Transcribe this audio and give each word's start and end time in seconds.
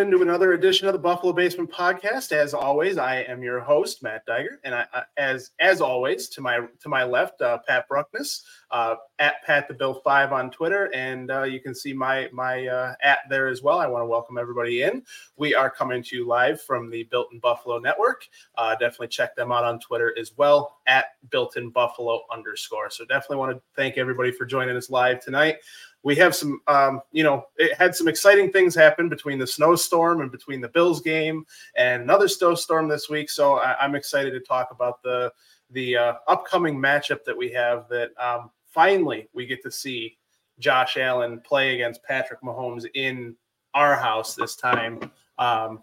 Welcome 0.00 0.14
into 0.14 0.22
another 0.22 0.54
edition 0.54 0.86
of 0.86 0.94
the 0.94 0.98
Buffalo 0.98 1.34
Basement 1.34 1.70
Podcast. 1.70 2.32
As 2.32 2.54
always, 2.54 2.96
I 2.96 3.16
am 3.16 3.42
your 3.42 3.60
host, 3.60 4.02
Matt 4.02 4.26
Diger, 4.26 4.56
and 4.64 4.74
I, 4.74 4.86
as 5.18 5.50
as 5.60 5.82
always, 5.82 6.30
to 6.30 6.40
my 6.40 6.60
to 6.80 6.88
my 6.88 7.04
left, 7.04 7.42
uh, 7.42 7.58
Pat 7.68 7.86
Bruckness, 7.86 8.42
uh, 8.70 8.94
at 9.18 9.44
Pat 9.44 9.68
the 9.68 9.74
Bill 9.74 10.00
Five 10.02 10.32
on 10.32 10.50
Twitter, 10.50 10.90
and 10.94 11.30
uh, 11.30 11.42
you 11.42 11.60
can 11.60 11.74
see 11.74 11.92
my 11.92 12.30
my 12.32 12.66
uh, 12.66 12.94
at 13.02 13.18
there 13.28 13.48
as 13.48 13.62
well. 13.62 13.78
I 13.78 13.86
want 13.88 14.00
to 14.00 14.06
welcome 14.06 14.38
everybody 14.38 14.84
in. 14.84 15.02
We 15.36 15.54
are 15.54 15.68
coming 15.68 16.02
to 16.04 16.16
you 16.16 16.26
live 16.26 16.62
from 16.62 16.88
the 16.88 17.02
Built 17.10 17.28
in 17.34 17.38
Buffalo 17.38 17.78
Network. 17.78 18.26
Uh, 18.56 18.76
definitely 18.76 19.08
check 19.08 19.36
them 19.36 19.52
out 19.52 19.64
on 19.64 19.80
Twitter 19.80 20.16
as 20.18 20.32
well 20.34 20.78
at 20.86 21.08
Built 21.30 21.58
in 21.58 21.68
Buffalo 21.68 22.22
underscore. 22.32 22.88
So 22.88 23.04
definitely 23.04 23.36
want 23.36 23.54
to 23.54 23.62
thank 23.76 23.98
everybody 23.98 24.32
for 24.32 24.46
joining 24.46 24.78
us 24.78 24.88
live 24.88 25.22
tonight 25.22 25.58
we 26.02 26.16
have 26.16 26.34
some, 26.34 26.60
um, 26.66 27.02
you 27.12 27.22
know, 27.22 27.44
it 27.56 27.76
had 27.76 27.94
some 27.94 28.08
exciting 28.08 28.50
things 28.50 28.74
happen 28.74 29.08
between 29.08 29.38
the 29.38 29.46
snowstorm 29.46 30.22
and 30.22 30.32
between 30.32 30.60
the 30.60 30.68
Bills 30.68 31.00
game 31.00 31.44
and 31.76 32.02
another 32.02 32.28
snowstorm 32.28 32.88
this 32.88 33.08
week. 33.10 33.28
So 33.28 33.56
I, 33.56 33.84
am 33.84 33.94
excited 33.94 34.32
to 34.32 34.40
talk 34.40 34.68
about 34.70 35.02
the 35.02 35.32
the 35.72 35.96
uh, 35.96 36.14
upcoming 36.26 36.76
matchup 36.76 37.24
that 37.24 37.36
we 37.36 37.50
have. 37.52 37.86
That 37.90 38.10
um, 38.18 38.50
finally 38.66 39.28
we 39.34 39.46
get 39.46 39.62
to 39.62 39.70
see 39.70 40.16
Josh 40.58 40.96
Allen 40.96 41.40
play 41.40 41.74
against 41.74 42.02
Patrick 42.02 42.40
Mahomes 42.40 42.86
in 42.94 43.36
our 43.74 43.94
house 43.94 44.34
this 44.34 44.56
time. 44.56 45.10
Um, 45.38 45.82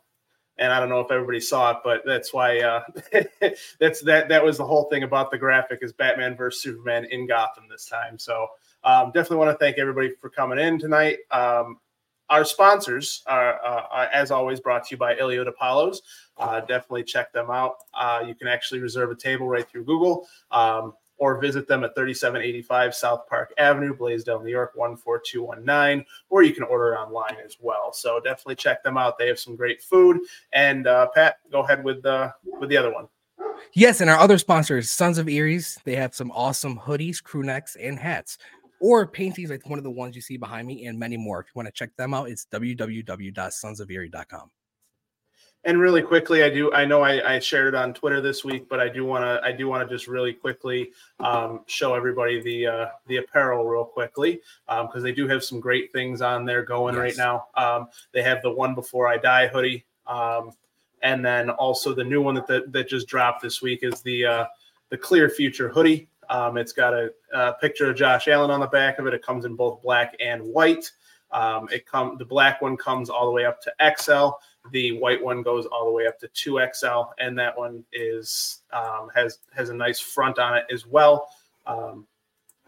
and 0.60 0.74
I 0.74 0.80
don't 0.80 0.90
know 0.90 1.00
if 1.00 1.12
everybody 1.12 1.40
saw 1.40 1.72
it, 1.72 1.78
but 1.84 2.02
that's 2.06 2.34
why 2.34 2.60
uh, 2.60 2.82
that's 3.80 4.02
that 4.02 4.30
that 4.30 4.44
was 4.44 4.58
the 4.58 4.66
whole 4.66 4.86
thing 4.86 5.04
about 5.04 5.30
the 5.30 5.38
graphic 5.38 5.80
is 5.84 5.94
Batman 5.94 6.36
versus 6.36 6.64
Superman 6.64 7.06
in 7.06 7.28
Gotham 7.28 7.66
this 7.70 7.86
time. 7.86 8.18
So 8.18 8.48
um, 8.84 9.08
definitely 9.08 9.38
want 9.38 9.52
to 9.52 9.58
thank 9.58 9.78
everybody 9.78 10.12
for 10.20 10.30
coming 10.30 10.60
in 10.60 10.80
tonight. 10.80 11.18
Um, 11.32 11.80
our 12.30 12.44
sponsors 12.44 13.24
are, 13.28 13.60
uh, 13.64 14.08
as 14.14 14.32
always, 14.32 14.60
brought 14.60 14.86
to 14.86 14.90
you 14.92 14.98
by 14.98 15.16
Iliota 15.16 15.48
Apollos. 15.48 16.02
Uh, 16.38 16.60
definitely 16.60 17.04
check 17.04 17.32
them 17.32 17.50
out. 17.50 17.76
Uh, 17.94 18.24
you 18.28 18.36
can 18.36 18.48
actually 18.48 18.80
reserve 18.80 19.12
a 19.12 19.16
table 19.16 19.48
right 19.48 19.68
through 19.68 19.86
Google 19.86 20.28
um, 20.52 20.94
or 21.18 21.40
visit 21.40 21.68
them 21.68 21.84
at 21.84 21.96
3785 21.96 22.94
South 22.94 23.28
Park 23.28 23.54
Avenue, 23.58 23.96
Blasdell, 23.96 24.44
New 24.44 24.52
York, 24.52 24.74
14219, 24.76 26.06
or 26.30 26.44
you 26.44 26.54
can 26.54 26.64
order 26.64 26.98
online 26.98 27.38
as 27.44 27.58
well. 27.60 27.94
So 27.94 28.20
definitely 28.20 28.56
check 28.56 28.84
them 28.84 28.98
out. 28.98 29.18
They 29.18 29.28
have 29.28 29.40
some 29.40 29.56
great 29.56 29.82
food. 29.82 30.20
And 30.54 30.86
uh, 30.86 31.08
Pat, 31.16 31.38
go 31.52 31.62
ahead 31.62 31.84
with, 31.84 32.06
uh, 32.06 32.32
with 32.60 32.70
the 32.70 32.78
other 32.78 32.94
one. 32.94 33.08
Yes, 33.74 34.02
and 34.02 34.10
our 34.10 34.18
other 34.18 34.38
sponsors, 34.38 34.92
Sons 34.92 35.18
of 35.18 35.28
Erie's, 35.28 35.80
they 35.84 35.96
have 35.96 36.14
some 36.14 36.32
awesome 36.32 36.78
hoodies, 36.78 37.24
crew 37.24 37.44
necks, 37.44 37.76
and 37.76 37.98
hats 37.98 38.38
or 38.80 39.08
paintings 39.08 39.50
like 39.50 39.68
one 39.70 39.80
of 39.80 39.84
the 39.84 39.92
ones 39.92 40.16
you 40.16 40.22
see 40.22 40.38
behind 40.38 40.68
me 40.68 40.86
and 40.86 41.00
many 41.00 41.18
more. 41.18 41.42
If 41.42 41.48
you 41.48 41.54
want 41.56 41.68
to 41.68 41.74
check 41.74 41.96
them 41.98 42.14
out, 42.14 42.30
it's 42.30 42.46
www.sonsoferie.com. 42.52 44.52
And 45.64 45.82
really 45.82 46.02
quickly, 46.02 46.44
I 46.44 46.50
do. 46.50 46.72
I 46.72 46.86
know 46.86 47.02
I, 47.02 47.36
I, 47.36 47.40
shared 47.40 47.74
it 47.74 47.76
on 47.76 47.94
Twitter 47.94 48.22
this 48.22 48.46
week, 48.46 48.70
but 48.70 48.80
I 48.80 48.88
do 48.88 49.04
want 49.04 49.26
to. 49.26 49.46
I 49.46 49.52
do 49.52 49.68
want 49.68 49.88
to 49.88 49.94
just 49.94 50.08
really 50.08 50.32
quickly 50.32 50.92
um, 51.20 51.62
show 51.66 51.94
everybody 51.94 52.40
the 52.40 52.68
uh, 52.68 52.88
the 53.08 53.18
apparel 53.18 53.66
real 53.66 53.84
quickly 53.84 54.40
because 54.68 54.96
um, 54.96 55.04
they 55.04 55.12
do 55.12 55.28
have 55.28 55.44
some 55.44 55.60
great 55.60 55.92
things 55.92 56.22
on 56.22 56.46
there 56.46 56.64
going 56.64 56.96
yes. 56.96 57.02
right 57.02 57.18
now. 57.18 57.48
Um, 57.56 57.88
they 58.14 58.22
have 58.22 58.42
the 58.44 58.52
one 58.52 58.76
before 58.76 59.10
I 59.10 59.18
die 59.18 59.48
hoodie, 59.48 59.84
um, 60.06 60.52
and 61.02 61.26
then 61.26 61.50
also 61.50 61.94
the 61.94 62.04
new 62.04 62.22
one 62.22 62.36
that, 62.36 62.48
that 62.48 62.72
that 62.72 62.88
just 62.88 63.08
dropped 63.08 63.42
this 63.42 63.62
week 63.62 63.80
is 63.82 64.02
the 64.04 64.26
uh, 64.26 64.46
the 64.90 64.98
clear 64.98 65.28
future 65.28 65.68
hoodie. 65.68 66.08
Um, 66.30 66.58
it's 66.58 66.74
got 66.74 66.94
a, 66.94 67.12
a, 67.34 67.54
picture 67.54 67.90
of 67.90 67.96
Josh 67.96 68.28
Allen 68.28 68.52
on 68.52 68.60
the 68.60 68.68
back 68.68 69.00
of 69.00 69.08
it. 69.08 69.14
It 69.14 69.26
comes 69.26 69.46
in 69.46 69.56
both 69.56 69.82
black 69.82 70.16
and 70.20 70.42
white. 70.44 70.92
Um, 71.32 71.68
it 71.72 71.86
come 71.86 72.18
the 72.18 72.26
black 72.26 72.62
one 72.62 72.78
comes 72.78 73.10
all 73.10 73.26
the 73.26 73.32
way 73.32 73.46
up 73.46 73.62
to 73.62 73.74
XL. 73.98 74.30
The 74.72 74.94
white 75.00 75.24
one 75.24 75.42
goes 75.42 75.66
all 75.66 75.86
the 75.86 75.92
way 75.92 76.08
up 76.08 76.20
to 76.20 76.28
two 76.30 76.60
XL, 76.74 77.04
and 77.20 77.38
that 77.40 77.58
one 77.58 77.84
is 77.92 78.62
um, 78.72 79.10
has 79.14 79.40
has 79.56 79.70
a 79.70 79.74
nice 79.74 80.00
front 80.00 80.40
on 80.40 80.58
it 80.58 80.66
as 80.72 80.86
well. 80.86 81.30
Um, 81.66 82.08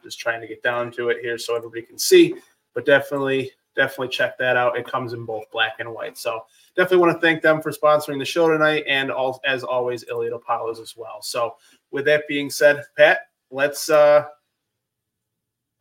just 0.04 0.20
trying 0.20 0.42
to 0.42 0.48
get 0.48 0.64
down 0.64 0.92
to 0.94 1.10
it 1.10 1.18
here 1.22 1.38
so 1.38 1.56
everybody 1.56 1.82
can 1.82 1.98
see, 1.98 2.36
but 2.74 2.86
definitely 2.86 3.52
definitely 3.76 4.10
check 4.10 4.38
that 4.38 4.58
out. 4.58 4.78
It 4.78 4.86
comes 4.86 5.14
in 5.14 5.26
both 5.26 5.50
black 5.52 5.76
and 5.80 5.94
white. 5.94 6.18
So 6.18 6.46
definitely 6.76 6.98
want 6.98 7.14
to 7.14 7.22
thank 7.22 7.42
them 7.42 7.62
for 7.62 7.72
sponsoring 7.72 8.20
the 8.20 8.26
show 8.26 8.50
tonight, 8.50 8.84
and 8.88 9.10
all, 9.10 9.40
as 9.46 9.64
always, 9.64 10.04
Iliota 10.06 10.36
Apollos 10.36 10.80
as 10.80 10.96
well. 10.98 11.22
So 11.22 11.56
with 11.92 12.06
that 12.06 12.28
being 12.28 12.50
said, 12.50 12.84
Pat, 12.98 13.29
let's 13.52 13.90
uh 13.90 14.26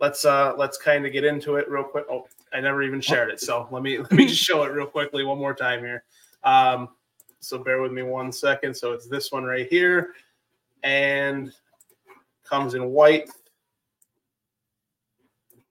let's 0.01 0.25
uh 0.25 0.55
let's 0.57 0.79
kind 0.79 1.07
of 1.07 1.13
get 1.13 1.25
into 1.25 1.57
it 1.57 1.69
real 1.69 1.85
quick. 1.85 2.05
Oh, 2.11 2.27
I 2.53 2.61
never 2.61 2.83
even 2.83 3.01
shared 3.01 3.31
it, 3.31 3.41
so 3.41 3.69
let 3.71 3.83
me 3.83 3.99
let 3.99 4.13
me 4.13 4.27
just 4.27 4.43
show 4.43 4.63
it 4.63 4.73
real 4.73 4.87
quickly 4.87 5.25
one 5.25 5.39
more 5.39 5.55
time 5.55 5.81
here. 5.81 6.05
Um, 6.45 6.91
so 7.41 7.59
bear 7.59 7.81
with 7.81 7.93
me 7.93 8.03
one 8.03 8.33
second. 8.33 8.75
So 8.75 8.93
it's 8.93 9.09
this 9.09 9.31
one 9.33 9.45
right 9.45 9.69
here, 9.69 10.15
and 10.83 11.53
comes 12.45 12.75
in 12.75 12.87
white, 12.87 13.31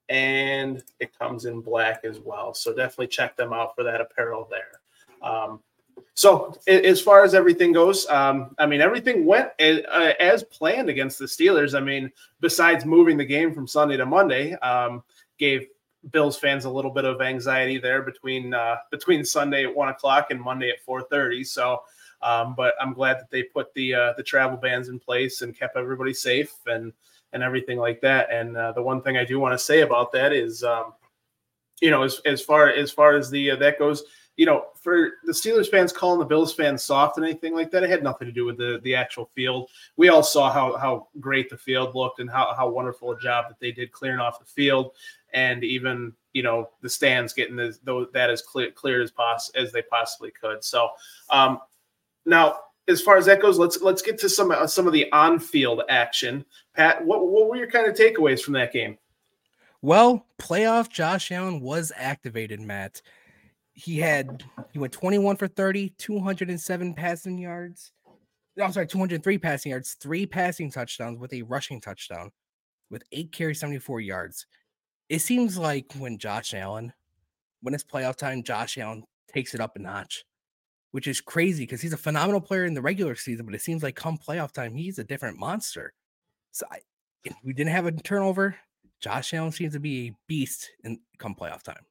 and 0.09 0.83
it 0.99 1.17
comes 1.17 1.45
in 1.45 1.61
black 1.61 2.01
as 2.03 2.19
well. 2.19 2.53
So 2.53 2.73
definitely 2.73 3.07
check 3.07 3.35
them 3.35 3.53
out 3.53 3.75
for 3.75 3.83
that 3.83 4.01
apparel 4.01 4.47
there. 4.49 4.81
Um, 5.27 5.61
so 6.17 6.57
as 6.65 6.99
far 6.99 7.23
as 7.23 7.35
everything 7.35 7.71
goes, 7.71 8.07
um, 8.07 8.55
I 8.57 8.65
mean, 8.65 8.81
everything 8.81 9.23
went 9.23 9.51
as, 9.59 10.43
planned 10.45 10.89
against 10.89 11.19
the 11.19 11.25
Steelers. 11.25 11.77
I 11.77 11.79
mean, 11.79 12.11
besides 12.39 12.85
moving 12.85 13.17
the 13.17 13.23
game 13.25 13.53
from 13.53 13.67
Sunday 13.67 13.97
to 13.97 14.05
Monday, 14.07 14.53
um, 14.55 15.03
gave 15.37 15.67
Bills 16.09 16.35
fans 16.35 16.65
a 16.65 16.71
little 16.71 16.89
bit 16.89 17.05
of 17.05 17.21
anxiety 17.21 17.77
there 17.77 18.01
between 18.01 18.55
uh, 18.55 18.77
between 18.89 19.23
Sunday 19.23 19.65
at 19.65 19.75
one 19.75 19.89
o'clock 19.89 20.31
and 20.31 20.41
Monday 20.41 20.71
at 20.71 20.81
four 20.81 21.03
thirty. 21.03 21.43
So, 21.43 21.83
um, 22.23 22.55
but 22.55 22.73
I'm 22.81 22.93
glad 22.93 23.19
that 23.19 23.29
they 23.29 23.43
put 23.43 23.71
the 23.75 23.93
uh, 23.93 24.13
the 24.17 24.23
travel 24.23 24.57
bans 24.57 24.89
in 24.89 24.97
place 24.97 25.43
and 25.43 25.55
kept 25.55 25.77
everybody 25.77 26.15
safe 26.15 26.51
and 26.65 26.93
and 27.31 27.43
everything 27.43 27.77
like 27.77 28.01
that. 28.01 28.31
And 28.31 28.57
uh, 28.57 28.71
the 28.71 28.81
one 28.81 29.03
thing 29.03 29.17
I 29.17 29.23
do 29.23 29.39
want 29.39 29.53
to 29.53 29.63
say 29.63 29.81
about 29.81 30.11
that 30.13 30.33
is, 30.33 30.63
um, 30.63 30.93
you 31.79 31.91
know, 31.91 32.01
as 32.01 32.21
as 32.25 32.41
far 32.41 32.69
as 32.69 32.89
far 32.89 33.15
as 33.15 33.29
the 33.29 33.51
uh, 33.51 33.55
that 33.57 33.77
goes 33.77 34.03
you 34.37 34.45
know, 34.45 34.67
for 34.75 35.13
the 35.25 35.33
Steelers 35.33 35.69
fans 35.69 35.91
calling 35.91 36.19
the 36.19 36.25
Bills 36.25 36.53
fans 36.53 36.83
soft 36.83 37.17
and 37.17 37.25
anything 37.25 37.55
like 37.55 37.71
that, 37.71 37.83
it 37.83 37.89
had 37.89 38.03
nothing 38.03 38.27
to 38.27 38.31
do 38.31 38.45
with 38.45 38.57
the 38.57 38.79
the 38.83 38.95
actual 38.95 39.29
field. 39.35 39.69
We 39.97 40.09
all 40.09 40.23
saw 40.23 40.51
how 40.51 40.77
how 40.77 41.07
great 41.19 41.49
the 41.49 41.57
field 41.57 41.95
looked 41.95 42.19
and 42.19 42.29
how 42.29 42.53
how 42.55 42.69
wonderful 42.69 43.11
a 43.11 43.19
job 43.19 43.45
that 43.49 43.59
they 43.59 43.71
did 43.71 43.91
clearing 43.91 44.19
off 44.19 44.39
the 44.39 44.45
field, 44.45 44.91
and 45.33 45.63
even 45.63 46.13
you 46.33 46.43
know 46.43 46.69
the 46.81 46.89
stands 46.89 47.33
getting 47.33 47.55
the, 47.55 48.09
that 48.13 48.29
as 48.29 48.43
clear 48.43 48.71
clear 48.71 49.01
as 49.01 49.11
poss 49.11 49.49
as 49.55 49.71
they 49.71 49.81
possibly 49.81 50.31
could. 50.31 50.63
So 50.63 50.89
um, 51.29 51.59
now. 52.25 52.59
As 52.89 53.01
far 53.01 53.17
as 53.17 53.25
that 53.25 53.41
goes, 53.41 53.59
let's 53.59 53.81
let's 53.81 54.01
get 54.01 54.17
to 54.19 54.29
some 54.29 54.49
uh, 54.49 54.65
some 54.65 54.87
of 54.87 54.93
the 54.93 55.11
on-field 55.11 55.81
action. 55.89 56.45
Pat, 56.73 57.03
what, 57.03 57.27
what 57.27 57.49
were 57.49 57.57
your 57.57 57.69
kind 57.69 57.85
of 57.85 57.97
takeaways 57.97 58.41
from 58.41 58.53
that 58.53 58.71
game? 58.71 58.97
Well, 59.81 60.25
playoff 60.39 60.87
Josh 60.87 61.29
Allen 61.29 61.59
was 61.59 61.91
activated, 61.97 62.61
Matt 62.61 63.01
he 63.77 63.99
had 63.99 64.43
he 64.73 64.79
went 64.79 64.91
21 64.91 65.35
for 65.35 65.47
30, 65.47 65.93
207 65.99 66.93
passing 66.95 67.37
yards. 67.37 67.91
I'm 68.61 68.71
sorry, 68.71 68.87
203 68.87 69.37
passing 69.37 69.69
yards, 69.69 69.93
three 70.01 70.25
passing 70.25 70.71
touchdowns 70.71 71.19
with 71.19 71.31
a 71.31 71.43
rushing 71.43 71.79
touchdown, 71.79 72.31
with 72.89 73.03
eight 73.11 73.31
carries, 73.31 73.59
74 73.59 74.01
yards. 74.01 74.47
It 75.09 75.19
seems 75.19 75.59
like 75.59 75.93
when 75.99 76.17
Josh 76.17 76.55
Allen, 76.55 76.91
when 77.61 77.75
it's 77.75 77.83
playoff 77.83 78.15
time, 78.15 78.41
Josh 78.41 78.79
Allen 78.79 79.03
takes 79.31 79.53
it 79.53 79.61
up 79.61 79.75
a 79.75 79.79
notch, 79.79 80.25
which 80.89 81.07
is 81.07 81.21
crazy 81.21 81.63
because 81.63 81.79
he's 81.79 81.93
a 81.93 81.97
phenomenal 81.97 82.41
player 82.41 82.65
in 82.65 82.73
the 82.73 82.81
regular 82.81 83.13
season, 83.13 83.45
but 83.45 83.53
it 83.53 83.61
seems 83.61 83.83
like 83.83 83.95
come 83.95 84.17
playoff 84.17 84.51
time, 84.51 84.73
he's 84.73 84.97
a 84.97 85.03
different 85.03 85.37
monster. 85.37 85.93
So 86.51 86.65
I, 86.71 86.79
we 87.43 87.53
didn't 87.53 87.73
have 87.73 87.85
a 87.85 87.91
turnover. 87.91 88.55
Josh 88.99 89.35
Allen 89.35 89.51
seems 89.51 89.73
to 89.73 89.79
be 89.79 90.07
a 90.07 90.15
beast 90.27 90.71
in 90.83 90.99
come 91.19 91.35
playoff 91.35 91.61
time. 91.61 91.85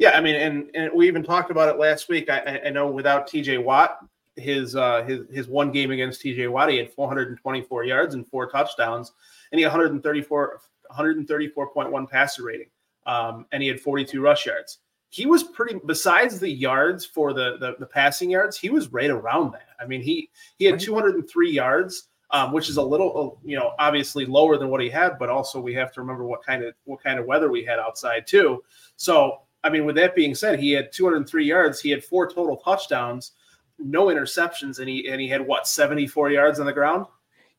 Yeah, 0.00 0.12
I 0.16 0.22
mean, 0.22 0.34
and, 0.34 0.70
and 0.72 0.90
we 0.94 1.06
even 1.08 1.22
talked 1.22 1.50
about 1.50 1.68
it 1.68 1.78
last 1.78 2.08
week. 2.08 2.30
I, 2.30 2.58
I 2.64 2.70
know 2.70 2.86
without 2.86 3.28
TJ 3.28 3.62
Watt, 3.62 3.98
his 4.34 4.74
uh, 4.74 5.02
his 5.02 5.26
his 5.30 5.46
one 5.46 5.70
game 5.70 5.90
against 5.90 6.22
TJ 6.22 6.50
Watt, 6.50 6.70
he 6.70 6.78
had 6.78 6.90
424 6.90 7.84
yards 7.84 8.14
and 8.14 8.26
four 8.26 8.48
touchdowns, 8.48 9.12
and 9.52 9.58
he 9.58 9.62
had 9.62 9.72
134 9.72 10.60
134.1 10.90 12.10
passer 12.10 12.44
rating, 12.44 12.68
um, 13.04 13.44
and 13.52 13.62
he 13.62 13.68
had 13.68 13.78
42 13.78 14.22
rush 14.22 14.46
yards. 14.46 14.78
He 15.10 15.26
was 15.26 15.42
pretty. 15.42 15.78
Besides 15.84 16.40
the 16.40 16.48
yards 16.50 17.04
for 17.04 17.34
the, 17.34 17.58
the 17.58 17.76
the 17.78 17.84
passing 17.84 18.30
yards, 18.30 18.56
he 18.56 18.70
was 18.70 18.90
right 18.94 19.10
around 19.10 19.52
that. 19.52 19.68
I 19.78 19.84
mean, 19.84 20.00
he 20.00 20.30
he 20.56 20.64
had 20.64 20.80
203 20.80 21.50
yards. 21.50 22.06
Um, 22.32 22.52
which 22.52 22.68
is 22.68 22.76
a 22.76 22.82
little, 22.82 23.40
uh, 23.42 23.44
you 23.44 23.56
know, 23.56 23.72
obviously 23.80 24.24
lower 24.24 24.56
than 24.56 24.68
what 24.68 24.80
he 24.80 24.88
had, 24.88 25.18
but 25.18 25.28
also 25.28 25.60
we 25.60 25.74
have 25.74 25.92
to 25.94 26.00
remember 26.00 26.22
what 26.24 26.44
kind 26.44 26.62
of 26.62 26.74
what 26.84 27.02
kind 27.02 27.18
of 27.18 27.26
weather 27.26 27.50
we 27.50 27.64
had 27.64 27.80
outside 27.80 28.24
too. 28.24 28.62
So 28.94 29.40
I 29.62 29.70
mean, 29.70 29.84
with 29.84 29.96
that 29.96 30.14
being 30.14 30.34
said, 30.34 30.58
he 30.58 30.72
had 30.72 30.92
203 30.92 31.44
yards. 31.44 31.80
He 31.80 31.90
had 31.90 32.02
four 32.02 32.28
total 32.28 32.56
touchdowns, 32.56 33.32
no 33.78 34.06
interceptions, 34.06 34.78
and 34.78 34.88
he 34.88 35.08
and 35.08 35.20
he 35.20 35.28
had 35.28 35.46
what 35.46 35.66
74 35.66 36.30
yards 36.30 36.60
on 36.60 36.66
the 36.66 36.72
ground. 36.72 37.06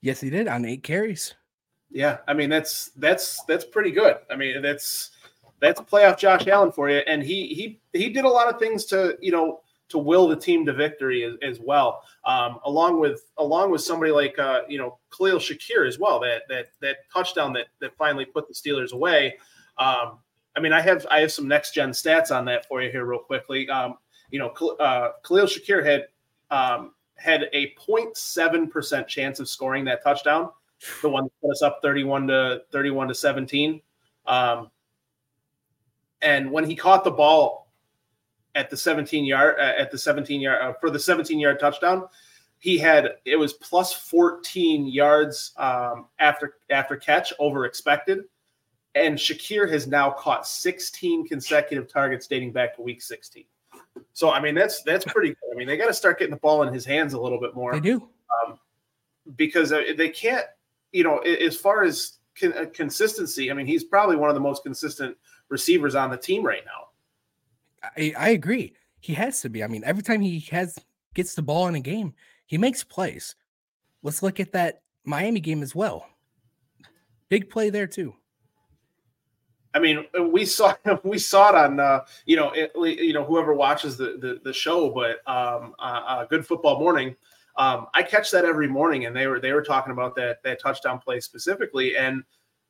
Yes, 0.01 0.19
he 0.19 0.29
did 0.29 0.47
on 0.47 0.65
eight 0.65 0.83
carries. 0.83 1.35
Yeah, 1.91 2.17
I 2.27 2.33
mean 2.33 2.49
that's 2.49 2.91
that's 2.97 3.43
that's 3.45 3.65
pretty 3.65 3.91
good. 3.91 4.17
I 4.29 4.35
mean 4.35 4.61
that's 4.61 5.11
that's 5.59 5.79
playoff 5.81 6.17
Josh 6.17 6.47
Allen 6.47 6.71
for 6.71 6.89
you. 6.89 6.97
And 7.07 7.21
he 7.21 7.47
he 7.47 7.81
he 7.93 8.09
did 8.09 8.25
a 8.25 8.29
lot 8.29 8.51
of 8.51 8.59
things 8.59 8.85
to 8.85 9.17
you 9.21 9.31
know 9.31 9.61
to 9.89 9.97
will 9.97 10.27
the 10.27 10.35
team 10.35 10.65
to 10.65 10.73
victory 10.73 11.23
as, 11.23 11.35
as 11.43 11.59
well, 11.59 12.01
um, 12.25 12.59
along 12.65 12.99
with 12.99 13.25
along 13.37 13.71
with 13.71 13.81
somebody 13.81 14.11
like 14.11 14.39
uh, 14.39 14.61
you 14.67 14.77
know 14.77 14.97
Khalil 15.15 15.37
Shakir 15.37 15.87
as 15.87 15.99
well. 15.99 16.19
That 16.19 16.43
that 16.49 16.67
that 16.81 16.97
touchdown 17.13 17.53
that 17.53 17.67
that 17.79 17.95
finally 17.97 18.25
put 18.25 18.47
the 18.47 18.53
Steelers 18.53 18.93
away. 18.93 19.37
Um, 19.77 20.19
I 20.55 20.59
mean, 20.59 20.73
I 20.73 20.81
have 20.81 21.05
I 21.09 21.19
have 21.21 21.31
some 21.31 21.47
next 21.47 21.73
gen 21.73 21.91
stats 21.91 22.35
on 22.35 22.45
that 22.45 22.67
for 22.67 22.81
you 22.81 22.91
here, 22.91 23.05
real 23.05 23.19
quickly. 23.19 23.69
Um, 23.69 23.95
you 24.31 24.39
know, 24.39 24.49
uh, 24.79 25.11
Khalil 25.23 25.45
Shakir 25.45 25.85
had 25.85 26.07
um, 26.49 26.93
had 27.15 27.49
a 27.53 27.73
0.7 27.87 28.69
percent 28.69 29.07
chance 29.07 29.39
of 29.39 29.47
scoring 29.47 29.85
that 29.85 30.03
touchdown, 30.03 30.49
the 31.01 31.09
one 31.09 31.25
that 31.25 31.31
put 31.41 31.51
us 31.51 31.61
up 31.61 31.79
31 31.81 32.27
to 32.27 32.61
31 32.71 33.07
to 33.07 33.15
17. 33.15 33.81
Um, 34.27 34.69
and 36.21 36.51
when 36.51 36.65
he 36.65 36.75
caught 36.75 37.03
the 37.03 37.11
ball 37.11 37.71
at 38.55 38.69
the 38.69 38.77
17 38.77 39.23
yard 39.25 39.55
uh, 39.59 39.73
at 39.77 39.91
the 39.91 39.97
17 39.97 40.41
yard 40.41 40.61
uh, 40.61 40.73
for 40.79 40.89
the 40.89 40.99
17 40.99 41.39
yard 41.39 41.59
touchdown, 41.59 42.07
he 42.59 42.77
had 42.77 43.15
it 43.25 43.37
was 43.37 43.53
plus 43.53 43.93
14 43.93 44.85
yards 44.87 45.53
um, 45.57 46.07
after 46.19 46.55
after 46.69 46.97
catch 46.97 47.31
over 47.39 47.65
expected 47.65 48.25
and 48.95 49.17
Shakir 49.17 49.69
has 49.69 49.87
now 49.87 50.11
caught 50.11 50.47
16 50.47 51.27
consecutive 51.27 51.87
targets 51.87 52.27
dating 52.27 52.51
back 52.51 52.75
to 52.75 52.81
week 52.81 53.01
16. 53.01 53.45
So 54.13 54.29
I 54.31 54.41
mean 54.41 54.55
that's 54.55 54.81
that's 54.83 55.05
pretty 55.05 55.29
good. 55.29 55.51
I 55.53 55.55
mean 55.55 55.67
they 55.67 55.77
got 55.77 55.87
to 55.87 55.93
start 55.93 56.19
getting 56.19 56.33
the 56.33 56.39
ball 56.39 56.63
in 56.63 56.73
his 56.73 56.85
hands 56.85 57.13
a 57.13 57.19
little 57.19 57.39
bit 57.39 57.55
more. 57.55 57.73
They 57.73 57.79
do 57.79 58.07
um, 58.45 58.59
because 59.35 59.69
they 59.69 60.09
can't. 60.09 60.45
You 60.91 61.05
know, 61.05 61.19
as 61.19 61.55
far 61.55 61.83
as 61.83 62.17
con- 62.37 62.53
uh, 62.53 62.65
consistency, 62.73 63.49
I 63.49 63.53
mean 63.53 63.65
he's 63.65 63.83
probably 63.83 64.17
one 64.17 64.29
of 64.29 64.35
the 64.35 64.41
most 64.41 64.63
consistent 64.63 65.15
receivers 65.49 65.95
on 65.95 66.09
the 66.11 66.17
team 66.17 66.43
right 66.43 66.63
now. 66.65 67.91
I, 67.97 68.13
I 68.17 68.29
agree. 68.29 68.73
He 68.99 69.13
has 69.13 69.41
to 69.41 69.49
be. 69.49 69.63
I 69.63 69.67
mean, 69.67 69.83
every 69.85 70.03
time 70.03 70.21
he 70.21 70.39
has 70.51 70.77
gets 71.13 71.33
the 71.33 71.41
ball 71.41 71.67
in 71.67 71.75
a 71.75 71.79
game, 71.79 72.13
he 72.45 72.57
makes 72.57 72.83
plays. 72.83 73.35
Let's 74.03 74.21
look 74.21 74.39
at 74.39 74.51
that 74.53 74.81
Miami 75.05 75.39
game 75.39 75.63
as 75.63 75.73
well. 75.73 76.07
Big 77.29 77.49
play 77.49 77.69
there 77.69 77.87
too. 77.87 78.13
I 79.73 79.79
mean, 79.79 80.05
we 80.29 80.45
saw 80.45 80.73
we 81.03 81.17
saw 81.17 81.49
it 81.49 81.55
on 81.55 81.79
uh, 81.79 82.01
you 82.25 82.35
know 82.35 82.51
it, 82.51 82.71
you 82.75 83.13
know 83.13 83.23
whoever 83.23 83.53
watches 83.53 83.97
the 83.97 84.17
the, 84.19 84.39
the 84.43 84.53
show, 84.53 84.89
but 84.89 85.27
um, 85.31 85.73
uh, 85.79 86.01
uh, 86.07 86.25
Good 86.25 86.45
Football 86.45 86.79
Morning. 86.79 87.15
Um, 87.57 87.87
I 87.93 88.03
catch 88.03 88.31
that 88.31 88.45
every 88.45 88.67
morning, 88.67 89.05
and 89.05 89.15
they 89.15 89.27
were 89.27 89.39
they 89.39 89.51
were 89.51 89.63
talking 89.63 89.91
about 89.91 90.15
that 90.15 90.43
that 90.43 90.59
touchdown 90.61 90.99
play 90.99 91.19
specifically, 91.19 91.97
and 91.97 92.23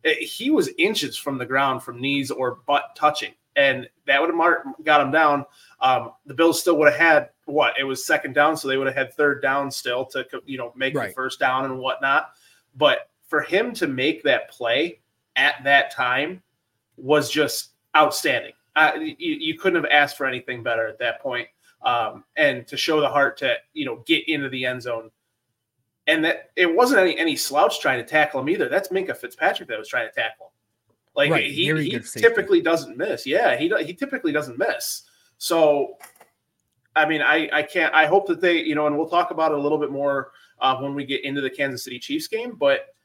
it, 0.03 0.18
he 0.18 0.50
was 0.50 0.69
inches 0.77 1.18
from 1.18 1.38
the 1.38 1.45
ground 1.45 1.83
from 1.83 2.01
knees 2.01 2.31
or 2.31 2.59
butt 2.68 2.95
touching, 2.95 3.33
and 3.56 3.88
that 4.06 4.19
would 4.19 4.33
have 4.33 4.83
got 4.83 5.01
him 5.01 5.12
down. 5.12 5.45
Um, 5.80 6.13
the 6.25 6.33
Bills 6.33 6.59
still 6.59 6.77
would 6.77 6.92
have 6.92 7.00
had 7.00 7.30
what 7.45 7.75
it 7.80 7.83
was 7.83 8.06
second 8.06 8.33
down, 8.33 8.57
so 8.57 8.68
they 8.68 8.77
would 8.77 8.88
have 8.88 8.95
had 8.95 9.13
third 9.13 9.42
down 9.42 9.71
still 9.71 10.06
to 10.06 10.25
you 10.45 10.57
know 10.57 10.74
make 10.75 10.95
right. 10.95 11.09
the 11.09 11.13
first 11.13 11.39
down 11.39 11.65
and 11.65 11.80
whatnot. 11.80 12.31
But 12.75 13.09
for 13.27 13.42
him 13.42 13.74
to 13.75 13.88
make 13.88 14.24
that 14.24 14.50
play 14.50 15.00
at 15.36 15.63
that 15.63 15.92
time 15.92 16.42
was 16.97 17.29
just 17.29 17.71
outstanding. 17.95 18.53
Uh, 18.75 18.93
you, 18.95 19.15
you, 19.17 19.57
couldn't 19.57 19.83
have 19.83 19.91
asked 19.91 20.17
for 20.17 20.25
anything 20.25 20.63
better 20.63 20.88
at 20.88 20.97
that 20.99 21.21
point. 21.21 21.47
Um, 21.83 22.23
and 22.38 22.65
to 22.67 22.77
show 22.77 23.01
the 23.01 23.09
heart 23.09 23.38
to 23.38 23.55
you 23.73 23.85
know 23.85 24.03
get 24.05 24.27
into 24.29 24.49
the 24.49 24.65
end 24.65 24.83
zone, 24.83 25.09
and 26.07 26.23
that 26.23 26.51
it 26.55 26.73
wasn't 26.73 27.01
any 27.01 27.17
any 27.17 27.35
slouch 27.35 27.79
trying 27.79 27.99
to 27.99 28.07
tackle 28.07 28.39
him 28.39 28.49
either. 28.49 28.69
That's 28.69 28.89
Minkah 28.89 29.17
Fitzpatrick 29.17 29.67
that 29.69 29.79
was 29.79 29.88
trying 29.88 30.07
to 30.07 30.13
tackle 30.13 30.47
him. 30.47 30.51
Like 31.15 31.31
right. 31.31 31.51
he, 31.51 31.73
he 31.73 31.99
typically 31.99 32.61
doesn't 32.61 32.97
miss. 32.97 33.25
Yeah, 33.25 33.57
he 33.57 33.73
he 33.83 33.93
typically 33.93 34.31
doesn't 34.31 34.57
miss. 34.57 35.03
So, 35.38 35.97
I 36.95 37.05
mean, 37.05 37.21
I 37.21 37.49
I 37.51 37.63
can't. 37.63 37.93
I 37.93 38.05
hope 38.05 38.27
that 38.27 38.39
they 38.39 38.61
you 38.61 38.75
know, 38.75 38.88
and 38.88 38.97
we'll 38.97 39.09
talk 39.09 39.31
about 39.31 39.51
it 39.51 39.57
a 39.57 39.61
little 39.61 39.77
bit 39.77 39.91
more 39.91 40.31
uh, 40.61 40.77
when 40.77 40.93
we 40.93 41.03
get 41.03 41.25
into 41.25 41.41
the 41.41 41.49
Kansas 41.49 41.83
City 41.83 41.99
Chiefs 41.99 42.27
game, 42.27 42.55
but 42.57 42.95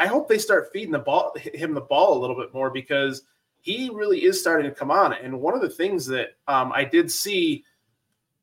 I 0.00 0.06
hope 0.06 0.28
they 0.28 0.38
start 0.38 0.70
feeding 0.72 0.92
the 0.92 0.98
ball 0.98 1.34
him 1.52 1.74
the 1.74 1.82
ball 1.82 2.16
a 2.16 2.18
little 2.18 2.34
bit 2.34 2.54
more 2.54 2.70
because 2.70 3.24
he 3.60 3.90
really 3.92 4.24
is 4.24 4.40
starting 4.40 4.68
to 4.70 4.74
come 4.74 4.90
on. 4.90 5.12
And 5.12 5.38
one 5.38 5.54
of 5.54 5.60
the 5.60 5.68
things 5.68 6.06
that 6.06 6.36
um, 6.48 6.72
I 6.74 6.84
did 6.84 7.12
see, 7.12 7.64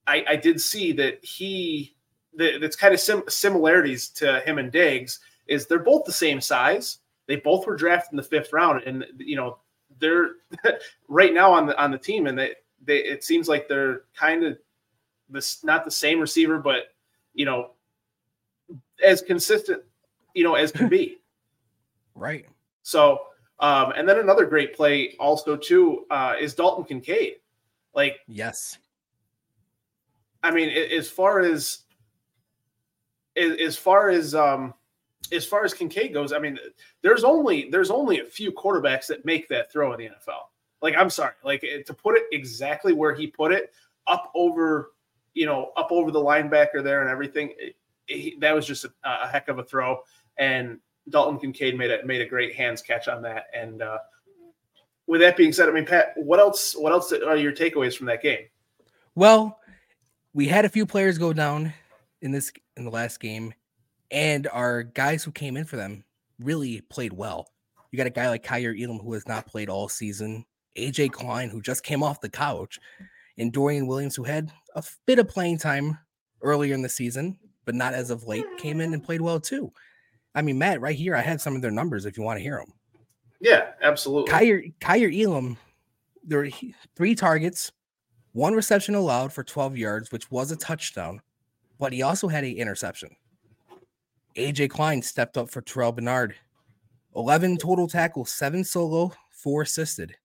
I, 0.05 0.23
I, 0.29 0.35
did 0.35 0.61
see 0.61 0.91
that 0.91 1.25
he 1.25 1.95
that, 2.35 2.61
that's 2.61 2.75
kind 2.75 2.93
of 2.93 2.99
sim- 2.99 3.23
similarities 3.27 4.09
to 4.09 4.39
him 4.41 4.59
and 4.59 4.71
Diggs 4.71 5.19
is 5.47 5.65
they're 5.65 5.79
both 5.79 6.05
the 6.05 6.11
same 6.11 6.39
size. 6.39 6.99
They 7.25 7.37
both 7.37 7.65
were 7.65 7.75
drafted 7.75 8.13
in 8.13 8.17
the 8.17 8.23
fifth 8.23 8.53
round, 8.53 8.83
and 8.83 9.03
you 9.17 9.35
know 9.35 9.57
they're 9.99 10.33
right 11.07 11.33
now 11.33 11.51
on 11.51 11.65
the 11.65 11.81
on 11.81 11.89
the 11.89 11.97
team, 11.97 12.27
and 12.27 12.37
they 12.37 12.51
they 12.85 12.97
it 12.97 13.23
seems 13.23 13.49
like 13.49 13.67
they're 13.67 14.03
kind 14.15 14.43
of 14.43 14.59
this 15.27 15.63
not 15.63 15.85
the 15.85 15.91
same 15.91 16.19
receiver, 16.19 16.59
but 16.59 16.93
you 17.33 17.45
know 17.45 17.71
as 19.03 19.23
consistent 19.23 19.81
you 20.35 20.43
know 20.43 20.53
as 20.53 20.71
can 20.71 20.87
be. 20.87 21.17
Right. 22.17 22.45
So, 22.83 23.19
um, 23.59 23.93
and 23.95 24.07
then 24.07 24.19
another 24.19 24.45
great 24.45 24.75
play 24.75 25.15
also 25.19 25.55
too 25.55 26.05
uh, 26.09 26.35
is 26.39 26.53
Dalton 26.53 26.83
Kincaid. 26.83 27.35
Like, 27.93 28.17
yes. 28.27 28.77
I 30.43 30.51
mean, 30.51 30.69
as 30.69 31.09
far 31.09 31.39
as 31.39 31.79
as 33.35 33.75
far 33.77 34.09
as 34.09 34.35
um, 34.35 34.73
as 35.31 35.45
far 35.45 35.65
as 35.65 35.73
Kincaid 35.73 36.13
goes, 36.13 36.31
I 36.31 36.39
mean, 36.39 36.59
there's 37.01 37.23
only 37.23 37.69
there's 37.69 37.91
only 37.91 38.19
a 38.19 38.25
few 38.25 38.51
quarterbacks 38.51 39.07
that 39.07 39.25
make 39.25 39.49
that 39.49 39.71
throw 39.71 39.93
in 39.93 39.99
the 39.99 40.05
NFL. 40.05 40.43
Like, 40.81 40.95
I'm 40.95 41.09
sorry, 41.09 41.33
like 41.43 41.61
to 41.61 41.93
put 41.93 42.17
it 42.17 42.23
exactly 42.31 42.93
where 42.93 43.15
he 43.15 43.27
put 43.27 43.51
it, 43.51 43.71
up 44.07 44.31
over, 44.35 44.93
you 45.33 45.45
know, 45.45 45.71
up 45.75 45.91
over 45.91 46.11
the 46.11 46.19
linebacker 46.19 46.83
there 46.83 47.01
and 47.01 47.09
everything. 47.09 47.53
It, 47.57 47.75
it, 48.07 48.39
that 48.39 48.55
was 48.55 48.65
just 48.65 48.85
a, 48.85 48.91
a, 49.03 49.27
heck 49.27 49.49
of 49.49 49.59
a 49.59 49.63
throw. 49.63 49.99
And 50.37 50.79
Dalton 51.09 51.39
Kincaid 51.39 51.77
made 51.77 51.91
a 51.91 52.05
made 52.05 52.21
a 52.21 52.25
great 52.25 52.55
hands 52.55 52.81
catch 52.81 53.07
on 53.07 53.21
that. 53.23 53.45
And 53.53 53.81
uh, 53.81 53.99
with 55.05 55.21
that 55.21 55.37
being 55.37 55.53
said, 55.53 55.69
I 55.69 55.71
mean, 55.71 55.85
Pat, 55.85 56.13
what 56.15 56.39
else? 56.39 56.73
What 56.73 56.91
else 56.91 57.11
are 57.11 57.37
your 57.37 57.53
takeaways 57.53 57.95
from 57.95 58.07
that 58.07 58.21
game? 58.21 58.45
Well, 59.15 59.59
we 60.33 60.47
had 60.47 60.65
a 60.65 60.69
few 60.69 60.85
players 60.85 61.17
go 61.17 61.33
down 61.33 61.73
in 62.21 62.31
this 62.31 62.51
in 62.75 62.85
the 62.85 62.91
last 62.91 63.19
game, 63.19 63.53
and 64.11 64.47
our 64.47 64.83
guys 64.83 65.23
who 65.23 65.31
came 65.31 65.57
in 65.57 65.65
for 65.65 65.77
them 65.77 66.03
really 66.39 66.81
played 66.81 67.13
well. 67.13 67.47
You 67.91 67.97
got 67.97 68.07
a 68.07 68.11
guy 68.11 68.29
like 68.29 68.43
Kaiir 68.43 68.75
Elam 68.79 68.99
who 68.99 69.13
has 69.13 69.27
not 69.27 69.47
played 69.47 69.69
all 69.69 69.89
season, 69.89 70.45
AJ 70.77 71.11
Klein 71.13 71.49
who 71.49 71.61
just 71.61 71.83
came 71.83 72.03
off 72.03 72.21
the 72.21 72.29
couch, 72.29 72.79
and 73.37 73.51
Dorian 73.51 73.87
Williams 73.87 74.15
who 74.15 74.23
had 74.23 74.51
a 74.75 74.83
bit 75.05 75.19
of 75.19 75.27
playing 75.27 75.57
time 75.57 75.97
earlier 76.41 76.73
in 76.73 76.81
the 76.81 76.89
season, 76.89 77.39
but 77.65 77.75
not 77.75 77.93
as 77.93 78.11
of 78.11 78.25
late, 78.25 78.45
came 78.57 78.81
in 78.81 78.93
and 78.93 79.03
played 79.03 79.21
well 79.21 79.39
too. 79.39 79.71
I 80.37 80.43
mean, 80.43 80.59
Matt, 80.59 80.81
right 80.81 80.95
here, 80.95 81.15
I 81.15 81.21
had 81.21 81.41
some 81.41 81.55
of 81.55 81.63
their 81.63 81.71
numbers 81.71 82.05
if 82.05 82.15
you 82.15 82.21
want 82.21 82.37
to 82.37 82.43
hear 82.43 82.57
them. 82.57 82.71
Yeah, 83.41 83.71
absolutely. 83.81 84.31
Kaiir, 84.31 84.71
Kaiir 84.79 85.11
Elam, 85.11 85.57
there 86.23 86.37
were 86.37 86.49
three 86.95 87.15
targets, 87.15 87.71
one 88.33 88.53
reception 88.53 88.93
allowed 88.93 89.33
for 89.33 89.43
12 89.43 89.77
yards, 89.77 90.11
which 90.11 90.29
was 90.29 90.51
a 90.51 90.55
touchdown, 90.55 91.23
but 91.79 91.91
he 91.91 92.03
also 92.03 92.27
had 92.27 92.43
an 92.43 92.55
interception. 92.55 93.09
AJ 94.35 94.69
Klein 94.69 95.01
stepped 95.01 95.39
up 95.39 95.49
for 95.49 95.63
Terrel 95.63 95.95
Bernard. 95.95 96.35
11 97.15 97.57
total 97.57 97.87
tackles, 97.87 98.31
seven 98.31 98.63
solo, 98.63 99.11
four 99.31 99.63
assisted. 99.63 100.17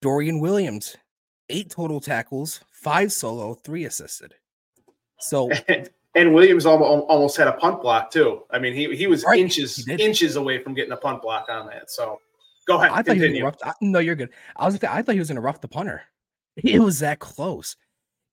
Dorian 0.00 0.40
Williams, 0.40 0.96
eight 1.50 1.68
total 1.68 2.00
tackles, 2.00 2.60
five 2.70 3.12
solo, 3.12 3.52
three 3.52 3.84
assisted. 3.84 4.32
So 5.20 5.50
And 6.16 6.32
Williams 6.32 6.64
almost 6.64 7.36
had 7.36 7.48
a 7.48 7.52
punt 7.54 7.82
block 7.82 8.10
too. 8.10 8.42
I 8.50 8.58
mean, 8.58 8.72
he 8.72 8.94
he 8.94 9.06
was 9.06 9.24
right. 9.24 9.38
inches 9.38 9.76
he 9.76 9.92
inches 9.94 10.36
away 10.36 10.62
from 10.62 10.74
getting 10.74 10.92
a 10.92 10.96
punt 10.96 11.22
block 11.22 11.46
on 11.48 11.66
that. 11.66 11.90
So 11.90 12.20
go 12.66 12.78
ahead. 12.78 12.90
I 12.90 12.96
thought 12.96 13.06
continue. 13.06 13.36
he 13.36 13.42
was 13.42 13.54
rough, 13.64 13.74
no, 13.80 13.98
you're 13.98 14.14
good. 14.14 14.30
I 14.56 14.66
was 14.66 14.82
I 14.84 15.02
thought 15.02 15.14
he 15.14 15.18
was 15.18 15.28
going 15.28 15.36
to 15.36 15.42
rough 15.42 15.60
the 15.60 15.68
punter. 15.68 16.02
It 16.62 16.78
was 16.78 17.00
that 17.00 17.18
close. 17.18 17.74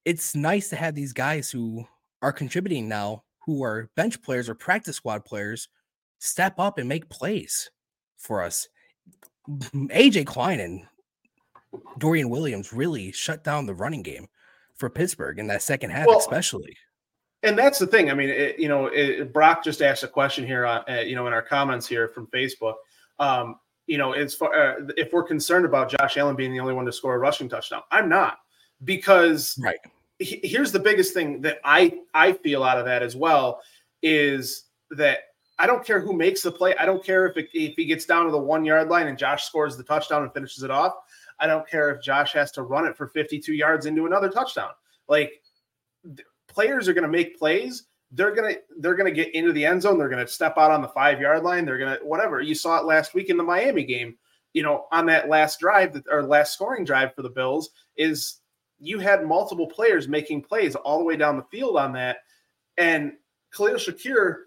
It's 0.06 0.36
nice 0.36 0.70
to 0.70 0.76
have 0.76 0.94
these 0.94 1.12
guys 1.12 1.50
who 1.50 1.88
are 2.22 2.32
contributing 2.32 2.88
now, 2.88 3.24
who 3.48 3.64
are 3.64 3.90
bench 3.96 4.22
players 4.22 4.48
or 4.48 4.54
practice 4.54 4.98
squad 4.98 5.26
players, 5.26 5.70
step 6.20 6.60
up 6.60 6.78
and 6.78 6.88
make 6.88 7.10
plays 7.10 7.72
for 8.18 8.44
us. 8.44 8.68
AJ 9.50 10.28
Klein 10.28 10.60
and 10.60 10.86
Dorian 11.98 12.30
Williams 12.30 12.72
really 12.72 13.12
shut 13.12 13.44
down 13.44 13.66
the 13.66 13.74
running 13.74 14.04
game 14.04 14.28
for 14.76 14.90
Pittsburgh 14.90 15.40
in 15.40 15.48
that 15.48 15.64
second 15.64 15.90
half, 15.90 16.08
well, 16.08 16.20
especially 16.20 16.78
and 17.44 17.58
that's 17.58 17.80
the 17.80 17.88
thing. 17.88 18.12
I 18.12 18.14
mean, 18.14 18.30
it, 18.30 18.60
you 18.60 18.68
know, 18.68 18.88
it, 18.88 19.34
Brock 19.34 19.64
just 19.64 19.82
asked 19.82 20.04
a 20.04 20.08
question 20.08 20.46
here, 20.46 20.66
on, 20.66 20.84
uh, 20.90 21.00
you 21.00 21.16
know, 21.16 21.28
in 21.28 21.34
our 21.34 21.42
comments 21.42 21.88
here 21.88 22.08
from 22.08 22.28
Facebook. 22.28 22.76
Um, 23.20 23.60
you 23.88 23.98
know, 23.98 24.14
as 24.14 24.36
far 24.36 24.54
uh, 24.54 24.76
if 24.96 25.12
we're 25.12 25.24
concerned 25.24 25.66
about 25.66 25.90
Josh 25.90 26.18
Allen 26.18 26.36
being 26.36 26.54
the 26.54 26.60
only 26.60 26.74
one 26.74 26.86
to 26.86 26.92
score 26.92 27.16
a 27.16 27.20
rushing 27.20 27.50
touchdown, 27.50 27.82
I'm 27.92 28.08
not 28.08 28.38
because 28.84 29.60
right. 29.62 29.80
here's 30.20 30.72
the 30.72 30.80
biggest 30.80 31.14
thing 31.14 31.42
that 31.42 31.60
I 31.64 32.00
I 32.14 32.34
feel 32.34 32.64
out 32.64 32.78
of 32.78 32.86
that 32.86 33.04
as 33.04 33.16
well 33.16 33.62
is 34.02 34.66
that 34.92 35.20
I 35.60 35.68
don't 35.68 35.86
care 35.86 36.00
who 36.00 36.14
makes 36.14 36.42
the 36.42 36.52
play. 36.52 36.76
I 36.76 36.86
don't 36.86 37.04
care 37.04 37.28
if 37.28 37.38
it, 37.38 37.50
if 37.54 37.76
he 37.76 37.86
gets 37.86 38.06
down 38.06 38.26
to 38.26 38.32
the 38.32 38.38
one 38.38 38.66
yard 38.66 38.90
line 38.90 39.08
and 39.08 39.18
Josh 39.18 39.46
scores 39.46 39.78
the 39.78 39.84
touchdown 39.84 40.24
and 40.24 40.34
finishes 40.34 40.64
it 40.64 40.72
off. 40.72 40.94
I 41.40 41.48
don't 41.48 41.68
care 41.68 41.92
if 41.92 42.04
Josh 42.04 42.34
has 42.34 42.52
to 42.54 42.64
run 42.64 42.86
it 42.86 42.96
for 42.96 43.08
52 43.08 43.54
yards 43.54 43.88
into 43.88 44.06
another 44.06 44.30
touchdown. 44.30 44.72
Like 45.08 45.42
players 46.52 46.88
are 46.88 46.94
going 46.94 47.04
to 47.04 47.10
make 47.10 47.38
plays. 47.38 47.84
They're 48.14 48.36
gonna 48.36 48.56
they're 48.80 48.96
gonna 48.96 49.10
get 49.10 49.34
into 49.34 49.54
the 49.54 49.66
end 49.66 49.82
zone. 49.82 49.98
They're 49.98 50.10
gonna 50.10 50.28
step 50.28 50.58
out 50.58 50.70
on 50.70 50.82
the 50.82 50.90
five 50.90 51.22
yard 51.22 51.44
line. 51.44 51.64
They're 51.64 51.78
gonna 51.78 51.98
whatever. 52.04 52.42
You 52.42 52.56
saw 52.56 52.78
it 52.78 52.86
last 52.86 53.14
week 53.14 53.30
in 53.30 53.38
the 53.38 53.44
Miami 53.44 53.86
game. 53.86 54.18
You 54.52 54.64
know, 54.64 54.88
on 54.92 55.06
that 55.06 55.30
last 55.30 55.62
drive 55.62 55.94
that 55.94 56.04
or 56.12 56.22
last 56.22 56.54
scoring 56.54 56.84
drive 56.84 57.16
for 57.16 57.22
the 57.22 57.30
Bills 57.30 57.70
is 57.96 58.42
you 58.80 59.00
had 59.00 59.26
multiple 59.26 59.66
players 59.66 60.10
making 60.10 60.42
plays 60.42 60.76
all 60.76 60.98
the 60.98 61.06
way 61.06 61.16
down 61.16 61.38
the 61.38 61.44
field 61.44 61.78
on 61.78 61.94
that, 61.94 62.18
and 62.76 63.14
Khalil 63.56 63.76
Shakir 63.76 64.40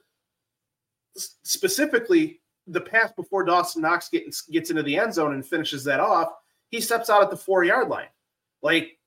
specifically 1.16 2.42
the 2.66 2.80
pass 2.80 3.12
before 3.12 3.44
Dawson 3.44 3.82
Knox 3.82 4.08
gets 4.08 4.42
gets 4.42 4.70
into 4.70 4.82
the 4.82 4.98
end 4.98 5.14
zone 5.14 5.34
and 5.34 5.46
finishes 5.46 5.84
that 5.84 6.00
off. 6.00 6.28
He 6.68 6.80
steps 6.80 7.10
out 7.10 7.22
at 7.22 7.30
the 7.30 7.36
four 7.36 7.64
yard 7.64 7.88
line. 7.88 8.08
Like, 8.62 8.98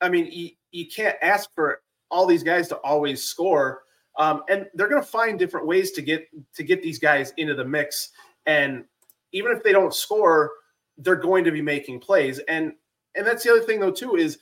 I 0.00 0.08
mean, 0.08 0.28
you, 0.30 0.50
you 0.70 0.86
can't 0.86 1.16
ask 1.20 1.52
for 1.54 1.80
all 2.10 2.26
these 2.26 2.42
guys 2.42 2.68
to 2.68 2.76
always 2.76 3.22
score. 3.22 3.82
Um, 4.16 4.42
and 4.48 4.66
they're 4.74 4.88
going 4.88 5.02
to 5.02 5.08
find 5.08 5.38
different 5.38 5.66
ways 5.66 5.90
to 5.92 6.02
get 6.02 6.28
to 6.54 6.62
get 6.62 6.82
these 6.82 6.98
guys 6.98 7.32
into 7.36 7.54
the 7.54 7.64
mix. 7.64 8.10
And 8.46 8.84
even 9.32 9.52
if 9.52 9.62
they 9.62 9.72
don't 9.72 9.94
score, 9.94 10.52
they're 10.98 11.16
going 11.16 11.44
to 11.44 11.50
be 11.50 11.62
making 11.62 12.00
plays. 12.00 12.38
And 12.40 12.72
and 13.16 13.26
that's 13.26 13.42
the 13.42 13.50
other 13.50 13.62
thing 13.62 13.80
though 13.80 13.90
too 13.90 14.16
is 14.16 14.38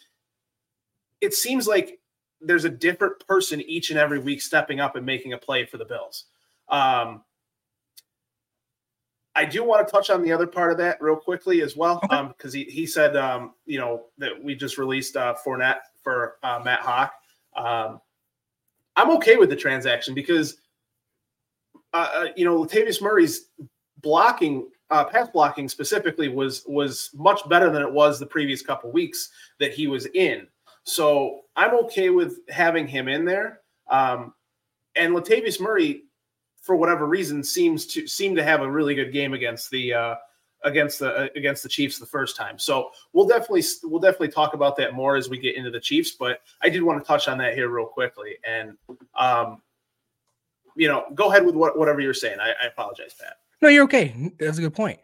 it 1.20 1.32
seems 1.32 1.66
like 1.66 2.00
there's 2.40 2.64
a 2.64 2.70
different 2.70 3.24
person 3.26 3.60
each 3.62 3.90
and 3.90 3.98
every 3.98 4.18
week 4.18 4.42
stepping 4.42 4.80
up 4.80 4.96
and 4.96 5.06
making 5.06 5.32
a 5.32 5.38
play 5.38 5.64
for 5.64 5.78
the 5.78 5.84
Bills. 5.84 6.24
Um, 6.68 7.22
I 9.34 9.44
do 9.44 9.64
want 9.64 9.86
to 9.86 9.90
touch 9.90 10.10
on 10.10 10.22
the 10.22 10.32
other 10.32 10.46
part 10.46 10.72
of 10.72 10.78
that 10.78 11.00
real 11.00 11.16
quickly 11.16 11.62
as 11.62 11.76
well, 11.76 12.00
because 12.02 12.54
um, 12.54 12.58
he, 12.58 12.64
he 12.64 12.86
said, 12.86 13.16
um, 13.16 13.54
you 13.64 13.78
know, 13.78 14.06
that 14.18 14.32
we 14.42 14.54
just 14.54 14.76
released 14.76 15.16
uh, 15.16 15.34
Fournette 15.46 15.80
for 16.02 16.36
uh, 16.42 16.60
Matt 16.62 16.80
Haack. 16.80 17.10
Um, 17.56 18.00
I'm 18.96 19.10
okay 19.12 19.36
with 19.36 19.50
the 19.50 19.56
transaction 19.56 20.14
because, 20.14 20.58
uh, 21.92 22.08
uh, 22.14 22.26
you 22.36 22.44
know, 22.44 22.62
Latavius 22.62 23.00
Murray's 23.00 23.50
blocking, 24.00 24.68
uh, 24.90 25.04
pass 25.04 25.28
blocking 25.28 25.68
specifically 25.68 26.28
was 26.28 26.64
was 26.66 27.10
much 27.14 27.48
better 27.48 27.70
than 27.70 27.82
it 27.82 27.92
was 27.92 28.18
the 28.18 28.26
previous 28.26 28.62
couple 28.62 28.92
weeks 28.92 29.30
that 29.58 29.72
he 29.72 29.86
was 29.86 30.06
in. 30.06 30.46
So 30.84 31.42
I'm 31.56 31.74
okay 31.84 32.10
with 32.10 32.40
having 32.48 32.86
him 32.86 33.08
in 33.08 33.24
there. 33.24 33.60
Um, 33.88 34.34
and 34.96 35.14
Latavius 35.14 35.60
Murray, 35.60 36.04
for 36.60 36.76
whatever 36.76 37.06
reason, 37.06 37.42
seems 37.42 37.86
to 37.86 38.06
seem 38.06 38.36
to 38.36 38.44
have 38.44 38.60
a 38.60 38.70
really 38.70 38.94
good 38.94 39.12
game 39.12 39.32
against 39.32 39.70
the 39.70 39.94
uh, 39.94 40.14
against 40.64 40.98
the 40.98 41.14
uh, 41.14 41.28
against 41.36 41.62
the 41.62 41.68
Chiefs 41.68 41.98
the 41.98 42.06
first 42.06 42.36
time. 42.36 42.58
So 42.58 42.90
we'll 43.12 43.26
definitely 43.26 43.64
we'll 43.84 44.00
definitely 44.00 44.28
talk 44.28 44.54
about 44.54 44.76
that 44.76 44.94
more 44.94 45.16
as 45.16 45.28
we 45.28 45.38
get 45.38 45.56
into 45.56 45.70
the 45.70 45.80
Chiefs. 45.80 46.12
But 46.12 46.40
I 46.62 46.68
did 46.68 46.82
want 46.82 47.02
to 47.02 47.06
touch 47.06 47.28
on 47.28 47.38
that 47.38 47.54
here 47.54 47.68
real 47.68 47.86
quickly. 47.86 48.36
And 48.46 48.76
um, 49.14 49.62
you 50.76 50.88
know, 50.88 51.04
go 51.14 51.30
ahead 51.30 51.44
with 51.44 51.54
what, 51.54 51.78
whatever 51.78 52.00
you're 52.00 52.14
saying. 52.14 52.38
I, 52.40 52.50
I 52.62 52.66
apologize, 52.66 53.14
Pat. 53.18 53.36
No, 53.60 53.68
you're 53.68 53.84
okay. 53.84 54.32
That's 54.38 54.58
a 54.58 54.62
good 54.62 54.74
point. 54.74 54.98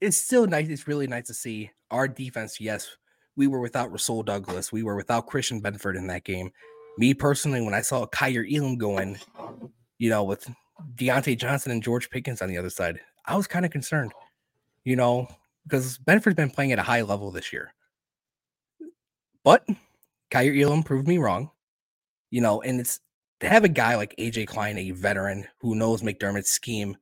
It's 0.00 0.16
still 0.16 0.46
nice. 0.46 0.68
It's 0.68 0.86
really 0.86 1.06
nice 1.06 1.26
to 1.28 1.34
see 1.34 1.70
our 1.90 2.06
defense. 2.08 2.60
Yes, 2.60 2.96
we 3.36 3.46
were 3.46 3.60
without 3.60 3.90
Rasul 3.90 4.22
Douglas. 4.22 4.72
We 4.72 4.82
were 4.82 4.96
without 4.96 5.26
Christian 5.26 5.62
Benford 5.62 5.96
in 5.96 6.06
that 6.08 6.24
game. 6.24 6.52
Me 6.98 7.14
personally, 7.14 7.60
when 7.60 7.74
I 7.74 7.80
saw 7.80 8.06
Kaiir 8.06 8.46
Elam 8.50 8.76
going, 8.76 9.18
you 9.98 10.10
know, 10.10 10.24
with 10.24 10.48
Diontae 10.94 11.38
Johnson 11.38 11.72
and 11.72 11.82
George 11.82 12.10
Pickens 12.10 12.42
on 12.42 12.48
the 12.48 12.58
other 12.58 12.70
side, 12.70 13.00
I 13.24 13.36
was 13.36 13.46
kind 13.46 13.64
of 13.64 13.70
concerned, 13.70 14.12
oh. 14.14 14.22
you 14.84 14.96
know, 14.96 15.28
because 15.64 15.98
Benford's 15.98 16.34
been 16.34 16.50
playing 16.50 16.72
at 16.72 16.78
a 16.78 16.82
high 16.82 17.02
level 17.02 17.30
this 17.30 17.52
year. 17.52 17.72
But 19.42 19.66
Kaiir 20.30 20.60
Elam 20.60 20.82
proved 20.82 21.08
me 21.08 21.18
wrong, 21.18 21.50
you 22.30 22.40
know, 22.40 22.62
and 22.62 22.80
it's 22.80 23.00
to 23.40 23.48
have 23.48 23.64
a 23.64 23.68
guy 23.68 23.96
like 23.96 24.14
AJ 24.18 24.48
Klein, 24.48 24.78
a 24.78 24.90
veteran 24.92 25.46
who 25.58 25.74
knows 25.74 26.02
McDermott's 26.02 26.50
scheme, 26.50 26.96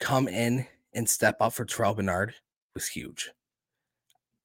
come 0.00 0.28
in 0.28 0.66
and 0.92 1.08
step 1.08 1.36
up 1.40 1.52
for 1.52 1.64
Terrel 1.64 1.96
Bernard 1.96 2.34
was 2.74 2.88
huge. 2.88 3.30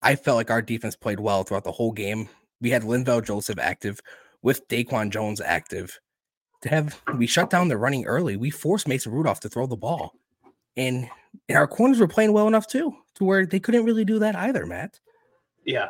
I 0.01 0.15
felt 0.15 0.37
like 0.37 0.51
our 0.51 0.61
defense 0.61 0.95
played 0.95 1.19
well 1.19 1.43
throughout 1.43 1.63
the 1.63 1.71
whole 1.71 1.91
game. 1.91 2.29
We 2.61 2.69
had 2.69 2.83
Linval 2.83 3.25
Joseph 3.25 3.59
active 3.59 3.99
with 4.41 4.67
Daquan 4.67 5.09
Jones 5.09 5.41
active. 5.41 5.99
To 6.61 6.69
have 6.69 7.01
we 7.17 7.25
shut 7.25 7.49
down 7.49 7.69
the 7.69 7.77
running 7.77 8.05
early, 8.05 8.35
we 8.35 8.49
forced 8.49 8.87
Mason 8.87 9.11
Rudolph 9.11 9.39
to 9.41 9.49
throw 9.49 9.65
the 9.65 9.77
ball. 9.77 10.13
And, 10.75 11.09
and 11.47 11.57
our 11.57 11.67
corners 11.67 11.99
were 11.99 12.07
playing 12.07 12.33
well 12.33 12.47
enough 12.47 12.67
too, 12.67 12.93
to 13.15 13.23
where 13.23 13.45
they 13.45 13.59
couldn't 13.59 13.85
really 13.85 14.05
do 14.05 14.19
that 14.19 14.35
either, 14.35 14.65
Matt. 14.65 14.99
Yeah. 15.65 15.89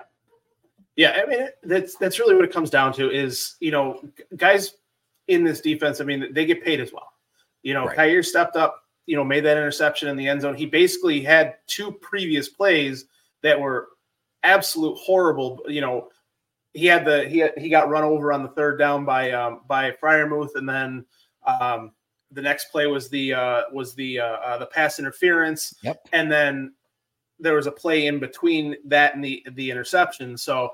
Yeah, 0.96 1.22
I 1.24 1.30
mean 1.30 1.48
that's 1.64 1.96
that's 1.96 2.20
really 2.20 2.36
what 2.36 2.44
it 2.44 2.52
comes 2.52 2.70
down 2.70 2.92
to 2.94 3.10
is, 3.10 3.56
you 3.62 3.72
know, 3.72 4.04
guys 4.36 4.74
in 5.30 5.44
this 5.46 5.62
defense, 5.62 6.02
I 6.02 6.04
mean, 6.04 6.34
they 6.34 6.46
get 6.46 6.64
paid 6.64 6.82
as 6.82 6.92
well. 6.92 7.14
You 7.64 7.74
know, 7.74 7.86
right. 7.86 7.98
Kaiir 7.98 8.26
stepped 8.26 8.58
up, 8.58 8.84
you 9.06 9.16
know, 9.16 9.24
made 9.24 9.46
that 9.46 9.58
interception 9.58 10.10
in 10.10 10.18
the 10.18 10.28
end 10.28 10.42
zone. 10.42 10.56
He 10.56 10.66
basically 10.66 11.22
had 11.22 11.56
two 11.68 11.92
previous 11.94 12.50
plays 12.50 13.06
that 13.44 13.60
were 13.60 13.90
absolute 14.44 14.98
horrible. 14.98 15.62
You 15.68 15.82
know, 15.82 16.10
he 16.74 16.86
had 16.86 17.06
the 17.06 17.28
he 17.28 17.44
he 17.58 17.70
got 17.70 17.90
run 17.90 18.04
over 18.04 18.32
on 18.32 18.44
the 18.44 18.50
third 18.50 18.78
down 18.78 19.06
by 19.06 19.32
um, 19.32 19.62
by 19.68 19.92
Freiermuth, 19.92 20.56
and 20.56 20.68
then 20.68 21.06
um, 21.46 21.92
the 22.32 22.42
next 22.42 22.72
play 22.72 22.88
was 22.88 23.10
the 23.10 23.34
uh, 23.34 23.62
was 23.72 23.96
the 23.96 24.20
uh, 24.20 24.26
uh, 24.26 24.58
the 24.58 24.66
pass 24.68 25.00
interference. 25.00 25.76
Yep. 25.82 26.08
And 26.14 26.32
then 26.32 26.74
there 27.40 27.56
was 27.56 27.68
a 27.68 27.72
play 27.72 28.08
in 28.08 28.20
between 28.20 28.76
that 28.86 29.16
and 29.16 29.24
the 29.24 29.46
the 29.52 29.72
interception. 29.72 30.38
So, 30.38 30.74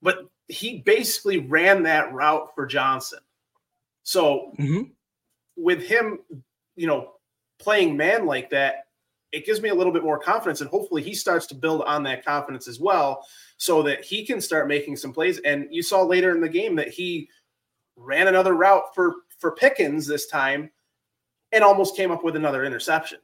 but 0.00 0.28
he 0.48 0.78
basically 0.78 1.38
ran 1.38 1.82
that 1.84 2.12
route 2.12 2.54
for 2.54 2.66
Johnson. 2.66 3.20
So 4.02 4.52
mm-hmm. 4.58 4.82
with 5.56 5.82
him, 5.82 6.18
you 6.76 6.86
know, 6.86 7.14
playing 7.58 7.96
man 7.96 8.26
like 8.26 8.50
that, 8.50 8.86
it 9.32 9.46
gives 9.46 9.60
me 9.60 9.70
a 9.70 9.74
little 9.74 9.92
bit 9.92 10.04
more 10.04 10.18
confidence 10.18 10.60
and 10.60 10.70
hopefully 10.70 11.02
he 11.02 11.14
starts 11.14 11.46
to 11.46 11.54
build 11.54 11.82
on 11.82 12.02
that 12.04 12.24
confidence 12.24 12.68
as 12.68 12.78
well 12.78 13.24
so 13.64 13.82
that 13.82 14.04
he 14.04 14.26
can 14.26 14.42
start 14.42 14.68
making 14.68 14.94
some 14.94 15.10
plays 15.10 15.38
and 15.38 15.66
you 15.70 15.82
saw 15.82 16.02
later 16.02 16.32
in 16.32 16.40
the 16.42 16.48
game 16.48 16.76
that 16.76 16.88
he 16.88 17.26
ran 17.96 18.28
another 18.28 18.52
route 18.52 18.94
for 18.94 19.14
for 19.38 19.52
Pickens 19.52 20.06
this 20.06 20.26
time 20.26 20.70
and 21.50 21.64
almost 21.64 21.96
came 21.96 22.10
up 22.10 22.22
with 22.22 22.36
another 22.36 22.64
interception. 22.64 23.20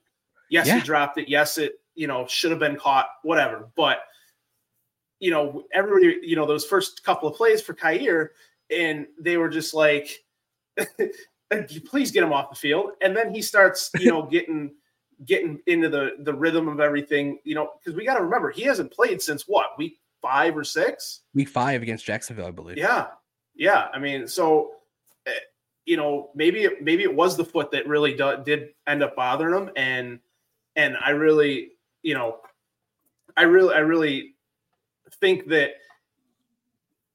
Yes, 0.48 0.66
yeah. 0.66 0.76
he 0.76 0.80
dropped 0.80 1.18
it. 1.18 1.28
Yes, 1.28 1.58
it, 1.58 1.74
you 1.94 2.06
know, 2.06 2.26
should 2.26 2.50
have 2.52 2.60
been 2.60 2.76
caught, 2.76 3.08
whatever. 3.22 3.68
But 3.76 3.98
you 5.18 5.30
know, 5.30 5.64
everybody, 5.74 6.16
you 6.22 6.36
know, 6.36 6.46
those 6.46 6.64
first 6.64 7.04
couple 7.04 7.28
of 7.28 7.36
plays 7.36 7.60
for 7.60 7.74
Kaiir, 7.74 8.30
and 8.70 9.06
they 9.20 9.36
were 9.36 9.50
just 9.50 9.74
like, 9.74 10.24
please 11.84 12.10
get 12.10 12.22
him 12.22 12.32
off 12.32 12.48
the 12.48 12.56
field. 12.56 12.92
And 13.02 13.14
then 13.14 13.34
he 13.34 13.42
starts, 13.42 13.90
you 13.98 14.08
know, 14.08 14.22
getting 14.30 14.72
getting 15.26 15.60
into 15.66 15.90
the 15.90 16.12
the 16.20 16.32
rhythm 16.32 16.66
of 16.66 16.80
everything, 16.80 17.40
you 17.44 17.54
know, 17.54 17.72
because 17.78 17.94
we 17.94 18.06
got 18.06 18.16
to 18.16 18.24
remember 18.24 18.50
he 18.50 18.62
hasn't 18.62 18.90
played 18.90 19.20
since 19.20 19.42
what 19.46 19.76
week 19.76 19.99
five 20.22 20.56
or 20.56 20.64
six. 20.64 21.20
Week 21.34 21.48
five 21.48 21.82
against 21.82 22.04
Jacksonville, 22.04 22.46
I 22.46 22.50
believe. 22.50 22.76
Yeah, 22.76 23.08
yeah. 23.54 23.88
I 23.92 23.98
mean, 23.98 24.26
so 24.26 24.72
eh, 25.26 25.32
you 25.86 25.96
know, 25.96 26.30
maybe 26.34 26.68
maybe 26.80 27.02
it 27.02 27.14
was 27.14 27.36
the 27.36 27.44
foot 27.44 27.70
that 27.72 27.86
really 27.86 28.14
do, 28.14 28.36
did 28.44 28.70
end 28.86 29.02
up 29.02 29.16
bothering 29.16 29.54
him, 29.54 29.70
and 29.76 30.20
and 30.76 30.96
I 31.04 31.10
really, 31.10 31.72
you 32.02 32.14
know, 32.14 32.38
I 33.36 33.42
really 33.42 33.74
I 33.74 33.80
really 33.80 34.34
think 35.20 35.48
that 35.48 35.72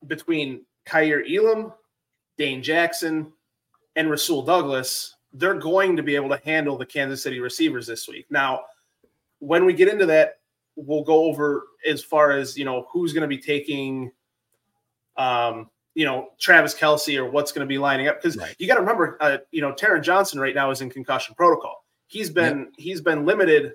between 0.08 0.66
Kaiir 0.86 1.24
Elam, 1.28 1.74
Dane 2.38 2.62
Jackson, 2.62 3.32
and 3.96 4.10
Rasul 4.10 4.42
Douglas, 4.44 5.16
they're 5.34 5.54
going 5.56 5.96
to 5.98 6.04
be 6.04 6.16
able 6.16 6.30
to 6.30 6.42
handle 6.44 6.78
the 6.78 6.86
Kansas 6.86 7.24
City 7.24 7.40
receivers 7.40 7.88
this 7.88 8.08
week. 8.08 8.26
Now, 8.30 8.66
when 9.40 9.66
we 9.66 9.74
get 9.74 9.88
into 9.88 10.06
that, 10.08 10.40
we'll 10.75 11.03
go 11.03 11.25
over 11.25 11.67
as 11.88 12.03
far 12.03 12.32
as 12.32 12.58
you 12.58 12.65
know 12.65 12.88
who's 12.91 13.13
going 13.13 13.22
to 13.22 13.27
be 13.27 13.38
taking, 13.38 14.12
um, 15.17 15.70
you 15.94 16.05
know, 16.05 16.29
Travis 16.39 16.75
Kelce 16.75 17.17
or 17.17 17.29
what's 17.29 17.51
going 17.51 17.65
to 17.65 17.70
be 17.70 17.77
lining 17.77 18.08
up 18.08 18.22
because 18.22 18.38
right. 18.38 18.55
you 18.60 18.67
got 18.67 18.75
to 18.75 18.82
remember, 18.82 19.17
uh, 19.22 19.38
you 19.51 19.62
know, 19.62 19.72
Taron 19.74 20.03
Johnson 20.03 20.39
right 20.39 20.55
now 20.55 20.72
is 20.72 20.82
in 20.82 20.89
concussion 20.89 21.36
protocol. 21.36 21.86
He's 22.08 22.29
been 22.29 22.72
he's 22.77 23.01
been 23.01 23.25
limited. 23.25 23.74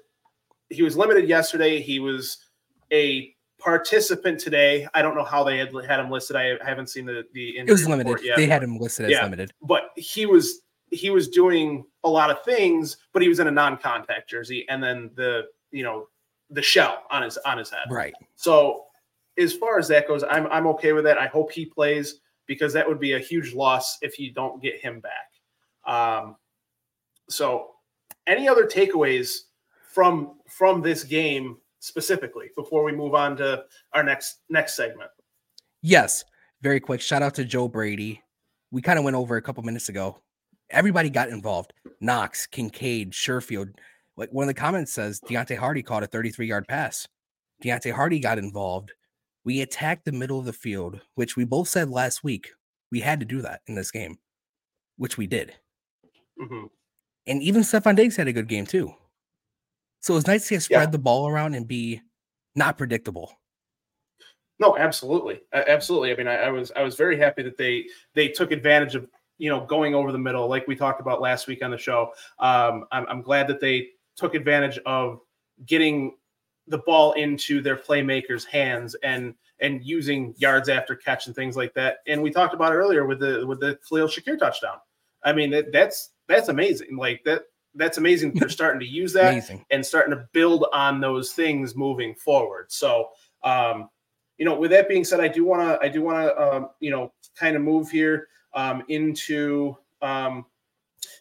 He 0.69 0.83
was 0.83 0.97
limited 0.97 1.29
yesterday. 1.29 1.81
He 1.81 1.99
was 1.99 2.39
a 2.93 3.35
participant 3.59 4.41
today. 4.41 4.89
I 4.95 5.03
don't 5.03 5.15
know 5.15 5.25
how 5.25 5.45
they 5.45 5.59
had 5.59 5.73
had 5.87 6.01
him 6.01 6.11
listed. 6.11 6.37
I 6.37 6.57
haven't 6.65 6.89
seen 6.89 7.07
the 7.07 7.25
the. 7.33 7.59
It 7.59 7.71
was 7.71 7.89
limited. 7.89 8.19
Yet, 8.23 8.37
they 8.37 8.47
had 8.47 8.63
him 8.63 8.79
listed 8.79 9.07
as 9.07 9.13
yeah, 9.13 9.25
limited, 9.25 9.53
but 9.63 9.91
he 9.97 10.27
was 10.27 10.63
he 10.91 11.11
was 11.11 11.29
doing 11.29 11.85
a 12.05 12.09
lot 12.09 12.31
of 12.31 12.43
things, 12.45 12.97
but 13.13 13.23
he 13.23 13.29
was 13.29 13.39
in 13.39 13.47
a 13.47 13.51
non-contact 13.51 14.29
jersey, 14.29 14.67
and 14.69 14.83
then 14.83 15.11
the 15.15 15.47
you 15.71 15.85
know 15.85 16.09
the 16.51 16.63
shell 16.63 17.05
on 17.11 17.23
his 17.23 17.37
on 17.39 17.59
his 17.59 17.71
head. 17.71 17.87
Right. 17.91 18.15
So 18.37 18.85
as 19.39 19.55
far 19.55 19.79
as 19.79 19.89
that 19.89 20.09
goes, 20.09 20.23
I'm 20.29 20.47
I'm 20.49 20.67
okay 20.69 20.93
with 20.93 21.05
that. 21.05 21.19
I 21.19 21.27
hope 21.27 21.53
he 21.53 21.67
plays 21.67 22.21
because 22.47 22.73
that 22.73 22.87
would 22.87 23.01
be 23.01 23.13
a 23.13 23.19
huge 23.19 23.55
loss 23.55 23.99
if 24.03 24.19
you 24.19 24.33
don't 24.33 24.61
get 24.63 24.81
him 24.81 25.01
back. 25.01 25.31
Um, 25.87 26.37
so, 27.29 27.71
any 28.27 28.49
other 28.49 28.67
takeaways 28.67 29.43
from 29.89 30.39
from 30.49 30.83
this 30.83 31.05
game 31.05 31.59
specifically 31.79 32.51
before 32.57 32.85
we 32.85 32.93
move 32.93 33.15
on 33.15 33.37
to 33.37 33.65
our 33.93 34.03
next 34.03 34.39
next 34.49 34.75
segment? 34.75 35.11
Yes, 35.83 36.25
very 36.61 36.81
quick. 36.81 37.01
Shout 37.01 37.23
out 37.23 37.35
to 37.37 37.45
Joe 37.45 37.69
Brady. 37.69 38.23
We 38.71 38.83
kind 38.83 38.99
of 38.99 39.05
went 39.05 39.17
over 39.17 39.37
a 39.37 39.43
couple 39.43 39.63
minutes 39.63 39.89
ago. 39.89 40.21
Everybody 40.71 41.11
got 41.11 41.31
involved. 41.31 41.73
Knox, 42.01 42.47
Kincaid, 42.47 43.13
Sherfield. 43.13 43.75
Like 44.17 44.31
one 44.33 44.45
of 44.45 44.49
the 44.49 44.61
comments 44.61 44.93
says, 44.93 45.21
Deonte 45.21 45.57
Harty 45.57 45.83
caught 45.83 46.03
a 46.03 46.07
33 46.07 46.47
yard 46.47 46.69
pass. 46.69 47.09
Deonte 47.63 47.93
Harty 47.93 48.19
got 48.19 48.39
involved. 48.39 48.93
We 49.45 49.63
attacked 49.63 50.05
the 50.05 50.13
middle 50.13 50.39
of 50.39 50.45
the 50.45 50.53
field, 50.53 51.01
which 51.15 51.37
we 51.37 51.45
both 51.45 51.69
said 51.69 51.89
last 51.89 52.23
week 52.23 52.51
we 52.91 53.01
had 53.01 53.21
to 53.21 53.27
do 53.27 53.43
that 53.43 53.61
in 53.67 53.75
this 53.75 53.91
game, 53.91 54.19
which 54.97 55.17
we 55.17 55.27
did. 55.27 55.55
Mm-hmm. 56.41 56.67
And 57.27 57.43
even 57.43 57.63
Stefon 57.63 57.97
Diggs 57.97 58.17
had 58.17 58.29
a 58.29 58.33
good 58.33 58.49
game 58.49 58.67
too. 58.67 58.93
So 60.01 60.15
it 60.15 60.17
was 60.17 60.27
nice 60.27 60.49
to 60.49 60.61
spread 60.61 60.81
yeah. 60.81 60.91
the 60.91 60.99
ball 60.99 61.29
around 61.29 61.55
and 61.55 61.69
be 61.69 62.01
not 62.55 62.79
predictable. 62.79 63.33
No, 64.59 64.77
absolutely, 64.77 65.41
absolutely. 65.55 66.13
I 66.13 66.17
mean, 66.17 66.29
I, 66.29 66.37
I, 66.37 66.51
was 66.51 66.71
I 66.77 66.83
was 66.83 66.95
very 66.95 67.17
happy 67.17 67.43
that 67.43 67.57
they 67.57 67.87
they 68.15 68.29
took 68.29 68.53
advantage 68.53 68.95
of 68.95 69.09
you 69.39 69.49
know 69.49 69.65
going 69.65 69.95
over 69.95 70.13
the 70.13 70.19
middle, 70.19 70.49
like 70.49 70.69
we 70.69 70.77
talked 70.77 71.01
about 71.01 71.23
last 71.23 71.47
week 71.47 71.65
on 71.65 71.71
the 71.71 71.79
show. 71.79 72.13
Um, 72.39 72.85
I'm, 72.93 73.07
I'm 73.09 73.23
glad 73.23 73.49
that 73.49 73.61
they 73.61 73.89
took 74.21 74.35
advantage 74.35 74.79
of 74.87 75.21
getting 75.67 76.15
the 76.69 76.79
ball 76.79 77.13
into 77.13 77.61
their 77.61 77.77
playmakers' 77.77 78.45
hands 78.45 78.95
and 79.03 79.35
and 79.61 79.85
using 79.85 80.35
yards 80.39 80.69
after 80.69 80.95
catch 80.95 81.27
and 81.27 81.35
things 81.35 81.57
like 81.57 81.75
that. 81.75 81.99
And 82.07 82.23
we 82.23 82.31
talked 82.31 82.55
about 82.55 82.73
earlier 82.73 83.07
with 83.07 83.19
the 83.19 83.47
with 83.47 83.61
the 83.61 83.79
Khalil 83.89 84.09
Shakir 84.09 84.39
touchdown. 84.39 84.79
I 85.23 85.33
mean, 85.33 85.51
that, 85.51 85.73
that's 85.73 86.11
that's 86.29 86.49
amazing. 86.49 86.97
Like 86.97 87.23
that 87.25 87.43
that's 87.75 87.99
amazing. 87.99 88.35
They're 88.35 88.49
starting 88.61 88.81
to 88.81 88.87
use 88.87 89.13
that 89.15 89.33
amazing. 89.33 89.65
and 89.71 89.85
starting 89.85 90.15
to 90.17 90.29
build 90.33 90.67
on 90.73 91.01
those 91.01 91.33
things 91.33 91.77
moving 91.77 92.15
forward. 92.15 92.67
So, 92.71 93.09
um, 93.43 93.89
you 94.39 94.45
know, 94.45 94.55
with 94.55 94.71
that 94.71 94.89
being 94.89 95.05
said, 95.05 95.21
I 95.21 95.29
do 95.29 95.45
want 95.45 95.63
to 95.63 95.85
I 95.85 95.89
do 95.89 96.03
want 96.03 96.27
to 96.27 96.41
um, 96.41 96.69
you 96.81 96.91
know 96.91 97.13
kind 97.37 97.57
of 97.57 97.63
move 97.63 97.91
here 97.91 98.29
um, 98.55 98.83
into 98.89 99.77
um, 100.03 100.47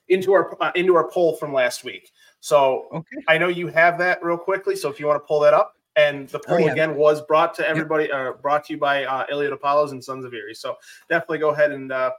into 0.08 0.34
our 0.34 0.56
uh, 0.62 0.72
into 0.75 0.96
our 0.96 1.10
poll 1.10 1.36
from 1.36 1.53
last 1.53 1.84
week. 1.84 2.12
So 2.39 2.88
okay. 2.93 3.17
I 3.27 3.38
know 3.38 3.48
you 3.48 3.67
have 3.67 3.98
that 4.00 4.24
real 4.24 4.38
quickly. 4.38 4.75
So 4.75 4.89
if 4.89 5.00
you 5.00 5.08
want 5.08 5.22
to 5.22 5.27
pull 5.27 5.39
that 5.41 5.53
up, 5.53 5.75
and 5.96 6.29
the 6.29 6.39
poll 6.39 6.55
oh, 6.55 6.60
yeah. 6.60 6.72
again 6.72 6.96
was 6.96 7.22
brought 7.22 7.53
to 7.55 7.67
everybody, 7.67 8.05
yep. 8.05 8.13
uh, 8.13 8.31
brought 8.34 8.65
to 8.65 8.74
you 8.74 8.79
by 8.79 9.03
uh, 9.03 9.25
Elliot 9.29 9.51
Apollos 9.51 9.91
and 9.91 10.03
Sons 10.03 10.24
of 10.24 10.34
Erie. 10.34 10.53
So 10.53 10.77
definitely 11.10 11.39
go 11.39 11.50
ahead 11.50 11.72
and 11.72 11.91
uh, 11.91 12.12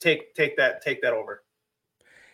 take 0.00 0.34
take 0.34 0.56
that 0.56 0.82
take 0.82 1.00
that 1.02 1.12
over. 1.12 1.42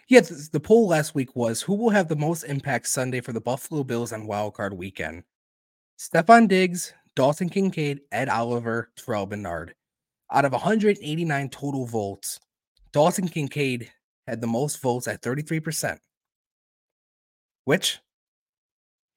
Yeah, 0.09 0.21
the 0.21 0.59
poll 0.59 0.89
last 0.89 1.15
week 1.15 1.37
was 1.37 1.63
who 1.63 1.75
will 1.75 1.91
have 1.91 2.09
the 2.09 2.17
most 2.17 2.43
impact 2.43 2.89
Sunday 2.89 3.21
for 3.21 3.33
the 3.33 3.41
Buffalo 3.41 3.85
Bills 3.85 4.13
on 4.13 4.27
Wild 4.27 4.55
Card 4.55 4.75
Weekend? 4.75 5.23
Stefon 6.01 6.49
Diggs, 6.49 6.93
Dalton 7.15 7.49
Kincaid, 7.49 8.01
Ed 8.11 8.29
Oliver, 8.29 8.91
Terrel 8.97 9.29
Bernard. 9.29 9.75
Out 10.33 10.45
of 10.45 10.53
189 10.53 11.49
total 11.51 11.87
votes, 11.87 12.41
Dalton 12.93 13.29
Kincaid 13.29 13.91
had 14.27 14.41
the 14.41 14.47
most 14.47 14.81
votes 14.81 15.07
at 15.07 15.23
33%, 15.23 15.99
which 17.65 17.99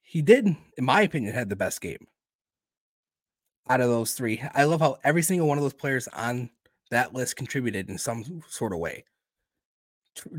he 0.02 0.22
did, 0.22 0.46
in 0.76 0.84
my 0.84 1.02
opinion, 1.02 1.34
had 1.34 1.48
the 1.48 1.56
best 1.56 1.80
game 1.80 2.06
out 3.68 3.80
of 3.80 3.88
those 3.88 4.12
three. 4.12 4.42
I 4.54 4.64
love 4.64 4.80
how 4.80 4.98
every 5.04 5.22
single 5.22 5.48
one 5.48 5.58
of 5.58 5.64
those 5.64 5.72
players 5.72 6.08
on 6.08 6.50
that 6.90 7.14
list 7.14 7.36
contributed 7.36 7.88
in 7.88 7.98
some 7.98 8.42
sort 8.48 8.72
of 8.72 8.78
way. 8.78 9.04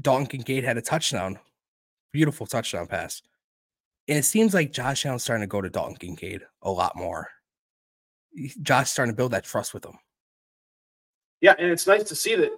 Dalton 0.01 0.27
Kincaid 0.27 0.63
had 0.63 0.77
a 0.77 0.81
touchdown, 0.81 1.39
beautiful 2.13 2.45
touchdown 2.45 2.87
pass. 2.87 3.21
And 4.07 4.17
it 4.17 4.23
seems 4.23 4.53
like 4.53 4.71
Josh 4.71 5.05
Allen's 5.05 5.23
starting 5.23 5.41
to 5.41 5.47
go 5.47 5.61
to 5.61 5.69
Dalton 5.69 5.95
Kincaid 5.95 6.43
a 6.61 6.71
lot 6.71 6.95
more. 6.95 7.29
Josh 8.61 8.91
starting 8.91 9.13
to 9.13 9.17
build 9.17 9.31
that 9.31 9.43
trust 9.43 9.73
with 9.73 9.85
him. 9.85 9.97
Yeah, 11.41 11.55
and 11.57 11.71
it's 11.71 11.87
nice 11.87 12.03
to 12.03 12.15
see 12.15 12.35
that 12.35 12.51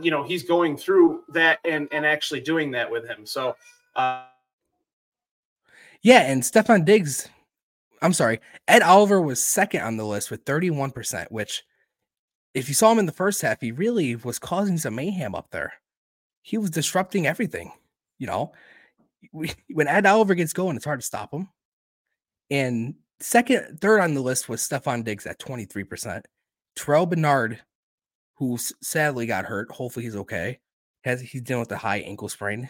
you 0.00 0.10
know 0.10 0.22
he's 0.22 0.42
going 0.42 0.76
through 0.76 1.22
that 1.28 1.58
and 1.64 1.88
and 1.92 2.06
actually 2.06 2.40
doing 2.40 2.70
that 2.72 2.90
with 2.90 3.06
him. 3.06 3.26
So 3.26 3.56
uh 3.96 4.24
yeah, 6.02 6.20
and 6.20 6.42
Stefon 6.42 6.84
Diggs, 6.84 7.28
I'm 8.02 8.12
sorry, 8.12 8.40
Ed 8.68 8.82
Oliver 8.82 9.20
was 9.20 9.42
second 9.42 9.82
on 9.82 9.96
the 9.96 10.06
list 10.06 10.30
with 10.30 10.44
31%, 10.44 11.30
which 11.30 11.62
if 12.54 12.68
you 12.68 12.74
saw 12.74 12.90
him 12.92 12.98
in 12.98 13.06
the 13.06 13.12
first 13.12 13.42
half, 13.42 13.60
he 13.60 13.72
really 13.72 14.16
was 14.16 14.38
causing 14.38 14.78
some 14.78 14.94
mayhem 14.94 15.34
up 15.34 15.50
there. 15.50 15.74
He 16.42 16.58
was 16.58 16.70
disrupting 16.70 17.26
everything. 17.26 17.72
You 18.18 18.26
know, 18.26 18.52
when 19.32 19.88
Ed 19.88 20.06
Oliver 20.06 20.34
gets 20.34 20.52
going, 20.52 20.76
it's 20.76 20.84
hard 20.84 21.00
to 21.00 21.06
stop 21.06 21.32
him. 21.32 21.48
And 22.50 22.94
second, 23.20 23.78
third 23.80 24.00
on 24.00 24.14
the 24.14 24.20
list 24.20 24.48
was 24.48 24.60
Stefon 24.60 25.04
Diggs 25.04 25.26
at 25.26 25.38
23%. 25.38 26.22
Terrel 26.76 27.08
Bernard, 27.08 27.60
who 28.36 28.58
sadly 28.82 29.26
got 29.26 29.44
hurt, 29.44 29.70
hopefully 29.70 30.04
he's 30.04 30.16
okay, 30.16 30.58
has 31.04 31.20
he's 31.20 31.42
dealing 31.42 31.60
with 31.60 31.72
a 31.72 31.76
high 31.76 31.98
ankle 31.98 32.28
sprain, 32.28 32.68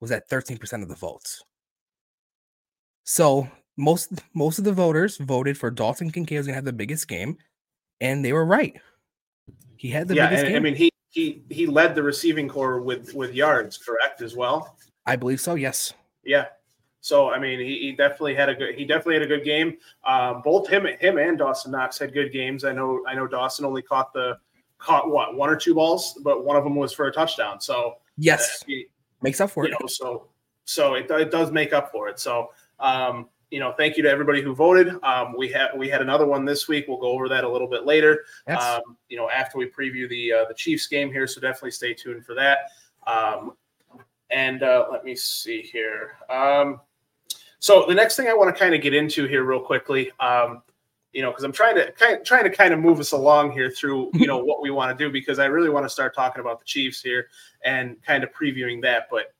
was 0.00 0.10
at 0.10 0.28
13% 0.28 0.82
of 0.82 0.88
the 0.88 0.94
votes. 0.94 1.42
So 3.06 3.48
most 3.76 4.12
most 4.34 4.58
of 4.58 4.64
the 4.64 4.72
voters 4.72 5.16
voted 5.16 5.56
for 5.56 5.70
Dalton 5.70 6.10
Kincaid 6.10 6.38
was 6.38 6.46
gonna 6.46 6.56
have 6.56 6.64
the 6.64 6.72
biggest 6.72 7.08
game, 7.08 7.38
and 8.00 8.24
they 8.24 8.32
were 8.32 8.44
right. 8.44 8.78
He 9.76 9.90
had 9.90 10.08
the 10.08 10.16
yeah, 10.16 10.26
biggest 10.26 10.44
and, 10.44 10.52
game. 10.52 10.56
I 10.56 10.60
mean, 10.60 10.74
he 10.74 10.90
he 11.10 11.42
he 11.48 11.66
led 11.66 11.94
the 11.94 12.02
receiving 12.02 12.48
corps 12.48 12.80
with 12.80 13.14
with 13.14 13.32
yards, 13.32 13.78
correct 13.78 14.22
as 14.22 14.34
well. 14.34 14.76
I 15.06 15.14
believe 15.14 15.40
so. 15.40 15.54
Yes. 15.54 15.94
Yeah. 16.24 16.46
So 17.00 17.30
I 17.30 17.38
mean, 17.38 17.60
he, 17.60 17.78
he 17.78 17.92
definitely 17.92 18.34
had 18.34 18.48
a 18.48 18.54
good 18.56 18.74
he 18.74 18.84
definitely 18.84 19.14
had 19.14 19.22
a 19.22 19.28
good 19.28 19.44
game. 19.44 19.76
Um, 20.04 20.42
both 20.42 20.68
him 20.68 20.86
him 20.86 21.16
and 21.16 21.38
Dawson 21.38 21.70
Knox 21.70 21.98
had 21.98 22.12
good 22.12 22.32
games. 22.32 22.64
I 22.64 22.72
know 22.72 23.04
I 23.06 23.14
know 23.14 23.28
Dawson 23.28 23.64
only 23.64 23.82
caught 23.82 24.12
the 24.12 24.36
caught 24.78 25.08
what 25.08 25.36
one 25.36 25.48
or 25.48 25.54
two 25.54 25.74
balls, 25.74 26.18
but 26.24 26.44
one 26.44 26.56
of 26.56 26.64
them 26.64 26.74
was 26.74 26.92
for 26.92 27.06
a 27.06 27.12
touchdown. 27.12 27.60
So 27.60 27.98
yes, 28.18 28.62
uh, 28.62 28.64
he, 28.66 28.86
makes 29.22 29.40
up 29.40 29.50
for 29.50 29.64
it. 29.64 29.70
Know, 29.70 29.86
so 29.86 30.26
so 30.64 30.94
it, 30.94 31.08
it 31.08 31.30
does 31.30 31.52
make 31.52 31.72
up 31.72 31.92
for 31.92 32.08
it. 32.08 32.18
So 32.18 32.50
um, 32.78 33.28
you 33.50 33.60
know, 33.60 33.72
thank 33.72 33.96
you 33.96 34.02
to 34.02 34.10
everybody 34.10 34.42
who 34.42 34.54
voted. 34.54 34.94
Um, 35.02 35.34
we 35.36 35.48
had 35.48 35.68
we 35.76 35.88
had 35.88 36.02
another 36.02 36.26
one 36.26 36.44
this 36.44 36.66
week. 36.68 36.86
We'll 36.88 36.98
go 36.98 37.10
over 37.10 37.28
that 37.28 37.44
a 37.44 37.48
little 37.48 37.68
bit 37.68 37.86
later. 37.86 38.24
Yes. 38.48 38.62
Um, 38.62 38.96
you 39.08 39.16
know, 39.16 39.30
after 39.30 39.58
we 39.58 39.66
preview 39.66 40.08
the 40.08 40.32
uh, 40.32 40.44
the 40.48 40.54
Chiefs 40.54 40.86
game 40.86 41.12
here, 41.12 41.26
so 41.26 41.40
definitely 41.40 41.70
stay 41.70 41.94
tuned 41.94 42.24
for 42.24 42.34
that. 42.34 42.70
Um, 43.06 43.52
and 44.30 44.62
uh, 44.62 44.86
let 44.90 45.04
me 45.04 45.14
see 45.14 45.62
here. 45.62 46.16
Um, 46.28 46.80
so 47.60 47.84
the 47.86 47.94
next 47.94 48.16
thing 48.16 48.28
I 48.28 48.34
want 48.34 48.54
to 48.54 48.58
kind 48.58 48.74
of 48.74 48.82
get 48.82 48.94
into 48.94 49.26
here 49.26 49.44
real 49.44 49.60
quickly, 49.60 50.10
um, 50.18 50.62
you 51.12 51.22
know, 51.22 51.30
because 51.30 51.44
I'm 51.44 51.52
trying 51.52 51.76
to 51.76 51.92
kind 51.92 52.18
of, 52.18 52.24
trying 52.24 52.44
to 52.44 52.50
kind 52.50 52.74
of 52.74 52.80
move 52.80 52.98
us 52.98 53.12
along 53.12 53.52
here 53.52 53.70
through 53.70 54.10
you 54.14 54.26
know 54.26 54.38
what 54.38 54.60
we 54.60 54.70
want 54.70 54.96
to 54.96 55.04
do 55.04 55.10
because 55.10 55.38
I 55.38 55.46
really 55.46 55.70
want 55.70 55.84
to 55.84 55.90
start 55.90 56.14
talking 56.14 56.40
about 56.40 56.58
the 56.58 56.64
Chiefs 56.64 57.00
here 57.00 57.28
and 57.64 57.96
kind 58.02 58.24
of 58.24 58.32
previewing 58.32 58.82
that. 58.82 59.06
But 59.10 59.32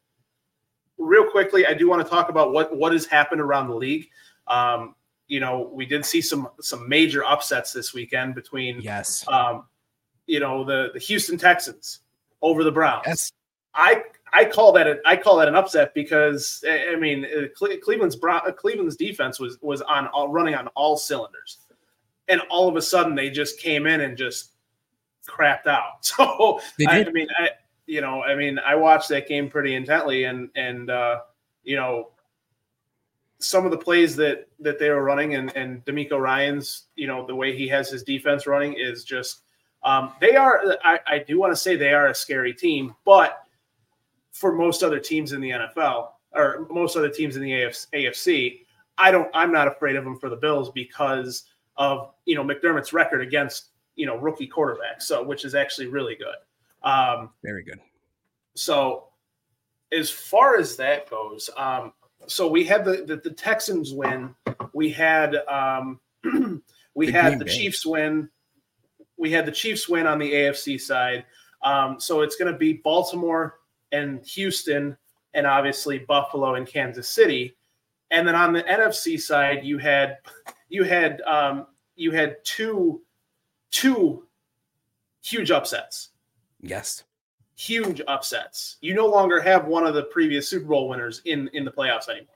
real 0.99 1.29
quickly, 1.31 1.67
I 1.67 1.75
do 1.75 1.89
want 1.89 2.05
to 2.05 2.09
talk 2.09 2.29
about 2.29 2.53
what 2.53 2.77
what 2.77 2.93
has 2.93 3.07
happened 3.07 3.41
around 3.41 3.69
the 3.69 3.75
league. 3.75 4.09
Um, 4.47 4.95
you 5.29 5.41
know, 5.41 5.71
we 5.73 5.87
did 5.87 6.05
see 6.05 6.21
some 6.21 6.49
some 6.61 6.89
major 6.89 7.25
upsets 7.25 7.73
this 7.73 7.93
weekend 7.93 8.35
between 8.35 8.81
yes, 8.81 9.25
um, 9.29 9.65
you 10.27 10.41
know, 10.41 10.65
the 10.65 10.91
the 10.93 11.01
Houston 11.01 11.39
Texans 11.39 12.01
over 12.43 12.65
the 12.65 12.73
Browns. 12.73 13.05
Yes. 13.07 13.33
I 13.75 14.05
I 14.33 14.45
call 14.45 14.73
that 14.73 14.87
a, 14.87 15.01
I 15.05 15.17
call 15.17 15.37
that 15.37 15.49
an 15.49 15.55
upset 15.55 15.95
because 15.95 16.65
I 16.69 16.97
mean 16.97 17.25
uh, 17.25 17.47
Cleveland's 17.83 18.17
uh, 18.23 18.53
Cleveland's 18.53 18.97
defense 18.97 19.39
was 19.39 19.59
was 19.61 19.83
on 19.83 20.07
all, 20.09 20.29
running 20.29 20.55
on 20.55 20.69
all 20.69 20.97
cylinders, 20.97 21.59
and 22.29 22.41
all 22.51 22.69
of 22.69 22.77
a 22.77 22.83
sudden 22.83 23.15
they 23.15 23.31
just 23.31 23.61
came 23.61 23.87
in 23.87 24.01
and 24.01 24.17
just 24.17 24.53
crapped 25.27 25.67
out. 25.67 25.83
So 26.03 26.61
I, 26.89 27.05
I 27.05 27.11
mean 27.11 27.29
I 27.39 27.51
you 27.87 28.01
know, 28.01 28.23
I 28.23 28.35
mean, 28.35 28.59
I 28.59 28.75
watched 28.75 29.09
that 29.11 29.29
game 29.29 29.49
pretty 29.49 29.75
intently, 29.75 30.25
and 30.25 30.51
and 30.57 30.91
uh, 30.91 31.21
you 31.63 31.77
know, 31.77 32.11
some 33.39 33.65
of 33.65 33.71
the 33.71 33.79
plays 33.79 34.17
that 34.17 34.49
that 34.61 34.79
they 34.79 34.91
were 34.91 35.03
running, 35.03 35.35
and 35.35 35.55
and 35.57 35.85
DeMeco 35.85 36.21
Ryans, 36.21 36.85
you 36.97 37.07
know, 37.07 37.27
the 37.27 37.35
way 37.35 37.57
he 37.57 37.69
has 37.69 37.91
his 37.91 38.03
defense 38.03 38.47
running 38.47 38.75
is 38.75 39.05
just. 39.05 39.43
Um, 39.83 40.15
they 40.21 40.35
are. 40.35 40.77
I, 40.83 40.99
I 41.07 41.19
do 41.21 41.39
want 41.39 41.53
to 41.53 41.57
say 41.57 41.77
they 41.77 41.93
are 41.93 42.09
a 42.09 42.15
scary 42.15 42.53
team, 42.53 42.97
but 43.05 43.45
for 44.33 44.53
most 44.53 44.83
other 44.83 44.99
teams 44.99 45.33
in 45.33 45.41
the 45.41 45.51
NFL 45.51 46.09
or 46.33 46.67
most 46.71 46.97
other 46.97 47.09
teams 47.09 47.37
in 47.37 47.43
the 47.43 47.53
AFC, 47.53 48.61
I 48.99 49.13
don't. 49.13 49.31
I'm 49.33 49.53
not 49.53 49.69
afraid 49.69 49.95
of 49.95 50.03
them 50.03 50.19
for 50.19 50.29
the 50.29 50.37
Bills 50.37 50.71
because 50.71 51.45
of 51.77 52.13
you 52.25 52.35
know 52.35 52.43
McDermott's 52.43 52.93
record 52.93 53.21
against 53.21 53.71
you 53.95 54.07
know 54.07 54.17
rookie 54.17 54.49
quarterbacks, 54.49 55.03
so 55.03 55.23
which 55.23 55.45
is 55.45 55.55
actually 55.55 55.87
really 55.87 56.17
good. 56.17 56.35
Um, 56.87 57.31
Very 57.45 57.65
good. 57.65 57.81
So, 58.55 59.09
as 59.93 60.09
far 60.09 60.57
as 60.57 60.77
that 60.77 61.11
goes, 61.11 61.51
um, 61.57 61.93
so 62.27 62.49
we 62.49 62.65
had 62.65 62.85
the, 62.85 63.05
the, 63.07 63.17
the 63.17 63.31
Texans 63.31 63.93
win. 63.93 64.35
We 64.73 64.91
had 64.91 65.37
um, 65.49 66.01
we 66.95 67.07
the 67.07 67.13
had 67.13 67.39
the. 67.39 67.45
Chiefs 67.45 67.85
win. 67.85 68.31
We 69.19 69.31
had 69.31 69.47
the 69.47 69.53
Chiefs 69.53 69.89
win 69.89 70.07
on 70.07 70.19
the 70.19 70.33
AFC 70.33 70.81
side. 70.81 71.25
Um, 71.63 71.99
so 71.99 72.21
it's 72.21 72.37
going 72.37 72.53
to 72.53 72.59
be 72.59 72.75
Baltimore 72.75 73.59
and 73.93 74.25
Houston 74.27 74.97
and 75.35 75.47
obviously 75.47 75.99
Buffalo 75.99 76.55
and 76.55 76.67
Kansas 76.67 77.09
City. 77.09 77.57
And 78.11 78.27
then 78.27 78.35
on 78.35 78.53
the 78.53 78.63
NFC 78.63 79.21
side, 79.21 79.65
you 79.65 79.79
had 79.79 80.19
you 80.69 80.85
had 80.85 81.21
um, 81.23 81.67
you 81.97 82.13
had 82.13 82.37
two 82.45 83.03
two 83.71 84.25
huge 85.23 85.51
upsets. 85.51 86.11
Yes. 86.61 87.05
Huge 87.57 88.01
upsets. 88.07 88.77
You 88.81 88.95
no 88.95 89.07
longer 89.07 89.41
have 89.41 89.67
one 89.67 89.87
of 89.87 89.95
the 89.95 90.05
previous 90.05 90.49
Super 90.49 90.67
Bowl 90.67 90.89
winners 90.89 91.23
in 91.25 91.49
in 91.55 91.65
the 91.65 91.71
playoffs 91.71 92.09
anymore. 92.09 92.35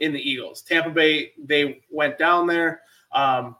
In 0.00 0.12
the 0.12 0.18
Eagles, 0.18 0.62
Tampa 0.62 0.90
Bay, 0.90 1.32
they 1.38 1.82
went 1.90 2.18
down 2.18 2.46
there. 2.46 2.80
Um, 3.12 3.56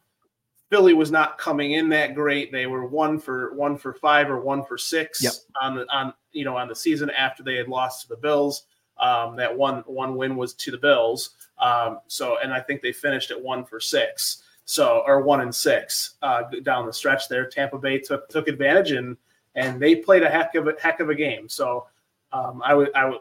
Philly 0.71 0.95
was 0.95 1.11
not 1.11 1.39
coming 1.39 1.73
in 1.73 1.89
that 1.91 2.15
great. 2.15 2.51
They 2.51 2.67
were 2.67 2.87
one 2.87 3.19
for 3.21 3.55
one 3.55 3.77
for 3.77 3.95
five 3.95 4.31
or 4.31 4.41
one 4.41 4.65
for 4.65 4.77
six 4.77 5.23
yep. 5.23 5.35
on 5.61 5.77
the 5.77 5.87
on 5.95 6.13
you 6.33 6.45
know 6.45 6.57
on 6.57 6.69
the 6.69 6.75
season 6.75 7.11
after 7.11 7.43
they 7.43 7.55
had 7.57 7.69
lost 7.69 8.03
to 8.03 8.09
the 8.09 8.17
Bills. 8.17 8.67
Um, 8.99 9.37
that 9.37 9.55
one 9.57 9.85
one 9.87 10.17
win 10.17 10.37
was 10.37 10.55
to 10.55 10.71
the 10.71 10.79
Bills. 10.79 11.31
Um, 11.59 12.01
so 12.09 12.39
and 12.43 12.53
I 12.53 12.61
think 12.61 12.83
they 12.83 12.93
finished 12.93 13.31
at 13.31 13.41
one 13.41 13.65
for 13.65 13.79
six. 13.79 14.43
So 14.65 15.03
or 15.07 15.21
one 15.21 15.43
and 15.43 15.55
six 15.55 16.15
uh, 16.23 16.43
down 16.63 16.87
the 16.87 16.93
stretch 16.93 17.29
there. 17.29 17.47
Tampa 17.47 17.79
Bay 17.79 17.99
took 17.99 18.29
took 18.29 18.49
advantage 18.49 18.93
and 18.93 19.17
and 19.55 19.81
they 19.81 19.97
played 19.97 20.23
a 20.23 20.29
heck 20.29 20.55
of 20.55 20.69
a 20.69 20.75
heck 20.81 21.01
of 21.01 21.11
a 21.11 21.15
game. 21.15 21.49
So 21.49 21.87
um, 22.33 22.63
I 22.65 22.75
would 22.75 22.95
I 22.95 23.07
would 23.07 23.21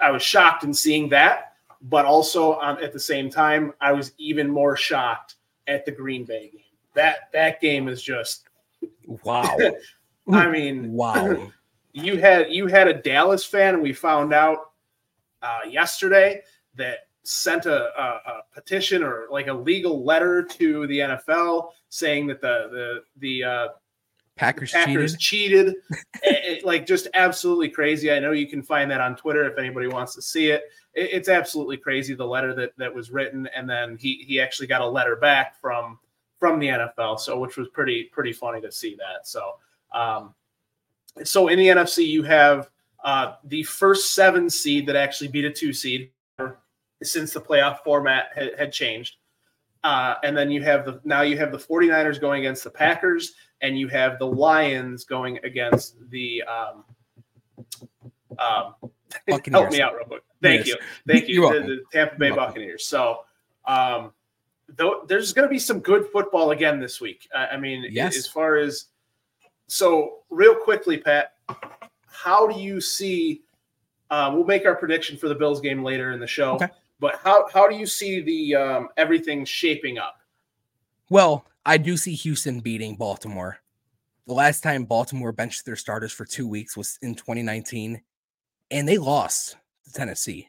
I 0.00 0.10
was 0.10 0.22
shocked 0.22 0.64
in 0.64 0.72
seeing 0.74 1.08
that, 1.10 1.54
but 1.82 2.04
also 2.04 2.58
um, 2.60 2.78
at 2.82 2.92
the 2.92 3.00
same 3.00 3.30
time 3.30 3.72
I 3.80 3.92
was 3.92 4.12
even 4.18 4.48
more 4.48 4.76
shocked 4.76 5.36
at 5.66 5.84
the 5.84 5.92
Green 5.92 6.24
Bay 6.24 6.50
game. 6.52 6.62
That 6.94 7.30
that 7.32 7.60
game 7.60 7.88
is 7.88 8.02
just 8.02 8.44
wow. 9.24 9.56
I 10.32 10.48
mean, 10.48 10.92
wow. 10.92 11.50
You 11.92 12.18
had 12.18 12.52
you 12.52 12.68
had 12.68 12.86
a 12.86 12.94
Dallas 12.94 13.44
fan, 13.44 13.74
and 13.74 13.82
we 13.82 13.92
found 13.92 14.32
out 14.32 14.58
uh, 15.42 15.62
yesterday 15.68 16.40
that 16.76 17.08
sent 17.24 17.66
a, 17.66 18.00
a, 18.00 18.02
a, 18.02 18.42
petition 18.54 19.02
or 19.02 19.26
like 19.30 19.48
a 19.48 19.52
legal 19.52 20.04
letter 20.04 20.42
to 20.42 20.86
the 20.86 20.98
NFL 20.98 21.70
saying 21.88 22.26
that 22.28 22.40
the 22.40 22.68
the 22.70 23.02
the 23.18 23.44
uh, 23.44 23.68
Packers, 24.40 24.72
Packers 24.72 25.18
cheated, 25.18 25.74
it, 26.22 26.64
like 26.64 26.86
just 26.86 27.08
absolutely 27.12 27.68
crazy. 27.68 28.10
I 28.10 28.18
know 28.18 28.32
you 28.32 28.46
can 28.46 28.62
find 28.62 28.90
that 28.90 28.98
on 28.98 29.14
Twitter 29.14 29.44
if 29.44 29.58
anybody 29.58 29.86
wants 29.86 30.14
to 30.14 30.22
see 30.22 30.50
it. 30.50 30.62
it. 30.94 31.10
It's 31.12 31.28
absolutely 31.28 31.76
crazy 31.76 32.14
the 32.14 32.26
letter 32.26 32.54
that 32.54 32.72
that 32.78 32.94
was 32.94 33.10
written, 33.10 33.46
and 33.54 33.68
then 33.68 33.98
he 34.00 34.24
he 34.26 34.40
actually 34.40 34.66
got 34.66 34.80
a 34.80 34.86
letter 34.86 35.14
back 35.16 35.60
from 35.60 35.98
from 36.38 36.58
the 36.58 36.68
NFL, 36.68 37.20
so 37.20 37.38
which 37.38 37.58
was 37.58 37.68
pretty 37.68 38.04
pretty 38.04 38.32
funny 38.32 38.62
to 38.62 38.72
see 38.72 38.96
that. 38.96 39.28
So 39.28 39.56
um, 39.92 40.34
so 41.22 41.48
in 41.48 41.58
the 41.58 41.66
NFC 41.66 42.06
you 42.06 42.22
have 42.22 42.70
uh, 43.04 43.34
the 43.44 43.62
first 43.64 44.14
seven 44.14 44.48
seed 44.48 44.86
that 44.86 44.96
actually 44.96 45.28
beat 45.28 45.44
a 45.44 45.50
two 45.50 45.74
seed 45.74 46.12
since 47.02 47.34
the 47.34 47.40
playoff 47.42 47.80
format 47.80 48.30
had, 48.34 48.58
had 48.58 48.72
changed. 48.72 49.16
Uh, 49.82 50.14
and 50.22 50.36
then 50.36 50.50
you 50.50 50.62
have 50.62 50.84
the 50.84 51.00
now 51.04 51.22
you 51.22 51.38
have 51.38 51.52
the 51.52 51.58
49ers 51.58 52.20
going 52.20 52.40
against 52.40 52.64
the 52.64 52.70
Packers, 52.70 53.32
and 53.62 53.78
you 53.78 53.88
have 53.88 54.18
the 54.18 54.26
Lions 54.26 55.04
going 55.04 55.38
against 55.42 55.96
the 56.10 56.42
um, 56.42 56.84
um, 58.38 58.74
help 59.50 59.70
me 59.70 59.80
out 59.80 59.94
real 59.94 60.04
quick. 60.04 60.22
Thank 60.42 60.66
yes. 60.66 60.68
you, 60.68 60.76
thank 61.06 61.28
you, 61.28 61.42
the, 61.52 61.60
the, 61.60 61.80
Tampa 61.92 62.16
Bay 62.16 62.30
Buccaneers. 62.30 62.84
So, 62.84 63.20
um, 63.66 64.12
though, 64.68 65.04
there's 65.08 65.32
going 65.32 65.48
to 65.48 65.52
be 65.52 65.58
some 65.58 65.80
good 65.80 66.06
football 66.12 66.50
again 66.50 66.78
this 66.78 67.00
week. 67.00 67.28
I 67.34 67.56
mean, 67.56 67.86
yes. 67.90 68.16
as 68.16 68.26
far 68.26 68.56
as 68.56 68.86
so, 69.70 70.24
real 70.30 70.56
quickly, 70.56 70.98
Pat, 70.98 71.34
how 72.08 72.48
do 72.48 72.60
you 72.60 72.80
see? 72.80 73.42
Uh, 74.10 74.32
we'll 74.34 74.44
make 74.44 74.66
our 74.66 74.74
prediction 74.74 75.16
for 75.16 75.28
the 75.28 75.34
Bills 75.34 75.60
game 75.60 75.84
later 75.84 76.10
in 76.10 76.18
the 76.18 76.26
show. 76.26 76.54
Okay. 76.56 76.66
But 77.00 77.16
how 77.24 77.48
how 77.52 77.66
do 77.66 77.74
you 77.74 77.86
see 77.86 78.20
the 78.20 78.54
um, 78.54 78.88
everything 78.96 79.44
shaping 79.44 79.98
up? 79.98 80.16
Well, 81.08 81.46
I 81.64 81.78
do 81.78 81.96
see 81.96 82.14
Houston 82.14 82.60
beating 82.60 82.94
Baltimore. 82.94 83.58
The 84.26 84.34
last 84.34 84.62
time 84.62 84.84
Baltimore 84.84 85.32
benched 85.32 85.64
their 85.64 85.76
starters 85.76 86.12
for 86.12 86.24
two 86.24 86.46
weeks 86.46 86.76
was 86.76 86.98
in 87.02 87.14
2019, 87.14 88.00
and 88.70 88.86
they 88.86 88.98
lost 88.98 89.56
to 89.84 89.92
Tennessee. 89.92 90.48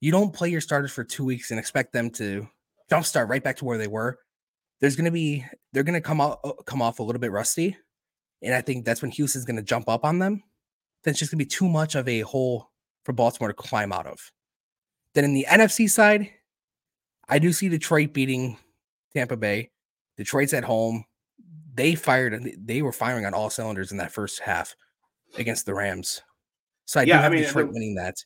You 0.00 0.10
don't 0.10 0.32
play 0.32 0.48
your 0.48 0.60
starters 0.60 0.90
for 0.90 1.04
two 1.04 1.24
weeks 1.24 1.50
and 1.50 1.60
expect 1.60 1.92
them 1.92 2.10
to 2.12 2.48
jumpstart 2.90 3.28
right 3.28 3.44
back 3.44 3.56
to 3.58 3.64
where 3.64 3.78
they 3.78 3.86
were. 3.86 4.18
There's 4.80 4.96
going 4.96 5.04
to 5.04 5.12
be 5.12 5.44
they're 5.72 5.84
going 5.84 5.94
to 5.94 6.00
come 6.00 6.20
out 6.20 6.40
uh, 6.42 6.52
come 6.64 6.80
off 6.82 6.98
a 6.98 7.02
little 7.02 7.20
bit 7.20 7.30
rusty, 7.30 7.76
and 8.40 8.54
I 8.54 8.62
think 8.62 8.84
that's 8.84 9.02
when 9.02 9.10
Houston's 9.10 9.44
going 9.44 9.56
to 9.56 9.62
jump 9.62 9.88
up 9.88 10.06
on 10.06 10.18
them. 10.18 10.42
Then 11.04 11.12
it's 11.12 11.20
just 11.20 11.30
going 11.30 11.38
to 11.38 11.44
be 11.44 11.48
too 11.48 11.68
much 11.68 11.94
of 11.96 12.08
a 12.08 12.20
hole 12.20 12.70
for 13.04 13.12
Baltimore 13.12 13.48
to 13.48 13.54
climb 13.54 13.92
out 13.92 14.06
of. 14.06 14.32
Then 15.14 15.24
in 15.24 15.34
the 15.34 15.46
NFC 15.48 15.88
side, 15.88 16.30
I 17.28 17.38
do 17.38 17.52
see 17.52 17.68
Detroit 17.68 18.12
beating 18.12 18.58
Tampa 19.14 19.36
Bay. 19.36 19.70
Detroit's 20.16 20.54
at 20.54 20.64
home. 20.64 21.04
They 21.74 21.94
fired 21.94 22.54
they 22.58 22.82
were 22.82 22.92
firing 22.92 23.24
on 23.24 23.34
all 23.34 23.50
cylinders 23.50 23.92
in 23.92 23.98
that 23.98 24.12
first 24.12 24.40
half 24.40 24.74
against 25.38 25.64
the 25.66 25.74
Rams. 25.74 26.20
So 26.84 27.00
I 27.00 27.04
yeah, 27.04 27.16
do 27.16 27.22
have 27.22 27.32
I 27.32 27.34
mean, 27.34 27.44
Detroit 27.44 27.68
the, 27.68 27.72
winning 27.72 27.94
that. 27.94 28.16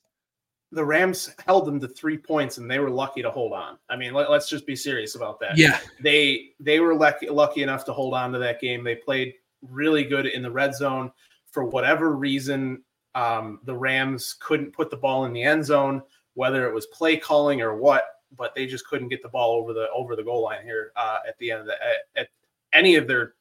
The 0.73 0.85
Rams 0.85 1.33
held 1.47 1.67
them 1.67 1.79
to 1.81 1.89
three 1.89 2.19
points 2.19 2.59
and 2.59 2.69
they 2.69 2.81
were 2.81 2.91
lucky 2.91 3.23
to 3.23 3.31
hold 3.31 3.53
on. 3.53 3.79
I 3.89 3.97
mean, 3.97 4.13
let, 4.13 4.29
us 4.29 4.49
just 4.49 4.67
be 4.67 4.75
serious 4.75 5.15
about 5.15 5.39
that. 5.41 5.57
Yeah. 5.57 5.79
They 6.01 6.51
they 6.59 6.81
were 6.81 6.95
lucky 6.95 7.29
lucky 7.29 7.63
enough 7.63 7.85
to 7.85 7.93
hold 7.93 8.15
on 8.15 8.33
to 8.33 8.39
that 8.41 8.61
game. 8.61 8.83
They 8.83 8.97
played 8.97 9.35
really 9.63 10.05
good 10.05 10.27
in 10.27 10.43
the 10.43 10.51
red 10.51 10.75
zone. 10.75 11.13
For 11.53 11.65
whatever 11.65 12.17
reason, 12.17 12.83
um, 13.15 13.61
the 13.65 13.75
Rams 13.75 14.37
couldn't 14.41 14.73
put 14.73 14.91
the 14.91 14.97
ball 14.97 15.25
in 15.25 15.33
the 15.33 15.43
end 15.43 15.65
zone 15.65 16.03
whether 16.37 16.69
it 16.69 16.75
was 16.75 16.87
play 16.87 17.17
calling 17.17 17.61
or 17.61 17.75
what, 17.77 18.05
but 18.37 18.55
they 18.55 18.67
just 18.67 18.87
couldn't 18.87 19.09
get 19.09 19.23
the 19.23 19.29
ball 19.29 19.55
over 19.55 19.73
the 19.73 19.89
over 19.91 20.15
the 20.15 20.23
goal 20.23 20.43
line 20.43 20.63
here 20.63 20.93
uh, 20.95 21.19
at 21.27 21.37
the 21.39 21.51
end 21.51 21.61
of 21.61 21.67
the 21.67 21.73
at, 21.73 22.23
at 22.23 22.29
any 22.73 22.95
of 22.95 23.09
their 23.09 23.35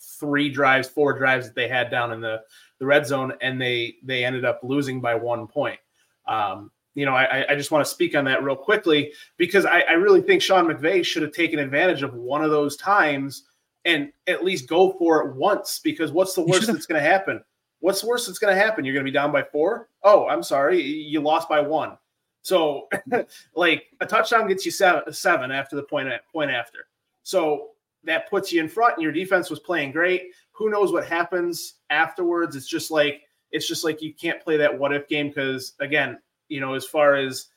three 0.00 0.48
drives, 0.48 0.88
four 0.88 1.16
drives 1.16 1.46
that 1.46 1.54
they 1.54 1.68
had 1.68 1.90
down 1.90 2.12
in 2.12 2.20
the 2.20 2.42
the 2.78 2.86
red 2.86 3.06
zone, 3.06 3.32
and 3.40 3.60
they 3.60 3.96
they 4.02 4.24
ended 4.24 4.44
up 4.44 4.60
losing 4.62 5.00
by 5.00 5.14
one 5.14 5.46
point. 5.46 5.78
Um, 6.26 6.70
you 6.94 7.06
know, 7.06 7.14
I, 7.14 7.46
I 7.48 7.54
just 7.54 7.70
want 7.70 7.84
to 7.84 7.90
speak 7.90 8.16
on 8.16 8.24
that 8.24 8.42
real 8.42 8.56
quickly 8.56 9.12
because 9.36 9.64
I, 9.64 9.80
I 9.80 9.92
really 9.92 10.20
think 10.20 10.42
Sean 10.42 10.66
McVay 10.66 11.04
should 11.04 11.22
have 11.22 11.32
taken 11.32 11.58
advantage 11.58 12.02
of 12.02 12.14
one 12.14 12.42
of 12.42 12.50
those 12.50 12.76
times 12.76 13.44
and 13.84 14.12
at 14.26 14.44
least 14.44 14.68
go 14.68 14.92
for 14.98 15.22
it 15.22 15.36
once 15.36 15.78
because 15.78 16.10
what's 16.10 16.34
the 16.34 16.42
worst 16.42 16.66
that's 16.66 16.86
going 16.86 17.00
to 17.00 17.08
happen? 17.08 17.42
What's 17.78 18.02
the 18.02 18.08
worst 18.08 18.26
that's 18.26 18.38
going 18.38 18.54
to 18.54 18.60
happen? 18.60 18.84
You're 18.84 18.94
going 18.94 19.06
to 19.06 19.10
be 19.10 19.14
down 19.14 19.32
by 19.32 19.42
four? 19.42 19.88
Oh, 20.02 20.26
I'm 20.26 20.42
sorry. 20.42 20.82
You 20.82 21.20
lost 21.20 21.48
by 21.48 21.60
one. 21.60 21.96
So, 22.42 22.88
like 23.54 23.84
a 24.00 24.06
touchdown 24.06 24.48
gets 24.48 24.64
you 24.64 24.72
seven, 24.72 25.12
seven 25.12 25.50
after 25.50 25.76
the 25.76 25.82
point 25.82 26.08
point 26.32 26.50
after. 26.50 26.86
So 27.22 27.70
that 28.04 28.30
puts 28.30 28.52
you 28.52 28.60
in 28.60 28.68
front, 28.68 28.94
and 28.94 29.02
your 29.02 29.12
defense 29.12 29.50
was 29.50 29.60
playing 29.60 29.92
great. 29.92 30.30
Who 30.52 30.70
knows 30.70 30.92
what 30.92 31.06
happens 31.06 31.74
afterwards? 31.90 32.56
It's 32.56 32.68
just 32.68 32.90
like 32.90 33.22
it's 33.50 33.66
just 33.66 33.84
like 33.84 34.00
you 34.00 34.14
can't 34.14 34.42
play 34.42 34.56
that 34.56 34.76
what 34.76 34.92
if 34.92 35.08
game 35.08 35.28
because 35.28 35.74
again, 35.80 36.18
you 36.48 36.60
know, 36.60 36.74
as 36.74 36.86
far 36.86 37.16
as 37.16 37.48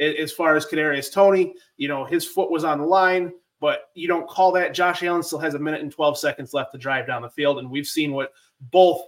as 0.00 0.32
far 0.32 0.56
as 0.56 0.66
Kadarius 0.66 1.12
Toney, 1.12 1.54
you 1.76 1.86
know, 1.86 2.04
his 2.04 2.26
foot 2.26 2.50
was 2.50 2.64
on 2.64 2.78
the 2.78 2.84
line, 2.84 3.32
but 3.60 3.90
you 3.94 4.08
don't 4.08 4.28
call 4.28 4.50
that. 4.52 4.74
Josh 4.74 5.02
Allen 5.02 5.22
still 5.22 5.38
has 5.38 5.54
a 5.54 5.58
minute 5.58 5.82
and 5.82 5.92
12 5.92 6.18
seconds 6.18 6.52
left 6.52 6.72
to 6.72 6.78
drive 6.78 7.06
down 7.06 7.22
the 7.22 7.30
field, 7.30 7.58
and 7.58 7.70
we've 7.70 7.86
seen 7.86 8.12
what 8.12 8.32
both 8.72 9.02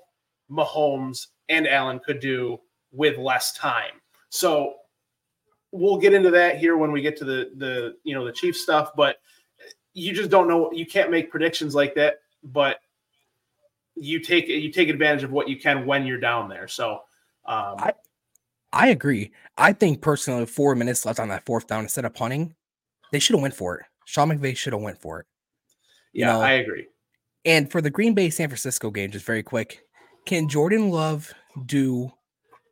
Mahomes 0.50 1.26
and 1.48 1.66
Allen 1.66 2.00
could 2.04 2.20
do 2.20 2.60
with 2.92 3.18
less 3.18 3.52
time. 3.52 4.00
So 4.28 4.74
we'll 5.72 5.98
get 5.98 6.14
into 6.14 6.30
that 6.30 6.58
here 6.58 6.76
when 6.76 6.92
we 6.92 7.02
get 7.02 7.16
to 7.16 7.24
the 7.24 7.50
the 7.56 7.96
you 8.04 8.14
know 8.14 8.24
the 8.24 8.32
chief 8.32 8.56
stuff 8.56 8.90
but 8.96 9.16
you 9.92 10.12
just 10.12 10.30
don't 10.30 10.48
know 10.48 10.70
you 10.72 10.86
can't 10.86 11.10
make 11.10 11.30
predictions 11.30 11.74
like 11.74 11.94
that 11.94 12.16
but 12.42 12.80
you 13.96 14.20
take 14.20 14.48
you 14.48 14.70
take 14.70 14.88
advantage 14.88 15.24
of 15.24 15.32
what 15.32 15.48
you 15.48 15.58
can 15.58 15.86
when 15.86 16.06
you're 16.06 16.20
down 16.20 16.48
there. 16.48 16.68
So 16.68 17.00
um, 17.46 17.76
I, 17.78 17.92
I 18.72 18.88
agree. 18.88 19.32
I 19.56 19.72
think 19.72 20.02
personally 20.02 20.46
four 20.46 20.74
minutes 20.74 21.04
left 21.04 21.18
on 21.18 21.28
that 21.28 21.46
fourth 21.46 21.66
down 21.66 21.82
instead 21.82 22.04
of 22.04 22.14
punting 22.14 22.54
they 23.12 23.18
should 23.18 23.34
have 23.34 23.42
went 23.42 23.54
for 23.54 23.78
it. 23.78 23.86
Sean 24.04 24.28
mcvay 24.28 24.56
should 24.56 24.72
have 24.72 24.82
went 24.82 25.00
for 25.00 25.20
it. 25.20 25.26
You 26.12 26.20
yeah 26.20 26.32
know? 26.32 26.40
i 26.40 26.52
agree. 26.52 26.86
And 27.44 27.70
for 27.70 27.80
the 27.80 27.90
green 27.90 28.14
bay 28.14 28.30
san 28.30 28.48
francisco 28.48 28.90
game 28.90 29.10
just 29.10 29.24
very 29.24 29.42
quick 29.42 29.82
can 30.26 30.48
jordan 30.48 30.90
love 30.90 31.32
do 31.64 32.12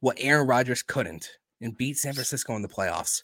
what 0.00 0.16
aaron 0.20 0.46
rodgers 0.46 0.82
couldn't 0.82 1.30
and 1.60 1.76
beat 1.76 1.96
San 1.96 2.14
Francisco 2.14 2.54
in 2.56 2.62
the 2.62 2.68
playoffs. 2.68 3.22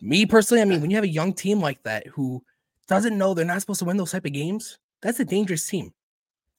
Me 0.00 0.26
personally, 0.26 0.62
I 0.62 0.66
mean, 0.66 0.80
when 0.80 0.90
you 0.90 0.96
have 0.96 1.04
a 1.04 1.08
young 1.08 1.32
team 1.32 1.60
like 1.60 1.82
that 1.84 2.06
who 2.08 2.42
doesn't 2.86 3.16
know 3.16 3.34
they're 3.34 3.44
not 3.44 3.60
supposed 3.60 3.78
to 3.80 3.84
win 3.84 3.96
those 3.96 4.12
type 4.12 4.26
of 4.26 4.32
games, 4.32 4.78
that's 5.00 5.20
a 5.20 5.24
dangerous 5.24 5.66
team. 5.66 5.92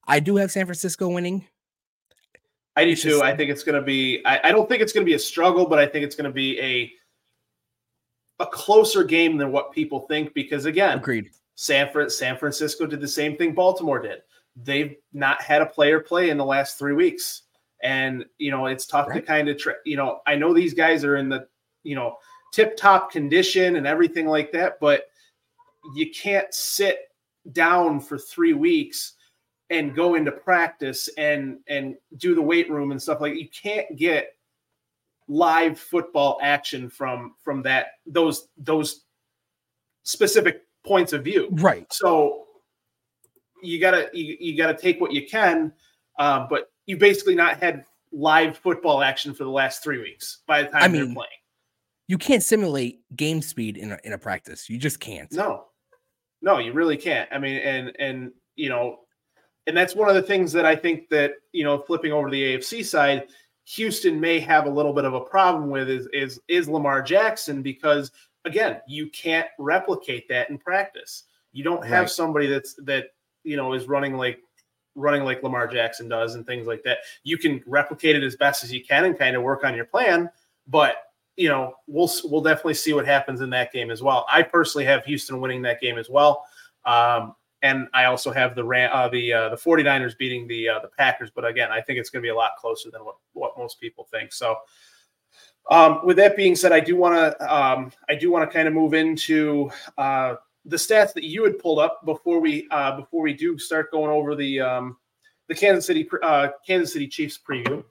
I 0.07 0.19
do 0.19 0.37
have 0.37 0.51
San 0.51 0.65
Francisco 0.65 1.09
winning. 1.09 1.45
I 2.75 2.85
do 2.85 2.95
too. 2.95 3.21
I 3.21 3.35
think 3.35 3.49
it's 3.49 3.63
going 3.63 3.79
to 3.79 3.85
be. 3.85 4.21
I, 4.25 4.39
I 4.45 4.51
don't 4.51 4.69
think 4.69 4.81
it's 4.81 4.93
going 4.93 5.05
to 5.05 5.09
be 5.09 5.15
a 5.15 5.19
struggle, 5.19 5.67
but 5.67 5.79
I 5.79 5.85
think 5.85 6.05
it's 6.05 6.15
going 6.15 6.29
to 6.29 6.33
be 6.33 6.59
a 6.59 6.91
a 8.39 8.45
closer 8.45 9.03
game 9.03 9.37
than 9.37 9.51
what 9.51 9.71
people 9.71 10.01
think. 10.01 10.33
Because 10.33 10.65
again, 10.65 10.99
agreed. 10.99 11.31
San, 11.55 11.89
San 12.09 12.37
Francisco 12.37 12.85
did 12.85 13.01
the 13.01 13.07
same 13.07 13.35
thing 13.35 13.53
Baltimore 13.53 13.99
did. 13.99 14.19
They've 14.55 14.95
not 15.11 15.41
had 15.41 15.63
a 15.63 15.65
player 15.65 15.99
play 15.99 16.29
in 16.29 16.37
the 16.37 16.45
last 16.45 16.77
three 16.77 16.93
weeks. 16.93 17.43
And 17.83 18.25
you 18.37 18.51
know 18.51 18.65
it's 18.65 18.85
tough 18.85 19.07
right. 19.07 19.15
to 19.15 19.21
kind 19.21 19.49
of, 19.49 19.57
tra- 19.57 19.75
you 19.85 19.97
know, 19.97 20.21
I 20.27 20.35
know 20.35 20.53
these 20.53 20.73
guys 20.73 21.03
are 21.03 21.17
in 21.17 21.29
the, 21.29 21.47
you 21.83 21.95
know, 21.95 22.17
tip 22.51 22.75
top 22.77 23.11
condition 23.11 23.75
and 23.75 23.87
everything 23.87 24.27
like 24.27 24.51
that, 24.53 24.79
but 24.79 25.05
you 25.95 26.11
can't 26.11 26.53
sit 26.53 27.11
down 27.51 27.99
for 27.99 28.17
three 28.17 28.53
weeks 28.53 29.13
and 29.69 29.95
go 29.95 30.15
into 30.15 30.31
practice 30.31 31.09
and 31.17 31.59
and 31.67 31.95
do 32.17 32.35
the 32.35 32.41
weight 32.41 32.69
room 32.69 32.91
and 32.91 33.01
stuff 33.01 33.21
like 33.21 33.35
you 33.35 33.47
can't 33.49 33.95
get 33.97 34.35
live 35.27 35.77
football 35.77 36.39
action 36.41 36.89
from 36.89 37.35
from 37.43 37.61
that 37.61 37.87
those 38.05 38.47
those 38.57 39.03
specific 40.03 40.63
points 40.85 41.11
of 41.11 41.23
view 41.23 41.49
right 41.53 41.91
so 41.91 42.45
you 43.61 43.79
gotta 43.79 44.09
you, 44.13 44.37
you 44.39 44.57
gotta 44.57 44.77
take 44.77 45.01
what 45.01 45.11
you 45.11 45.27
can 45.27 45.71
uh, 46.17 46.47
but 46.49 46.71
you 46.87 46.97
basically 46.97 47.35
not 47.35 47.61
had 47.61 47.85
live 48.11 48.57
football 48.57 49.01
action 49.03 49.33
for 49.33 49.43
the 49.43 49.49
last 49.49 49.83
three 49.83 49.99
weeks 49.99 50.39
by 50.47 50.63
the 50.63 50.69
time 50.69 50.83
I 50.83 50.87
mean, 50.87 51.05
they're 51.05 51.13
playing. 51.13 51.29
you 52.07 52.17
can't 52.17 52.41
simulate 52.41 53.01
game 53.15 53.41
speed 53.41 53.77
in 53.77 53.91
a, 53.91 53.99
in 54.03 54.13
a 54.13 54.17
practice. 54.17 54.69
You 54.69 54.77
just 54.77 54.99
can't. 54.99 55.31
No. 55.31 55.65
No 56.41 56.57
you 56.57 56.73
really 56.73 56.97
can't. 56.97 57.29
I 57.31 57.37
mean 57.37 57.57
and 57.57 57.91
and 57.99 58.31
you 58.55 58.69
know 58.69 58.99
and 59.67 59.75
that's 59.75 59.95
one 59.95 60.09
of 60.09 60.15
the 60.15 60.21
things 60.21 60.51
that 60.53 60.65
I 60.65 60.75
think 60.75 61.09
that 61.09 61.33
you 61.51 61.63
know, 61.63 61.77
flipping 61.79 62.13
over 62.13 62.29
to 62.29 62.31
the 62.31 62.57
AFC 62.57 62.83
side, 62.83 63.27
Houston 63.65 64.19
may 64.19 64.39
have 64.39 64.65
a 64.65 64.69
little 64.69 64.93
bit 64.93 65.05
of 65.05 65.13
a 65.13 65.19
problem 65.19 65.69
with 65.69 65.89
is 65.89 66.07
is 66.13 66.39
is 66.47 66.69
Lamar 66.69 67.01
Jackson 67.01 67.61
because 67.61 68.11
again, 68.45 68.79
you 68.87 69.09
can't 69.09 69.47
replicate 69.59 70.27
that 70.29 70.49
in 70.49 70.57
practice. 70.57 71.25
You 71.51 71.63
don't 71.65 71.85
have 71.85 72.03
right. 72.03 72.09
somebody 72.09 72.47
that's 72.47 72.75
that 72.85 73.07
you 73.43 73.57
know 73.57 73.73
is 73.73 73.87
running 73.87 74.15
like 74.15 74.39
running 74.97 75.23
like 75.23 75.43
Lamar 75.43 75.67
Jackson 75.67 76.09
does 76.09 76.35
and 76.35 76.45
things 76.45 76.67
like 76.67 76.83
that. 76.83 76.97
You 77.23 77.37
can 77.37 77.63
replicate 77.65 78.15
it 78.15 78.23
as 78.23 78.35
best 78.35 78.63
as 78.63 78.73
you 78.73 78.83
can 78.83 79.05
and 79.05 79.17
kind 79.17 79.35
of 79.35 79.43
work 79.43 79.63
on 79.63 79.75
your 79.75 79.85
plan, 79.85 80.29
but 80.67 80.97
you 81.37 81.47
know, 81.47 81.75
we'll 81.85 82.09
we'll 82.25 82.41
definitely 82.41 82.73
see 82.73 82.93
what 82.93 83.05
happens 83.05 83.41
in 83.41 83.49
that 83.51 83.71
game 83.71 83.91
as 83.91 84.01
well. 84.01 84.25
I 84.29 84.41
personally 84.41 84.85
have 84.85 85.05
Houston 85.05 85.39
winning 85.39 85.61
that 85.61 85.79
game 85.79 85.97
as 85.97 86.09
well. 86.09 86.43
Um, 86.83 87.35
and 87.61 87.87
I 87.93 88.05
also 88.05 88.31
have 88.31 88.55
the 88.55 88.63
uh, 88.65 89.09
the 89.09 89.33
uh, 89.33 89.49
the 89.49 89.55
49ers 89.55 90.17
beating 90.17 90.47
the 90.47 90.69
uh, 90.69 90.79
the 90.79 90.89
Packers. 90.89 91.29
But 91.33 91.45
again, 91.45 91.71
I 91.71 91.81
think 91.81 91.99
it's 91.99 92.09
going 92.09 92.21
to 92.21 92.25
be 92.25 92.31
a 92.31 92.35
lot 92.35 92.51
closer 92.59 92.89
than 92.91 93.05
what 93.05 93.15
what 93.33 93.57
most 93.57 93.79
people 93.79 94.07
think. 94.11 94.33
So, 94.33 94.55
um, 95.69 96.01
with 96.03 96.17
that 96.17 96.35
being 96.35 96.55
said, 96.55 96.71
I 96.71 96.79
do 96.79 96.95
want 96.95 97.15
to 97.15 97.55
um, 97.55 97.91
I 98.09 98.15
do 98.15 98.31
want 98.31 98.49
to 98.49 98.53
kind 98.53 98.67
of 98.67 98.73
move 98.73 98.93
into 98.93 99.71
uh, 99.97 100.35
the 100.67 100.77
stats 100.77 101.13
that 101.13 101.23
you 101.23 101.43
had 101.43 101.57
pulled 101.57 101.79
up 101.79 102.05
before 102.05 102.39
we 102.39 102.67
uh, 102.71 102.95
before 102.97 103.23
we 103.23 103.33
do 103.33 103.57
start 103.57 103.91
going 103.91 104.11
over 104.11 104.35
the 104.35 104.59
um, 104.59 104.97
the 105.47 105.55
Kansas 105.55 105.85
City 105.85 106.07
uh, 106.21 106.49
Kansas 106.65 106.93
City 106.93 107.07
Chiefs 107.07 107.39
preview. 107.47 107.83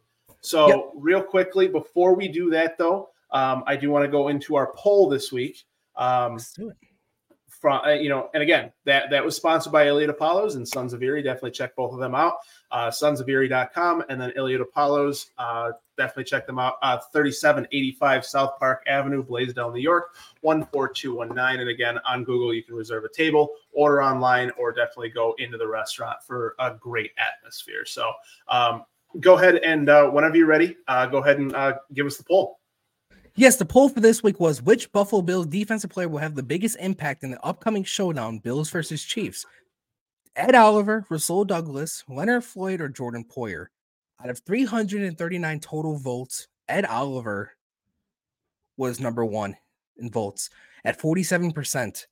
So, 0.42 0.68
yep. 0.68 0.90
real 0.94 1.22
quickly 1.22 1.66
before 1.66 2.14
we 2.14 2.28
do 2.28 2.50
that, 2.50 2.78
though, 2.78 3.08
um, 3.32 3.64
I 3.66 3.74
do 3.74 3.90
want 3.90 4.04
to 4.04 4.10
go 4.10 4.28
into 4.28 4.54
our 4.54 4.72
poll 4.76 5.08
this 5.08 5.32
week. 5.32 5.64
Um, 5.96 6.34
Let's 6.34 6.52
do 6.52 6.68
it 6.68 6.76
from 7.66 7.84
uh, 7.84 7.94
you 7.94 8.08
know, 8.08 8.30
and 8.32 8.44
again, 8.44 8.70
that 8.84 9.10
that 9.10 9.24
was 9.24 9.34
sponsored 9.34 9.72
by 9.72 9.88
Elliott 9.88 10.08
Apollos 10.08 10.54
and 10.54 10.66
Sons 10.68 10.92
of 10.92 11.02
Erie. 11.02 11.20
Definitely 11.20 11.50
check 11.50 11.74
both 11.74 11.92
of 11.92 11.98
them 11.98 12.14
out. 12.14 12.34
Uh, 12.70 12.90
sonsoferie.com 12.90 14.04
and 14.08 14.20
then 14.20 14.32
Elliott 14.36 14.60
Apollos. 14.60 15.32
Uh, 15.36 15.72
definitely 15.96 16.22
check 16.22 16.46
them 16.46 16.60
out. 16.60 16.74
Uh, 16.80 16.98
3785 17.12 18.24
South 18.24 18.56
Park 18.60 18.84
Avenue, 18.86 19.24
Blasdell, 19.24 19.74
New 19.74 19.80
York, 19.80 20.14
14219. 20.42 21.60
And 21.60 21.68
again, 21.68 21.98
on 22.06 22.22
Google, 22.22 22.54
you 22.54 22.62
can 22.62 22.76
reserve 22.76 23.02
a 23.02 23.08
table, 23.08 23.50
order 23.72 24.00
online, 24.00 24.52
or 24.56 24.70
definitely 24.70 25.10
go 25.10 25.34
into 25.38 25.58
the 25.58 25.66
restaurant 25.66 26.18
for 26.24 26.54
a 26.60 26.72
great 26.72 27.10
atmosphere. 27.18 27.84
So 27.84 28.12
um, 28.46 28.84
go 29.18 29.38
ahead 29.38 29.56
and 29.56 29.88
uh, 29.88 30.08
whenever 30.08 30.36
you're 30.36 30.46
ready, 30.46 30.76
uh, 30.86 31.06
go 31.06 31.18
ahead 31.18 31.38
and 31.38 31.52
uh, 31.52 31.78
give 31.92 32.06
us 32.06 32.16
the 32.16 32.22
poll. 32.22 32.60
Yes, 33.38 33.56
the 33.56 33.66
poll 33.66 33.90
for 33.90 34.00
this 34.00 34.22
week 34.22 34.40
was 34.40 34.62
which 34.62 34.90
Buffalo 34.92 35.20
Bills 35.20 35.46
defensive 35.46 35.90
player 35.90 36.08
will 36.08 36.20
have 36.20 36.34
the 36.34 36.42
biggest 36.42 36.78
impact 36.80 37.22
in 37.22 37.30
the 37.30 37.44
upcoming 37.44 37.84
showdown, 37.84 38.38
Bills 38.38 38.70
versus 38.70 39.04
Chiefs? 39.04 39.44
Ed 40.36 40.54
Oliver, 40.54 41.04
Rasul 41.10 41.44
Douglas, 41.44 42.02
Leonard 42.08 42.44
Floyd, 42.44 42.80
or 42.80 42.88
Jordan 42.88 43.24
Poyer? 43.24 43.66
Out 44.24 44.30
of 44.30 44.40
339 44.46 45.60
total 45.60 45.98
votes, 45.98 46.48
Ed 46.66 46.86
Oliver 46.86 47.52
was 48.78 49.00
number 49.00 49.24
one 49.24 49.54
in 49.98 50.10
votes 50.10 50.48
at 50.86 50.98
47%. 50.98 52.06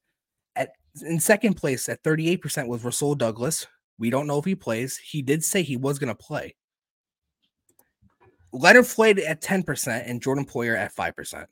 At 0.56 0.72
in 1.02 1.18
second 1.20 1.54
place 1.54 1.88
at 1.88 2.02
38% 2.02 2.68
was 2.68 2.84
Rasul 2.84 3.14
Douglas. 3.14 3.66
We 3.98 4.10
don't 4.10 4.26
know 4.26 4.38
if 4.38 4.44
he 4.44 4.54
plays. 4.54 4.98
He 4.98 5.22
did 5.22 5.42
say 5.42 5.62
he 5.62 5.78
was 5.78 5.98
going 5.98 6.14
to 6.14 6.14
play. 6.14 6.54
Leonard 8.54 8.86
Floyd 8.86 9.18
at 9.18 9.42
10% 9.42 10.08
and 10.08 10.22
Jordan 10.22 10.46
Poyer 10.46 10.78
at 10.78 10.94
5%. 10.94 11.46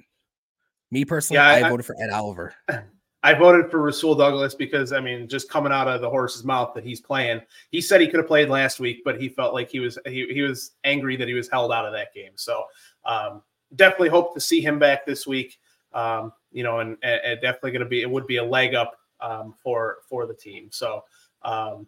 Me 0.91 1.05
personally, 1.05 1.39
yeah, 1.39 1.49
I, 1.49 1.67
I 1.67 1.71
voted 1.71 1.85
for 1.87 1.97
Ed 2.01 2.11
Oliver. 2.11 2.55
I 3.25 3.35
voted 3.35 3.71
for 3.71 3.81
Rasul 3.81 4.15
Douglas 4.15 4.55
because 4.55 4.93
I 4.93 5.01
mean, 5.01 5.29
just 5.29 5.49
coming 5.49 5.73
out 5.73 5.89
of 5.89 6.01
the 6.01 6.11
horse's 6.11 6.45
mouth 6.45 6.75
that 6.75 6.85
he's 6.85 7.01
playing. 7.01 7.41
He 7.71 7.81
said 7.81 8.01
he 8.01 8.09
could 8.09 8.19
have 8.19 8.27
played 8.27 8.49
last 8.49 8.81
week, 8.81 9.03
but 9.05 9.21
he 9.21 9.29
felt 9.29 9.55
like 9.55 9.71
he 9.71 9.79
was 9.79 9.97
he, 10.07 10.27
he 10.33 10.43
was 10.43 10.73
angry 10.85 11.17
that 11.17 11.29
he 11.29 11.35
was 11.35 11.49
held 11.49 11.73
out 11.73 11.87
of 11.87 11.93
that 11.93 12.13
game. 12.13 12.33
So 12.35 12.65
um, 13.05 13.43
definitely 13.77 14.09
hope 14.09 14.35
to 14.35 14.41
see 14.41 14.61
him 14.61 14.79
back 14.79 15.07
this 15.07 15.27
week. 15.27 15.59
Um, 15.95 16.33
you 16.51 16.63
know, 16.63 16.81
and, 16.81 16.97
and 17.03 17.41
definitely 17.41 17.71
going 17.71 17.85
to 17.85 17.89
be 17.89 18.03
it 18.03 18.11
would 18.11 18.27
be 18.27 18.39
a 18.39 18.45
leg 18.45 18.75
up 18.75 18.97
um, 19.21 19.55
for 19.63 19.99
for 20.09 20.27
the 20.27 20.35
team. 20.35 20.69
So 20.71 21.05
um, 21.43 21.87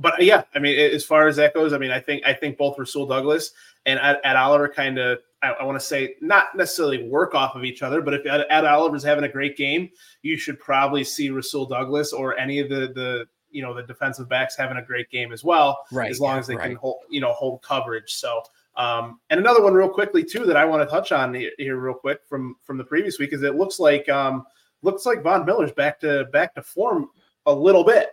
but 0.00 0.22
yeah, 0.22 0.44
I 0.54 0.58
mean, 0.58 0.78
as 0.78 1.04
far 1.04 1.28
as 1.28 1.36
that 1.36 1.52
goes, 1.52 1.72
I 1.72 1.78
mean, 1.78 1.90
I 1.90 2.00
think 2.00 2.26
I 2.26 2.32
think 2.32 2.56
both 2.56 2.78
Rasul 2.78 3.06
Douglas 3.06 3.52
and 3.84 4.00
Ed, 4.00 4.36
Oliver 4.36 4.68
kind 4.68 4.98
of, 4.98 5.18
I, 5.42 5.50
I 5.50 5.64
want 5.64 5.78
to 5.78 5.84
say, 5.84 6.14
not 6.20 6.56
necessarily 6.56 7.08
work 7.08 7.34
off 7.34 7.54
of 7.54 7.64
each 7.64 7.82
other, 7.82 8.00
but 8.00 8.14
if 8.14 8.26
Ed, 8.26 8.46
Ed 8.48 8.64
Oliver's 8.64 9.02
having 9.02 9.24
a 9.24 9.28
great 9.28 9.56
game, 9.56 9.90
you 10.22 10.38
should 10.38 10.58
probably 10.58 11.04
see 11.04 11.30
Rasul 11.30 11.66
Douglas 11.66 12.12
or 12.12 12.38
any 12.38 12.60
of 12.60 12.68
the 12.68 12.92
the 12.94 13.26
you 13.50 13.62
know 13.62 13.74
the 13.74 13.82
defensive 13.82 14.28
backs 14.28 14.56
having 14.56 14.78
a 14.78 14.82
great 14.82 15.10
game 15.10 15.32
as 15.32 15.44
well, 15.44 15.84
right? 15.92 16.10
As 16.10 16.18
long 16.18 16.38
as 16.38 16.46
they 16.46 16.56
right. 16.56 16.68
can 16.68 16.76
hold 16.76 16.98
you 17.10 17.20
know 17.20 17.32
hold 17.32 17.62
coverage. 17.62 18.14
So. 18.14 18.42
Um, 18.76 19.18
and 19.28 19.40
another 19.40 19.62
one 19.62 19.74
real 19.74 19.88
quickly 19.88 20.24
too 20.24 20.46
that 20.46 20.56
I 20.56 20.64
want 20.64 20.80
to 20.80 20.90
touch 20.90 21.10
on 21.10 21.34
here, 21.34 21.50
here 21.58 21.76
real 21.76 21.92
quick 21.92 22.20
from 22.26 22.54
from 22.62 22.78
the 22.78 22.84
previous 22.84 23.18
week 23.18 23.32
is 23.32 23.42
it 23.42 23.56
looks 23.56 23.80
like 23.80 24.08
um, 24.08 24.46
looks 24.82 25.04
like 25.04 25.22
Von 25.22 25.44
Miller's 25.44 25.72
back 25.72 25.98
to 26.00 26.24
back 26.32 26.54
to 26.54 26.62
form 26.62 27.08
a 27.46 27.52
little 27.52 27.84
bit. 27.84 28.10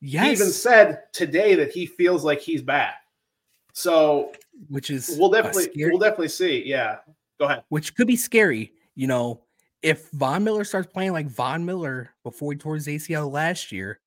Yes. 0.00 0.26
He 0.26 0.32
even 0.32 0.52
said 0.52 1.02
today 1.12 1.54
that 1.56 1.72
he 1.72 1.86
feels 1.86 2.24
like 2.24 2.40
he's 2.40 2.62
back. 2.62 3.02
So, 3.72 4.32
which 4.68 4.90
is 4.90 5.16
we'll 5.18 5.30
definitely 5.30 5.70
we'll 5.76 5.98
definitely 5.98 6.28
see. 6.28 6.64
Yeah, 6.66 6.96
go 7.38 7.46
ahead. 7.46 7.64
Which 7.68 7.94
could 7.94 8.06
be 8.06 8.16
scary. 8.16 8.72
You 8.94 9.06
know, 9.06 9.42
if 9.82 10.10
Von 10.10 10.44
Miller 10.44 10.64
starts 10.64 10.92
playing 10.92 11.12
like 11.12 11.28
Von 11.28 11.64
Miller 11.64 12.10
before 12.24 12.52
he 12.52 12.58
tore 12.58 12.74
his 12.74 12.86
ACL 12.86 13.30
last 13.30 13.70
year, 13.70 14.00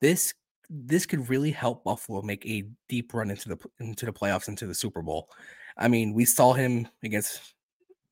this 0.00 0.34
this 0.70 1.06
could 1.06 1.28
really 1.28 1.50
help 1.50 1.84
Buffalo 1.84 2.20
make 2.22 2.44
a 2.44 2.64
deep 2.88 3.14
run 3.14 3.30
into 3.30 3.48
the 3.48 3.58
into 3.80 4.06
the 4.06 4.12
playoffs 4.12 4.48
into 4.48 4.66
the 4.66 4.74
Super 4.74 5.02
Bowl. 5.02 5.30
I 5.76 5.88
mean, 5.88 6.12
we 6.12 6.24
saw 6.24 6.52
him 6.52 6.88
against 7.02 7.54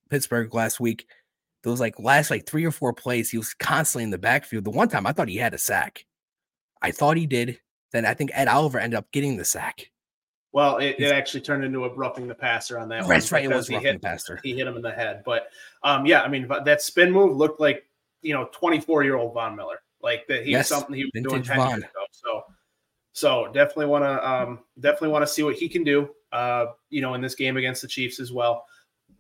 Pittsburgh 0.09 0.55
last 0.55 0.81
week. 0.81 1.07
Those 1.63 1.81
like 1.81 1.99
last 1.99 2.31
like 2.31 2.47
three 2.47 2.65
or 2.65 2.71
four 2.71 2.93
plays, 2.93 3.31
he 3.31 3.39
was 3.39 3.53
constantly 3.55 4.05
in 4.05 4.11
the 4.11 4.19
backfield. 4.19 4.65
The 4.65 4.71
one 4.71 4.89
time 4.89 5.07
I 5.07 5.13
thought 5.13 5.29
he 5.29 5.37
had 5.37 5.55
a 5.55 5.59
sack. 5.59 6.07
I 6.83 6.91
thought 6.91 7.17
he 7.17 7.27
did. 7.27 7.61
Then 7.93 8.05
I 8.05 8.15
think 8.15 8.31
Ed 8.35 8.49
Oliver 8.49 8.79
ended 8.79 8.99
up 8.99 9.11
getting 9.13 9.37
the 9.37 9.45
sack. 9.45 9.91
Well, 10.53 10.79
it, 10.79 10.97
it 10.99 11.13
actually 11.13 11.43
turned 11.43 11.65
into 11.65 11.85
a 11.85 11.95
roughing 11.95 12.27
the 12.27 12.35
passer 12.35 12.79
on 12.79 12.89
that 12.89 13.03
one. 13.03 13.11
That's 13.11 13.31
right. 13.31 13.45
It 13.45 13.55
was 13.55 13.69
he 13.69 13.75
roughing 13.75 13.87
hit, 13.87 14.01
the 14.01 14.07
passer. 14.07 14.41
He 14.43 14.57
hit 14.57 14.67
him 14.67 14.77
in 14.77 14.83
the 14.83 14.91
head. 14.91 15.23
But 15.25 15.49
um, 15.83 16.07
yeah, 16.07 16.23
I 16.23 16.29
mean, 16.29 16.49
that 16.65 16.81
spin 16.81 17.13
move 17.13 17.37
looked 17.37 17.61
like, 17.61 17.85
you 18.23 18.33
know, 18.33 18.49
24 18.53 19.05
year 19.05 19.17
old 19.17 19.35
Von 19.35 19.55
Miller. 19.55 19.81
Like 20.03 20.27
that 20.29 20.45
he 20.45 20.53
yes, 20.53 20.71
was 20.71 20.79
something 20.79 20.95
he 20.95 21.05
was 21.05 21.23
doing 21.23 21.43
10 21.43 21.57
Von. 21.57 21.69
years 21.69 21.79
ago. 21.83 22.05
So, 22.11 22.43
so 23.13 23.53
definitely 23.53 23.87
want 23.87 24.05
to, 24.05 24.31
um, 24.31 24.61
definitely 24.81 25.09
want 25.09 25.23
to 25.23 25.27
see 25.27 25.43
what 25.43 25.57
he 25.57 25.69
can 25.69 25.85
do, 25.85 26.09
uh, 26.33 26.67
you 26.91 27.03
know, 27.03 27.15
in 27.15 27.21
this 27.21 27.35
game 27.35 27.57
against 27.57 27.83
the 27.83 27.89
Chiefs 27.89 28.19
as 28.19 28.33
well. 28.33 28.65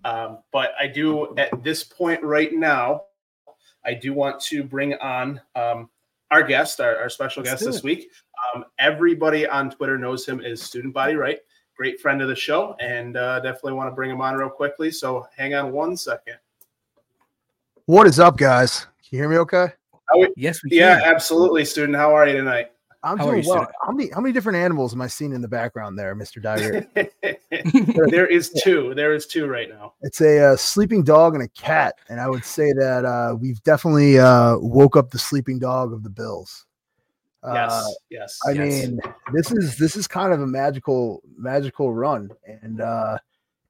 Um, 0.04 0.38
but 0.52 0.72
I 0.80 0.86
do 0.86 1.36
at 1.36 1.62
this 1.62 1.84
point 1.84 2.22
right 2.22 2.52
now, 2.52 3.02
I 3.84 3.94
do 3.94 4.14
want 4.14 4.40
to 4.44 4.64
bring 4.64 4.94
on 4.94 5.40
um, 5.54 5.90
our 6.30 6.42
guest, 6.42 6.80
our, 6.80 6.96
our 6.96 7.08
special 7.08 7.42
Let's 7.42 7.62
guest 7.62 7.72
this 7.72 7.82
week. 7.82 8.10
Um, 8.54 8.64
everybody 8.78 9.46
on 9.46 9.70
Twitter 9.70 9.98
knows 9.98 10.26
him 10.26 10.40
as 10.40 10.62
Student 10.62 10.94
Body 10.94 11.14
Right. 11.14 11.38
Great 11.76 12.00
friend 12.00 12.22
of 12.22 12.28
the 12.28 12.34
show, 12.34 12.74
and 12.80 13.18
uh, 13.18 13.38
definitely 13.40 13.74
want 13.74 13.90
to 13.90 13.94
bring 13.94 14.10
him 14.10 14.22
on 14.22 14.34
real 14.34 14.48
quickly. 14.48 14.90
So 14.90 15.26
hang 15.36 15.54
on 15.54 15.72
one 15.72 15.94
second. 15.94 16.36
What 17.84 18.06
is 18.06 18.18
up, 18.18 18.38
guys? 18.38 18.86
Can 19.06 19.10
you 19.10 19.18
hear 19.18 19.28
me 19.28 19.36
okay? 19.38 19.68
We, 20.16 20.28
yes, 20.36 20.62
we 20.64 20.70
yeah, 20.72 21.00
can. 21.00 21.14
absolutely, 21.14 21.66
student. 21.66 21.96
How 21.96 22.14
are 22.14 22.26
you 22.26 22.32
tonight? 22.32 22.70
I'm 23.02 23.18
How 23.18 23.26
doing 23.26 23.44
well. 23.46 23.58
Student? 23.58 23.70
How 23.84 23.92
many 23.92 24.10
how 24.10 24.20
many 24.20 24.32
different 24.32 24.58
animals 24.58 24.94
am 24.94 25.00
I 25.00 25.06
seeing 25.06 25.32
in 25.32 25.40
the 25.40 25.48
background 25.48 25.98
there, 25.98 26.14
Mr. 26.14 26.42
Dyer? 26.42 26.86
there 28.10 28.26
is 28.26 28.50
two. 28.50 28.94
There 28.94 29.14
is 29.14 29.26
two 29.26 29.46
right 29.46 29.68
now. 29.68 29.94
It's 30.02 30.20
a 30.20 30.52
uh, 30.52 30.56
sleeping 30.56 31.02
dog 31.04 31.34
and 31.34 31.42
a 31.42 31.48
cat, 31.48 31.96
and 32.08 32.20
I 32.20 32.28
would 32.28 32.44
say 32.44 32.72
that 32.72 33.04
uh, 33.04 33.36
we've 33.38 33.62
definitely 33.62 34.18
uh, 34.18 34.58
woke 34.58 34.96
up 34.96 35.10
the 35.10 35.18
sleeping 35.18 35.58
dog 35.58 35.92
of 35.92 36.02
the 36.02 36.10
Bills. 36.10 36.66
Yes, 37.44 37.72
Uh, 37.72 37.84
yes. 38.10 38.38
I 38.46 38.50
yes. 38.52 38.86
mean, 38.86 39.00
this 39.32 39.52
is 39.52 39.76
this 39.76 39.94
is 39.96 40.08
kind 40.08 40.32
of 40.32 40.40
a 40.40 40.46
magical 40.46 41.22
magical 41.36 41.94
run, 41.94 42.30
and 42.46 42.80
uh, 42.80 43.18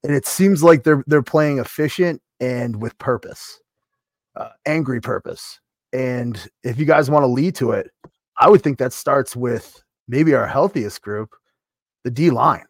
and 0.03 0.15
it 0.15 0.25
seems 0.25 0.63
like 0.63 0.83
they're 0.83 1.03
they're 1.07 1.21
playing 1.21 1.59
efficient 1.59 2.21
and 2.39 2.81
with 2.81 2.97
purpose, 2.97 3.59
uh, 4.35 4.49
angry 4.65 4.99
purpose. 5.01 5.59
And 5.93 6.49
if 6.63 6.79
you 6.79 6.85
guys 6.85 7.09
want 7.09 7.23
to 7.23 7.27
lead 7.27 7.55
to 7.55 7.71
it, 7.71 7.91
I 8.37 8.49
would 8.49 8.61
think 8.61 8.77
that 8.77 8.93
starts 8.93 9.35
with 9.35 9.83
maybe 10.07 10.33
our 10.33 10.47
healthiest 10.47 11.01
group, 11.01 11.35
the 12.03 12.11
D 12.11 12.29
line. 12.29 12.65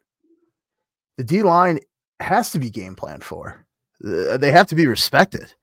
The 1.18 1.24
D 1.24 1.44
line 1.44 1.80
has 2.20 2.52
to 2.52 2.60
be 2.60 2.70
game 2.70 2.96
planned 2.96 3.24
for. 3.24 3.66
Uh, 4.06 4.38
They 4.38 4.52
have 4.52 4.68
to 4.68 4.76
be 4.76 4.88
respected, 4.88 5.54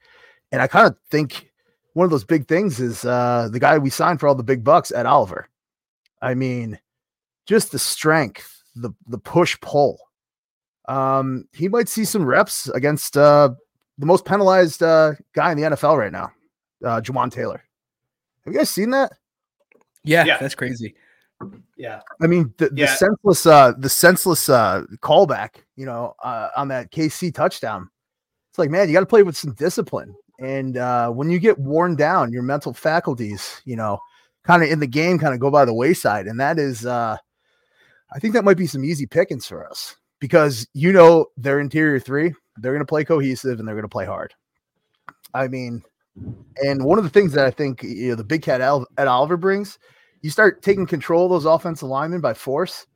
and 0.53 0.61
I 0.61 0.67
kind 0.67 0.87
of 0.87 0.97
think 1.11 1.51
one 1.95 2.05
of 2.05 2.11
those 2.11 2.25
big 2.25 2.49
things 2.49 2.81
is 2.81 3.05
uh, 3.05 3.49
the 3.51 3.61
guy 3.61 3.79
we 3.79 3.90
signed 3.90 4.21
for 4.21 4.29
all 4.29 4.35
the 4.35 4.43
big 4.43 4.64
bucks, 4.64 4.93
Ed 4.93 5.07
Oliver. 5.07 5.49
I 6.21 6.35
mean, 6.35 6.79
just 7.47 7.71
the 7.73 7.79
strength, 7.79 8.62
the 8.75 8.90
the 9.07 9.19
push 9.19 9.59
pull. 9.61 9.99
Um, 10.87 11.49
he 11.55 11.69
might 11.69 11.88
see 11.88 12.05
some 12.05 12.27
reps 12.27 12.69
against 12.69 13.17
uh, 13.17 13.51
the 13.97 14.07
most 14.07 14.25
penalized 14.25 14.83
uh, 14.83 15.12
guy 15.35 15.53
in 15.53 15.57
the 15.57 15.69
NFL 15.71 15.97
right 15.97 16.12
now, 16.12 16.31
uh, 16.85 17.01
Jawaan 17.01 17.31
Taylor. 17.31 17.62
Have 18.45 18.53
you 18.53 18.59
guys 18.59 18.69
seen 18.71 18.90
that? 18.90 19.12
Yeah, 20.05 20.25
Yeah. 20.25 20.38
that's 20.38 20.55
crazy. 20.55 20.95
yeah, 21.77 22.01
I 22.23 22.27
mean, 22.27 22.55
the, 22.59 22.69
the 22.71 22.83
Yeah. 22.83 22.95
senseless, 22.95 23.45
uh, 23.47 23.73
the 23.77 23.88
senseless 23.88 24.49
uh, 24.49 24.85
callback, 25.03 25.57
you 25.77 25.85
know, 25.85 26.14
uh, 26.23 26.49
on 26.57 26.69
that 26.69 26.90
KC 26.93 27.35
touchdown. 27.35 27.90
It's 28.51 28.59
like, 28.59 28.71
man, 28.71 28.88
you 28.88 28.95
got 28.95 29.01
to 29.01 29.07
play 29.07 29.23
with 29.25 29.37
some 29.37 29.53
discipline. 29.55 30.14
And 30.40 30.77
uh, 30.77 31.11
when 31.11 31.31
you 31.31 31.38
get 31.38 31.59
worn 31.59 31.97
down, 31.97 32.33
your 32.33 32.43
mental 32.43 32.73
faculties, 32.73 33.61
you 33.64 33.77
know, 33.77 33.99
kind 34.45 34.62
of 34.62 34.71
in 34.71 34.79
the 34.79 34.87
game, 34.87 35.19
kind 35.19 35.35
of 35.35 35.40
go 35.40 35.51
by 35.51 35.64
the 35.64 35.75
wayside. 35.75 36.27
And 36.27 36.38
that 36.40 36.59
is, 36.59 36.87
uh, 36.87 37.17
I 38.12 38.19
think 38.21 38.35
that 38.35 38.45
might 38.45 38.57
be 38.57 38.67
some 38.69 38.85
easy 38.85 39.07
pickings 39.07 39.47
for 39.47 39.69
us 39.69 39.97
because 40.21 40.67
you 40.73 40.93
know 40.93 41.27
their 41.37 41.59
interior 41.61 41.99
three, 41.99 42.33
they're 42.59 42.73
going 42.73 42.79
to 42.81 42.87
play 42.87 43.05
cohesive 43.05 43.59
and 43.59 43.67
they're 43.67 43.75
going 43.75 43.83
to 43.83 43.88
play 43.88 44.07
hard. 44.07 44.33
I 45.35 45.49
mean, 45.49 45.83
and 46.64 46.85
one 46.85 46.99
of 46.99 47.05
the 47.05 47.11
things 47.11 47.33
that 47.33 47.45
I 47.45 47.51
think 47.51 47.83
you 47.83 48.11
know 48.11 48.14
the 48.14 48.23
big 48.25 48.43
cat 48.43 48.61
Al- 48.61 48.87
Ed 48.97 49.09
Oliver 49.09 49.37
brings, 49.37 49.79
you 50.25 50.31
start 50.31 50.63
taking 50.63 50.87
control 50.87 51.27
of 51.27 51.31
those 51.33 51.45
offensive 51.45 51.87
linemen 51.87 52.23
by 52.23 52.33
force. 52.33 52.87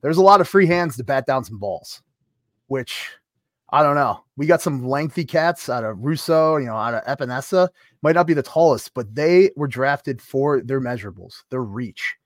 There's 0.00 0.16
a 0.16 0.22
lot 0.22 0.40
of 0.40 0.48
free 0.48 0.66
hands 0.66 0.96
to 0.96 1.04
bat 1.04 1.26
down 1.26 1.44
some 1.44 1.58
balls, 1.58 2.00
which 2.68 3.10
I 3.68 3.82
don't 3.82 3.94
know. 3.94 4.24
We 4.38 4.46
got 4.46 4.62
some 4.62 4.88
lengthy 4.88 5.26
cats 5.26 5.68
out 5.68 5.84
of 5.84 5.98
Rousseau, 5.98 6.56
you 6.56 6.64
know, 6.64 6.76
out 6.76 6.94
of 6.94 7.04
Epenesa. 7.04 7.68
Might 8.00 8.14
not 8.14 8.26
be 8.26 8.32
the 8.32 8.42
tallest, 8.42 8.94
but 8.94 9.14
they 9.14 9.50
were 9.54 9.68
drafted 9.68 10.22
for 10.22 10.62
their 10.62 10.80
measurables, 10.80 11.42
their 11.50 11.62
reach. 11.62 12.16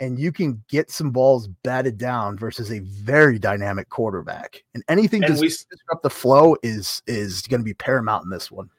And 0.00 0.18
you 0.18 0.32
can 0.32 0.64
get 0.70 0.90
some 0.90 1.10
balls 1.10 1.48
batted 1.62 1.98
down 1.98 2.38
versus 2.38 2.72
a 2.72 2.78
very 2.78 3.38
dynamic 3.38 3.90
quarterback. 3.90 4.64
And 4.72 4.82
anything 4.88 5.20
to 5.20 5.34
disrupt 5.34 6.02
the 6.02 6.08
flow 6.08 6.56
is 6.62 7.02
is 7.06 7.42
going 7.42 7.60
to 7.60 7.64
be 7.66 7.74
paramount 7.74 8.24
in 8.24 8.30
this 8.30 8.50
one. 8.50 8.70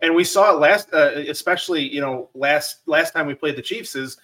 and 0.00 0.14
we 0.14 0.24
saw 0.24 0.54
it 0.54 0.60
last, 0.60 0.88
uh, 0.94 1.10
especially 1.28 1.86
you 1.86 2.00
know 2.00 2.30
last 2.34 2.78
last 2.86 3.12
time 3.12 3.26
we 3.26 3.34
played 3.34 3.56
the 3.56 3.62
Chiefs 3.62 3.94
is 3.94 4.16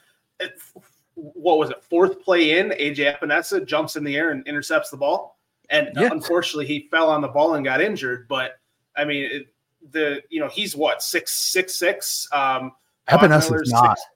what 1.14 1.58
was 1.58 1.70
it 1.70 1.82
fourth 1.82 2.22
play 2.22 2.58
in 2.58 2.70
AJ 2.70 3.18
Epenesa 3.18 3.66
jumps 3.66 3.96
in 3.96 4.04
the 4.04 4.16
air 4.16 4.30
and 4.30 4.46
intercepts 4.46 4.90
the 4.90 4.96
ball, 4.96 5.38
and 5.70 5.90
Yeah. 5.96 6.10
unfortunately 6.12 6.66
he 6.66 6.88
fell 6.90 7.10
on 7.10 7.20
the 7.20 7.28
ball 7.28 7.54
and 7.54 7.64
got 7.64 7.80
injured. 7.80 8.28
But 8.28 8.58
I 8.96 9.04
mean 9.04 9.24
it, 9.24 9.46
the 9.90 10.22
you 10.28 10.40
know 10.40 10.48
he's 10.48 10.76
what 10.76 11.02
six 11.02 11.32
six 11.32 11.74
six. 11.74 12.28
Um, 12.32 12.72
is 13.10 13.72
not. 13.72 13.98
six- 13.98 14.06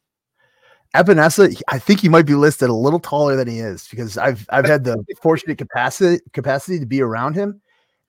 Epenesa, 0.95 1.59
I 1.69 1.79
think 1.79 2.01
he 2.01 2.09
might 2.11 2.27
be 2.27 2.35
listed 2.35 2.69
a 2.69 2.75
little 2.75 3.01
taller 3.01 3.35
than 3.35 3.49
he 3.49 3.61
is 3.61 3.89
because 3.89 4.19
I've 4.19 4.47
I've 4.51 4.67
had 4.67 4.85
the 4.85 5.03
fortunate 5.23 5.57
capacity 5.57 6.23
capacity 6.35 6.79
to 6.79 6.85
be 6.87 7.01
around 7.01 7.35
him, 7.35 7.61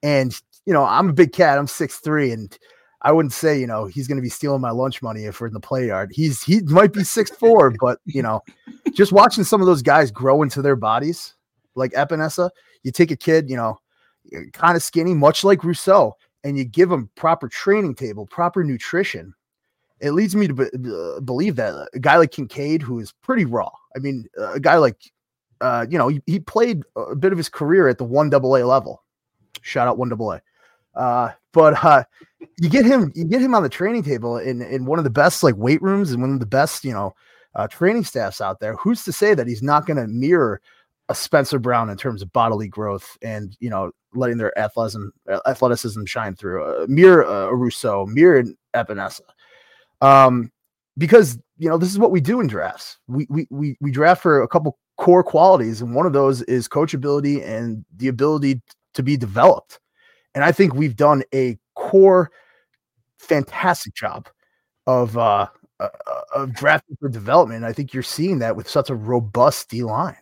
and 0.04 0.38
you 0.66 0.74
know 0.74 0.84
I'm 0.84 1.10
a 1.10 1.14
big 1.14 1.32
cat. 1.32 1.58
I'm 1.58 1.68
six 1.68 2.00
three, 2.00 2.32
and 2.32 2.56
I 3.04 3.12
wouldn't 3.12 3.34
say 3.34 3.60
you 3.60 3.68
know 3.68 3.86
he's 3.86 4.08
going 4.08 4.18
to 4.18 4.22
be 4.22 4.30
stealing 4.30 4.62
my 4.62 4.72
lunch 4.72 5.02
money 5.02 5.26
if 5.26 5.40
we're 5.40 5.48
in 5.48 5.54
the 5.54 5.60
play 5.60 5.88
yard. 5.88 6.12
He's 6.14 6.42
he 6.42 6.62
might 6.62 6.94
be 6.94 7.04
six 7.04 7.32
four, 7.32 7.74
but 7.82 8.00
you 8.06 8.22
know, 8.22 8.42
just 8.94 9.12
watching 9.12 9.44
some 9.44 9.62
of 9.62 9.68
those 9.68 9.82
guys 9.82 10.12
grow 10.12 10.42
into 10.42 10.62
their 10.62 10.76
bodies, 10.76 11.36
like 11.76 11.92
Epenesa, 11.94 12.50
you 12.84 12.92
take 12.92 13.12
a 13.12 13.16
kid, 13.16 13.50
you 13.50 13.58
know, 13.58 13.80
kind 14.54 14.76
of 14.76 14.84
skinny, 14.84 15.14
much 15.14 15.44
like 15.44 15.64
Rousseau, 15.64 16.16
and 16.44 16.58
you 16.58 16.64
give 16.64 16.92
him 16.92 17.10
proper 17.16 17.48
training 17.48 17.96
table, 17.96 18.26
proper 18.26 18.64
nutrition 18.64 19.34
it 20.04 20.12
leads 20.12 20.36
me 20.36 20.48
to 20.48 20.54
be, 20.54 20.64
uh, 20.66 21.22
believe 21.22 21.56
that 21.56 21.88
a 21.94 22.00
guy 22.00 22.18
like 22.18 22.32
Kincaid, 22.32 22.82
who 22.82 23.00
is 23.00 23.14
pretty 23.24 23.46
raw, 23.46 23.72
I 23.96 24.00
mean, 24.00 24.28
a 24.38 24.60
guy 24.60 24.76
like, 24.76 24.98
uh, 25.62 25.86
you 25.90 25.98
know, 25.98 26.10
he, 26.10 26.22
he 26.26 26.40
played 26.42 26.84
a 26.98 27.16
bit 27.16 27.32
of 27.32 27.38
his 27.38 27.48
career 27.48 27.88
at 27.88 27.98
the 27.98 28.04
one 28.04 28.30
double 28.30 28.58
A 28.58 28.64
level. 28.66 29.02
Shout 29.62 29.88
out 29.88 29.98
one 29.98 30.10
double 30.10 30.34
A. 30.34 30.42
Uh, 30.96 31.30
but 31.52 31.84
uh, 31.84 32.04
you 32.60 32.70
get 32.70 32.86
him, 32.86 33.12
you 33.16 33.26
get 33.26 33.42
him 33.42 33.56
on 33.56 33.64
the 33.64 33.70
training 33.70 34.04
table 34.04 34.38
in 34.38 34.62
in 34.62 34.86
one 34.86 35.00
of 35.00 35.04
the 35.04 35.10
best 35.10 35.44
like 35.44 35.56
weight 35.58 35.82
rooms 35.82 36.12
and 36.12 36.22
one 36.22 36.34
of 36.34 36.40
the 36.40 36.46
best, 36.46 36.84
you 36.84 36.94
know, 36.94 37.14
uh, 37.56 37.68
training 37.68 38.04
staffs 38.04 38.42
out 38.42 38.60
there. 38.60 38.76
Who's 38.76 39.04
to 39.06 39.12
say 39.12 39.34
that 39.34 39.48
he's 39.48 39.64
not 39.64 39.86
going 39.86 39.98
to 39.98 40.08
mirror 40.08 40.62
a 41.10 41.16
Spencer 41.16 41.60
Brown 41.60 41.90
in 41.90 41.98
terms 41.98 42.22
of 42.22 42.32
bodily 42.32 42.68
growth 42.68 43.18
and 43.22 43.56
you 43.60 43.70
know 43.70 43.92
letting 44.14 44.38
their 44.38 44.58
athleticism 44.58 45.08
athleticism 45.46 46.06
shine 46.06 46.36
through? 46.36 46.64
Uh, 46.64 46.86
mirror 46.88 47.26
uh, 47.26 47.50
Rousseau, 47.50 48.06
mirror 48.06 48.44
Epenesa 48.76 49.22
um, 50.04 50.52
because 50.98 51.40
you 51.58 51.70
know 51.70 51.78
this 51.78 51.90
is 51.90 51.98
what 51.98 52.12
we 52.12 52.22
do 52.22 52.40
in 52.40 52.48
drafts. 52.48 53.00
We 53.08 53.26
we 53.30 53.48
we 53.50 53.78
we 53.82 53.90
draft 53.90 54.22
for 54.22 54.44
a 54.44 54.48
couple 54.48 54.78
core 54.98 55.24
qualities, 55.24 55.82
and 55.82 55.96
one 55.96 56.06
of 56.06 56.14
those 56.14 56.44
is 56.44 56.68
coachability 56.68 57.44
and 57.44 57.84
the 57.96 58.10
ability 58.10 58.62
to 58.94 59.02
be 59.02 59.18
developed. 59.18 59.80
And 60.36 60.44
I 60.44 60.52
think 60.52 60.74
we've 60.74 60.96
done 60.96 61.24
a 61.34 61.58
core, 61.76 62.32
fantastic 63.20 63.94
job 63.94 64.28
of 64.88 65.18
uh, 65.18 65.48
uh 65.80 65.90
of 66.36 66.54
drafting 66.54 66.98
for 67.00 67.10
development. 67.10 67.64
I 67.64 67.74
think 67.74 67.94
you're 67.94 68.04
seeing 68.04 68.40
that 68.40 68.56
with 68.56 68.68
such 68.68 68.90
a 68.90 68.96
robust 68.96 69.70
D 69.70 69.84
line. 69.84 70.18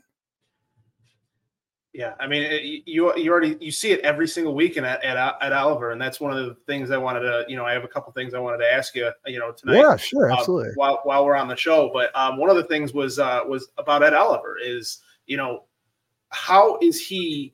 Yeah, 1.93 2.13
I 2.21 2.28
mean, 2.28 2.43
it, 2.43 2.84
you 2.86 3.13
you 3.17 3.32
already 3.32 3.58
you 3.60 3.71
see 3.71 3.91
it 3.91 4.00
every 4.00 4.28
single 4.28 4.56
weekend 4.56 4.86
at, 4.86 5.04
at 5.04 5.17
at 5.41 5.52
Oliver, 5.52 5.91
and 5.91 6.02
that's 6.02 6.21
one 6.21 6.32
of 6.32 6.45
the 6.45 6.56
things 6.65 6.89
I 6.89 6.97
wanted 6.97 7.21
to, 7.21 7.43
you 7.50 7.58
know, 7.58 7.65
I 7.65 7.74
have 7.74 7.84
a 7.84 7.88
couple 7.88 8.13
things 8.13 8.34
I 8.34 8.39
wanted 8.39 8.60
to 8.60 8.74
ask 8.74 8.95
you, 8.95 9.12
you 9.26 9.39
know, 9.39 9.52
tonight. 9.52 9.78
Yeah, 9.78 9.97
sure, 9.97 10.32
uh, 10.32 10.38
absolutely. 10.38 10.71
while 10.76 11.02
while 11.04 11.26
we're 11.26 11.36
on 11.36 11.50
the 11.50 11.56
show. 11.58 11.89
But 11.91 12.15
um, 12.15 12.38
one 12.38 12.50
of 12.50 12.56
the 12.56 12.63
things 12.63 12.93
was 12.93 13.19
uh, 13.19 13.41
was 13.45 13.71
about 13.78 14.04
Ed 14.04 14.13
Oliver 14.13 14.58
is 14.58 15.00
you 15.26 15.36
know 15.36 15.65
how 16.30 16.78
is 16.82 17.06
he 17.06 17.54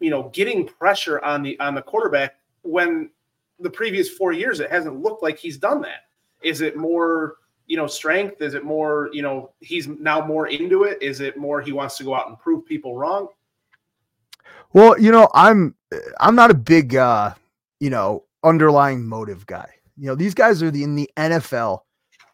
you 0.00 0.10
know 0.10 0.30
getting 0.32 0.66
pressure 0.66 1.22
on 1.24 1.42
the 1.42 1.58
on 1.60 1.74
the 1.74 1.82
quarterback 1.82 2.36
when 2.62 3.10
the 3.60 3.70
previous 3.70 4.08
four 4.08 4.32
years 4.32 4.60
it 4.60 4.70
hasn't 4.70 5.02
looked 5.02 5.22
like 5.22 5.38
he's 5.38 5.56
done 5.56 5.80
that. 5.82 6.06
Is 6.42 6.60
it 6.60 6.76
more 6.76 7.36
you 7.66 7.76
know 7.76 7.86
strength? 7.86 8.42
Is 8.42 8.54
it 8.54 8.64
more 8.64 9.10
you 9.12 9.22
know 9.22 9.50
he's 9.60 9.88
now 9.88 10.24
more 10.24 10.48
into 10.48 10.84
it? 10.84 10.98
Is 11.02 11.20
it 11.20 11.36
more 11.36 11.60
he 11.60 11.72
wants 11.72 11.96
to 11.98 12.04
go 12.04 12.14
out 12.14 12.28
and 12.28 12.38
prove 12.38 12.66
people 12.66 12.96
wrong? 12.96 13.28
Well, 14.72 15.00
you 15.00 15.10
know, 15.10 15.28
I'm 15.34 15.74
I'm 16.20 16.34
not 16.34 16.50
a 16.50 16.54
big 16.54 16.96
uh, 16.96 17.34
you 17.80 17.90
know, 17.90 18.24
underlying 18.42 19.06
motive 19.06 19.46
guy. 19.46 19.68
You 19.96 20.06
know, 20.06 20.14
these 20.14 20.34
guys 20.34 20.62
are 20.62 20.70
the 20.70 20.82
in 20.82 20.96
the 20.96 21.10
NFL 21.16 21.80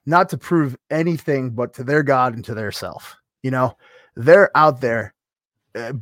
not 0.07 0.29
to 0.31 0.39
prove 0.39 0.77
anything 0.91 1.51
but 1.51 1.75
to 1.75 1.85
their 1.85 2.03
God 2.03 2.35
and 2.35 2.45
to 2.45 2.55
their 2.55 2.73
self. 2.73 3.17
You 3.43 3.51
know, 3.51 3.77
they're 4.17 4.57
out 4.57 4.81
there 4.81 5.15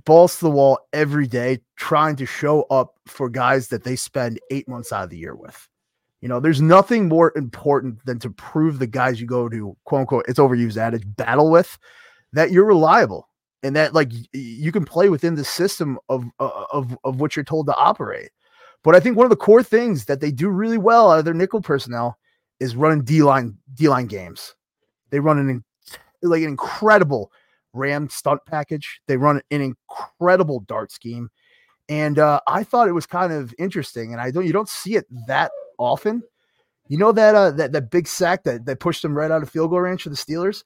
balls 0.05 0.39
to 0.39 0.45
the 0.45 0.51
wall 0.51 0.79
every 0.93 1.27
day 1.27 1.61
trying 1.77 2.17
to 2.17 2.27
show 2.27 2.63
up 2.65 2.95
for 3.07 3.29
guys 3.29 3.69
that 3.69 3.85
they 3.85 3.97
spend 3.97 4.41
8 4.51 4.69
months 4.69 4.93
out 4.93 5.05
of 5.05 5.11
the 5.11 5.19
year 5.19 5.35
with. 5.35 5.69
You 6.21 6.29
know, 6.29 6.41
there's 6.41 6.61
nothing 6.61 7.09
more 7.09 7.33
important 7.37 8.05
than 8.05 8.19
to 8.21 8.31
prove 8.31 8.79
the 8.79 8.87
guys 8.87 9.21
you 9.21 9.27
go 9.27 9.49
to 9.49 9.77
quote 9.85 10.01
unquote 10.01 10.27
it's 10.29 10.39
overused 10.39 10.77
adage 10.77 11.05
battle 11.17 11.51
with 11.51 11.79
that 12.33 12.51
you're 12.51 12.65
reliable 12.65 13.29
and 13.63 13.77
that 13.77 13.95
like 13.95 14.11
you 14.33 14.73
can 14.73 14.85
play 14.85 15.09
within 15.09 15.35
the 15.35 15.45
system 15.45 15.99
of 16.09 16.25
uh, 16.39 16.65
of 16.73 16.97
of 17.05 17.21
what 17.21 17.37
you're 17.37 17.45
told 17.45 17.67
to 17.67 17.75
operate. 17.75 18.31
But 18.83 18.95
I 18.95 19.01
think 19.01 19.17
one 19.17 19.27
of 19.27 19.31
the 19.31 19.37
core 19.37 19.63
things 19.63 20.07
that 20.07 20.21
they 20.21 20.31
do 20.31 20.49
really 20.49 20.79
well 20.79 21.11
out 21.11 21.19
of 21.19 21.25
their 21.25 21.35
nickel 21.35 21.61
personnel 21.61 22.19
is 22.61 22.77
running 22.77 23.05
D 23.05 23.23
line 23.23 23.57
D 23.75 23.89
line 23.89 24.07
games. 24.07 24.55
They 25.11 25.21
run 25.21 25.39
an 25.39 25.65
like 26.23 26.43
an 26.43 26.49
incredible 26.49 27.33
ram 27.73 28.09
stunt 28.09 28.41
package. 28.47 29.01
They 29.07 29.17
run 29.17 29.41
an 29.51 29.61
incredible 29.61 30.61
dart 30.61 30.93
scheme, 30.93 31.31
and 31.89 32.19
uh, 32.19 32.41
I 32.47 32.65
thought 32.65 32.89
it 32.89 32.93
was 32.93 33.07
kind 33.07 33.33
of 33.33 33.55
interesting. 33.59 34.13
And 34.13 34.21
I 34.21 34.31
don't 34.31 34.47
you 34.47 34.53
don't 34.53 34.69
see 34.69 34.97
it 34.97 35.07
that 35.27 35.51
often. 35.79 36.23
You 36.89 36.99
know 36.99 37.13
that 37.13 37.35
uh, 37.35 37.51
that 37.53 37.73
that 37.73 37.91
big 37.91 38.07
sack 38.07 38.45
that 38.45 38.67
that 38.67 38.81
pushed 38.81 39.03
them 39.03 39.17
right 39.17 39.31
out 39.31 39.43
of 39.43 39.51
field 39.51 39.71
goal 39.71 39.81
range 39.81 40.03
for 40.03 40.11
the 40.11 40.17
Steelers. 40.17 40.65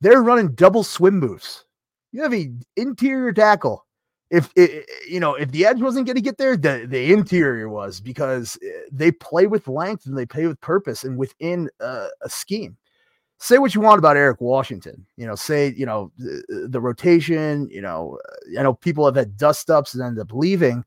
They're 0.00 0.22
running 0.22 0.54
double 0.54 0.82
swim 0.82 1.18
moves 1.18 1.64
you 2.12 2.22
have 2.22 2.34
a 2.34 2.52
interior 2.76 3.32
tackle. 3.32 3.86
If 4.30 4.50
it, 4.56 4.88
you 5.06 5.20
know 5.20 5.34
if 5.34 5.50
the 5.50 5.66
edge 5.66 5.80
wasn't 5.80 6.06
going 6.06 6.16
to 6.16 6.22
get 6.22 6.38
there, 6.38 6.56
the 6.56 6.86
the 6.88 7.12
interior 7.12 7.68
was 7.68 8.00
because 8.00 8.56
uh, 8.62 8.68
they 8.90 9.10
play 9.12 9.46
with 9.46 9.68
length 9.68 10.06
and 10.06 10.16
they 10.16 10.24
play 10.24 10.46
with 10.46 10.60
purpose 10.60 11.04
and 11.04 11.18
within 11.18 11.68
uh, 11.80 12.08
a 12.22 12.28
scheme. 12.30 12.76
Say 13.42 13.58
what 13.58 13.74
you 13.74 13.80
want 13.80 13.98
about 13.98 14.16
Eric 14.16 14.40
Washington. 14.40 15.04
You 15.16 15.26
know, 15.26 15.34
say, 15.34 15.74
you 15.76 15.84
know, 15.84 16.12
the, 16.16 16.68
the 16.70 16.80
rotation, 16.80 17.68
you 17.70 17.82
know, 17.82 18.18
I 18.56 18.62
know 18.62 18.74
people 18.74 19.04
have 19.04 19.16
had 19.16 19.36
dust 19.36 19.68
ups 19.68 19.94
and 19.94 20.02
end 20.02 20.18
up 20.18 20.32
leaving, 20.32 20.84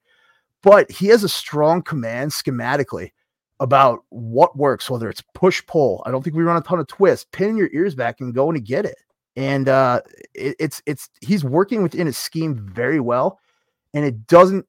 but 0.63 0.89
he 0.89 1.07
has 1.07 1.23
a 1.23 1.29
strong 1.29 1.81
command 1.81 2.31
schematically 2.31 3.11
about 3.59 4.03
what 4.09 4.57
works, 4.57 4.89
whether 4.89 5.09
it's 5.09 5.23
push 5.33 5.65
pull. 5.67 6.01
I 6.05 6.11
don't 6.11 6.23
think 6.23 6.35
we 6.35 6.43
run 6.43 6.57
a 6.57 6.61
ton 6.61 6.79
of 6.79 6.87
twists, 6.87 7.25
pinning 7.31 7.57
your 7.57 7.69
ears 7.73 7.93
back 7.93 8.21
and 8.21 8.33
going 8.33 8.55
to 8.55 8.61
get 8.61 8.85
it. 8.85 8.97
And 9.35 9.67
uh, 9.67 10.01
it, 10.33 10.55
it's 10.57 10.81
it's 10.85 11.09
he's 11.19 11.43
working 11.43 11.83
within 11.83 12.07
his 12.07 12.17
scheme 12.17 12.55
very 12.73 13.01
well, 13.01 13.41
and 13.93 14.05
it 14.05 14.27
doesn't 14.27 14.65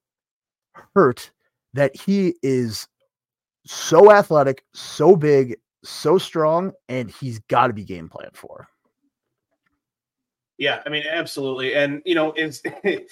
hurt 0.93 1.31
that 1.75 1.95
he 1.95 2.35
is 2.43 2.89
so 3.65 4.11
athletic, 4.11 4.65
so 4.75 5.15
big, 5.15 5.57
so 5.89 6.19
strong, 6.19 6.73
and 6.89 7.11
he's 7.11 7.39
got 7.49 7.69
to 7.69 7.73
be 7.73 7.85
game 7.85 8.09
plan 8.09 8.31
for. 8.33 8.69
Yeah, 10.59 10.83
I 10.87 10.89
mean, 10.89 11.05
absolutely, 11.09 11.75
and 11.75 12.01
you 12.07 12.15
know, 12.15 12.31
as 12.33 12.63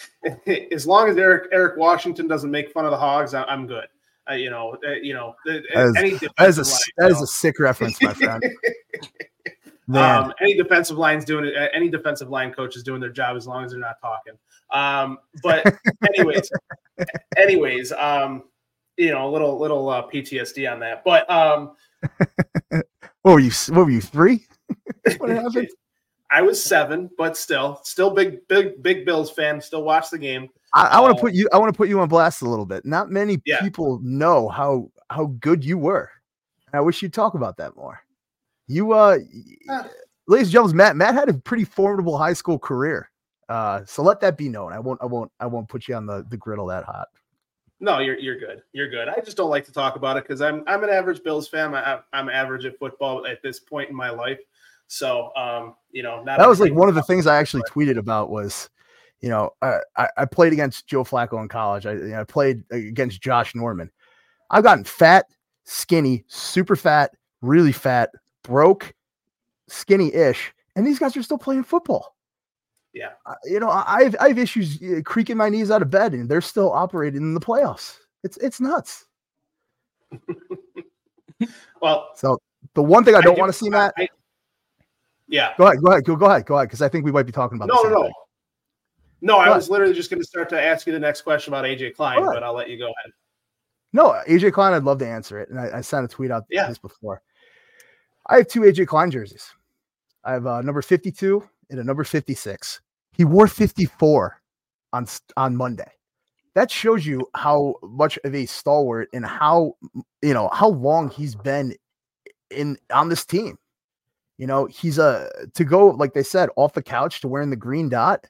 as 0.72 0.86
long 0.86 1.08
as 1.08 1.16
Eric 1.18 1.48
Eric 1.52 1.76
Washington 1.76 2.26
doesn't 2.26 2.50
make 2.50 2.72
fun 2.72 2.86
of 2.86 2.90
the 2.90 2.96
Hogs, 2.96 3.34
I, 3.34 3.44
am 3.52 3.66
good. 3.66 3.86
Uh, 4.30 4.34
you 4.34 4.48
know, 4.48 4.76
uh, 4.86 4.92
you 4.92 5.12
know, 5.12 5.34
as, 5.74 5.94
any 5.96 6.12
that 6.12 6.48
is 6.48 6.58
a 6.58 6.62
line, 6.62 6.80
that 6.96 7.10
is 7.10 7.20
a 7.20 7.26
sick 7.26 7.60
reference, 7.60 8.00
my 8.00 8.14
friend. 8.14 8.42
um, 9.94 10.32
any 10.40 10.54
defensive 10.54 10.96
line's 10.96 11.26
doing 11.26 11.44
it. 11.44 11.70
Any 11.74 11.90
defensive 11.90 12.30
line 12.30 12.52
coach 12.52 12.76
is 12.76 12.82
doing 12.82 13.00
their 13.00 13.10
job 13.10 13.36
as 13.36 13.46
long 13.46 13.64
as 13.64 13.72
they're 13.72 13.80
not 13.80 13.96
talking. 14.00 14.34
Um, 14.70 15.18
but 15.42 15.76
anyways, 16.14 16.50
anyways, 17.36 17.92
um, 17.92 18.44
you 18.96 19.10
know, 19.10 19.28
a 19.28 19.30
little 19.30 19.58
little 19.58 19.88
uh, 19.90 20.06
PTSD 20.06 20.70
on 20.72 20.80
that. 20.80 21.04
But 21.04 21.28
um, 21.30 21.72
what 22.70 22.84
were 23.24 23.40
you? 23.40 23.50
What 23.68 23.84
were 23.84 23.90
you 23.90 24.00
three? 24.00 24.46
what 25.18 25.30
happened? 25.30 25.68
I 26.30 26.42
was 26.42 26.62
seven, 26.62 27.10
but 27.16 27.36
still, 27.36 27.80
still 27.84 28.10
big, 28.10 28.46
big, 28.48 28.82
big 28.82 29.04
Bills 29.04 29.30
fan. 29.30 29.60
Still 29.60 29.84
watch 29.84 30.10
the 30.10 30.18
game. 30.18 30.48
I, 30.74 30.86
I 30.86 31.00
want 31.00 31.14
to 31.14 31.18
uh, 31.18 31.20
put 31.20 31.34
you. 31.34 31.48
I 31.52 31.58
want 31.58 31.72
to 31.72 31.76
put 31.76 31.88
you 31.88 32.00
on 32.00 32.08
blast 32.08 32.42
a 32.42 32.48
little 32.48 32.66
bit. 32.66 32.84
Not 32.84 33.10
many 33.10 33.40
yeah. 33.44 33.60
people 33.60 34.00
know 34.02 34.48
how 34.48 34.90
how 35.10 35.26
good 35.38 35.64
you 35.64 35.78
were. 35.78 36.10
I 36.72 36.80
wish 36.80 37.02
you'd 37.02 37.12
talk 37.12 37.34
about 37.34 37.56
that 37.58 37.76
more. 37.76 38.00
You, 38.66 38.92
uh, 38.92 39.18
uh 39.70 39.84
ladies 40.26 40.48
and 40.48 40.52
gentlemen, 40.52 40.76
Matt. 40.76 40.96
Matt 40.96 41.14
had 41.14 41.28
a 41.28 41.34
pretty 41.34 41.64
formidable 41.64 42.18
high 42.18 42.32
school 42.32 42.58
career. 42.58 43.10
Uh, 43.48 43.84
so 43.84 44.02
let 44.02 44.20
that 44.20 44.36
be 44.36 44.48
known. 44.48 44.72
I 44.72 44.80
won't. 44.80 45.00
I 45.02 45.06
won't. 45.06 45.30
I 45.38 45.46
won't 45.46 45.68
put 45.68 45.86
you 45.86 45.94
on 45.94 46.06
the 46.06 46.24
the 46.28 46.36
griddle 46.36 46.66
that 46.66 46.84
hot. 46.84 47.08
No, 47.84 47.98
you're 47.98 48.18
you're 48.18 48.38
good. 48.38 48.62
You're 48.72 48.88
good. 48.88 49.08
I 49.08 49.20
just 49.20 49.36
don't 49.36 49.50
like 49.50 49.66
to 49.66 49.72
talk 49.72 49.96
about 49.96 50.16
it 50.16 50.24
because 50.24 50.40
I'm 50.40 50.64
I'm 50.66 50.82
an 50.84 50.88
average 50.88 51.22
Bills 51.22 51.46
fan. 51.46 51.74
I, 51.74 51.98
I'm 52.14 52.30
average 52.30 52.64
at 52.64 52.78
football 52.78 53.26
at 53.26 53.42
this 53.42 53.60
point 53.60 53.90
in 53.90 53.94
my 53.94 54.08
life. 54.08 54.38
So, 54.86 55.30
um, 55.36 55.74
you 55.90 56.02
know, 56.02 56.24
that 56.24 56.48
was 56.48 56.60
like 56.60 56.72
one 56.72 56.88
of 56.88 56.94
the 56.94 57.02
things 57.02 57.26
I 57.26 57.36
actually 57.36 57.62
tweeted 57.64 57.98
about 57.98 58.30
was, 58.30 58.70
you 59.20 59.28
know, 59.28 59.50
I, 59.60 60.08
I 60.16 60.24
played 60.24 60.54
against 60.54 60.86
Joe 60.86 61.04
Flacco 61.04 61.42
in 61.42 61.48
college. 61.48 61.84
I, 61.84 61.92
you 61.92 62.04
know, 62.06 62.20
I 62.22 62.24
played 62.24 62.64
against 62.70 63.20
Josh 63.20 63.54
Norman. 63.54 63.90
I've 64.50 64.64
gotten 64.64 64.84
fat, 64.84 65.26
skinny, 65.64 66.24
super 66.28 66.76
fat, 66.76 67.10
really 67.42 67.72
fat, 67.72 68.08
broke, 68.44 68.94
skinny 69.68 70.14
ish, 70.14 70.54
and 70.74 70.86
these 70.86 70.98
guys 70.98 71.18
are 71.18 71.22
still 71.22 71.38
playing 71.38 71.64
football. 71.64 72.13
Yeah, 72.94 73.10
uh, 73.26 73.34
you 73.44 73.60
know, 73.60 73.68
I've 73.68 74.14
I 74.20 74.28
have 74.28 74.38
issues 74.38 74.80
uh, 74.82 75.00
creaking 75.04 75.36
my 75.36 75.48
knees 75.48 75.70
out 75.70 75.82
of 75.82 75.90
bed, 75.90 76.14
and 76.14 76.28
they're 76.28 76.40
still 76.40 76.72
operating 76.72 77.22
in 77.22 77.34
the 77.34 77.40
playoffs. 77.40 77.98
It's 78.22 78.36
it's 78.38 78.60
nuts. 78.60 79.06
well, 81.82 82.10
so 82.14 82.38
the 82.74 82.82
one 82.82 83.04
thing 83.04 83.16
I 83.16 83.20
don't 83.20 83.38
want 83.38 83.52
to 83.52 83.58
see, 83.58 83.68
Matt. 83.68 83.94
I, 83.98 84.08
yeah. 85.26 85.54
Go 85.58 85.66
ahead. 85.66 85.82
Go 85.82 85.90
ahead. 85.90 86.04
Go, 86.04 86.16
go 86.16 86.26
ahead. 86.26 86.46
Go 86.46 86.56
ahead. 86.56 86.68
Because 86.68 86.82
I 86.82 86.88
think 86.88 87.04
we 87.04 87.12
might 87.12 87.24
be 87.26 87.32
talking 87.32 87.56
about. 87.56 87.68
No, 87.68 87.82
no, 87.82 88.02
no. 88.02 88.12
No, 89.20 89.38
I 89.38 89.48
was 89.48 89.70
literally 89.70 89.94
just 89.94 90.10
going 90.10 90.20
to 90.20 90.26
start 90.26 90.50
to 90.50 90.62
ask 90.62 90.86
you 90.86 90.92
the 90.92 90.98
next 90.98 91.22
question 91.22 91.52
about 91.52 91.64
AJ 91.64 91.96
Klein, 91.96 92.22
but 92.22 92.42
I'll 92.42 92.52
let 92.52 92.68
you 92.68 92.76
go 92.76 92.84
ahead. 92.84 93.12
No, 93.94 94.20
AJ 94.28 94.52
Klein, 94.52 94.74
I'd 94.74 94.84
love 94.84 94.98
to 94.98 95.08
answer 95.08 95.40
it. 95.40 95.48
And 95.48 95.58
I, 95.58 95.78
I 95.78 95.80
sent 95.80 96.04
a 96.04 96.08
tweet 96.08 96.30
out 96.30 96.44
yeah. 96.50 96.68
this 96.68 96.76
before. 96.76 97.22
I 98.26 98.36
have 98.38 98.48
two 98.48 98.60
AJ 98.60 98.86
Klein 98.86 99.10
jerseys. 99.10 99.50
I 100.24 100.32
have 100.32 100.44
a 100.44 100.62
number 100.62 100.82
52 100.82 101.42
and 101.70 101.80
a 101.80 101.84
number 101.84 102.04
56. 102.04 102.80
He 103.12 103.24
wore 103.24 103.46
54 103.46 104.40
on 104.92 105.06
on 105.36 105.56
Monday. 105.56 105.90
That 106.54 106.70
shows 106.70 107.04
you 107.04 107.28
how 107.34 107.74
much 107.82 108.18
of 108.24 108.34
a 108.34 108.46
stalwart 108.46 109.08
and 109.12 109.26
how 109.26 109.74
you 110.22 110.34
know 110.34 110.48
how 110.52 110.68
long 110.68 111.10
he's 111.10 111.34
been 111.34 111.74
in 112.50 112.78
on 112.92 113.08
this 113.08 113.24
team. 113.24 113.58
You 114.38 114.46
know, 114.46 114.66
he's 114.66 114.98
a 114.98 115.30
to 115.54 115.64
go 115.64 115.88
like 115.88 116.14
they 116.14 116.22
said 116.22 116.48
off 116.56 116.74
the 116.74 116.82
couch 116.82 117.20
to 117.20 117.28
wearing 117.28 117.50
the 117.50 117.56
green 117.56 117.88
dot. 117.88 118.26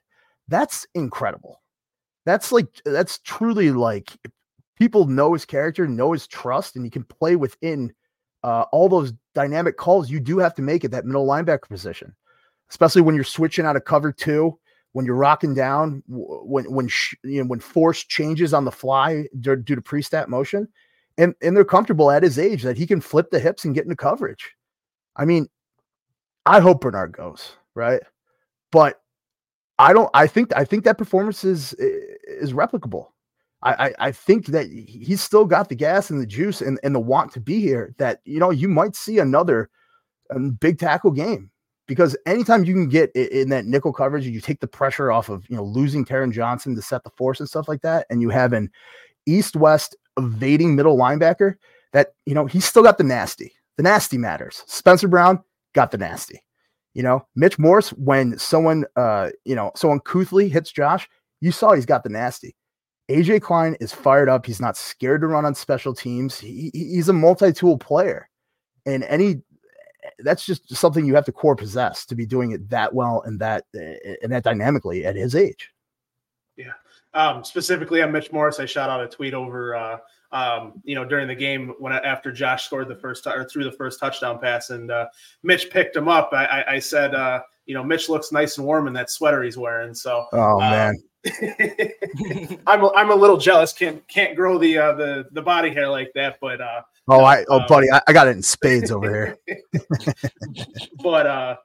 That's 0.49 0.87
incredible. 0.95 1.63
That's 2.27 2.53
like 2.53 2.69
that's 2.85 3.19
truly 3.21 3.71
like 3.71 4.11
people 4.79 5.07
know 5.07 5.33
his 5.33 5.45
character, 5.45 5.87
know 5.87 6.13
his 6.13 6.27
trust, 6.27 6.77
and 6.77 6.85
he 6.85 6.91
can 6.91 7.05
play 7.05 7.37
within 7.37 7.93
uh, 8.43 8.67
all 8.73 8.89
those 8.89 9.13
dynamic 9.35 9.77
calls 9.77 10.11
you 10.11 10.21
do 10.21 10.39
have 10.39 10.55
to 10.55 10.63
make 10.63 10.85
at 10.85 10.91
that 10.91 11.07
middle 11.07 11.27
linebacker 11.27 11.69
position, 11.69 12.15
especially 12.75 13.03
when 13.03 13.15
you're 13.15 13.23
switching 13.23 13.65
out 13.65 13.77
of 13.77 13.85
cover 13.85 14.11
two, 14.11 14.59
when 14.95 15.07
you're 15.07 15.15
rocking 15.15 15.55
down, 15.55 16.03
when 16.09 16.65
when 16.65 16.89
sh- 16.89 17.15
you 17.23 17.41
know 17.41 17.47
when 17.47 17.61
force 17.61 18.03
changes 18.03 18.53
on 18.53 18.65
the 18.65 18.73
fly 18.73 19.27
due, 19.39 19.55
due 19.55 19.77
to 19.77 19.81
pre-snap 19.81 20.29
motion, 20.29 20.67
and 21.17 21.35
and 21.41 21.57
they're 21.57 21.65
comfortable 21.65 22.11
at 22.11 22.25
his 22.25 22.37
age 22.37 22.65
that 22.65 22.77
he 22.77 22.85
can 22.85 23.01
flip 23.01 23.31
the 23.31 23.39
hips 23.39 23.65
and 23.65 23.77
get 23.77 23.85
into 23.85 23.95
coverage. 23.95 24.51
I 25.15 25.25
mean, 25.25 25.49
I 26.47 26.59
hope 26.59 26.81
Bernard 26.81 27.13
goes 27.13 27.53
right, 27.77 28.03
but 28.73 29.01
I 29.79 29.93
don't. 29.93 30.11
I 30.13 30.27
think 30.27 30.53
I 30.57 30.65
think 30.65 30.83
that 30.83 30.99
performance 30.99 31.45
is 31.45 31.75
is 31.75 32.53
replicable. 32.53 33.07
I, 33.63 33.87
I, 33.87 33.95
I 34.09 34.13
think 34.13 34.47
that 34.47 34.67
he's 34.67 35.23
still 35.23 35.45
got 35.45 35.69
the 35.69 35.77
gas 35.77 36.11
and 36.11 36.21
the 36.21 36.27
juice 36.27 36.61
and, 36.61 36.79
and 36.83 36.95
the 36.95 37.01
want 37.01 37.33
to 37.33 37.41
be 37.41 37.61
here. 37.61 37.95
That 37.99 38.21
you 38.25 38.41
know 38.41 38.51
you 38.51 38.69
might 38.69 38.97
see 38.97 39.21
another 39.21 39.71
um, 40.35 40.53
big 40.53 40.81
tackle 40.81 41.13
game 41.13 41.51
because 41.87 42.17
anytime 42.27 42.65
you 42.65 42.75
can 42.75 42.89
get 42.89 43.15
in, 43.15 43.51
that 43.51 43.67
nickel 43.67 43.93
coverage, 43.93 44.27
you 44.27 44.41
take 44.41 44.61
the 44.61 44.67
pressure 44.67 45.13
off 45.13 45.29
of 45.29 45.49
you 45.49 45.57
know 45.57 45.65
losing 45.65 46.05
Taron 46.05 46.33
Johnson 46.33 46.75
to 46.75 46.83
set 46.83 47.05
the 47.05 47.11
force 47.11 47.41
and 47.41 47.49
stuff 47.49 47.69
like 47.69 47.83
that, 47.83 48.07
and 48.11 48.23
you 48.23 48.31
have 48.31 48.53
an 48.53 48.71
east 49.27 49.57
west 49.57 49.97
evading 50.19 50.77
middle 50.77 50.97
linebacker 50.97 51.55
that 51.93 52.15
you 52.27 52.35
know 52.35 52.47
he's 52.47 52.65
still 52.65 52.83
got 52.83 52.99
the 52.99 53.05
nasty. 53.05 53.53
The 53.77 53.83
nasty 53.83 54.19
matters. 54.19 54.63
Spencer 54.67 55.09
Brown 55.09 55.43
got 55.75 55.91
the 55.91 55.99
nasty. 55.99 56.43
You 56.95 57.03
know, 57.03 57.27
Mitch 57.35 57.59
Morse, 57.59 57.91
when 57.91 58.39
someone, 58.39 58.85
uh, 58.95 59.31
you 59.45 59.57
know, 59.57 59.73
someone 59.75 59.99
couthly 59.99 60.49
hits 60.49 60.71
Josh, 60.71 61.09
you 61.41 61.51
saw 61.51 61.73
he's 61.73 61.87
got 61.87 62.05
the 62.05 62.09
nasty. 62.09 62.55
AJ 63.11 63.43
Klein 63.43 63.77
is 63.81 63.93
fired 63.93 64.29
up. 64.29 64.47
He's 64.47 64.61
not 64.61 64.77
scared 64.77 65.21
to 65.23 65.27
run 65.27 65.45
on 65.45 65.55
special 65.55 65.93
teams. 65.93 66.39
He, 66.39 66.71
he's 66.73 67.09
a 67.09 67.13
multi-tool 67.13 67.79
player, 67.79 68.31
and 68.87 69.03
any 69.05 69.43
that's 70.21 70.45
just 70.45 70.75
something 70.75 71.05
you 71.05 71.15
have 71.15 71.25
to 71.25 71.33
core 71.33 71.57
possess 71.57 72.07
to 72.07 72.15
be 72.15 72.27
doing 72.27 72.53
it 72.53 72.69
that 72.71 72.93
well 72.93 73.23
and 73.27 73.41
that 73.41 73.65
and 73.75 74.33
that 74.33 74.45
dynamically 74.45 75.05
at 75.05 75.17
his 75.17 75.35
age. 75.35 75.71
Yeah. 76.57 76.73
Um, 77.15 77.45
specifically 77.45 78.03
on 78.03 78.13
Mitch 78.13 78.33
Morse, 78.33 78.59
I 78.59 78.67
shot 78.67 78.91
out 78.91 79.03
a 79.03 79.09
tweet 79.09 79.35
over 79.35 79.77
uh, 79.77 79.99
um, 80.35 80.83
you 80.83 80.97
know, 80.97 81.05
during 81.05 81.29
the 81.29 81.35
game 81.35 81.73
when 81.79 81.93
I, 81.93 81.99
after 81.99 82.33
Josh 82.33 82.67
scored 82.67 82.89
the 82.89 82.97
first 82.97 83.27
or 83.27 83.45
threw 83.45 83.63
the 83.63 83.73
first 83.73 84.01
touchdown 84.01 84.41
pass, 84.41 84.71
and 84.71 84.91
uh, 84.91 85.07
Mitch 85.45 85.71
picked 85.71 85.97
him 85.97 86.09
up. 86.09 86.31
I, 86.33 86.45
I, 86.45 86.73
I 86.75 86.79
said, 86.81 87.15
uh, 87.15 87.41
you 87.67 87.75
know, 87.75 87.85
Mitch 87.85 88.09
looks 88.09 88.33
nice 88.33 88.59
and 88.59 88.67
warm 88.67 88.89
in 88.89 88.93
that 88.95 89.11
sweater 89.11 89.45
he's 89.45 89.57
wearing. 89.57 89.95
So, 89.95 90.27
oh 90.33 90.55
um, 90.55 90.59
man, 90.59 90.95
I'm 92.67 92.85
a, 92.85 92.93
I'm 92.95 93.11
a 93.11 93.15
little 93.15 93.37
jealous. 93.37 93.73
Can't 93.73 94.07
can't 94.09 94.37
grow 94.37 94.59
the 94.59 94.77
uh, 94.79 94.93
the 94.95 95.27
the 95.33 95.43
body 95.43 95.71
hair 95.71 95.89
like 95.89 96.13
that, 96.15 96.39
but 96.41 96.61
uh, 96.61 96.83
oh, 97.09 97.25
I 97.25 97.45
oh, 97.49 97.61
um, 97.61 97.67
buddy, 97.69 97.91
I, 97.91 98.03
I 98.07 98.13
got 98.13 98.29
it 98.29 98.37
in 98.37 98.43
spades 98.43 98.91
over 98.91 99.37
here. 99.47 99.59
but 101.03 101.27
uh, 101.27 101.57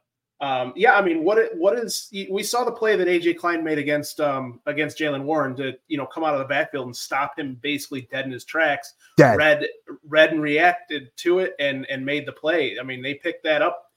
um, 0.42 0.72
yeah, 0.78 0.94
I 0.94 1.02
mean, 1.02 1.24
what 1.24 1.54
what 1.56 1.78
is 1.78 2.10
we 2.30 2.44
saw 2.44 2.64
the 2.64 2.72
play 2.72 2.96
that 2.96 3.08
AJ 3.08 3.38
Klein 3.38 3.64
made 3.64 3.78
against 3.78 4.22
um, 4.22 4.62
against 4.66 4.98
Jaylen 4.98 5.24
Warren 5.24 5.56
to 5.58 5.74
you 5.90 5.98
know 5.98 6.06
come 6.06 6.24
out 6.24 6.34
of 6.34 6.40
the 6.40 6.46
backfield 6.46 6.86
and 6.86 6.96
stop 6.96 7.38
him 7.38 7.60
basically 7.62 8.08
dead 8.12 8.26
in 8.26 8.32
his 8.32 8.46
tracks. 8.46 8.94
Dead. 9.18 9.36
Read 9.36 9.68
read 10.08 10.32
and 10.32 10.42
reacted 10.42 11.12
to 11.18 11.40
it 11.40 11.56
and 11.60 11.86
and 11.90 12.06
made 12.06 12.26
the 12.26 12.32
play. 12.32 12.78
I 12.80 12.84
mean, 12.84 13.02
they 13.02 13.16
picked 13.16 13.44
that 13.44 13.62
up. 13.62 13.92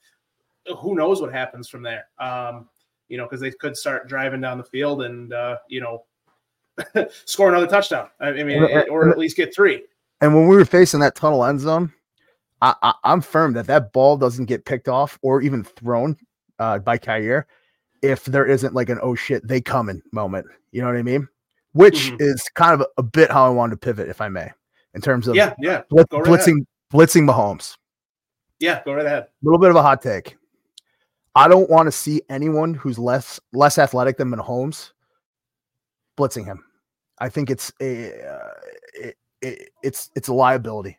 Who 0.78 0.96
knows 0.96 1.20
what 1.20 1.32
happens 1.32 1.68
from 1.68 1.82
there? 1.82 2.06
Um, 2.18 2.68
you 3.12 3.18
know, 3.18 3.24
because 3.24 3.42
they 3.42 3.50
could 3.50 3.76
start 3.76 4.08
driving 4.08 4.40
down 4.40 4.56
the 4.56 4.64
field 4.64 5.02
and 5.02 5.34
uh, 5.34 5.58
you 5.68 5.82
know 5.82 6.04
score 7.26 7.50
another 7.50 7.66
touchdown. 7.66 8.08
I 8.20 8.42
mean, 8.42 8.62
or 8.90 9.10
at 9.10 9.18
least 9.18 9.36
get 9.36 9.54
three. 9.54 9.82
And 10.22 10.34
when 10.34 10.48
we 10.48 10.56
were 10.56 10.64
facing 10.64 11.00
that 11.00 11.14
tunnel 11.14 11.44
end 11.44 11.60
zone, 11.60 11.92
I, 12.62 12.94
am 13.04 13.20
firm 13.20 13.52
that 13.52 13.66
that 13.66 13.92
ball 13.92 14.16
doesn't 14.16 14.46
get 14.46 14.64
picked 14.64 14.88
off 14.88 15.18
or 15.20 15.42
even 15.42 15.62
thrown 15.62 16.16
uh, 16.58 16.78
by 16.78 16.96
Kaiir 16.96 17.44
if 18.00 18.24
there 18.24 18.46
isn't 18.46 18.72
like 18.72 18.88
an 18.88 18.98
oh 19.02 19.14
shit 19.14 19.46
they 19.46 19.60
coming 19.60 20.00
moment. 20.10 20.46
You 20.70 20.80
know 20.80 20.86
what 20.86 20.96
I 20.96 21.02
mean? 21.02 21.28
Which 21.72 22.06
mm-hmm. 22.06 22.16
is 22.18 22.48
kind 22.54 22.72
of 22.72 22.80
a, 22.80 22.86
a, 22.96 23.02
bit 23.02 23.30
how 23.30 23.44
I 23.44 23.50
wanted 23.50 23.72
to 23.72 23.76
pivot, 23.76 24.08
if 24.08 24.22
I 24.22 24.30
may, 24.30 24.50
in 24.94 25.02
terms 25.02 25.28
of 25.28 25.34
yeah, 25.34 25.52
yeah, 25.58 25.82
right 25.90 26.08
blitzing 26.08 26.64
ahead. 26.64 26.66
blitzing 26.90 27.28
Mahomes. 27.28 27.76
Yeah, 28.58 28.80
go 28.86 28.94
right 28.94 29.04
ahead. 29.04 29.24
A 29.24 29.28
little 29.42 29.58
bit 29.58 29.68
of 29.68 29.76
a 29.76 29.82
hot 29.82 30.00
take. 30.00 30.38
I 31.34 31.48
don't 31.48 31.70
want 31.70 31.86
to 31.86 31.92
see 31.92 32.22
anyone 32.28 32.74
who's 32.74 32.98
less 32.98 33.40
less 33.52 33.78
athletic 33.78 34.18
than 34.18 34.30
Mahomes 34.30 34.92
blitzing 36.18 36.44
him. 36.44 36.62
I 37.18 37.28
think 37.28 37.50
it's 37.50 37.72
a 37.80 38.12
uh, 38.26 38.48
it, 38.94 39.16
it, 39.40 39.70
it's 39.82 40.10
it's 40.14 40.28
a 40.28 40.34
liability. 40.34 40.98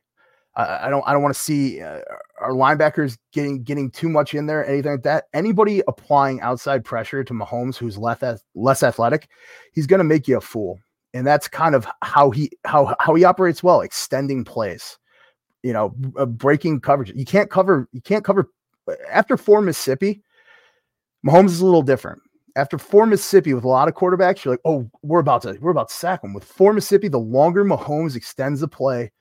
I, 0.56 0.88
I 0.88 0.90
don't 0.90 1.04
I 1.08 1.14
don't 1.14 1.22
want 1.22 1.36
to 1.36 1.42
see 1.42 1.82
uh, 1.82 2.00
our 2.40 2.52
linebackers 2.52 3.18
getting 3.32 3.64
getting 3.64 3.92
too 3.92 4.10
much 4.10 4.34
in 4.34 4.46
there, 4.46 4.66
anything 4.66 4.92
like 4.92 5.04
that. 5.04 5.26
Anybody 5.34 5.82
applying 5.88 6.42
outside 6.42 6.84
pressure 6.84 7.24
to 7.24 7.34
Mahomes, 7.34 7.78
who's 7.78 7.98
less 7.98 8.44
less 8.56 8.84
athletic, 8.84 9.30
he's 9.74 9.88
going 9.88 10.00
to 10.00 10.04
make 10.04 10.28
you 10.28 10.38
a 10.38 10.42
fool, 10.42 10.80
and 11.14 11.28
that's 11.28 11.48
kind 11.48 11.76
of 11.76 11.88
how 12.02 12.32
he 12.32 12.52
how 12.66 12.96
how 13.00 13.14
he 13.16 13.24
operates 13.24 13.62
well, 13.62 13.82
extending 13.82 14.44
plays. 14.44 14.98
You 15.62 15.74
know, 15.74 15.96
uh, 16.18 16.26
breaking 16.26 16.82
coverage. 16.82 17.14
You 17.16 17.26
can't 17.26 17.50
cover. 17.50 17.88
You 17.94 18.02
can't 18.02 18.26
cover 18.26 18.50
after 19.10 19.38
four 19.38 19.62
Mississippi. 19.62 20.23
Mahomes 21.26 21.48
is 21.48 21.62
a 21.62 21.66
little 21.66 21.82
different. 21.82 22.22
After 22.56 22.78
four 22.78 23.06
Mississippi 23.06 23.54
with 23.54 23.64
a 23.64 23.68
lot 23.68 23.88
of 23.88 23.96
quarterbacks, 23.96 24.44
you're 24.44 24.54
like, 24.54 24.62
oh, 24.66 24.90
we're 25.02 25.20
about 25.20 25.42
to 25.44 25.58
we're 25.60 25.72
about 25.72 25.90
to 25.90 25.96
sack 25.96 26.24
him. 26.24 26.34
With 26.34 26.44
four 26.44 26.74
Mississippi, 26.74 27.08
the 27.08 27.20
longer 27.20 27.66
Mahomes 27.66 28.16
extends 28.16 28.60
the 28.60 28.68
play, 28.68 29.12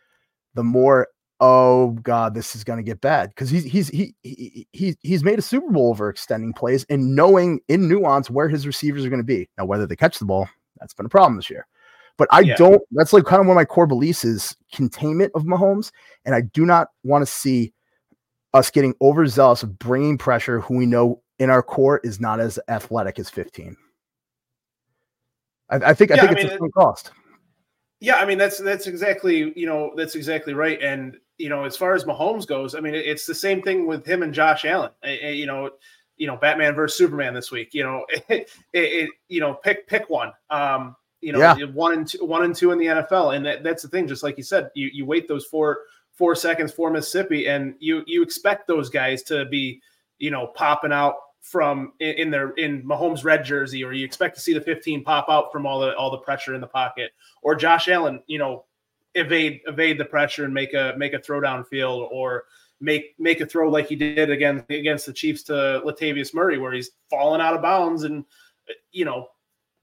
the 0.54 0.62
more 0.62 1.08
oh 1.40 1.90
god, 2.02 2.34
this 2.34 2.54
is 2.54 2.62
going 2.62 2.76
to 2.76 2.84
get 2.84 3.00
bad 3.00 3.30
because 3.30 3.50
he's 3.50 3.64
he's 3.64 3.88
he, 3.88 4.14
he 4.22 4.66
he 4.72 4.96
he's 5.02 5.24
made 5.24 5.38
a 5.38 5.42
Super 5.42 5.70
Bowl 5.70 5.90
over 5.90 6.08
extending 6.08 6.52
plays 6.52 6.86
and 6.88 7.16
knowing 7.16 7.60
in 7.68 7.88
nuance 7.88 8.30
where 8.30 8.48
his 8.48 8.66
receivers 8.66 9.04
are 9.04 9.08
going 9.08 9.20
to 9.20 9.24
be. 9.24 9.48
Now, 9.58 9.64
whether 9.64 9.86
they 9.86 9.96
catch 9.96 10.18
the 10.18 10.24
ball, 10.24 10.48
that's 10.78 10.94
been 10.94 11.06
a 11.06 11.10
problem 11.10 11.36
this 11.36 11.50
year. 11.50 11.66
But 12.16 12.28
I 12.30 12.40
yeah. 12.40 12.54
don't. 12.56 12.80
That's 12.92 13.12
like 13.12 13.24
kind 13.24 13.40
of 13.40 13.46
one 13.46 13.56
of 13.56 13.60
my 13.60 13.64
core 13.64 13.88
beliefs 13.88 14.24
is 14.24 14.56
containment 14.72 15.32
of 15.34 15.42
Mahomes, 15.42 15.90
and 16.24 16.34
I 16.34 16.42
do 16.42 16.64
not 16.64 16.88
want 17.02 17.22
to 17.22 17.32
see 17.32 17.72
us 18.54 18.70
getting 18.70 18.94
overzealous 19.00 19.62
of 19.62 19.78
bringing 19.78 20.18
pressure 20.18 20.60
who 20.60 20.76
we 20.76 20.86
know 20.86 21.22
in 21.42 21.50
our 21.50 21.62
core 21.62 22.00
is 22.04 22.20
not 22.20 22.38
as 22.38 22.56
athletic 22.68 23.18
as 23.18 23.28
15. 23.28 23.76
I, 25.68 25.76
I 25.76 25.94
think 25.94 26.10
yeah, 26.10 26.22
I 26.22 26.26
think 26.28 26.38
I 26.38 26.40
it's 26.42 26.60
mean, 26.60 26.70
a 26.70 26.80
cost. 26.80 27.10
Yeah, 27.98 28.16
I 28.16 28.26
mean 28.26 28.38
that's 28.38 28.58
that's 28.58 28.86
exactly 28.86 29.52
you 29.56 29.66
know 29.66 29.92
that's 29.96 30.14
exactly 30.14 30.54
right. 30.54 30.80
And 30.80 31.16
you 31.38 31.48
know 31.48 31.64
as 31.64 31.76
far 31.76 31.94
as 31.94 32.04
Mahomes 32.04 32.46
goes, 32.46 32.76
I 32.76 32.80
mean 32.80 32.94
it's 32.94 33.26
the 33.26 33.34
same 33.34 33.60
thing 33.60 33.86
with 33.86 34.06
him 34.06 34.22
and 34.22 34.32
Josh 34.32 34.64
Allen. 34.64 34.92
you 35.04 35.46
know, 35.46 35.70
you 36.16 36.28
know 36.28 36.36
Batman 36.36 36.76
versus 36.76 36.96
Superman 36.96 37.34
this 37.34 37.50
week. 37.50 37.74
You 37.74 37.82
know, 37.82 38.06
it, 38.28 38.48
it, 38.72 39.10
you 39.28 39.40
know 39.40 39.54
pick 39.54 39.88
pick 39.88 40.08
one. 40.08 40.32
Um, 40.48 40.94
you 41.20 41.32
know, 41.32 41.38
yeah. 41.38 41.64
one 41.66 41.92
and 41.94 42.06
two, 42.06 42.24
one 42.24 42.44
and 42.44 42.54
two 42.54 42.72
in 42.72 42.78
the 42.78 42.86
NFL, 42.86 43.36
and 43.36 43.46
that, 43.46 43.64
that's 43.64 43.82
the 43.82 43.88
thing. 43.88 44.06
Just 44.06 44.22
like 44.22 44.36
you 44.36 44.44
said, 44.44 44.70
you 44.74 44.90
you 44.92 45.04
wait 45.04 45.26
those 45.26 45.46
four 45.46 45.80
four 46.12 46.36
seconds 46.36 46.72
for 46.72 46.90
Mississippi, 46.90 47.48
and 47.48 47.74
you 47.80 48.02
you 48.06 48.22
expect 48.22 48.68
those 48.68 48.90
guys 48.90 49.22
to 49.24 49.44
be 49.46 49.80
you 50.18 50.30
know 50.30 50.48
popping 50.48 50.92
out 50.92 51.14
from 51.42 51.92
in, 52.00 52.30
their 52.30 52.50
in 52.50 52.82
Mahomes 52.84 53.24
red 53.24 53.44
jersey, 53.44 53.84
or 53.84 53.92
you 53.92 54.04
expect 54.04 54.36
to 54.36 54.40
see 54.40 54.54
the 54.54 54.60
15 54.60 55.02
pop 55.02 55.26
out 55.28 55.52
from 55.52 55.66
all 55.66 55.80
the 55.80 55.94
all 55.96 56.10
the 56.10 56.18
pressure 56.18 56.54
in 56.54 56.60
the 56.60 56.66
pocket, 56.66 57.10
or 57.42 57.54
Josh 57.54 57.88
Allen, 57.88 58.22
you 58.26 58.38
know, 58.38 58.64
evade 59.14 59.60
evade 59.66 59.98
the 59.98 60.04
pressure 60.04 60.44
and 60.44 60.54
make 60.54 60.72
a 60.72 60.94
make 60.96 61.12
a 61.12 61.18
throw 61.18 61.40
down 61.40 61.64
field, 61.64 62.08
or 62.12 62.44
make 62.80 63.14
make 63.18 63.40
a 63.40 63.46
throw 63.46 63.68
like 63.68 63.88
he 63.88 63.96
did 63.96 64.30
again 64.30 64.64
against 64.70 65.04
the 65.04 65.12
Chiefs 65.12 65.42
to 65.44 65.82
Latavius 65.84 66.32
Murray, 66.32 66.58
where 66.58 66.72
he's 66.72 66.92
falling 67.10 67.40
out 67.40 67.54
of 67.54 67.62
bounds, 67.62 68.04
and 68.04 68.24
you 68.92 69.04
know, 69.04 69.28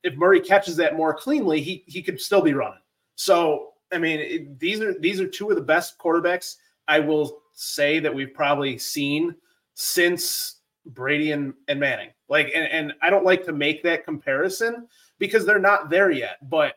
if 0.03 0.15
Murray 0.15 0.39
catches 0.39 0.77
that 0.77 0.95
more 0.95 1.13
cleanly, 1.13 1.61
he 1.61 1.83
he 1.87 2.01
could 2.01 2.21
still 2.21 2.41
be 2.41 2.53
running. 2.53 2.79
So 3.15 3.73
I 3.91 3.97
mean, 3.97 4.19
it, 4.19 4.59
these 4.59 4.79
are 4.79 4.97
these 4.97 5.19
are 5.19 5.27
two 5.27 5.49
of 5.49 5.57
the 5.57 5.61
best 5.61 5.97
quarterbacks 5.97 6.55
I 6.87 6.99
will 6.99 7.41
say 7.53 7.99
that 7.99 8.13
we've 8.13 8.33
probably 8.33 8.77
seen 8.77 9.35
since 9.73 10.58
Brady 10.89 11.31
and, 11.31 11.53
and 11.67 11.79
Manning. 11.79 12.09
Like, 12.27 12.51
and, 12.53 12.65
and 12.65 12.93
I 13.01 13.09
don't 13.09 13.25
like 13.25 13.45
to 13.45 13.53
make 13.53 13.83
that 13.83 14.05
comparison 14.05 14.87
because 15.17 15.45
they're 15.45 15.59
not 15.59 15.89
there 15.89 16.11
yet. 16.11 16.37
But 16.49 16.75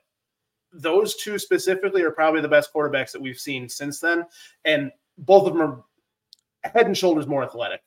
those 0.72 1.16
two 1.16 1.38
specifically 1.38 2.02
are 2.02 2.10
probably 2.10 2.40
the 2.40 2.48
best 2.48 2.72
quarterbacks 2.72 3.12
that 3.12 3.20
we've 3.20 3.38
seen 3.38 3.68
since 3.68 4.00
then. 4.00 4.24
And 4.64 4.90
both 5.18 5.46
of 5.46 5.54
them 5.54 5.62
are 5.62 5.84
head 6.64 6.86
and 6.86 6.96
shoulders 6.96 7.26
more 7.26 7.42
athletic. 7.42 7.82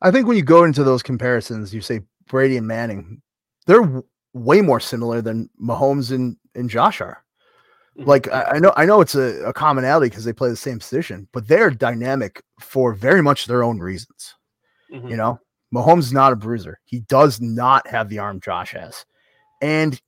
I 0.00 0.10
think 0.10 0.26
when 0.26 0.36
you 0.36 0.42
go 0.42 0.64
into 0.64 0.84
those 0.84 1.02
comparisons, 1.02 1.74
you 1.74 1.80
say 1.80 2.00
Brady 2.28 2.56
and 2.56 2.66
Manning, 2.66 3.20
they're 3.66 3.82
w- 3.82 4.04
way 4.32 4.60
more 4.60 4.80
similar 4.80 5.22
than 5.22 5.48
Mahomes 5.60 6.12
and, 6.12 6.36
and 6.54 6.68
Josh 6.68 7.00
are. 7.00 7.24
Mm-hmm. 7.98 8.08
Like 8.08 8.28
I, 8.28 8.42
I, 8.42 8.58
know, 8.58 8.72
I 8.76 8.86
know 8.86 9.00
it's 9.00 9.14
a, 9.14 9.44
a 9.44 9.52
commonality 9.52 10.08
because 10.08 10.24
they 10.24 10.32
play 10.32 10.50
the 10.50 10.56
same 10.56 10.78
position, 10.78 11.28
but 11.32 11.46
they're 11.46 11.70
dynamic 11.70 12.42
for 12.60 12.92
very 12.92 13.22
much 13.22 13.46
their 13.46 13.62
own 13.62 13.78
reasons. 13.78 14.34
Mm-hmm. 14.92 15.08
You 15.08 15.16
know, 15.16 15.40
Mahomes 15.74 16.00
is 16.00 16.12
not 16.12 16.32
a 16.32 16.36
bruiser. 16.36 16.78
He 16.84 17.00
does 17.00 17.40
not 17.40 17.86
have 17.88 18.08
the 18.08 18.18
arm 18.20 18.40
Josh 18.40 18.72
has. 18.72 19.04
And 19.60 20.00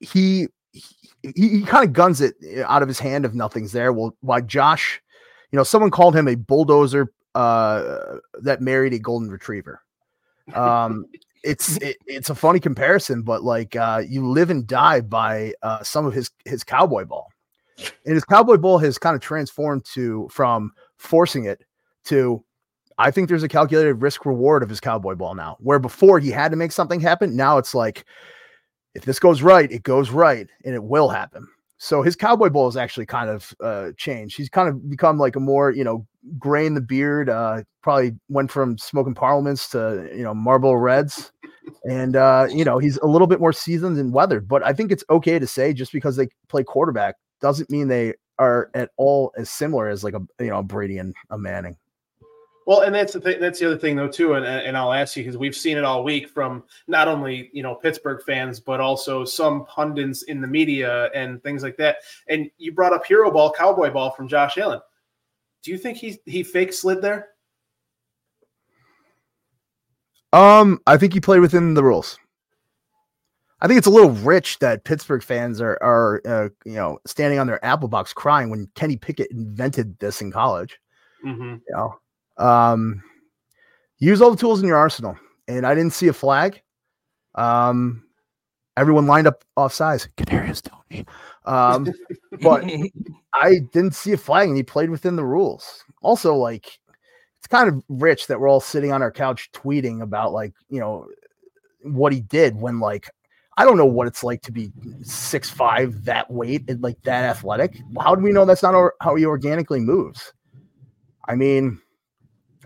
he 0.00 0.48
he, 0.72 1.32
he 1.34 1.62
kind 1.62 1.84
of 1.84 1.92
guns 1.92 2.20
it 2.20 2.34
out 2.64 2.82
of 2.82 2.88
his 2.88 2.98
hand 2.98 3.24
if 3.24 3.34
nothing's 3.34 3.72
there. 3.72 3.92
Well, 3.92 4.16
why 4.20 4.40
Josh, 4.40 5.00
you 5.50 5.56
know, 5.56 5.62
someone 5.62 5.90
called 5.90 6.14
him 6.16 6.28
a 6.28 6.34
bulldozer 6.34 7.12
uh, 7.34 8.18
that 8.42 8.60
married 8.60 8.92
a 8.94 8.98
golden 8.98 9.30
retriever. 9.30 9.82
Um, 10.54 11.06
it's 11.42 11.76
it, 11.78 11.96
it's 12.06 12.30
a 12.30 12.34
funny 12.34 12.60
comparison, 12.60 13.22
but 13.22 13.42
like 13.42 13.76
uh, 13.76 14.02
you 14.06 14.28
live 14.28 14.50
and 14.50 14.66
die 14.66 15.00
by 15.00 15.54
uh, 15.62 15.82
some 15.82 16.06
of 16.06 16.12
his 16.12 16.30
his 16.44 16.62
cowboy 16.64 17.04
ball, 17.04 17.28
and 17.78 18.14
his 18.14 18.24
cowboy 18.24 18.56
ball 18.56 18.78
has 18.78 18.98
kind 18.98 19.16
of 19.16 19.22
transformed 19.22 19.84
to 19.94 20.28
from 20.30 20.72
forcing 20.98 21.44
it 21.44 21.64
to 22.04 22.44
I 23.00 23.10
think 23.10 23.28
there's 23.28 23.42
a 23.42 23.48
calculated 23.48 23.94
risk 23.94 24.26
reward 24.26 24.62
of 24.62 24.68
his 24.68 24.78
cowboy 24.78 25.14
ball 25.14 25.34
now, 25.34 25.56
where 25.60 25.78
before 25.78 26.18
he 26.18 26.30
had 26.30 26.50
to 26.50 26.56
make 26.56 26.70
something 26.70 27.00
happen. 27.00 27.34
Now 27.34 27.56
it's 27.56 27.74
like, 27.74 28.04
if 28.94 29.06
this 29.06 29.18
goes 29.18 29.40
right, 29.40 29.72
it 29.72 29.84
goes 29.84 30.10
right 30.10 30.46
and 30.66 30.74
it 30.74 30.84
will 30.84 31.08
happen. 31.08 31.48
So 31.78 32.02
his 32.02 32.14
cowboy 32.14 32.50
ball 32.50 32.66
has 32.66 32.76
actually 32.76 33.06
kind 33.06 33.30
of 33.30 33.54
uh, 33.64 33.92
changed. 33.96 34.36
He's 34.36 34.50
kind 34.50 34.68
of 34.68 34.90
become 34.90 35.16
like 35.16 35.34
a 35.34 35.40
more, 35.40 35.70
you 35.70 35.82
know, 35.82 36.06
gray 36.38 36.66
in 36.66 36.74
the 36.74 36.82
beard. 36.82 37.30
Uh, 37.30 37.62
probably 37.82 38.12
went 38.28 38.50
from 38.50 38.76
smoking 38.76 39.14
parliaments 39.14 39.70
to, 39.70 40.10
you 40.14 40.22
know, 40.22 40.34
Marlboro 40.34 40.74
Reds. 40.74 41.32
And, 41.88 42.16
uh, 42.16 42.48
you 42.50 42.66
know, 42.66 42.78
he's 42.78 42.98
a 42.98 43.06
little 43.06 43.26
bit 43.26 43.40
more 43.40 43.54
seasoned 43.54 43.96
and 43.96 44.12
weathered. 44.12 44.46
But 44.46 44.62
I 44.62 44.74
think 44.74 44.92
it's 44.92 45.04
okay 45.08 45.38
to 45.38 45.46
say 45.46 45.72
just 45.72 45.92
because 45.92 46.16
they 46.16 46.28
play 46.48 46.64
quarterback 46.64 47.14
doesn't 47.40 47.70
mean 47.70 47.88
they 47.88 48.12
are 48.38 48.70
at 48.74 48.90
all 48.98 49.32
as 49.38 49.48
similar 49.48 49.88
as 49.88 50.04
like 50.04 50.12
a, 50.12 50.20
you 50.38 50.50
know, 50.50 50.58
a 50.58 50.62
Brady 50.62 50.98
and 50.98 51.14
a 51.30 51.38
Manning. 51.38 51.78
Well, 52.70 52.82
and 52.82 52.94
that's 52.94 53.14
the 53.14 53.20
thing. 53.20 53.40
That's 53.40 53.58
the 53.58 53.66
other 53.66 53.76
thing, 53.76 53.96
though, 53.96 54.06
too. 54.06 54.34
And 54.34 54.46
and 54.46 54.76
I'll 54.76 54.92
ask 54.92 55.16
you 55.16 55.24
because 55.24 55.36
we've 55.36 55.56
seen 55.56 55.76
it 55.76 55.82
all 55.82 56.04
week 56.04 56.28
from 56.28 56.62
not 56.86 57.08
only 57.08 57.50
you 57.52 57.64
know 57.64 57.74
Pittsburgh 57.74 58.22
fans, 58.22 58.60
but 58.60 58.78
also 58.78 59.24
some 59.24 59.66
pundits 59.66 60.22
in 60.22 60.40
the 60.40 60.46
media 60.46 61.10
and 61.12 61.42
things 61.42 61.64
like 61.64 61.76
that. 61.78 61.96
And 62.28 62.48
you 62.58 62.70
brought 62.70 62.92
up 62.92 63.04
hero 63.04 63.28
ball, 63.28 63.50
cowboy 63.50 63.90
ball 63.90 64.12
from 64.12 64.28
Josh 64.28 64.56
Allen. 64.56 64.78
Do 65.64 65.72
you 65.72 65.78
think 65.78 65.98
he 65.98 66.20
he 66.26 66.44
fake 66.44 66.72
slid 66.72 67.02
there? 67.02 67.30
Um, 70.32 70.78
I 70.86 70.96
think 70.96 71.12
he 71.12 71.18
played 71.18 71.40
within 71.40 71.74
the 71.74 71.82
rules. 71.82 72.20
I 73.60 73.66
think 73.66 73.78
it's 73.78 73.88
a 73.88 73.90
little 73.90 74.12
rich 74.12 74.60
that 74.60 74.84
Pittsburgh 74.84 75.24
fans 75.24 75.60
are 75.60 75.76
are 75.82 76.22
uh, 76.24 76.48
you 76.64 76.74
know 76.74 77.00
standing 77.04 77.40
on 77.40 77.48
their 77.48 77.64
apple 77.64 77.88
box 77.88 78.12
crying 78.12 78.48
when 78.48 78.68
Kenny 78.76 78.96
Pickett 78.96 79.32
invented 79.32 79.98
this 79.98 80.20
in 80.20 80.30
college. 80.30 80.78
Mm-hmm. 81.26 81.54
You 81.54 81.74
know, 81.74 81.96
um, 82.40 83.02
use 83.98 84.20
all 84.20 84.30
the 84.30 84.36
tools 84.36 84.60
in 84.60 84.66
your 84.66 84.76
arsenal. 84.76 85.16
And 85.46 85.66
I 85.66 85.74
didn't 85.74 85.92
see 85.92 86.08
a 86.08 86.12
flag. 86.12 86.62
Um, 87.34 88.04
everyone 88.76 89.06
lined 89.06 89.26
up 89.26 89.44
off 89.56 89.72
sides. 89.72 90.08
Kadarius 90.16 90.62
Toney. 90.62 91.06
Um, 91.44 91.92
but 92.40 92.64
I 93.34 93.60
didn't 93.72 93.94
see 93.94 94.12
a 94.12 94.16
flag, 94.16 94.48
and 94.48 94.56
he 94.56 94.62
played 94.62 94.90
within 94.90 95.16
the 95.16 95.24
rules. 95.24 95.84
Also, 96.02 96.34
like 96.34 96.78
it's 97.38 97.46
kind 97.46 97.68
of 97.68 97.82
rich 97.88 98.26
that 98.26 98.40
we're 98.40 98.48
all 98.48 98.60
sitting 98.60 98.92
on 98.92 99.02
our 99.02 99.10
couch 99.10 99.50
tweeting 99.52 100.02
about 100.02 100.32
like 100.32 100.52
you 100.68 100.80
know 100.80 101.06
what 101.82 102.12
he 102.12 102.20
did 102.20 102.56
when 102.56 102.80
like 102.80 103.08
I 103.56 103.64
don't 103.64 103.76
know 103.76 103.86
what 103.86 104.06
it's 104.06 104.22
like 104.24 104.42
to 104.42 104.52
be 104.52 104.70
six 105.02 105.50
five 105.50 106.04
that 106.04 106.30
weight 106.30 106.68
and 106.68 106.82
like 106.82 107.00
that 107.02 107.24
athletic. 107.24 107.78
How 108.00 108.14
do 108.14 108.22
we 108.22 108.32
know 108.32 108.44
that's 108.44 108.62
not 108.62 108.92
how 109.00 109.14
he 109.14 109.26
organically 109.26 109.80
moves? 109.80 110.32
I 111.28 111.34
mean, 111.34 111.80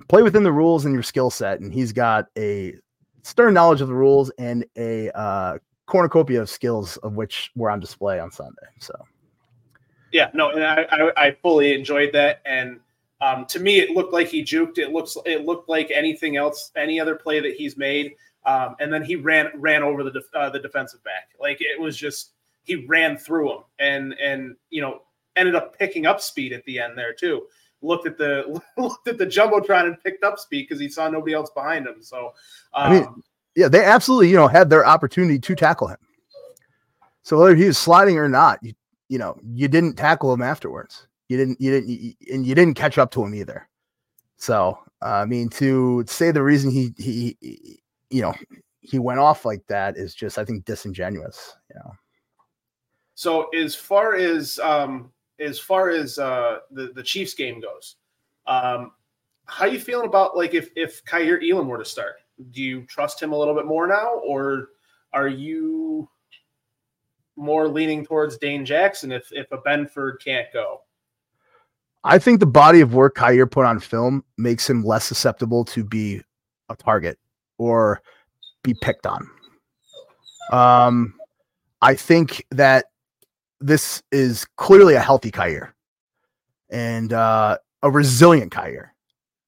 play 0.09 0.23
within 0.23 0.43
the 0.43 0.53
rules 0.53 0.85
and 0.85 0.95
your 0.95 1.03
skill 1.03 1.31
set. 1.31 1.61
And 1.61 1.73
he's 1.73 1.93
got 1.93 2.27
a 2.37 2.75
stern 3.23 3.55
knowledge 3.55 3.81
of 3.81 3.89
the 3.89 3.95
rules 3.95 4.31
and 4.39 4.65
a 4.77 5.11
uh, 5.17 5.59
cornucopia 5.87 6.41
of 6.41 6.51
skills 6.51 6.97
of 6.99 7.15
which 7.15 7.51
were 7.55 7.71
on 7.71 7.81
display 7.81 8.19
on 8.19 8.31
Sunday. 8.31 8.67
So, 8.81 8.95
yeah, 10.13 10.31
no, 10.35 10.51
and 10.51 10.65
I, 10.65 10.87
I, 10.91 11.27
I 11.27 11.37
fully 11.43 11.75
enjoyed 11.75 12.13
that. 12.13 12.41
And 12.45 12.81
um, 13.21 13.47
to 13.47 13.61
me, 13.61 13.81
it 13.81 13.91
looked 13.91 14.13
like 14.13 14.29
he 14.29 14.45
juked. 14.45 14.79
It 14.79 14.93
looks, 14.93 15.17
it 15.25 15.45
looked 15.45 15.69
like 15.69 15.91
anything 15.91 16.37
else, 16.37 16.71
any 16.77 17.01
other 17.01 17.17
play 17.17 17.41
that 17.41 17.55
he's 17.55 17.77
made. 17.77 18.15
Um, 18.47 18.77
and 18.79 18.93
then 18.93 19.03
he 19.03 19.17
ran 19.17 19.51
ran 19.55 19.83
over 19.83 20.03
the 20.03 20.11
def, 20.11 20.25
uh, 20.35 20.51
the 20.51 20.59
defensive 20.59 21.03
back. 21.03 21.31
Like 21.41 21.59
it 21.61 21.81
was 21.81 21.97
just 21.97 22.33
he 22.63 22.87
ran 22.87 23.17
through 23.17 23.53
him 23.53 23.61
and 23.79 24.15
and 24.15 24.57
you 24.71 24.83
know 24.83 25.03
ended 25.37 25.55
up 25.55 25.79
picking 25.79 26.07
up 26.07 26.21
speed 26.21 26.53
at 26.53 26.65
the 26.65 26.79
end 26.79 26.97
there 26.97 27.13
too 27.13 27.45
looked 27.85 28.07
at 28.07 28.19
the 28.19 28.61
looked 28.77 29.07
at 29.07 29.19
the 29.19 29.27
jumbotron 29.27 29.85
and 29.85 30.03
picked 30.03 30.25
up 30.25 30.39
speed 30.39 30.67
because 30.69 30.81
he 30.81 30.89
saw 30.89 31.09
nobody 31.09 31.35
else 31.35 31.51
behind 31.51 31.87
him. 31.87 31.97
So, 32.01 32.33
um, 32.73 32.93
I 32.93 33.01
mean, 33.01 33.23
yeah, 33.55 33.69
they 33.69 33.85
absolutely 33.85 34.31
you 34.31 34.37
know 34.37 34.49
had 34.49 34.71
their 34.71 34.87
opportunity 34.87 35.39
to 35.39 35.55
tackle 35.55 35.89
him. 35.89 35.99
So 37.23 37.39
whether 37.39 37.55
he 37.55 37.67
was 37.67 37.79
sliding 37.79 38.19
or 38.19 38.29
not, 38.29 38.59
you 38.63 38.75
you 39.09 39.19
know 39.19 39.39
you 39.53 39.69
didn't 39.69 39.95
tackle 39.95 40.33
him 40.33 40.43
afterwards. 40.43 41.07
You 41.29 41.37
didn't 41.37 41.61
you 41.61 41.71
didn't 41.71 41.89
you, 41.89 42.15
and 42.33 42.47
you 42.47 42.55
didn't 42.55 42.75
catch 42.75 42.99
up 42.99 43.11
to 43.13 43.25
him 43.25 43.35
either. 43.35 43.69
So 44.37 44.79
uh, 45.03 45.07
I 45.07 45.25
mean, 45.27 45.49
to 45.51 46.05
say 46.07 46.31
the 46.31 46.43
reason 46.43 46.71
he 46.71 46.93
he, 46.97 47.37
he 47.41 47.81
you 48.11 48.23
know 48.23 48.35
he 48.81 48.99
went 48.99 49.21
off 49.21 49.45
like 49.45 49.67
that 49.69 49.97
is 49.97 50.15
just 50.15 50.39
I 50.39 50.45
think 50.45 50.65
disingenuous. 50.65 51.57
You 51.71 51.77
know. 51.77 51.93
So 53.15 53.49
as 53.51 53.75
far 53.77 54.17
as 54.17 54.59
um, 54.59 55.13
as 55.41 55.59
far 55.59 55.91
as 55.91 56.19
uh, 56.19 56.59
the 56.71 56.93
the 56.95 57.03
Chiefs 57.03 57.35
game 57.35 57.61
goes, 57.61 57.97
um, 58.47 58.93
how 59.47 59.67
you 59.67 59.79
feeling 59.79 60.07
about 60.07 60.37
like 60.37 60.55
if 60.55 60.71
if 60.77 61.05
Kaiir 61.05 61.41
Elam 61.43 61.69
were 61.69 61.79
to 61.79 61.85
start? 61.85 62.17
Do 62.51 62.63
you 62.63 62.83
trust 62.87 63.23
him 63.23 63.33
a 63.33 63.39
little 63.39 63.55
bit 63.55 63.67
more 63.67 63.87
now, 63.87 64.21
or 64.25 64.71
are 65.13 65.29
you 65.29 66.09
more 67.37 67.69
leaning 67.69 68.05
towards 68.05 68.39
Dane 68.39 68.65
Jackson 68.65 69.13
if 69.13 69.29
if 69.33 69.51
a 69.53 69.59
Benford 69.59 70.23
can't 70.25 70.49
go? 70.53 70.83
I 72.05 72.19
think 72.19 72.41
the 72.41 72.47
body 72.47 72.81
of 72.81 72.95
work 72.95 73.17
Kaiir 73.17 73.51
put 73.51 73.65
on 73.65 73.81
film 73.81 74.25
makes 74.37 74.69
him 74.69 74.85
less 74.85 75.05
susceptible 75.07 75.65
to 75.67 75.83
be 75.83 76.21
a 76.69 76.77
target 76.77 77.19
or 77.57 78.03
be 78.63 78.75
picked 78.75 79.07
on. 79.07 79.29
Um, 80.53 81.15
I 81.81 81.95
think 81.95 82.47
that 82.51 82.87
this 83.61 84.03
is 84.13 84.47
clearly 84.57 84.95
a 84.95 85.01
healthy 85.01 85.31
Kaiir 85.31 85.75
and 86.71 87.13
uh, 87.13 87.59
a 87.83 87.91
resilient 87.91 88.53
Kaiir. 88.53 88.89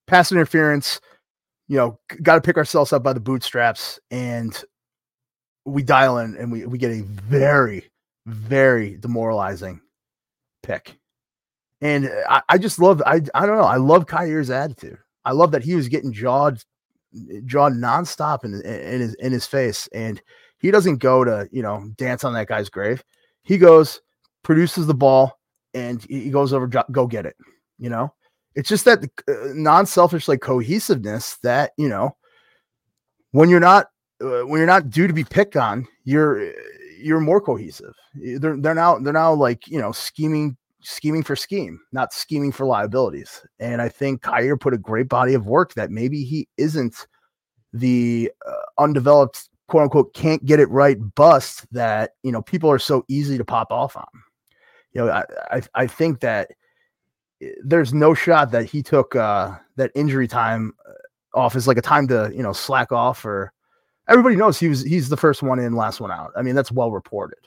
Pass 0.07 0.31
interference, 0.31 1.01
you 1.69 1.77
know, 1.77 1.99
got 2.23 2.37
to 2.37 2.41
pick 2.41 2.57
ourselves 2.57 2.93
up 2.93 3.03
by 3.03 3.13
the 3.13 3.21
bootstraps, 3.21 3.99
and 4.11 4.63
we 5.65 5.83
dial 5.83 6.19
in 6.19 6.37
and 6.37 6.53
we, 6.53 6.65
we 6.65 6.79
get 6.79 6.93
a 6.93 7.03
very, 7.03 7.91
very 8.27 8.97
demoralizing 8.97 9.81
pick. 10.63 10.97
And 11.81 12.11
I, 12.29 12.43
I 12.49 12.59
just 12.59 12.79
love, 12.79 13.03
I, 13.05 13.21
I 13.35 13.47
don't 13.47 13.59
know, 13.59 13.65
I 13.65 13.77
love 13.77 14.07
Kaiir's 14.07 14.51
attitude. 14.51 14.99
I 15.25 15.33
love 15.33 15.51
that 15.51 15.65
he 15.65 15.75
was 15.75 15.89
getting 15.89 16.13
jawed, 16.13 16.63
jawed 17.45 17.73
nonstop 17.73 18.45
in, 18.45 18.63
in 18.63 19.01
his 19.01 19.15
in 19.15 19.33
his 19.33 19.45
face, 19.45 19.89
and 19.93 20.23
he 20.59 20.71
doesn't 20.71 20.99
go 20.99 21.25
to 21.25 21.49
you 21.51 21.63
know 21.63 21.91
dance 21.97 22.23
on 22.23 22.33
that 22.35 22.47
guy's 22.47 22.71
grave. 22.71 23.03
He 23.47 23.59
goes, 23.59 24.01
produces 24.43 24.87
the 24.87 24.95
ball, 24.95 25.39
and 25.73 26.05
he 26.09 26.31
goes 26.31 26.53
over, 26.53 26.67
go 26.67 27.07
get 27.07 27.27
it. 27.27 27.37
You 27.79 27.91
know, 27.91 28.13
it's 28.57 28.69
just 28.69 28.85
that 28.87 29.05
uh, 29.29 29.53
non-selfish 29.55 30.29
like 30.29 30.41
cohesiveness 30.41 31.39
that 31.43 31.73
you 31.77 31.89
know 31.89 32.17
when 33.31 33.49
you're 33.49 33.61
not 33.61 33.87
uh, 34.21 34.41
when 34.41 34.59
you're 34.59 34.67
not 34.67 34.91
due 34.91 35.07
to 35.07 35.13
be 35.13 35.25
picked 35.25 35.57
on, 35.57 35.87
you're 36.05 36.53
you're 36.99 37.21
more 37.21 37.41
cohesive. 37.41 37.95
They're 38.15 38.57
they're 38.57 38.75
now 38.75 38.99
they're 38.99 39.13
now 39.13 39.33
like 39.33 39.69
you 39.69 39.81
know 39.81 39.93
scheming 39.93 40.57
scheming 40.81 41.23
for 41.23 41.37
scheme, 41.37 41.79
not 41.93 42.13
scheming 42.13 42.51
for 42.51 42.67
liabilities. 42.67 43.45
And 43.61 43.81
I 43.81 43.89
think 43.89 44.23
Kaiir 44.23 44.57
put 44.57 44.75
a 44.75 44.79
great 44.79 45.09
body 45.09 45.35
of 45.35 45.47
work 45.47 45.75
that 45.75 45.91
maybe 45.91 46.25
he 46.25 46.49
isn't 46.57 47.07
the 47.73 48.33
uh, 48.47 48.83
undeveloped 48.83 49.51
quote 49.69 49.85
unquote 49.85 50.15
can't 50.15 50.45
get 50.45 50.61
it 50.61 50.71
right 50.71 50.99
bust 51.15 51.67
that 51.73 52.13
you 52.23 52.33
know 52.33 52.43
people 52.43 52.71
are 52.71 52.79
so 52.79 53.05
easy 53.09 53.37
to 53.39 53.45
pop 53.45 53.71
off 53.71 53.97
on. 53.97 54.07
You 54.93 55.03
know, 55.05 55.11
I 55.11 55.25
I, 55.51 55.63
I 55.75 55.87
think 55.87 56.21
that 56.21 56.53
eh, 57.43 57.51
there's 57.65 57.93
no 57.93 58.15
shot 58.15 58.51
that 58.53 58.67
he 58.67 58.83
took 58.83 59.17
uh, 59.17 59.57
that 59.77 59.91
injury 59.95 60.29
time 60.29 60.73
uh, 60.89 61.39
off 61.39 61.57
as 61.57 61.67
like 61.67 61.79
a 61.79 61.83
time 61.83 62.09
to 62.09 62.31
you 62.35 62.43
know 62.43 62.53
slack 62.53 62.93
off 62.93 63.25
or 63.25 63.53
everybody 64.09 64.37
knows 64.37 64.59
he 64.59 64.69
was 64.69 64.83
he's 64.83 65.09
the 65.09 65.17
first 65.17 65.43
one 65.43 65.59
in, 65.59 65.75
last 65.75 66.01
one 66.01 66.11
out. 66.11 66.33
I 66.37 66.43
mean 66.43 66.55
that's 66.55 66.73
well 66.73 66.93
reported. 66.93 67.39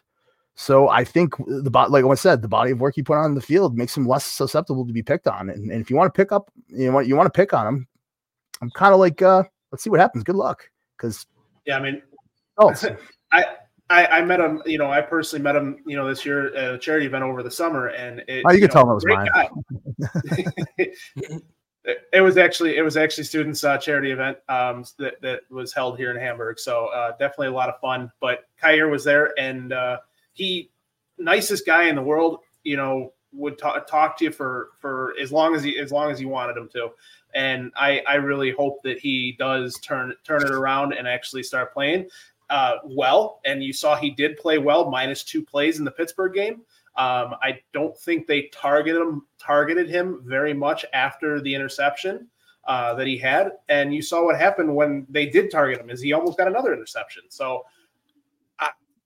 So 0.56 0.90
I 0.90 1.06
think 1.06 1.36
the 1.38 1.72
bot, 1.72 1.90
like 1.90 2.04
I 2.04 2.14
said, 2.16 2.42
the 2.42 2.50
body 2.50 2.72
of 2.72 2.82
work 2.82 2.96
he 2.96 3.02
put 3.02 3.16
on 3.16 3.34
the 3.34 3.40
field 3.40 3.78
makes 3.78 3.96
him 3.96 4.06
less 4.06 4.26
susceptible 4.26 4.86
to 4.86 4.92
be 4.92 5.02
picked 5.02 5.26
on. 5.26 5.50
And, 5.50 5.72
and 5.72 5.82
if 5.82 5.90
you 5.90 5.96
want 5.96 6.14
to 6.14 6.18
pick 6.18 6.34
up, 6.34 6.52
you 6.68 6.92
know, 6.92 7.00
you 7.00 7.16
want 7.16 7.34
to 7.34 7.38
pick 7.38 7.54
on 7.54 7.66
him, 7.66 7.88
I'm 8.62 8.70
kind 8.72 8.94
of 8.94 9.00
like, 9.00 9.22
uh, 9.22 9.44
let's 9.72 9.86
see 9.86 9.90
what 9.90 10.02
happens. 10.02 10.26
Good 10.26 10.36
luck, 10.36 10.70
because 10.98 11.26
yeah, 11.66 11.78
I 11.78 11.82
mean, 11.82 12.02
oh, 12.60 12.74
I, 13.32 13.46
I 13.90 14.06
I 14.08 14.22
met 14.22 14.40
him. 14.40 14.62
You 14.66 14.78
know, 14.78 14.92
I 14.92 15.02
personally 15.02 15.44
met 15.44 15.56
him. 15.56 15.78
You 15.86 15.96
know, 15.96 16.08
this 16.08 16.26
year 16.26 16.54
at 16.56 16.76
a 16.76 16.78
charity 16.78 17.06
event 17.06 17.24
over 17.24 17.42
the 17.44 17.52
summer, 17.52 17.88
and 17.88 18.20
it, 18.28 18.44
oh, 18.46 18.52
you, 18.52 18.60
you 18.60 18.68
can 18.68 18.68
know, 18.68 18.74
tell 18.74 18.84
him 18.84 18.92
it 18.92 18.96
was 18.96 19.06
mine. 20.78 20.90
it 22.14 22.22
was 22.22 22.38
actually 22.38 22.78
it 22.78 22.82
was 22.82 22.98
actually 22.98 23.24
students 23.24 23.64
uh, 23.64 23.78
charity 23.78 24.12
event 24.12 24.38
um, 24.50 24.84
that 24.98 25.22
that 25.22 25.42
was 25.50 25.74
held 25.74 25.98
here 25.98 26.12
in 26.12 26.18
Hamburg. 26.18 26.60
So 26.60 26.88
uh, 26.88 27.12
definitely 27.12 27.48
a 27.48 27.54
lot 27.54 27.70
of 27.70 27.80
fun. 27.80 28.12
But 28.20 28.46
Kaiir 28.62 28.90
was 28.90 29.04
there, 29.04 29.34
and 29.40 29.74
uh, 29.74 29.98
he 30.34 30.72
nicest 31.18 31.66
guy 31.66 31.84
in 31.84 31.96
the 31.96 32.02
world. 32.02 32.40
You 32.64 32.78
know, 32.78 33.14
would 33.32 33.58
talk, 33.58 33.88
talk 33.88 34.18
to 34.18 34.26
you 34.26 34.32
for 34.32 34.70
for 34.80 35.16
as 35.20 35.32
long 35.32 35.56
as 35.56 35.64
he 35.64 35.80
as 35.80 35.92
long 35.92 36.12
as 36.12 36.20
you 36.20 36.30
wanted 36.30 36.58
him 36.58 36.70
to. 36.74 36.90
And 37.34 37.72
I 37.76 38.02
I 38.08 38.16
really 38.16 38.52
hope 38.52 38.82
that 38.84 39.00
he 39.00 39.36
does 39.38 39.76
turn 39.80 40.14
turn 40.24 40.44
it 40.44 40.52
around 40.52 40.94
and 40.94 41.08
actually 41.08 41.44
start 41.44 41.74
playing 41.74 42.08
uh, 42.50 42.78
well. 42.84 43.42
And 43.46 43.64
you 43.64 43.74
saw 43.74 43.96
he 43.96 44.12
did 44.12 44.38
play 44.38 44.58
well, 44.58 44.90
minus 44.90 45.24
two 45.24 45.44
plays 45.44 45.80
in 45.80 45.86
the 45.86 45.92
Pittsburgh 45.92 46.34
game. 46.34 46.62
Um, 46.98 47.36
I 47.42 47.60
don't 47.72 47.98
think 47.98 48.28
they 48.28 48.50
targeted 48.52 49.02
him 49.02 49.26
targeted 49.38 49.90
him 49.90 50.22
very 50.26 50.54
much 50.54 50.86
after 50.94 51.40
the 51.40 51.54
interception 51.54 52.28
uh, 52.68 52.94
that 52.96 53.08
he 53.08 53.18
had, 53.18 53.52
and 53.70 53.94
you 53.94 54.02
saw 54.02 54.26
what 54.26 54.38
happened 54.38 54.76
when 54.76 55.08
they 55.10 55.28
did 55.28 55.50
target 55.50 55.80
him. 55.80 55.90
Is 55.90 56.02
he 56.02 56.12
almost 56.12 56.38
got 56.38 56.48
another 56.48 56.74
interception? 56.74 57.24
So 57.30 57.64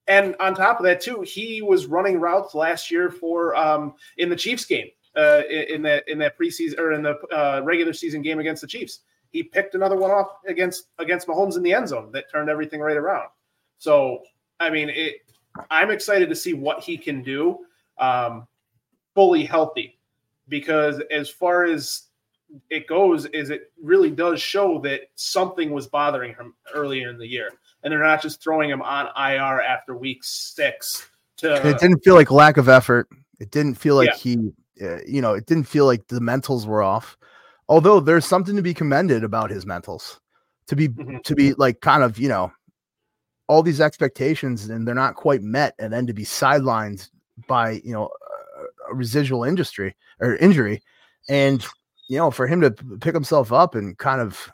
and 0.07 0.35
on 0.39 0.55
top 0.55 0.79
of 0.79 0.85
that, 0.85 1.01
too, 1.01 1.21
he 1.21 1.61
was 1.61 1.85
running 1.85 2.19
routes 2.19 2.53
last 2.53 2.91
year 2.91 3.09
for 3.09 3.55
um, 3.55 3.93
in 4.17 4.29
the 4.29 4.35
Chiefs 4.35 4.65
game, 4.65 4.87
uh, 5.15 5.41
in 5.49 5.81
that 5.83 6.07
in 6.07 6.17
that 6.19 6.37
preseason 6.37 6.77
or 6.77 6.91
in 6.91 7.03
the 7.03 7.17
uh, 7.33 7.61
regular 7.63 7.93
season 7.93 8.21
game 8.21 8.39
against 8.39 8.61
the 8.61 8.67
Chiefs. 8.67 8.99
He 9.33 9.43
picked 9.43 9.75
another 9.75 9.97
one 9.97 10.11
off 10.11 10.27
against 10.47 10.87
against 10.99 11.27
Mahomes 11.27 11.57
in 11.57 11.63
the 11.63 11.73
end 11.73 11.89
zone 11.89 12.11
that 12.13 12.31
turned 12.31 12.49
everything 12.49 12.79
right 12.79 12.95
around. 12.95 13.27
So, 13.77 14.19
I 14.61 14.69
mean, 14.69 14.89
it, 14.89 15.15
I'm 15.69 15.91
excited 15.91 16.29
to 16.29 16.35
see 16.35 16.53
what 16.53 16.81
he 16.81 16.97
can 16.97 17.21
do, 17.21 17.65
um, 17.97 18.47
fully 19.13 19.43
healthy, 19.43 19.99
because 20.47 21.01
as 21.11 21.29
far 21.29 21.65
as 21.65 22.03
it 22.69 22.87
goes, 22.87 23.25
is 23.25 23.49
it 23.49 23.73
really 23.81 24.11
does 24.11 24.41
show 24.41 24.79
that 24.81 25.01
something 25.15 25.71
was 25.71 25.87
bothering 25.87 26.35
him 26.35 26.53
earlier 26.73 27.09
in 27.09 27.17
the 27.17 27.27
year 27.27 27.49
and 27.83 27.91
they're 27.91 27.99
not 27.99 28.21
just 28.21 28.41
throwing 28.41 28.69
him 28.69 28.81
on 28.81 29.07
IR 29.17 29.61
after 29.61 29.95
week 29.95 30.23
six. 30.23 31.09
To 31.37 31.67
it 31.67 31.79
didn't 31.79 32.03
feel 32.03 32.15
like 32.15 32.31
lack 32.31 32.57
of 32.57 32.69
effort. 32.69 33.09
It 33.39 33.51
didn't 33.51 33.75
feel 33.75 33.95
like 33.95 34.09
yeah. 34.09 34.15
he, 34.15 34.51
uh, 34.81 34.99
you 35.05 35.21
know, 35.21 35.33
it 35.33 35.45
didn't 35.45 35.65
feel 35.65 35.85
like 35.85 36.07
the 36.07 36.19
mentals 36.19 36.65
were 36.65 36.81
off. 36.81 37.17
Although 37.73 38.01
there's 38.01 38.23
something 38.23 38.55
to 38.55 38.61
be 38.61 38.75
commended 38.75 39.23
about 39.23 39.49
his 39.49 39.65
mentals, 39.65 40.19
to 40.67 40.75
be 40.75 40.89
mm-hmm. 40.89 41.17
to 41.23 41.33
be 41.33 41.53
like 41.53 41.81
kind 41.81 42.03
of 42.03 42.19
you 42.19 42.29
know, 42.29 42.51
all 43.47 43.63
these 43.63 43.81
expectations 43.81 44.69
and 44.69 44.87
they're 44.87 44.93
not 44.93 45.15
quite 45.15 45.41
met, 45.41 45.73
and 45.79 45.91
then 45.91 46.05
to 46.05 46.13
be 46.13 46.23
sidelined 46.23 47.09
by 47.47 47.81
you 47.83 47.91
know 47.91 48.11
a 48.91 48.93
residual 48.93 49.43
industry 49.43 49.95
or 50.19 50.35
injury, 50.35 50.83
and 51.29 51.65
you 52.09 52.17
know 52.19 52.29
for 52.29 52.45
him 52.45 52.61
to 52.61 52.69
pick 53.01 53.15
himself 53.15 53.51
up 53.51 53.73
and 53.73 53.97
kind 53.97 54.21
of 54.21 54.51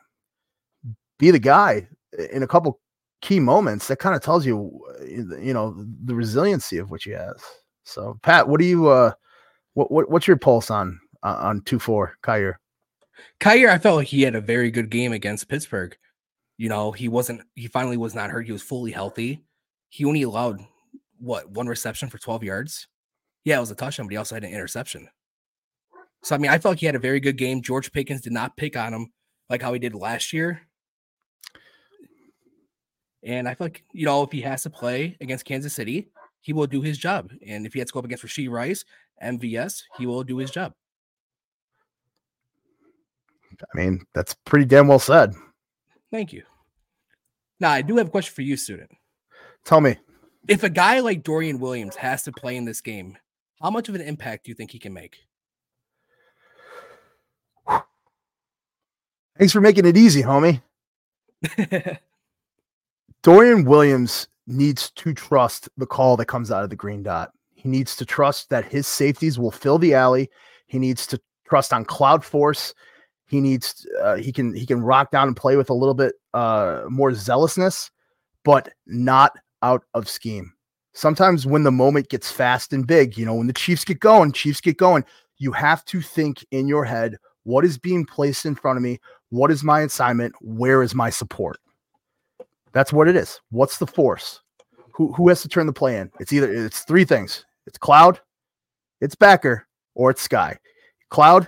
be 1.18 1.30
the 1.30 1.40
guy 1.40 1.90
in 2.32 2.42
a 2.42 2.48
couple 2.48 2.80
key 3.20 3.42
moments, 3.42 3.90
that 3.90 4.00
kind 4.00 4.16
of 4.16 4.22
tells 4.22 4.46
you, 4.46 4.80
uh, 4.98 5.04
you 5.04 5.54
know, 5.54 5.76
the 6.06 6.16
resiliency 6.16 6.78
of 6.78 6.90
which 6.90 7.04
he 7.04 7.12
has. 7.12 7.44
So, 7.84 8.18
Pat, 8.24 8.48
what 8.48 8.62
do 8.62 8.66
you, 8.66 8.88
uh, 8.88 9.12
what, 9.74 9.92
what 9.92 10.10
what's 10.10 10.26
your 10.26 10.38
pulse 10.38 10.72
on 10.72 11.02
uh, 11.22 11.36
on 11.42 11.64
two 11.64 11.80
four 11.80 12.18
Kaiir, 13.40 13.70
I 13.70 13.78
felt 13.78 13.98
like 13.98 14.08
he 14.08 14.22
had 14.22 14.36
a 14.36 14.42
very 14.42 14.72
good 14.72 14.90
game 14.90 15.14
against 15.14 15.48
Pittsburgh. 15.48 15.96
You 16.58 16.70
know, 16.70 16.92
he 16.92 17.08
wasn't. 17.08 17.42
He 17.56 17.68
finally 17.68 17.98
was 17.98 18.16
not 18.16 18.30
hurt. 18.30 18.46
He 18.46 18.52
was 18.52 18.62
fully 18.62 18.92
healthy. 18.92 19.44
He 19.90 20.06
only 20.06 20.24
allowed 20.24 20.60
what 21.20 21.50
one 21.50 21.68
reception 21.68 22.10
for 22.10 22.18
twelve 22.18 22.44
yards. 22.44 22.88
Yeah, 23.46 23.58
it 23.58 23.62
was 23.62 23.72
a 23.72 23.76
touchdown, 23.76 24.08
but 24.08 24.12
he 24.12 24.18
also 24.18 24.36
had 24.36 24.44
an 24.44 24.52
interception. 24.52 25.08
So 26.24 26.36
I 26.36 26.38
mean, 26.38 26.52
I 26.52 26.58
felt 26.58 26.74
like 26.74 26.80
he 26.80 26.86
had 26.86 26.96
a 26.96 27.00
very 27.00 27.20
good 27.20 27.38
game. 27.38 27.62
George 27.62 27.92
Pickens 27.92 28.22
did 28.22 28.34
not 28.34 28.58
pick 28.58 28.76
on 28.76 28.94
him 28.94 29.12
like 29.50 29.62
how 29.62 29.74
he 29.74 29.80
did 29.80 29.96
last 29.96 30.34
year. 30.34 30.62
And 33.24 33.48
I 33.48 33.54
feel 33.54 33.66
like, 33.66 33.84
you 33.92 34.06
know, 34.06 34.24
if 34.24 34.32
he 34.32 34.42
has 34.42 34.64
to 34.64 34.70
play 34.70 35.18
against 35.20 35.46
Kansas 35.46 35.74
City, 35.74 36.10
he 36.42 36.54
will 36.54 36.68
do 36.68 36.82
his 36.82 36.98
job. 36.98 37.32
And 37.46 37.66
if 37.66 37.74
he 37.74 37.80
has 37.80 37.90
to 37.90 37.94
go 37.94 38.00
up 38.00 38.06
against 38.06 38.24
Rashee 38.24 38.50
Rice, 38.50 38.86
MVS, 39.22 39.84
he 39.98 40.06
will 40.06 40.24
do 40.24 40.38
his 40.38 40.52
job. 40.52 40.74
I 43.64 43.78
mean, 43.78 44.02
that's 44.14 44.34
pretty 44.34 44.66
damn 44.66 44.88
well 44.88 45.00
said. 45.00 45.34
Thank 46.12 46.34
you. 46.34 46.44
Now, 47.60 47.72
I 47.72 47.82
do 47.82 47.98
have 47.98 48.08
a 48.08 48.10
question 48.10 48.34
for 48.34 48.42
you, 48.42 48.56
student. 48.58 48.92
Tell 49.66 49.82
me. 49.82 49.98
If 50.48 50.64
a 50.64 50.70
guy 50.70 51.00
like 51.02 51.24
Dorian 51.24 51.60
Williams 51.60 51.96
has 51.98 52.24
to 52.24 52.32
play 52.32 52.56
in 52.56 52.66
this 52.66 52.82
game, 52.82 53.18
how 53.62 53.70
much 53.70 53.90
of 53.90 53.96
an 53.96 54.02
impact 54.02 54.46
do 54.46 54.52
you 54.52 54.56
think 54.56 54.72
he 54.72 54.80
can 54.80 54.94
make? 54.94 55.18
Thanks 59.38 59.54
for 59.54 59.62
making 59.62 59.86
it 59.86 59.98
easy, 59.98 60.24
homie. 60.24 60.62
Dorian 63.22 63.66
Williams 63.66 64.28
needs 64.48 64.92
to 64.92 65.14
trust 65.14 65.70
the 65.78 65.86
call 65.86 66.18
that 66.18 66.26
comes 66.26 66.52
out 66.52 66.64
of 66.64 66.70
the 66.70 66.76
green 66.76 67.04
dot. 67.04 67.32
He 67.54 67.68
needs 67.68 67.96
to 67.98 68.06
trust 68.06 68.50
that 68.50 68.66
his 68.66 68.88
safeties 68.88 69.38
will 69.38 69.52
fill 69.52 69.78
the 69.78 69.94
alley. 69.94 70.30
He 70.68 70.80
needs 70.80 71.06
to 71.08 71.20
trust 71.48 71.74
on 71.74 71.84
cloud 71.84 72.24
force. 72.24 72.74
He 73.30 73.40
needs 73.42 73.86
uh, 74.02 74.16
he 74.16 74.32
can 74.32 74.56
he 74.56 74.66
can 74.66 74.82
rock 74.82 75.12
down 75.12 75.28
and 75.28 75.38
play 75.38 75.56
with 75.56 75.70
a 75.70 75.74
little 75.74 75.94
bit 75.94 76.16
uh, 76.34 76.82
more 76.90 77.14
zealousness, 77.14 77.92
but 78.44 78.70
not 78.88 79.34
out 79.62 79.84
of 79.94 80.10
scheme. 80.10 80.52
Sometimes 80.94 81.46
when 81.46 81.64
the 81.64 81.72
moment 81.72 82.10
gets 82.10 82.32
fast 82.32 82.74
and 82.74 82.88
big, 82.88 83.18
you 83.18 83.26
know, 83.26 83.36
when 83.36 83.48
the 83.48 83.54
Chiefs 83.54 83.86
get 83.86 84.00
going, 84.00 84.32
Chiefs 84.32 84.60
get 84.60 84.78
going, 84.78 85.06
you 85.38 85.52
have 85.52 85.86
to 85.86 86.02
think 86.02 86.44
in 86.50 86.68
your 86.68 86.84
head, 86.84 87.18
what 87.44 87.64
is 87.64 87.78
being 87.78 88.04
placed 88.04 88.46
in 88.46 88.56
front 88.56 88.78
of 88.78 88.84
me? 88.84 89.00
What 89.30 89.52
is 89.52 89.64
my 89.64 89.82
assignment? 89.82 90.34
Where 90.42 90.82
is 90.82 90.96
my 90.96 91.12
support? 91.12 91.60
That's 92.72 92.92
what 92.92 93.08
it 93.08 93.16
is. 93.16 93.40
What's 93.52 93.78
the 93.78 93.88
force? 93.88 94.42
Who 94.94 95.14
who 95.14 95.30
has 95.30 95.44
to 95.44 95.48
turn 95.48 95.68
the 95.68 95.74
play 95.74 95.98
in? 95.98 96.12
It's 96.20 96.34
either 96.34 96.52
it's 96.52 96.82
three 96.82 97.06
things. 97.06 97.46
It's 97.68 97.78
cloud, 97.78 98.20
it's 99.02 99.16
backer, 99.16 99.68
or 99.94 100.10
it's 100.10 100.24
sky. 100.24 100.58
Cloud, 101.10 101.48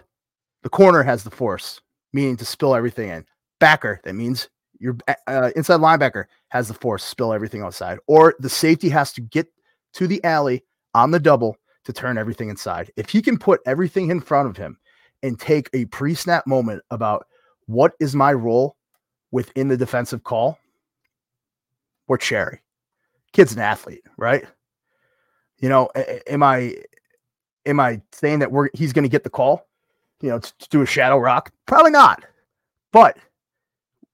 the 0.64 0.70
corner 0.70 1.04
has 1.04 1.24
the 1.24 1.32
force, 1.32 1.82
meaning 2.14 2.38
to 2.38 2.46
spill 2.46 2.76
everything 2.76 3.10
in. 3.10 3.26
Backer, 3.60 4.00
that 4.04 4.14
means 4.14 4.50
your 4.80 4.98
uh, 5.28 5.52
inside 5.56 5.80
linebacker 5.80 6.26
has 6.50 6.68
the 6.68 6.74
force, 6.74 7.04
spill 7.04 7.34
everything 7.34 7.62
outside. 7.62 8.00
Or 8.08 8.36
the 8.40 8.50
safety 8.50 8.90
has 8.90 9.14
to 9.14 9.22
get 9.22 9.48
to 9.94 10.08
the 10.08 10.24
alley 10.24 10.64
on 10.94 11.12
the 11.12 11.20
double 11.20 11.58
to 11.86 11.94
turn 11.94 12.18
everything 12.18 12.50
inside. 12.50 12.92
If 12.96 13.10
he 13.10 13.22
can 13.22 13.38
put 13.38 13.62
everything 13.66 14.10
in 14.10 14.22
front 14.22 14.50
of 14.50 14.58
him 14.58 14.78
and 15.24 15.40
take 15.40 15.70
a 15.74 15.86
pre 15.86 16.16
snap 16.16 16.48
moment 16.48 16.82
about 16.90 17.26
what 17.68 17.94
is 18.00 18.16
my 18.16 18.34
role 18.34 18.76
within 19.32 19.68
the 19.68 19.78
defensive 19.78 20.24
call, 20.24 20.58
we're 22.08 22.18
cherry. 22.18 22.62
Kid's 23.34 23.54
an 23.54 23.60
athlete, 23.60 24.04
right? 24.18 24.46
You 25.60 25.70
know, 25.70 25.90
am 26.28 26.44
I 26.44 26.76
am 27.66 27.80
I 27.80 28.02
saying 28.12 28.40
that 28.40 28.52
we're 28.52 28.70
he's 28.74 28.94
going 28.94 29.04
to 29.04 29.10
get 29.10 29.24
the 29.24 29.30
call? 29.30 29.68
You 30.22 30.30
know, 30.30 30.40
to, 30.40 30.58
to 30.58 30.70
do 30.70 30.82
a 30.82 30.86
shadow 30.86 31.18
rock? 31.18 31.52
Probably 31.66 31.92
not. 31.92 32.24
But 32.94 33.18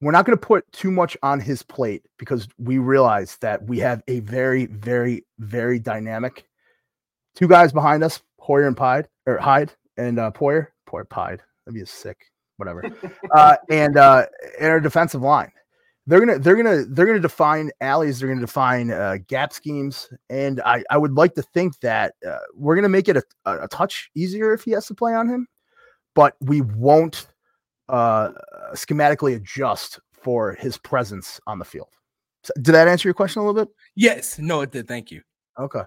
we're 0.02 0.12
not 0.12 0.26
going 0.26 0.38
to 0.38 0.46
put 0.46 0.72
too 0.72 0.92
much 0.92 1.18
on 1.24 1.40
his 1.40 1.64
plate 1.64 2.04
because 2.18 2.48
we 2.58 2.78
realize 2.78 3.38
that 3.38 3.64
we 3.64 3.80
have 3.80 4.04
a 4.08 4.20
very, 4.22 4.68
very, 4.68 5.26
very 5.40 5.80
dynamic 5.80 6.46
two 7.36 7.48
guys 7.48 7.72
behind 7.72 8.04
us, 8.04 8.22
Hoyer 8.40 8.68
and 8.68 8.78
Pied 8.78 9.08
or 9.26 9.38
Hyde 9.38 9.74
and 9.98 10.20
uh, 10.20 10.32
Poyer, 10.32 10.68
Poyer 10.90 11.08
Pied. 11.10 11.42
That'd 11.66 11.76
be 11.76 11.82
a 11.82 11.86
sick, 11.86 12.18
whatever. 12.58 12.84
uh, 13.36 13.58
and 13.70 13.98
uh, 13.98 14.26
and 14.60 14.70
our 14.70 14.80
defensive 14.80 15.22
line 15.22 15.52
they're 16.08 16.20
gonna 16.20 16.40
they're 16.40 16.56
gonna 16.56 16.86
they're 16.86 17.06
gonna 17.06 17.20
define 17.20 17.70
alleys 17.82 18.20
they're 18.20 18.30
gonna 18.30 18.42
define 18.42 18.90
uh, 18.90 19.18
gap 19.28 19.54
schemes 19.54 20.10
and 20.30 20.62
i 20.62 20.82
i 20.90 20.98
would 20.98 21.14
like 21.14 21.36
to 21.36 21.42
think 21.42 21.78
that 21.82 22.16
uh, 22.28 22.38
we're 22.56 22.76
gonna 22.76 22.90
make 22.90 23.10
it 23.10 23.18
a, 23.18 23.24
a, 23.46 23.68
touch 23.68 24.10
easier 24.16 24.54
if 24.54 24.64
he 24.64 24.72
has 24.72 24.88
to 24.88 24.96
play 24.96 25.14
on 25.14 25.28
him 25.28 25.46
but 26.18 26.36
we 26.42 26.62
won't 26.62 27.28
uh 27.90 28.32
schematically 28.74 29.36
adjust 29.36 30.00
for 30.12 30.56
his 30.56 30.78
presence 30.78 31.40
on 31.48 31.60
the 31.60 31.66
field. 31.66 31.90
So, 32.44 32.52
did 32.56 32.74
that 32.74 32.88
answer 32.88 33.08
your 33.08 33.14
question 33.14 33.42
a 33.42 33.46
little 33.46 33.64
bit? 33.64 33.74
Yes. 33.96 34.40
No 34.40 34.62
it 34.62 34.72
did. 34.72 34.88
Thank 34.88 35.12
you. 35.12 35.22
Okay. 35.58 35.84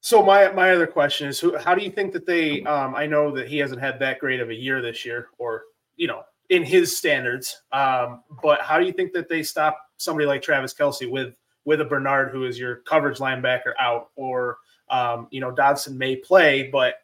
So 0.00 0.22
my 0.22 0.50
my 0.50 0.72
other 0.72 0.86
question 0.86 1.28
is 1.28 1.38
who 1.40 1.56
how 1.56 1.74
do 1.74 1.82
you 1.82 1.90
think 1.90 2.12
that 2.12 2.26
they 2.26 2.62
um 2.64 2.94
i 2.94 3.06
know 3.06 3.34
that 3.34 3.48
he 3.48 3.58
hasn't 3.58 3.80
had 3.80 3.98
that 4.00 4.18
great 4.18 4.40
of 4.40 4.50
a 4.50 4.54
year 4.54 4.82
this 4.82 5.04
year 5.04 5.28
or 5.38 5.62
you 5.96 6.06
know 6.06 6.22
in 6.50 6.62
his 6.62 6.96
standards. 6.96 7.62
Um, 7.72 8.22
but 8.42 8.60
how 8.60 8.78
do 8.78 8.86
you 8.86 8.92
think 8.92 9.12
that 9.12 9.28
they 9.28 9.42
stop 9.42 9.78
somebody 9.96 10.26
like 10.26 10.42
Travis 10.42 10.74
Kelce 10.74 11.10
with 11.10 11.34
with 11.64 11.80
a 11.80 11.84
Bernard 11.84 12.30
who 12.30 12.44
is 12.44 12.58
your 12.58 12.76
coverage 12.76 13.18
linebacker 13.18 13.72
out, 13.80 14.10
or 14.16 14.58
um, 14.88 15.28
you 15.30 15.40
know 15.40 15.50
Dodson 15.50 15.96
may 15.98 16.16
play, 16.16 16.68
but 16.70 16.96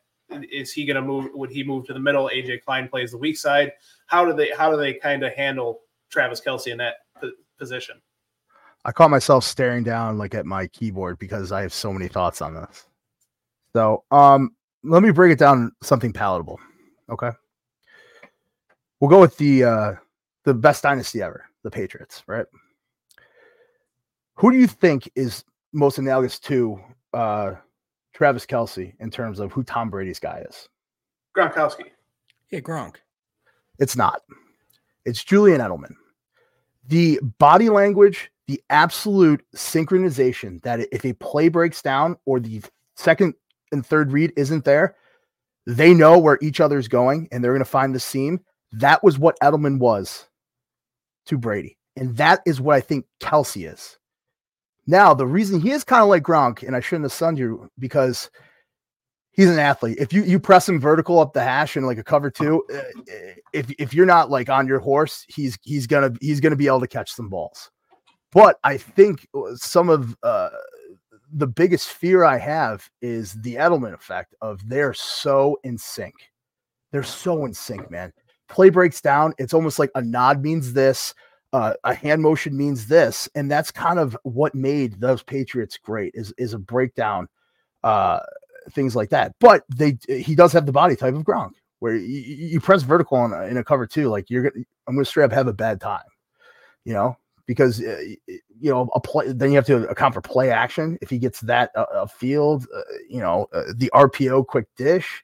is 0.51 0.73
he 0.73 0.85
going 0.85 0.97
to 0.97 1.03
move? 1.03 1.31
Would 1.35 1.51
he 1.51 1.63
move 1.65 1.87
to 1.87 1.93
the 1.93 2.01
middle? 2.01 2.31
AJ 2.33 2.65
Klein 2.65 2.89
plays 2.89 3.13
the 3.13 3.19
weak 3.19 3.37
side. 3.37 3.73
How 4.07 4.25
do 4.25 4.33
they 4.33 4.51
how 4.57 4.71
do 4.71 4.77
they 4.77 4.95
kind 4.95 5.23
of 5.23 5.33
handle 5.33 5.81
Travis 6.11 6.41
Kelce 6.41 6.69
in 6.69 6.79
that 6.79 6.97
p- 7.21 7.33
position? 7.59 8.01
I 8.85 8.93
caught 8.93 9.11
myself 9.11 9.45
staring 9.45 9.85
down 9.85 10.19
like 10.19 10.35
at 10.35 10.47
my 10.47 10.67
keyboard 10.69 11.19
because 11.19 11.53
I 11.53 11.63
have 11.63 11.73
so 11.73 11.93
many 11.93 12.09
thoughts 12.09 12.43
on 12.43 12.55
this. 12.55 12.87
So, 13.75 14.05
um, 14.11 14.55
let 14.83 15.03
me 15.03 15.11
break 15.11 15.33
it 15.33 15.39
down 15.39 15.73
something 15.83 16.13
palatable. 16.13 16.59
Okay. 17.09 17.31
We'll 19.01 19.11
go 19.11 19.21
with 19.21 19.37
the 19.37 19.65
uh, 19.65 19.93
the 20.45 20.55
best 20.55 20.83
dynasty 20.83 21.23
ever, 21.23 21.45
the 21.63 21.71
Patriots, 21.71 22.23
right? 22.27 22.47
Who 24.37 24.51
do 24.51 24.59
you 24.59 24.67
think 24.67 25.11
is 25.15 25.45
most 25.73 25.99
analogous 25.99 26.39
to 26.41 26.81
uh, 27.13 27.55
Travis 28.23 28.47
Kelce 28.47 28.95
in 29.01 29.11
terms 29.11 29.41
of 29.41 29.51
who 29.51 29.65
Tom 29.65 29.91
Brady's 29.91 30.21
guy 30.21 30.45
is? 30.49 30.69
Gronkowski. 31.37 31.87
Yeah, 32.53 32.61
Gronk. 32.61 32.99
It's 33.81 33.97
not. 33.97 34.23
It's 35.05 35.25
Julian 35.25 35.61
Edelman. 35.61 35.97
The 36.87 37.19
body 37.41 37.69
language, 37.69 38.31
the 38.47 38.63
absolute 38.71 39.45
synchronization 39.57 40.63
that 40.63 40.87
if 40.93 41.05
a 41.05 41.15
play 41.15 41.49
breaks 41.49 41.83
down 41.83 42.17
or 42.25 42.39
the 42.39 42.63
second 42.95 43.35
and 43.73 43.85
third 43.85 44.13
read 44.13 44.33
isn't 44.37 44.65
there, 44.65 44.95
they 45.67 45.93
know 45.93 46.17
where 46.17 46.39
each 46.41 46.61
other's 46.61 46.87
going 46.87 47.27
and 47.33 47.43
they're 47.43 47.55
going 47.55 47.59
to 47.59 47.65
find 47.65 47.93
the 47.93 47.99
seam. 47.99 48.39
That 48.71 49.03
was 49.03 49.19
what 49.19 49.37
Edelman 49.41 49.81
was 49.81 50.29
to 51.27 51.37
Brady. 51.37 51.77
And 51.97 52.17
that 52.19 52.41
is 52.47 52.61
what 52.61 52.77
I 52.77 52.83
think 52.83 53.05
Kelce 53.21 53.69
is. 53.69 53.99
Now, 54.87 55.15
the 55.15 55.27
reason 55.27 55.61
he 55.61 55.71
is 55.71 55.85
kind 55.85 56.03
of 56.03 56.09
like 56.09 56.23
Gronk, 56.23 56.67
and 56.67 56.75
I 56.75 56.81
shouldn't 56.81 57.05
have 57.05 57.13
sunned 57.13 57.39
you 57.39 57.71
because 57.79 58.31
he's 59.31 59.49
an 59.49 59.59
athlete. 59.59 59.99
If 60.01 60.13
you 60.13 60.23
you 60.25 60.41
press 60.41 60.69
him 60.69 60.81
vertical 60.81 61.21
up 61.21 61.33
the 61.33 61.43
hash 61.43 61.77
in 61.77 61.85
like 61.85 61.99
a 61.99 62.05
cover 62.05 62.31
two, 62.31 62.65
uh, 62.75 62.81
if 63.53 63.71
if 63.79 63.95
you're 63.95 64.07
not 64.07 64.31
like 64.31 64.49
on 64.49 64.67
your 64.67 64.81
horse, 64.81 65.25
he's 65.29 65.59
he's 65.63 65.87
gonna 65.87 66.13
he's 66.21 66.41
gonna 66.41 66.57
be 66.57 66.67
able 66.67 66.81
to 66.81 66.89
catch 66.89 67.13
some 67.13 67.29
balls. 67.29 67.71
But 68.33 68.59
I 68.65 68.77
think 68.77 69.27
uh, 69.35 69.55
some 69.55 69.89
of 69.89 70.17
uh, 70.23 70.51
the 71.33 71.47
biggest 71.47 71.89
fear 71.89 72.25
I 72.25 72.39
have 72.39 72.89
is 73.01 73.35
the 73.43 73.57
Edelman 73.57 73.95
effect 73.95 74.35
of 74.41 74.67
they're 74.69 74.95
so 74.95 75.59
in 75.65 75.79
sync. 75.79 76.15
They're 76.91 77.03
so 77.03 77.45
in 77.45 77.55
sync, 77.55 77.91
man 77.91 78.13
play 78.53 78.69
breaks 78.71 79.01
down, 79.01 79.35
it's 79.39 79.55
almost 79.55 79.79
like 79.79 79.91
a 79.95 80.03
nod 80.03 80.43
means 80.43 80.73
this, 80.73 81.15
uh, 81.53 81.75
a 81.85 81.95
hand 81.95 82.23
motion 82.23 82.57
means 82.57 82.87
this, 82.87 83.29
and 83.35 83.51
that's 83.51 83.71
kind 83.71 83.99
of 83.99 84.17
what 84.23 84.55
made 84.55 85.01
those 85.01 85.23
Patriots 85.23 85.77
great 85.77 86.13
is 86.15 86.33
is 86.39 86.55
a 86.55 86.59
breakdown, 86.59 87.29
uh, 87.85 88.21
things 88.71 88.97
like 88.97 89.11
that. 89.11 89.35
But 89.39 89.65
they 89.75 89.99
he 90.09 90.35
does 90.35 90.53
have 90.53 90.67
the 90.67 90.73
body 90.73 90.97
type 90.97 91.15
of 91.15 91.23
Gronk, 91.23 91.53
where 91.81 91.95
you, 91.95 92.21
you 92.21 92.61
press 92.61 92.83
vertical 92.83 93.23
in 93.27 93.33
a, 93.33 93.43
in 93.43 93.57
a 93.59 93.65
cover 93.65 93.87
two, 93.87 94.09
like 94.09 94.31
you're 94.31 94.51
gonna 94.51 94.65
I'm 94.87 94.95
gonna 94.95 95.05
straight 95.05 95.25
up 95.25 95.33
have 95.33 95.47
a 95.47 95.53
bad 95.53 95.81
time, 95.81 96.01
you 96.85 96.95
know, 96.95 97.19
because 97.47 97.83
uh, 97.83 98.01
you 98.29 98.71
know 98.71 98.89
a 98.95 99.01
play 99.01 99.31
then 99.31 99.51
you 99.51 99.57
have 99.57 99.67
to 99.67 99.89
account 99.89 100.15
for 100.15 100.23
play 100.23 100.51
action 100.51 100.97
if 101.03 101.11
he 101.11 101.19
gets 101.19 101.41
that 101.43 101.71
uh, 101.77 101.85
a 101.93 102.09
field, 102.09 102.67
uh, 102.75 102.81
you 103.11 103.21
know, 103.21 103.47
uh, 103.53 103.65
the 103.77 103.91
RPO 103.95 104.47
quick 104.47 104.67
dish. 104.77 105.23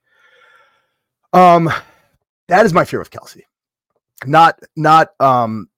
Um, 1.32 1.70
that 2.48 2.66
is 2.66 2.74
my 2.74 2.84
fear 2.84 2.98
with 2.98 3.10
Kelce. 3.10 3.42
Not 4.26 4.60
not 4.76 5.12
um 5.20 5.70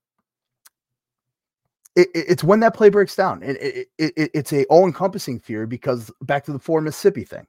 it, 2.00 2.08
it, 2.14 2.24
it's 2.28 2.44
when 2.44 2.60
that 2.60 2.74
play 2.74 2.88
breaks 2.88 3.14
down. 3.14 3.42
It, 3.42 3.88
it, 3.98 4.30
it's 4.34 4.52
a 4.52 4.64
all 4.66 4.86
encompassing 4.86 5.38
fear 5.38 5.66
because 5.66 6.10
back 6.22 6.44
to 6.44 6.52
the 6.52 6.58
four 6.58 6.80
Mississippi 6.80 7.24
thing. 7.24 7.46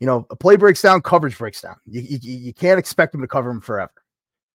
You 0.00 0.06
know, 0.06 0.26
a 0.30 0.36
play 0.36 0.56
breaks 0.56 0.82
down, 0.82 1.00
coverage 1.00 1.38
breaks 1.38 1.62
down. 1.62 1.76
You, 1.86 2.02
you, 2.02 2.18
you 2.22 2.52
can't 2.52 2.78
expect 2.78 3.12
them 3.12 3.22
to 3.22 3.28
cover 3.28 3.48
them 3.48 3.60
forever. 3.60 3.92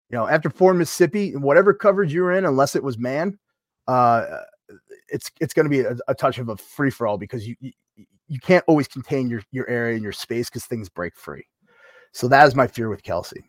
You 0.09 0.17
know, 0.17 0.27
after 0.27 0.49
four 0.49 0.73
Mississippi, 0.73 1.35
whatever 1.35 1.73
coverage 1.73 2.13
you're 2.13 2.33
in, 2.33 2.45
unless 2.45 2.75
it 2.75 2.83
was 2.83 2.97
man, 2.97 3.39
uh, 3.87 4.41
it's 5.09 5.31
it's 5.39 5.53
going 5.53 5.65
to 5.65 5.69
be 5.69 5.79
a, 5.79 5.95
a, 6.07 6.13
touch 6.13 6.37
of 6.37 6.49
a 6.49 6.57
free 6.57 6.91
for 6.91 7.07
all 7.07 7.17
because 7.17 7.47
you, 7.47 7.55
you 7.59 7.71
you 8.27 8.39
can't 8.39 8.63
always 8.67 8.87
contain 8.87 9.29
your 9.29 9.41
your 9.51 9.67
area 9.69 9.95
and 9.95 10.03
your 10.03 10.11
space 10.11 10.49
because 10.49 10.65
things 10.65 10.89
break 10.89 11.17
free. 11.17 11.45
So 12.13 12.27
that 12.27 12.47
is 12.47 12.55
my 12.55 12.67
fear 12.67 12.89
with 12.89 13.03
Kelce. 13.03 13.41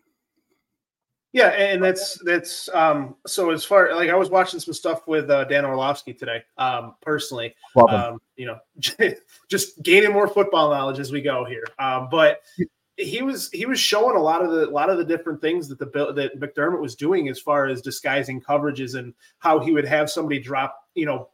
Yeah, 1.32 1.48
and 1.48 1.82
that's 1.82 2.18
that's 2.24 2.68
um 2.74 3.16
so 3.26 3.50
as 3.50 3.64
far 3.64 3.94
like 3.94 4.10
I 4.10 4.16
was 4.16 4.28
watching 4.28 4.60
some 4.60 4.74
stuff 4.74 5.06
with 5.06 5.30
uh, 5.30 5.44
Dan 5.44 5.64
Orlovsky 5.64 6.12
today, 6.12 6.42
um, 6.58 6.94
personally. 7.00 7.54
Um, 7.88 8.20
you 8.36 8.46
know, 8.46 8.58
just 9.48 9.82
gaining 9.82 10.12
more 10.12 10.28
football 10.28 10.70
knowledge 10.70 10.98
as 10.98 11.10
we 11.10 11.22
go 11.22 11.46
here. 11.46 11.64
Um, 11.78 12.08
but 12.10 12.42
he 12.96 13.22
was 13.22 13.50
he 13.50 13.64
was 13.64 13.80
showing 13.80 14.16
a 14.16 14.20
lot 14.20 14.44
of 14.44 14.50
the 14.50 14.68
a 14.68 14.70
lot 14.70 14.90
of 14.90 14.98
the 14.98 15.04
different 15.04 15.40
things 15.40 15.68
that 15.68 15.78
the 15.78 16.12
that 16.12 16.38
McDermott 16.38 16.80
was 16.80 16.94
doing 16.94 17.30
as 17.30 17.40
far 17.40 17.66
as 17.66 17.80
disguising 17.80 18.40
coverages 18.40 18.98
and 18.98 19.14
how 19.38 19.58
he 19.58 19.72
would 19.72 19.86
have 19.86 20.10
somebody 20.10 20.38
drop, 20.38 20.76
you 20.94 21.06
know, 21.06 21.30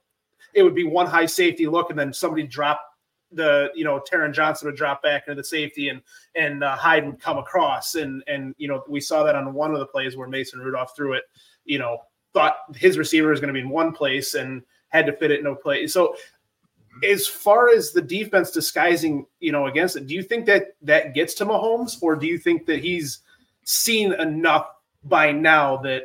it 0.54 0.62
would 0.62 0.76
be 0.76 0.84
one 0.84 1.06
high 1.06 1.26
safety 1.26 1.66
look 1.66 1.90
and 1.90 1.98
then 1.98 2.12
somebody 2.12 2.44
drop 2.44 2.87
the 3.32 3.70
you 3.74 3.84
know 3.84 4.00
Taron 4.10 4.32
Johnson 4.32 4.66
would 4.66 4.76
drop 4.76 5.02
back 5.02 5.24
into 5.26 5.40
the 5.40 5.44
safety 5.44 5.88
and 5.88 6.00
and 6.34 6.64
uh, 6.64 6.76
Hyde 6.76 7.06
would 7.06 7.20
come 7.20 7.38
across 7.38 7.94
and 7.94 8.22
and 8.26 8.54
you 8.58 8.68
know 8.68 8.82
we 8.88 9.00
saw 9.00 9.22
that 9.22 9.34
on 9.34 9.52
one 9.52 9.72
of 9.72 9.80
the 9.80 9.86
plays 9.86 10.16
where 10.16 10.28
Mason 10.28 10.60
Rudolph 10.60 10.96
threw 10.96 11.12
it, 11.14 11.24
you 11.64 11.78
know 11.78 11.98
thought 12.32 12.56
his 12.76 12.98
receiver 12.98 13.30
was 13.30 13.40
going 13.40 13.48
to 13.48 13.54
be 13.54 13.60
in 13.60 13.68
one 13.68 13.92
place 13.92 14.34
and 14.34 14.62
had 14.88 15.06
to 15.06 15.12
fit 15.12 15.30
it 15.30 15.42
no 15.42 15.54
place. 15.54 15.92
So 15.92 16.14
as 17.04 17.26
far 17.26 17.68
as 17.68 17.92
the 17.92 18.02
defense 18.02 18.50
disguising, 18.50 19.26
you 19.40 19.52
know, 19.52 19.66
against 19.66 19.96
it, 19.96 20.06
do 20.06 20.14
you 20.14 20.22
think 20.22 20.46
that 20.46 20.76
that 20.82 21.14
gets 21.14 21.34
to 21.34 21.46
Mahomes, 21.46 21.96
or 22.00 22.16
do 22.16 22.26
you 22.26 22.38
think 22.38 22.66
that 22.66 22.80
he's 22.80 23.20
seen 23.64 24.12
enough 24.14 24.66
by 25.04 25.30
now 25.32 25.76
that 25.78 26.04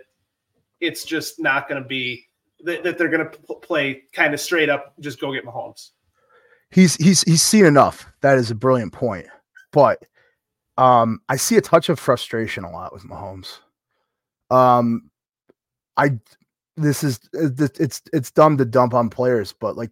it's 0.80 1.04
just 1.04 1.40
not 1.40 1.68
going 1.68 1.82
to 1.82 1.88
be 1.88 2.28
that, 2.64 2.84
that 2.84 2.98
they're 2.98 3.10
going 3.10 3.30
to 3.30 3.38
play 3.56 4.04
kind 4.14 4.34
of 4.34 4.40
straight 4.40 4.70
up, 4.70 4.94
just 5.00 5.20
go 5.20 5.34
get 5.34 5.46
Mahomes? 5.46 5.92
He's 6.74 6.96
he's 6.96 7.22
he's 7.24 7.42
seen 7.42 7.66
enough. 7.66 8.12
That 8.22 8.38
is 8.38 8.50
a 8.50 8.56
brilliant 8.56 8.94
point, 8.94 9.28
but 9.72 10.04
um, 10.78 11.22
I 11.30 11.36
see 11.36 11.56
a 11.58 11.62
touch 11.62 11.90
of 11.90 12.00
frustration 12.00 12.64
a 12.64 12.72
lot 12.72 12.94
with 12.94 13.04
Mahomes. 13.04 13.60
Um, 14.50 15.10
I 15.98 16.20
this 16.76 17.04
is 17.04 17.20
it's 17.34 18.02
it's 18.12 18.32
dumb 18.32 18.58
to 18.58 18.66
dump 18.66 18.94
on 18.94 19.10
players, 19.10 19.54
but 19.54 19.78
like 19.78 19.92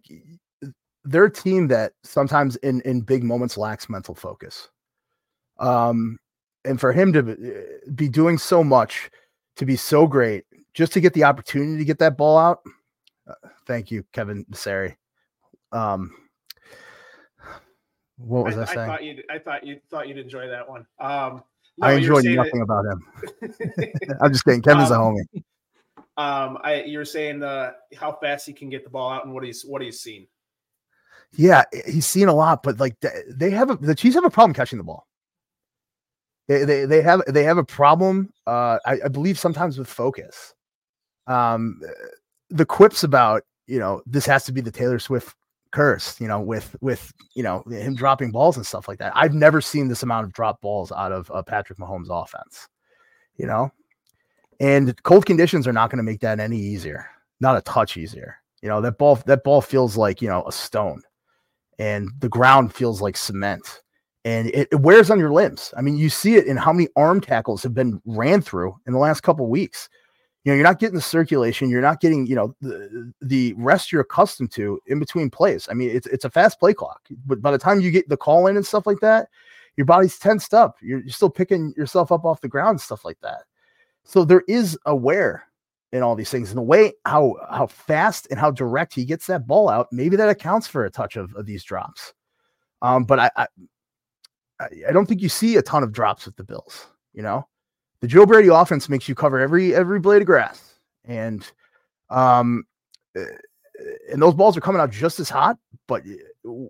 they're 1.04 1.24
a 1.24 1.32
team 1.32 1.68
that 1.68 1.92
sometimes 2.02 2.56
in 2.56 2.80
in 2.82 3.00
big 3.00 3.22
moments 3.22 3.56
lacks 3.56 3.88
mental 3.88 4.14
focus. 4.14 4.68
Um, 5.58 6.18
and 6.64 6.80
for 6.80 6.92
him 6.92 7.12
to 7.12 7.22
be 7.94 8.08
doing 8.08 8.38
so 8.38 8.64
much, 8.64 9.10
to 9.56 9.66
be 9.66 9.76
so 9.76 10.06
great, 10.06 10.44
just 10.74 10.92
to 10.94 11.00
get 11.00 11.12
the 11.12 11.24
opportunity 11.24 11.78
to 11.78 11.84
get 11.84 11.98
that 11.98 12.16
ball 12.16 12.38
out. 12.38 12.62
Uh, 13.28 13.34
thank 13.66 13.90
you, 13.90 14.04
Kevin 14.12 14.44
Sari. 14.52 14.96
Um, 15.70 16.12
what 18.24 18.44
was 18.44 18.56
I, 18.56 18.62
I 18.62 18.64
saying? 18.66 18.78
I 18.78 18.86
thought 18.86 19.04
you 19.04 19.22
I 19.30 19.38
thought 19.38 19.66
you 19.66 19.80
thought 19.90 20.08
you'd 20.08 20.18
enjoy 20.18 20.48
that 20.48 20.68
one. 20.68 20.86
Um, 21.00 21.42
no, 21.78 21.86
I 21.86 21.92
enjoyed 21.94 22.24
nothing 22.24 22.60
that... 22.60 22.62
about 22.62 22.84
him. 22.84 24.16
I'm 24.20 24.32
just 24.32 24.44
kidding. 24.44 24.62
Kevin's 24.62 24.90
um, 24.90 25.00
a 25.00 25.04
homie. 25.04 25.42
Um, 26.16 26.58
I 26.62 26.82
you're 26.82 27.04
saying 27.04 27.42
uh, 27.42 27.72
how 27.96 28.12
fast 28.12 28.46
he 28.46 28.52
can 28.52 28.68
get 28.68 28.84
the 28.84 28.90
ball 28.90 29.10
out 29.10 29.24
and 29.24 29.32
what 29.32 29.44
he's 29.44 29.62
what 29.64 29.82
he's 29.82 30.00
seen. 30.00 30.26
Yeah, 31.34 31.64
he's 31.86 32.06
seen 32.06 32.28
a 32.28 32.34
lot, 32.34 32.62
but 32.62 32.78
like 32.78 32.96
they 33.28 33.50
have 33.50 33.70
a, 33.70 33.76
the 33.76 33.94
Chiefs 33.94 34.14
have 34.16 34.24
a 34.24 34.30
problem 34.30 34.54
catching 34.54 34.78
the 34.78 34.84
ball. 34.84 35.06
They, 36.48 36.64
they, 36.64 36.84
they 36.84 37.00
have 37.02 37.22
they 37.28 37.44
have 37.44 37.56
a 37.56 37.64
problem. 37.64 38.32
Uh, 38.46 38.78
I, 38.84 38.98
I 39.04 39.08
believe 39.08 39.38
sometimes 39.38 39.78
with 39.78 39.88
focus. 39.88 40.54
Um, 41.26 41.80
the 42.50 42.66
quips 42.66 43.04
about 43.04 43.44
you 43.66 43.78
know 43.78 44.02
this 44.04 44.26
has 44.26 44.44
to 44.44 44.52
be 44.52 44.60
the 44.60 44.70
Taylor 44.70 44.98
Swift 44.98 45.34
curse. 45.72 46.20
You 46.20 46.28
know, 46.28 46.40
with 46.40 46.76
with 46.80 47.12
you 47.34 47.42
know 47.42 47.62
him 47.68 47.94
dropping 47.94 48.30
balls 48.30 48.56
and 48.56 48.66
stuff 48.66 48.88
like 48.88 48.98
that. 48.98 49.12
I've 49.14 49.34
never 49.34 49.60
seen 49.60 49.88
this 49.88 50.02
amount 50.02 50.26
of 50.26 50.32
drop 50.32 50.60
balls 50.60 50.92
out 50.92 51.12
of 51.12 51.30
uh, 51.30 51.42
Patrick 51.42 51.78
Mahomes' 51.78 52.08
offense. 52.10 52.68
You 53.36 53.46
know, 53.46 53.72
and 54.60 55.00
cold 55.02 55.26
conditions 55.26 55.66
are 55.66 55.72
not 55.72 55.90
going 55.90 55.98
to 55.98 56.02
make 56.04 56.20
that 56.20 56.38
any 56.38 56.58
easier. 56.58 57.06
Not 57.40 57.56
a 57.56 57.62
touch 57.62 57.96
easier. 57.96 58.36
You 58.62 58.68
know 58.68 58.80
that 58.80 58.98
ball 58.98 59.16
that 59.26 59.44
ball 59.44 59.60
feels 59.60 59.96
like 59.96 60.22
you 60.22 60.28
know 60.28 60.44
a 60.46 60.52
stone 60.52 61.02
and 61.78 62.10
the 62.20 62.28
ground 62.28 62.72
feels 62.72 63.00
like 63.00 63.16
cement 63.16 63.82
and 64.24 64.48
it, 64.48 64.68
it, 64.70 64.80
wears 64.80 65.10
on 65.10 65.18
your 65.18 65.32
limbs. 65.32 65.74
I 65.76 65.82
mean, 65.82 65.96
you 65.96 66.08
see 66.08 66.36
it 66.36 66.46
in 66.46 66.56
how 66.56 66.72
many 66.72 66.88
arm 66.96 67.20
tackles 67.20 67.62
have 67.62 67.74
been 67.74 68.00
ran 68.04 68.40
through 68.40 68.76
in 68.86 68.92
the 68.92 68.98
last 68.98 69.22
couple 69.22 69.48
weeks. 69.48 69.88
You 70.44 70.50
know, 70.50 70.56
you're 70.56 70.66
not 70.66 70.80
getting 70.80 70.96
the 70.96 71.02
circulation, 71.02 71.70
you're 71.70 71.80
not 71.80 72.00
getting, 72.00 72.26
you 72.26 72.34
know, 72.34 72.54
the, 72.60 73.12
the 73.20 73.54
rest 73.56 73.92
you're 73.92 74.00
accustomed 74.00 74.50
to 74.52 74.80
in 74.86 74.98
between 74.98 75.30
plays. 75.30 75.68
I 75.70 75.74
mean, 75.74 75.90
it's 75.90 76.06
it's 76.08 76.24
a 76.24 76.30
fast 76.30 76.58
play 76.58 76.74
clock, 76.74 77.00
but 77.26 77.40
by 77.40 77.52
the 77.52 77.58
time 77.58 77.80
you 77.80 77.92
get 77.92 78.08
the 78.08 78.16
call 78.16 78.48
in 78.48 78.56
and 78.56 78.66
stuff 78.66 78.86
like 78.86 78.98
that, 79.00 79.28
your 79.76 79.86
body's 79.86 80.18
tensed 80.18 80.52
up. 80.52 80.76
You're, 80.82 81.00
you're 81.00 81.10
still 81.10 81.30
picking 81.30 81.72
yourself 81.76 82.10
up 82.10 82.24
off 82.24 82.40
the 82.40 82.48
ground 82.48 82.80
stuff 82.80 83.04
like 83.04 83.20
that. 83.20 83.44
So 84.04 84.24
there 84.24 84.42
is 84.48 84.76
a 84.84 84.96
wear 84.96 85.44
in 85.92 86.02
all 86.02 86.16
these 86.16 86.30
things. 86.30 86.50
And 86.50 86.58
the 86.58 86.62
way 86.62 86.92
how 87.04 87.36
how 87.50 87.66
fast 87.66 88.26
and 88.30 88.40
how 88.40 88.50
direct 88.50 88.94
he 88.94 89.04
gets 89.04 89.26
that 89.28 89.46
ball 89.46 89.68
out, 89.68 89.88
maybe 89.92 90.16
that 90.16 90.28
accounts 90.28 90.66
for 90.66 90.84
a 90.84 90.90
touch 90.90 91.16
of, 91.16 91.34
of 91.36 91.46
these 91.46 91.62
drops. 91.62 92.14
Um, 92.80 93.04
but 93.04 93.18
I, 93.18 93.30
I 93.36 93.46
I 94.60 94.92
don't 94.92 95.06
think 95.06 95.20
you 95.22 95.28
see 95.28 95.56
a 95.56 95.62
ton 95.62 95.82
of 95.82 95.92
drops 95.92 96.26
with 96.26 96.36
the 96.36 96.44
Bills. 96.44 96.88
You 97.12 97.22
know, 97.22 97.46
the 98.02 98.08
Joe 98.08 98.26
Brady 98.26 98.48
offense 98.48 98.88
makes 98.88 99.08
you 99.08 99.14
cover 99.14 99.38
every 99.38 99.74
every 99.74 100.00
blade 100.00 100.22
of 100.22 100.26
grass, 100.26 100.74
and 101.04 101.50
um, 102.10 102.64
eh, 103.16 103.24
and 104.12 104.20
those 104.20 104.34
balls 104.34 104.56
are 104.56 104.60
coming 104.60 104.82
out 104.82 104.90
just 104.90 105.20
as 105.20 105.30
hot, 105.30 105.56
but 105.86 106.02
eh, 106.04 106.16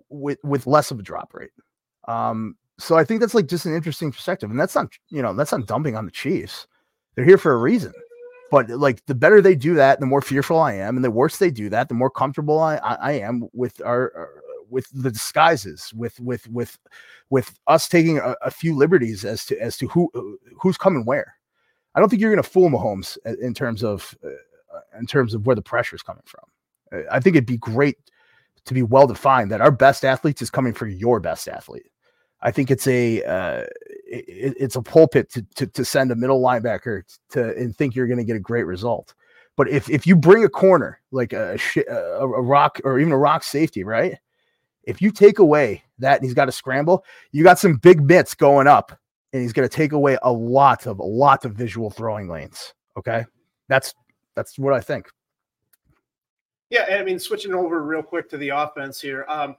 with 0.09 0.37
with 0.43 0.67
less 0.67 0.91
of 0.91 0.99
a 0.99 1.03
drop 1.03 1.33
rate. 1.33 1.49
Um, 2.07 2.55
so 2.77 2.97
I 2.97 3.03
think 3.03 3.19
that's 3.19 3.33
like 3.33 3.47
just 3.47 3.65
an 3.65 3.75
interesting 3.75 4.11
perspective, 4.11 4.51
and 4.51 4.59
that's 4.59 4.75
not 4.75 4.93
you 5.09 5.23
know 5.23 5.33
that's 5.33 5.51
not 5.51 5.65
dumping 5.65 5.97
on 5.97 6.05
the 6.05 6.11
Chiefs. 6.11 6.67
They're 7.15 7.25
here 7.25 7.39
for 7.39 7.51
a 7.51 7.57
reason. 7.57 7.93
But 8.51 8.69
like 8.69 9.03
the 9.07 9.15
better 9.15 9.41
they 9.41 9.55
do 9.55 9.73
that, 9.73 9.99
the 9.99 10.05
more 10.05 10.21
fearful 10.21 10.59
I 10.59 10.73
am, 10.73 10.95
and 10.95 11.03
the 11.03 11.09
worse 11.09 11.37
they 11.37 11.49
do 11.49 11.69
that, 11.69 11.89
the 11.89 11.95
more 11.95 12.11
comfortable 12.11 12.59
I, 12.59 12.75
I, 12.75 12.93
I 12.93 13.11
am 13.13 13.47
with 13.51 13.81
our, 13.83 14.11
our, 14.15 14.43
with 14.73 14.89
the 14.93 15.11
disguises, 15.11 15.93
with 15.93 16.19
with 16.19 16.47
with 16.49 16.77
with 17.29 17.57
us 17.67 17.87
taking 17.87 18.17
a, 18.17 18.35
a, 18.41 18.51
few 18.51 18.75
liberties 18.75 19.23
as 19.23 19.45
to 19.45 19.59
as 19.61 19.77
to 19.77 19.87
who 19.87 20.09
who's 20.59 20.77
coming 20.77 21.05
where. 21.05 21.35
I 21.95 21.99
don't 21.99 22.09
think 22.09 22.21
you're 22.21 22.31
going 22.31 22.43
to 22.43 22.49
fool 22.49 22.69
Mahomes 22.69 23.17
in 23.39 23.53
terms 23.53 23.83
of 23.83 24.17
uh, 24.25 24.79
in 24.99 25.05
terms 25.05 25.33
of 25.33 25.45
where 25.45 25.55
the 25.55 25.61
pressure 25.61 25.95
is 25.95 26.01
coming 26.01 26.23
from. 26.25 26.43
I 27.11 27.19
think 27.19 27.35
it'd 27.35 27.45
be 27.45 27.57
great 27.57 27.97
to 28.65 28.73
be 28.73 28.83
well 28.83 29.07
defined 29.07 29.51
that 29.51 29.61
our 29.61 29.71
best 29.71 30.05
athletes 30.05 30.41
is 30.41 30.49
coming 30.49 30.73
for 30.73 30.87
your 30.87 31.19
best 31.19 31.47
athlete. 31.47 31.89
I 32.41 32.51
think 32.51 32.71
it's 32.71 32.87
a 32.87 33.23
uh, 33.23 33.65
it, 34.05 34.55
it's 34.59 34.75
a 34.75 34.81
pulpit 34.81 35.31
to, 35.31 35.45
to, 35.55 35.67
to 35.67 35.85
send 35.85 36.11
a 36.11 36.15
middle 36.15 36.41
linebacker 36.41 37.03
to 37.31 37.55
and 37.55 37.75
think 37.75 37.95
you're 37.95 38.07
going 38.07 38.17
to 38.17 38.25
get 38.25 38.35
a 38.35 38.39
great 38.39 38.65
result. 38.65 39.13
But 39.55 39.69
if 39.69 39.89
if 39.89 40.05
you 40.05 40.15
bring 40.15 40.43
a 40.43 40.49
corner 40.49 40.99
like 41.11 41.31
a, 41.31 41.57
a, 41.87 41.93
a 41.93 42.41
rock 42.41 42.81
or 42.83 42.99
even 42.99 43.13
a 43.13 43.17
rock 43.17 43.43
safety, 43.43 43.83
right? 43.83 44.17
If 44.83 45.01
you 45.01 45.11
take 45.11 45.39
away 45.39 45.83
that 45.99 46.17
and 46.17 46.25
he's 46.25 46.33
got 46.33 46.45
to 46.45 46.51
scramble, 46.51 47.05
you 47.31 47.43
got 47.43 47.59
some 47.59 47.77
big 47.77 48.05
bits 48.05 48.33
going 48.33 48.67
up, 48.67 48.97
and 49.31 49.41
he's 49.41 49.53
going 49.53 49.67
to 49.67 49.73
take 49.73 49.91
away 49.91 50.17
a 50.23 50.31
lot 50.31 50.85
of 50.85 50.99
a 50.99 51.03
lot 51.03 51.45
of 51.45 51.53
visual 51.53 51.89
throwing 51.89 52.27
lanes. 52.27 52.73
Okay, 52.97 53.25
that's 53.67 53.93
that's 54.35 54.59
what 54.59 54.73
I 54.73 54.79
think. 54.79 55.07
Yeah, 56.69 56.85
I 56.89 57.03
mean, 57.03 57.19
switching 57.19 57.53
over 57.53 57.83
real 57.83 58.01
quick 58.01 58.29
to 58.29 58.37
the 58.37 58.49
offense 58.49 58.99
here. 58.99 59.25
Um, 59.27 59.55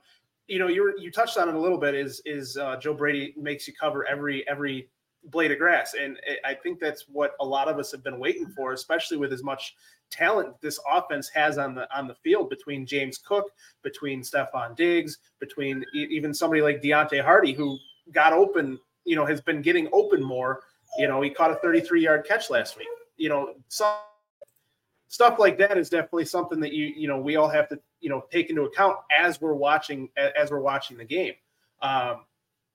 you 0.47 0.59
know, 0.59 0.67
you 0.67 0.93
you 0.99 1.11
touched 1.11 1.37
on 1.37 1.49
it 1.49 1.55
a 1.55 1.59
little 1.59 1.77
bit. 1.77 1.95
Is 1.95 2.21
is 2.25 2.57
uh, 2.57 2.77
Joe 2.77 2.93
Brady 2.93 3.33
makes 3.37 3.67
you 3.67 3.73
cover 3.73 4.05
every 4.07 4.47
every 4.47 4.89
blade 5.25 5.51
of 5.51 5.57
grass, 5.57 5.95
and 5.99 6.19
I 6.43 6.53
think 6.53 6.79
that's 6.79 7.05
what 7.07 7.31
a 7.39 7.45
lot 7.45 7.67
of 7.67 7.79
us 7.79 7.91
have 7.91 8.03
been 8.03 8.19
waiting 8.19 8.47
for, 8.47 8.73
especially 8.73 9.17
with 9.17 9.33
as 9.33 9.43
much 9.43 9.75
talent 10.11 10.59
this 10.61 10.79
offense 10.91 11.29
has 11.29 11.57
on 11.57 11.75
the 11.75 11.87
on 11.97 12.07
the 12.07 12.15
field 12.15 12.49
between 12.49 12.85
James 12.85 13.17
Cook, 13.17 13.51
between 13.83 14.21
Stefon 14.21 14.75
Diggs, 14.75 15.17
between 15.39 15.83
even 15.93 16.33
somebody 16.33 16.61
like 16.61 16.81
Deonte 16.81 17.23
Harty 17.23 17.53
who 17.53 17.77
got 18.11 18.33
open. 18.33 18.79
You 19.03 19.15
know, 19.15 19.25
has 19.25 19.39
been 19.39 19.61
getting 19.61 19.87
open 19.93 20.23
more. 20.23 20.61
You 20.97 21.07
know, 21.07 21.21
he 21.21 21.29
caught 21.29 21.51
a 21.51 21.55
33 21.55 22.01
yard 22.01 22.25
catch 22.27 22.49
last 22.49 22.77
week. 22.77 22.87
You 23.17 23.29
know, 23.29 23.53
some 23.67 23.95
stuff 25.07 25.39
like 25.39 25.57
that 25.57 25.77
is 25.77 25.89
definitely 25.89 26.25
something 26.25 26.59
that 26.59 26.73
you 26.73 26.87
you 26.87 27.07
know 27.07 27.19
we 27.19 27.35
all 27.35 27.47
have 27.47 27.69
to 27.69 27.79
you 28.01 28.09
know 28.09 28.25
take 28.31 28.49
into 28.49 28.63
account 28.63 28.97
as 29.17 29.39
we're 29.39 29.53
watching 29.53 30.09
as 30.17 30.51
we're 30.51 30.59
watching 30.59 30.97
the 30.97 31.05
game. 31.05 31.33
Um, 31.81 32.25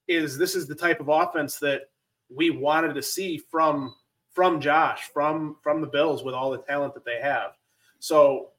is 0.09 0.39
this 0.39 0.55
is 0.55 0.67
the 0.67 0.75
type 0.75 1.01
of 1.01 1.09
offense 1.09 1.59
that 1.59 1.91
we 2.35 2.51
wanted 2.51 2.95
to 2.95 3.03
see 3.03 3.39
from 3.39 3.95
from 4.41 4.59
Josh 4.59 5.11
from 5.13 5.57
from 5.61 5.83
the 5.83 5.87
Bills 5.87 6.25
with 6.25 6.35
all 6.35 6.51
the 6.51 6.63
talent 6.63 6.95
that 6.95 7.05
they 7.05 7.21
have. 7.21 7.59
So 7.99 8.53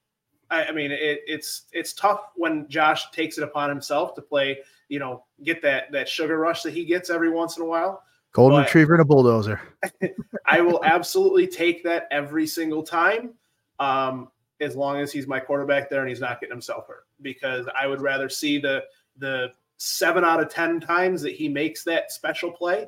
I, 0.52 0.66
I 0.66 0.72
mean 0.72 0.92
it, 0.92 1.22
it's 1.26 1.64
it's 1.72 1.94
tough 1.94 2.20
when 2.36 2.70
Josh 2.70 3.10
takes 3.10 3.40
it 3.40 3.44
upon 3.44 3.70
himself 3.70 4.14
to 4.14 4.22
play 4.22 4.60
you 4.90 5.00
know 5.00 5.24
get 5.44 5.60
that 5.64 5.92
that 5.92 6.08
sugar 6.08 6.38
rush 6.38 6.62
that 6.62 6.76
he 6.76 6.86
gets 6.86 7.10
every 7.10 7.32
once 7.32 7.58
in 7.58 7.64
a 7.64 7.66
while. 7.66 8.04
Golden 8.32 8.60
but 8.60 8.68
retriever 8.68 8.94
and 8.94 9.02
a 9.02 9.06
bulldozer. 9.06 9.60
I 10.46 10.62
will 10.62 10.86
absolutely 10.86 11.48
take 11.48 11.84
that 11.84 12.08
every 12.12 12.46
single 12.46 12.84
time 12.84 13.32
um, 13.80 14.28
as 14.60 14.76
long 14.76 15.00
as 15.00 15.12
he's 15.12 15.26
my 15.26 15.40
quarterback 15.40 15.90
there 15.90 16.02
and 16.02 16.10
he's 16.10 16.22
not 16.22 16.40
getting 16.40 16.54
himself 16.54 16.88
hurt. 16.88 17.08
Because 17.24 17.66
I 17.76 17.88
would 17.88 18.02
rather 18.02 18.30
see 18.30 18.60
the 18.60 18.84
the 19.18 19.48
seven 19.78 20.24
out 20.24 20.40
of 20.40 20.50
ten 20.50 20.80
times 20.80 21.24
that 21.24 21.34
he 21.34 21.50
makes 21.50 21.84
that 21.86 22.12
special 22.12 22.52
play 22.52 22.88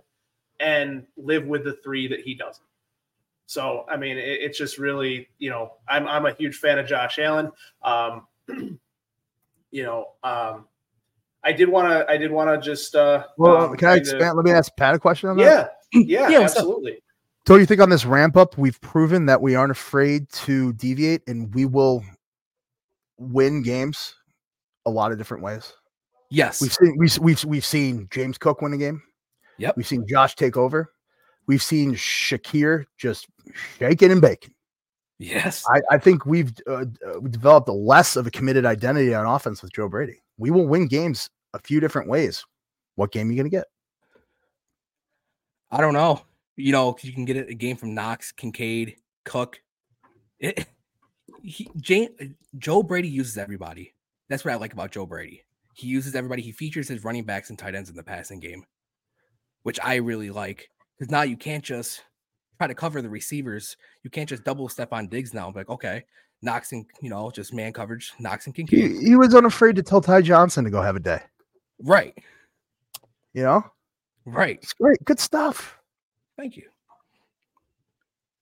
and 0.59 1.07
live 1.17 1.47
with 1.47 1.63
the 1.63 1.73
three 1.83 2.07
that 2.07 2.19
he 2.19 2.35
doesn't. 2.35 2.67
So 3.45 3.85
I 3.89 3.97
mean, 3.97 4.17
it, 4.17 4.39
it's 4.41 4.57
just 4.57 4.77
really, 4.77 5.27
you 5.37 5.49
know, 5.49 5.73
I'm 5.87 6.07
I'm 6.07 6.25
a 6.25 6.33
huge 6.33 6.55
fan 6.57 6.79
of 6.79 6.87
Josh 6.87 7.19
Allen. 7.19 7.51
Um, 7.83 8.27
you 9.71 9.83
know, 9.83 10.07
um, 10.23 10.65
I 11.43 11.51
did 11.51 11.69
want 11.69 11.89
to 11.89 12.11
I 12.11 12.17
did 12.17 12.31
want 12.31 12.49
to 12.49 12.65
just 12.65 12.95
uh, 12.95 13.25
well, 13.37 13.71
um, 13.71 13.75
can 13.75 13.89
I 13.89 13.95
expand? 13.97 14.35
Let 14.35 14.45
me 14.45 14.51
ask 14.51 14.75
Pat 14.77 14.95
a 14.95 14.99
question 14.99 15.29
on 15.29 15.37
that. 15.37 15.77
Yeah, 15.93 15.99
yeah, 16.01 16.29
yeah 16.29 16.39
absolutely. 16.41 16.99
So 17.47 17.55
you 17.55 17.65
think 17.65 17.81
on 17.81 17.89
this 17.89 18.05
ramp 18.05 18.37
up, 18.37 18.57
we've 18.57 18.79
proven 18.79 19.25
that 19.25 19.41
we 19.41 19.55
aren't 19.55 19.71
afraid 19.71 20.29
to 20.29 20.71
deviate 20.73 21.23
and 21.27 21.53
we 21.53 21.65
will 21.65 22.01
win 23.17 23.61
games 23.61 24.15
a 24.85 24.89
lot 24.89 25.11
of 25.11 25.17
different 25.17 25.43
ways? 25.43 25.73
Yes. 26.29 26.61
We've 26.61 26.73
seen 26.73 26.95
we've 26.97 27.17
we've 27.19 27.45
we've 27.45 27.65
seen 27.65 28.07
James 28.11 28.37
Cook 28.37 28.61
win 28.61 28.73
a 28.73 28.77
game. 28.77 29.01
Yep. 29.57 29.77
We've 29.77 29.87
seen 29.87 30.05
Josh 30.07 30.35
take 30.35 30.57
over. 30.57 30.91
We've 31.45 31.61
seen 31.61 31.93
Shakir 31.93 32.85
just 32.97 33.27
shaking 33.77 34.11
and 34.11 34.21
baking. 34.21 34.53
yes. 35.19 35.63
I, 35.69 35.81
I 35.91 35.97
think 35.97 36.25
we've 36.25 36.53
uh, 36.67 36.85
uh, 37.07 37.19
developed 37.29 37.69
a 37.69 37.73
less 37.73 38.15
of 38.15 38.27
a 38.27 38.31
committed 38.31 38.65
identity 38.65 39.13
on 39.13 39.25
offense 39.25 39.61
with 39.61 39.73
Joe 39.73 39.87
Brady. 39.87 40.21
We 40.37 40.51
will 40.51 40.67
win 40.67 40.87
games 40.87 41.29
a 41.53 41.59
few 41.59 41.79
different 41.79 42.09
ways. 42.09 42.45
What 42.95 43.11
game 43.11 43.29
are 43.29 43.31
you 43.31 43.37
going 43.37 43.49
to 43.49 43.57
get? 43.57 43.65
I 45.71 45.81
don't 45.81 45.93
know. 45.93 46.21
You 46.55 46.71
know, 46.71 46.95
you 47.01 47.11
can 47.11 47.25
get 47.25 47.49
a 47.49 47.53
game 47.53 47.77
from 47.77 47.95
Knox, 47.95 48.31
Kincaid, 48.31 48.97
Cook. 49.25 49.59
It, 50.39 50.67
he, 51.41 51.69
Jane, 51.77 52.35
Joe 52.57 52.83
Brady 52.83 53.07
uses 53.07 53.37
everybody. 53.37 53.93
That's 54.29 54.45
what 54.45 54.53
I 54.53 54.57
like 54.57 54.73
about 54.73 54.91
Joe 54.91 55.05
Brady. 55.05 55.43
He 55.73 55.87
uses 55.87 56.13
everybody. 56.13 56.43
He 56.43 56.51
features 56.51 56.87
his 56.87 57.03
running 57.03 57.23
backs 57.23 57.49
and 57.49 57.57
tight 57.57 57.73
ends 57.73 57.89
in 57.89 57.95
the 57.95 58.03
passing 58.03 58.39
game, 58.39 58.63
which 59.63 59.79
I 59.83 59.95
really 59.95 60.29
like. 60.29 60.69
Because 60.97 61.11
now 61.11 61.23
you 61.23 61.35
can't 61.35 61.63
just 61.63 62.03
try 62.63 62.67
to 62.67 62.75
cover 62.75 63.01
the 63.01 63.09
receivers. 63.09 63.75
You 64.03 64.09
can't 64.09 64.29
just 64.29 64.43
double 64.43 64.69
step 64.69 64.93
on 64.93 65.07
Diggs 65.07 65.33
now. 65.33 65.51
Like, 65.53 65.69
okay, 65.69 66.03
Knox 66.41 66.71
and 66.71 66.85
you 67.01 67.09
know, 67.09 67.29
just 67.29 67.53
man 67.53 67.73
coverage, 67.73 68.13
Knox 68.19 68.45
and 68.45 68.55
Kincaid. 68.55 68.91
He, 68.91 69.09
he 69.09 69.15
was 69.15 69.35
unafraid 69.35 69.75
to 69.75 69.83
tell 69.83 69.99
Ty 69.99 70.21
Johnson 70.21 70.63
to 70.63 70.69
go 70.69 70.81
have 70.81 70.95
a 70.95 70.99
day. 70.99 71.19
Right, 71.79 72.17
You 73.33 73.43
know, 73.43 73.65
right. 74.25 74.59
it's 74.61 74.71
great, 74.73 75.03
good 75.03 75.19
stuff. 75.19 75.77
Thank 76.37 76.55
you. 76.55 76.63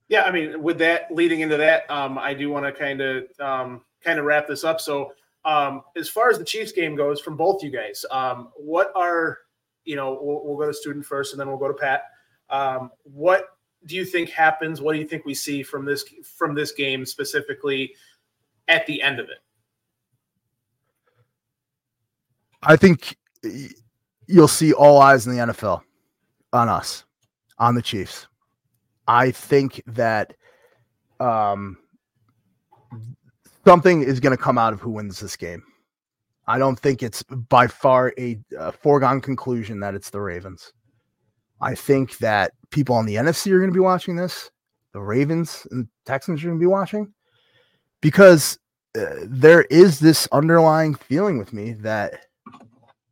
Yeah, 0.09 0.23
I 0.23 0.31
mean, 0.31 0.61
with 0.61 0.77
that 0.79 1.07
leading 1.11 1.39
into 1.39 1.57
that, 1.57 1.89
um, 1.89 2.19
I 2.19 2.33
do 2.35 2.49
want 2.49 2.65
to 2.65 2.71
kind 2.71 3.01
of 3.01 3.23
um, 3.39 3.81
kind 4.03 4.19
of 4.19 4.25
wrap 4.25 4.47
this 4.47 4.63
up. 4.63 4.79
So, 4.81 5.13
um, 5.45 5.81
as 5.95 6.09
far 6.09 6.29
as 6.29 6.37
the 6.37 6.43
Chiefs 6.43 6.73
game 6.73 6.95
goes, 6.95 7.19
from 7.19 7.37
both 7.37 7.63
you 7.63 7.71
guys, 7.71 8.05
um, 8.11 8.49
what 8.55 8.91
are 8.93 9.39
you 9.85 9.95
know? 9.95 10.19
We'll, 10.21 10.45
we'll 10.45 10.57
go 10.57 10.67
to 10.67 10.73
student 10.73 11.05
first, 11.05 11.33
and 11.33 11.39
then 11.39 11.47
we'll 11.47 11.57
go 11.57 11.69
to 11.69 11.73
Pat. 11.73 12.03
Um, 12.49 12.91
what 13.03 13.47
do 13.85 13.95
you 13.95 14.05
think 14.05 14.29
happens? 14.29 14.81
What 14.81 14.93
do 14.93 14.99
you 14.99 15.07
think 15.07 15.25
we 15.25 15.33
see 15.33 15.63
from 15.63 15.85
this 15.85 16.03
from 16.23 16.53
this 16.53 16.71
game 16.71 17.05
specifically 17.05 17.95
at 18.67 18.85
the 18.85 19.01
end 19.01 19.19
of 19.19 19.29
it? 19.29 19.39
I 22.63 22.75
think 22.75 23.17
you'll 24.27 24.47
see 24.47 24.73
all 24.73 25.01
eyes 25.01 25.25
in 25.25 25.35
the 25.35 25.39
NFL 25.39 25.81
on 26.53 26.69
us, 26.69 27.05
on 27.57 27.75
the 27.75 27.81
Chiefs. 27.81 28.27
I 29.07 29.31
think 29.31 29.81
that 29.87 30.35
um, 31.19 31.77
something 33.65 34.03
is 34.03 34.19
going 34.19 34.35
to 34.35 34.41
come 34.41 34.59
out 34.59 34.73
of 34.73 34.79
who 34.79 34.91
wins 34.91 35.19
this 35.19 35.35
game. 35.35 35.63
I 36.47 36.59
don't 36.59 36.79
think 36.79 37.01
it's 37.01 37.23
by 37.23 37.67
far 37.67 38.13
a, 38.17 38.39
a 38.57 38.71
foregone 38.71 39.21
conclusion 39.21 39.79
that 39.79 39.95
it's 39.95 40.09
the 40.09 40.21
Ravens. 40.21 40.73
I 41.61 41.75
think 41.75 42.17
that 42.17 42.53
people 42.71 42.95
on 42.95 43.05
the 43.05 43.15
NFC 43.15 43.51
are 43.51 43.59
going 43.59 43.69
to 43.69 43.73
be 43.73 43.79
watching 43.79 44.15
this. 44.15 44.49
The 44.93 45.01
Ravens 45.01 45.65
and 45.71 45.87
Texans 46.05 46.43
are 46.43 46.47
going 46.47 46.59
to 46.59 46.63
be 46.63 46.67
watching 46.67 47.13
because 48.01 48.59
uh, 48.97 49.05
there 49.23 49.63
is 49.63 49.99
this 49.99 50.27
underlying 50.31 50.95
feeling 50.95 51.37
with 51.37 51.53
me 51.53 51.73
that 51.73 52.25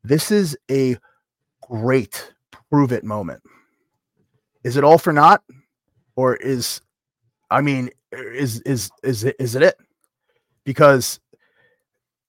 this 0.03 0.31
is 0.31 0.57
a 0.69 0.97
great 1.61 2.33
prove 2.69 2.91
it 2.91 3.03
moment. 3.03 3.41
Is 4.63 4.75
it 4.75 4.83
all 4.83 4.97
for 4.97 5.13
naught? 5.13 5.41
Or 6.15 6.35
is 6.35 6.81
I 7.49 7.61
mean, 7.61 7.89
is 8.11 8.59
is 8.61 8.91
is 9.03 9.23
it 9.23 9.35
is 9.39 9.55
it 9.55 9.61
it? 9.61 9.75
Because 10.65 11.19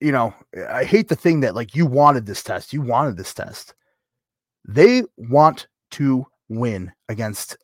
you 0.00 0.12
know, 0.12 0.32
I 0.68 0.84
hate 0.84 1.08
the 1.08 1.16
thing 1.16 1.40
that 1.40 1.54
like 1.54 1.74
you 1.74 1.86
wanted 1.86 2.26
this 2.26 2.42
test, 2.42 2.72
you 2.72 2.82
wanted 2.82 3.16
this 3.16 3.34
test. 3.34 3.74
They 4.66 5.02
want 5.16 5.66
to 5.92 6.26
win 6.48 6.92
against 7.08 7.56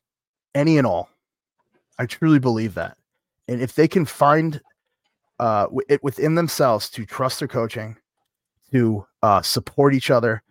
any 0.54 0.78
and 0.78 0.86
all. 0.86 1.08
I 1.98 2.06
truly 2.06 2.38
believe 2.38 2.74
that. 2.74 2.96
And 3.48 3.60
if 3.60 3.74
they 3.74 3.88
can 3.88 4.04
find 4.04 4.60
uh 5.38 5.66
it 5.88 6.02
within 6.02 6.34
themselves 6.34 6.88
to 6.90 7.04
trust 7.04 7.40
their 7.40 7.48
coaching, 7.48 7.96
to 8.72 9.06
uh, 9.22 9.42
support 9.42 9.94
each 9.94 10.10
other, 10.10 10.42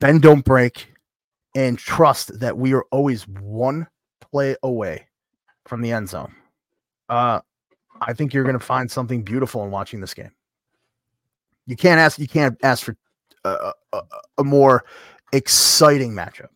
bend 0.00 0.22
don't 0.22 0.44
break, 0.44 0.92
and 1.54 1.78
trust 1.78 2.38
that 2.40 2.56
we 2.56 2.72
are 2.74 2.84
always 2.90 3.26
one 3.28 3.86
play 4.20 4.56
away 4.62 5.06
from 5.66 5.82
the 5.82 5.92
end 5.92 6.08
zone. 6.08 6.34
Uh, 7.08 7.40
I 8.00 8.12
think 8.12 8.32
you're 8.32 8.44
going 8.44 8.58
to 8.58 8.64
find 8.64 8.90
something 8.90 9.22
beautiful 9.22 9.64
in 9.64 9.70
watching 9.70 10.00
this 10.00 10.14
game. 10.14 10.30
You 11.66 11.76
can't 11.76 12.00
ask. 12.00 12.18
You 12.18 12.28
can't 12.28 12.56
ask 12.62 12.84
for 12.84 12.96
a, 13.44 13.72
a, 13.92 14.02
a 14.38 14.44
more 14.44 14.84
exciting 15.32 16.12
matchup. 16.12 16.48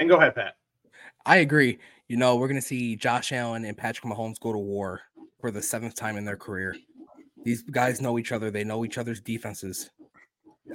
And 0.00 0.08
go 0.08 0.16
ahead, 0.16 0.34
Pat. 0.34 0.56
I 1.26 1.36
agree. 1.36 1.78
You 2.08 2.16
know, 2.16 2.34
we're 2.36 2.48
going 2.48 2.60
to 2.60 2.66
see 2.66 2.96
Josh 2.96 3.30
Allen 3.30 3.64
and 3.64 3.76
Patrick 3.76 4.10
Mahomes 4.10 4.40
go 4.40 4.52
to 4.52 4.58
war 4.58 5.00
for 5.40 5.50
the 5.50 5.62
seventh 5.62 5.94
time 5.94 6.16
in 6.16 6.24
their 6.24 6.36
career. 6.36 6.74
These 7.44 7.62
guys 7.62 8.00
know 8.00 8.18
each 8.18 8.32
other. 8.32 8.50
They 8.50 8.64
know 8.64 8.84
each 8.84 8.98
other's 8.98 9.20
defenses. 9.20 9.90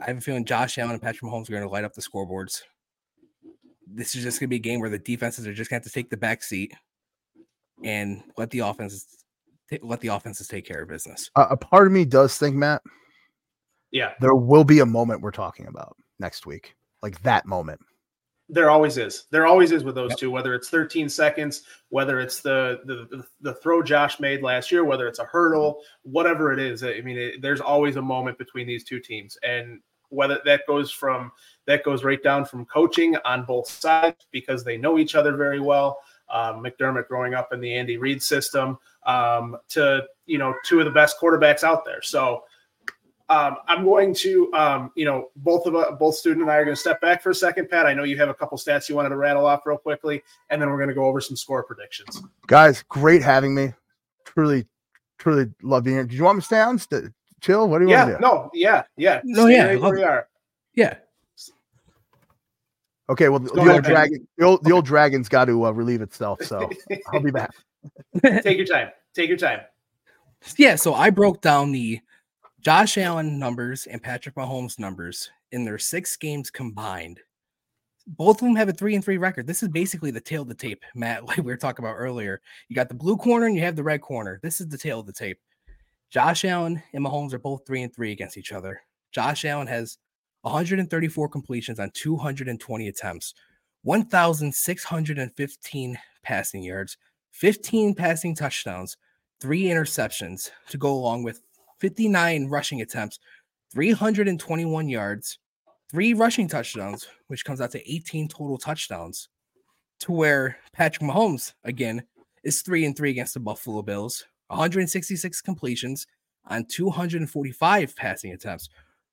I 0.01 0.05
have 0.05 0.17
a 0.17 0.21
feeling 0.21 0.45
Josh 0.45 0.77
Allen 0.77 0.93
and 0.93 1.01
Patrick 1.01 1.29
Mahomes 1.29 1.49
are 1.49 1.53
going 1.53 1.63
to 1.63 1.69
light 1.69 1.83
up 1.83 1.93
the 1.93 2.01
scoreboards. 2.01 2.61
This 3.87 4.15
is 4.15 4.23
just 4.23 4.39
going 4.39 4.47
to 4.47 4.51
be 4.51 4.55
a 4.57 4.59
game 4.59 4.79
where 4.79 4.89
the 4.89 4.99
defenses 4.99 5.45
are 5.45 5.53
just 5.53 5.69
going 5.69 5.81
to 5.81 5.85
have 5.85 5.91
to 5.91 5.93
take 5.93 6.09
the 6.09 6.17
back 6.17 6.43
seat 6.43 6.73
and 7.83 8.23
let 8.37 8.49
the 8.51 8.59
offenses 8.59 9.07
ta- 9.69 9.77
let 9.83 10.01
the 10.01 10.07
offenses 10.07 10.47
take 10.47 10.65
care 10.65 10.83
of 10.83 10.89
business. 10.89 11.29
A, 11.35 11.41
a 11.41 11.57
part 11.57 11.87
of 11.87 11.93
me 11.93 12.05
does 12.05 12.37
think, 12.37 12.55
Matt, 12.55 12.81
Yeah, 13.91 14.13
there 14.19 14.35
will 14.35 14.63
be 14.63 14.79
a 14.79 14.85
moment 14.85 15.21
we're 15.21 15.31
talking 15.31 15.67
about 15.67 15.95
next 16.19 16.45
week, 16.45 16.75
like 17.01 17.21
that 17.23 17.45
moment. 17.45 17.79
There 18.47 18.69
always 18.69 18.97
is. 18.97 19.25
There 19.31 19.47
always 19.47 19.71
is 19.71 19.83
with 19.83 19.95
those 19.95 20.11
Yep. 20.11 20.19
two. 20.19 20.31
Whether 20.31 20.53
it's 20.53 20.69
13 20.69 21.09
seconds, 21.09 21.63
whether 21.89 22.19
it's 22.19 22.41
the, 22.41 22.81
the 22.85 23.25
the 23.41 23.55
throw 23.55 23.81
Josh 23.81 24.19
made 24.19 24.43
last 24.43 24.71
year, 24.71 24.83
whether 24.85 25.07
it's 25.07 25.19
a 25.19 25.25
hurdle, 25.25 25.81
whatever 26.03 26.53
it 26.53 26.59
is. 26.59 26.83
I 26.83 27.01
mean, 27.01 27.17
it, 27.17 27.41
there's 27.41 27.61
always 27.61 27.95
a 27.95 28.01
moment 28.01 28.37
between 28.37 28.67
these 28.67 28.83
two 28.83 28.99
teams, 28.99 29.37
and 29.41 29.79
whether 30.09 30.39
that 30.45 30.61
goes 30.67 30.91
from 30.91 31.31
that 31.65 31.83
goes 31.83 32.03
right 32.03 32.21
down 32.21 32.45
from 32.45 32.65
coaching 32.65 33.15
on 33.25 33.45
both 33.45 33.67
sides 33.67 34.27
because 34.31 34.63
they 34.63 34.77
know 34.77 34.99
each 34.99 35.15
other 35.15 35.35
very 35.35 35.59
well. 35.59 35.97
Um, 36.29 36.63
McDermott 36.63 37.07
growing 37.07 37.33
up 37.33 37.51
in 37.53 37.59
the 37.59 37.73
Andy 37.75 37.97
Reid 37.97 38.21
system 38.21 38.77
um, 39.07 39.57
to 39.69 40.03
you 40.27 40.37
know 40.37 40.53
two 40.63 40.79
of 40.79 40.85
the 40.85 40.91
best 40.91 41.17
quarterbacks 41.19 41.63
out 41.63 41.83
there. 41.83 42.01
So 42.03 42.43
um, 43.29 43.57
I'm 43.67 43.83
going 43.83 44.13
to, 44.15 44.53
um, 44.53 44.91
you 44.95 45.05
know, 45.05 45.29
both 45.37 45.65
of 45.65 45.75
us, 45.75 45.87
both 45.99 46.15
student 46.15 46.43
and 46.43 46.51
I 46.51 46.57
are 46.57 46.63
going 46.63 46.75
to 46.75 46.79
step 46.79 47.01
back 47.01 47.23
for 47.23 47.31
a 47.31 47.35
second. 47.35 47.69
Pat, 47.69 47.85
I 47.87 47.93
know 47.93 48.03
you 48.03 48.17
have 48.17 48.29
a 48.29 48.33
couple 48.33 48.57
stats 48.57 48.87
you 48.87 48.95
wanted 48.95 49.09
to 49.09 49.17
rattle 49.17 49.45
off 49.45 49.65
real 49.65 49.77
quickly, 49.77 50.21
and 50.49 50.61
then 50.61 50.69
we're 50.69 50.77
going 50.77 50.89
to 50.89 50.95
go 50.95 51.05
over 51.05 51.19
some 51.19 51.35
score 51.35 51.63
predictions. 51.63 52.21
Guys, 52.47 52.83
great 52.87 53.23
having 53.23 53.55
me. 53.55 53.73
Truly, 54.25 54.67
truly 55.17 55.51
love 55.63 55.83
being 55.85 55.97
here. 55.97 56.05
Did 56.05 56.13
you 56.13 56.23
want 56.23 56.37
me 56.37 56.41
to 56.41 56.45
stay 56.45 56.59
on? 56.59 56.77
St- 56.77 57.11
chill? 57.41 57.67
What 57.67 57.79
do 57.79 57.85
you 57.85 57.89
want 57.95 58.09
Yeah, 58.09 58.13
to 58.13 58.19
do? 58.19 58.21
no, 58.21 58.49
yeah, 58.53 58.83
yeah, 58.97 59.21
No, 59.23 59.45
Stay 59.45 59.55
yeah, 59.55 59.65
right 59.65 59.81
where 59.81 59.95
we 59.95 60.03
are. 60.03 60.27
Yeah. 60.75 60.95
Okay, 63.07 63.29
well, 63.29 63.39
the, 63.39 63.51
the 63.51 63.61
ahead, 63.61 63.71
old 63.71 63.83
dragon, 63.83 64.27
the 64.37 64.45
old, 64.45 64.63
the 64.63 64.71
old 64.71 64.85
dragon's 64.85 65.29
got 65.29 65.45
to 65.45 65.65
uh, 65.65 65.71
relieve 65.71 66.01
itself. 66.01 66.43
So 66.43 66.69
I'll 67.13 67.19
be 67.21 67.31
back. 67.31 67.51
Take 68.41 68.57
your 68.57 68.65
time. 68.65 68.89
Take 69.13 69.29
your 69.29 69.37
time. 69.37 69.61
Yeah, 70.57 70.75
so 70.75 70.93
I 70.93 71.11
broke 71.11 71.41
down 71.41 71.71
the 71.71 72.01
Josh 72.65 72.97
Allen 72.97 73.37
numbers 73.37 73.85
and 73.85 74.01
Patrick 74.01 74.33
Mahomes 74.33 74.79
numbers 74.79 75.29
in 75.51 75.65
their 75.65 75.77
six 75.77 76.17
games 76.17 76.49
combined. 76.49 77.19
Both 78.07 78.37
of 78.37 78.47
them 78.47 78.55
have 78.55 78.69
a 78.69 78.73
three 78.73 78.95
and 78.95 79.05
three 79.05 79.19
record. 79.19 79.45
This 79.45 79.61
is 79.61 79.69
basically 79.69 80.09
the 80.09 80.19
tail 80.19 80.41
of 80.41 80.47
the 80.47 80.55
tape, 80.55 80.83
Matt, 80.95 81.25
like 81.25 81.37
we 81.37 81.43
were 81.43 81.57
talking 81.57 81.85
about 81.85 81.93
earlier. 81.93 82.41
You 82.67 82.75
got 82.75 82.89
the 82.89 82.95
blue 82.95 83.17
corner 83.17 83.45
and 83.45 83.55
you 83.55 83.61
have 83.61 83.75
the 83.75 83.83
red 83.83 84.01
corner. 84.01 84.39
This 84.41 84.59
is 84.59 84.67
the 84.67 84.79
tail 84.79 85.01
of 85.01 85.05
the 85.05 85.13
tape. 85.13 85.37
Josh 86.09 86.43
Allen 86.43 86.81
and 86.91 87.05
Mahomes 87.05 87.33
are 87.33 87.39
both 87.39 87.67
three 87.67 87.83
and 87.83 87.93
three 87.93 88.11
against 88.11 88.35
each 88.35 88.51
other. 88.51 88.81
Josh 89.11 89.45
Allen 89.45 89.67
has 89.67 89.99
134 90.41 91.29
completions 91.29 91.79
on 91.79 91.91
220 91.93 92.87
attempts, 92.87 93.35
1,615 93.83 95.99
passing 96.23 96.63
yards, 96.63 96.97
15 97.29 97.93
passing 97.93 98.33
touchdowns, 98.33 98.97
three 99.39 99.65
interceptions 99.65 100.49
to 100.69 100.79
go 100.79 100.91
along 100.91 101.21
with 101.21 101.41
59 101.79 102.47
rushing 102.47 102.81
attempts, 102.81 103.19
321 103.71 104.89
yards, 104.89 105.39
three 105.91 106.13
rushing 106.13 106.47
touchdowns, 106.47 107.07
which 107.27 107.45
comes 107.45 107.61
out 107.61 107.71
to 107.71 107.91
18 107.91 108.27
total 108.27 108.57
touchdowns. 108.57 109.29
To 110.01 110.11
where 110.11 110.57
Patrick 110.73 111.09
Mahomes, 111.09 111.53
again, 111.63 112.03
is 112.43 112.61
three 112.61 112.85
and 112.85 112.95
three 112.95 113.11
against 113.11 113.33
the 113.33 113.39
Buffalo 113.39 113.81
Bills, 113.81 114.25
166 114.47 115.41
completions 115.41 116.05
on 116.47 116.65
245 116.65 117.95
passing 117.95 118.33
attempts, 118.33 118.69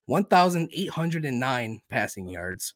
1,809 0.06 1.80
passing 1.88 2.28
yards, 2.28 2.74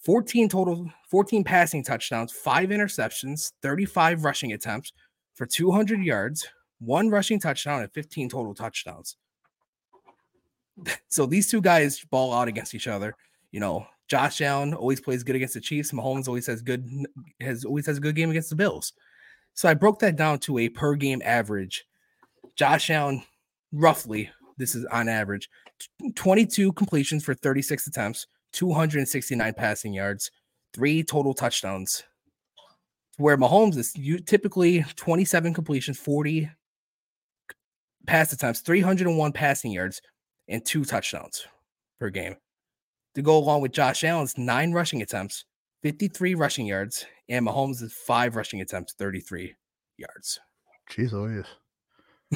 14 0.00 0.48
total, 0.48 0.90
14 1.10 1.44
passing 1.44 1.82
touchdowns, 1.82 2.32
five 2.32 2.68
interceptions, 2.68 3.52
35 3.62 4.24
rushing 4.24 4.52
attempts 4.52 4.92
for 5.34 5.46
200 5.46 6.04
yards, 6.04 6.46
one 6.80 7.08
rushing 7.08 7.40
touchdown, 7.40 7.82
and 7.82 7.92
15 7.92 8.28
total 8.28 8.54
touchdowns. 8.54 9.16
so 11.08 11.26
these 11.26 11.50
two 11.50 11.60
guys 11.60 12.04
ball 12.10 12.32
out 12.32 12.48
against 12.48 12.74
each 12.74 12.88
other. 12.88 13.14
You 13.50 13.60
know, 13.60 13.86
Josh 14.08 14.40
Allen 14.40 14.74
always 14.74 15.00
plays 15.00 15.22
good 15.22 15.36
against 15.36 15.54
the 15.54 15.60
Chiefs. 15.60 15.92
Mahomes 15.92 16.28
always 16.28 16.46
has 16.46 16.62
good 16.62 16.88
has 17.40 17.64
always 17.64 17.86
has 17.86 17.98
a 17.98 18.00
good 18.00 18.16
game 18.16 18.30
against 18.30 18.50
the 18.50 18.56
Bills. 18.56 18.92
So 19.54 19.68
I 19.68 19.74
broke 19.74 20.00
that 20.00 20.16
down 20.16 20.40
to 20.40 20.58
a 20.58 20.68
per 20.68 20.94
game 20.94 21.22
average. 21.24 21.84
Josh 22.56 22.90
Allen, 22.90 23.22
roughly, 23.72 24.30
this 24.58 24.74
is 24.74 24.84
on 24.86 25.08
average, 25.08 25.48
22 26.14 26.72
completions 26.72 27.24
for 27.24 27.34
36 27.34 27.86
attempts, 27.86 28.26
269 28.52 29.54
passing 29.54 29.92
yards, 29.92 30.30
three 30.72 31.02
total 31.02 31.34
touchdowns. 31.34 32.02
Where 33.16 33.36
Mahomes 33.36 33.76
is 33.76 33.94
you 33.94 34.18
typically 34.18 34.84
27 34.96 35.54
completions, 35.54 35.98
40 35.98 36.50
pass 38.06 38.32
attempts, 38.32 38.60
301 38.60 39.32
passing 39.32 39.70
yards, 39.70 40.02
and 40.48 40.64
two 40.64 40.84
touchdowns 40.84 41.46
per 41.98 42.10
game. 42.10 42.36
To 43.14 43.22
go 43.22 43.38
along 43.38 43.60
with 43.60 43.72
Josh 43.72 44.02
Allen's 44.04 44.36
nine 44.36 44.72
rushing 44.72 45.02
attempts, 45.02 45.44
53 45.82 46.34
rushing 46.34 46.66
yards, 46.66 47.06
and 47.28 47.46
Mahomes' 47.46 47.92
five 47.92 48.36
rushing 48.36 48.60
attempts, 48.60 48.94
33 48.94 49.54
yards. 49.96 50.40
Jeez, 50.90 51.12
oh 51.12 51.26
yes 51.26 51.46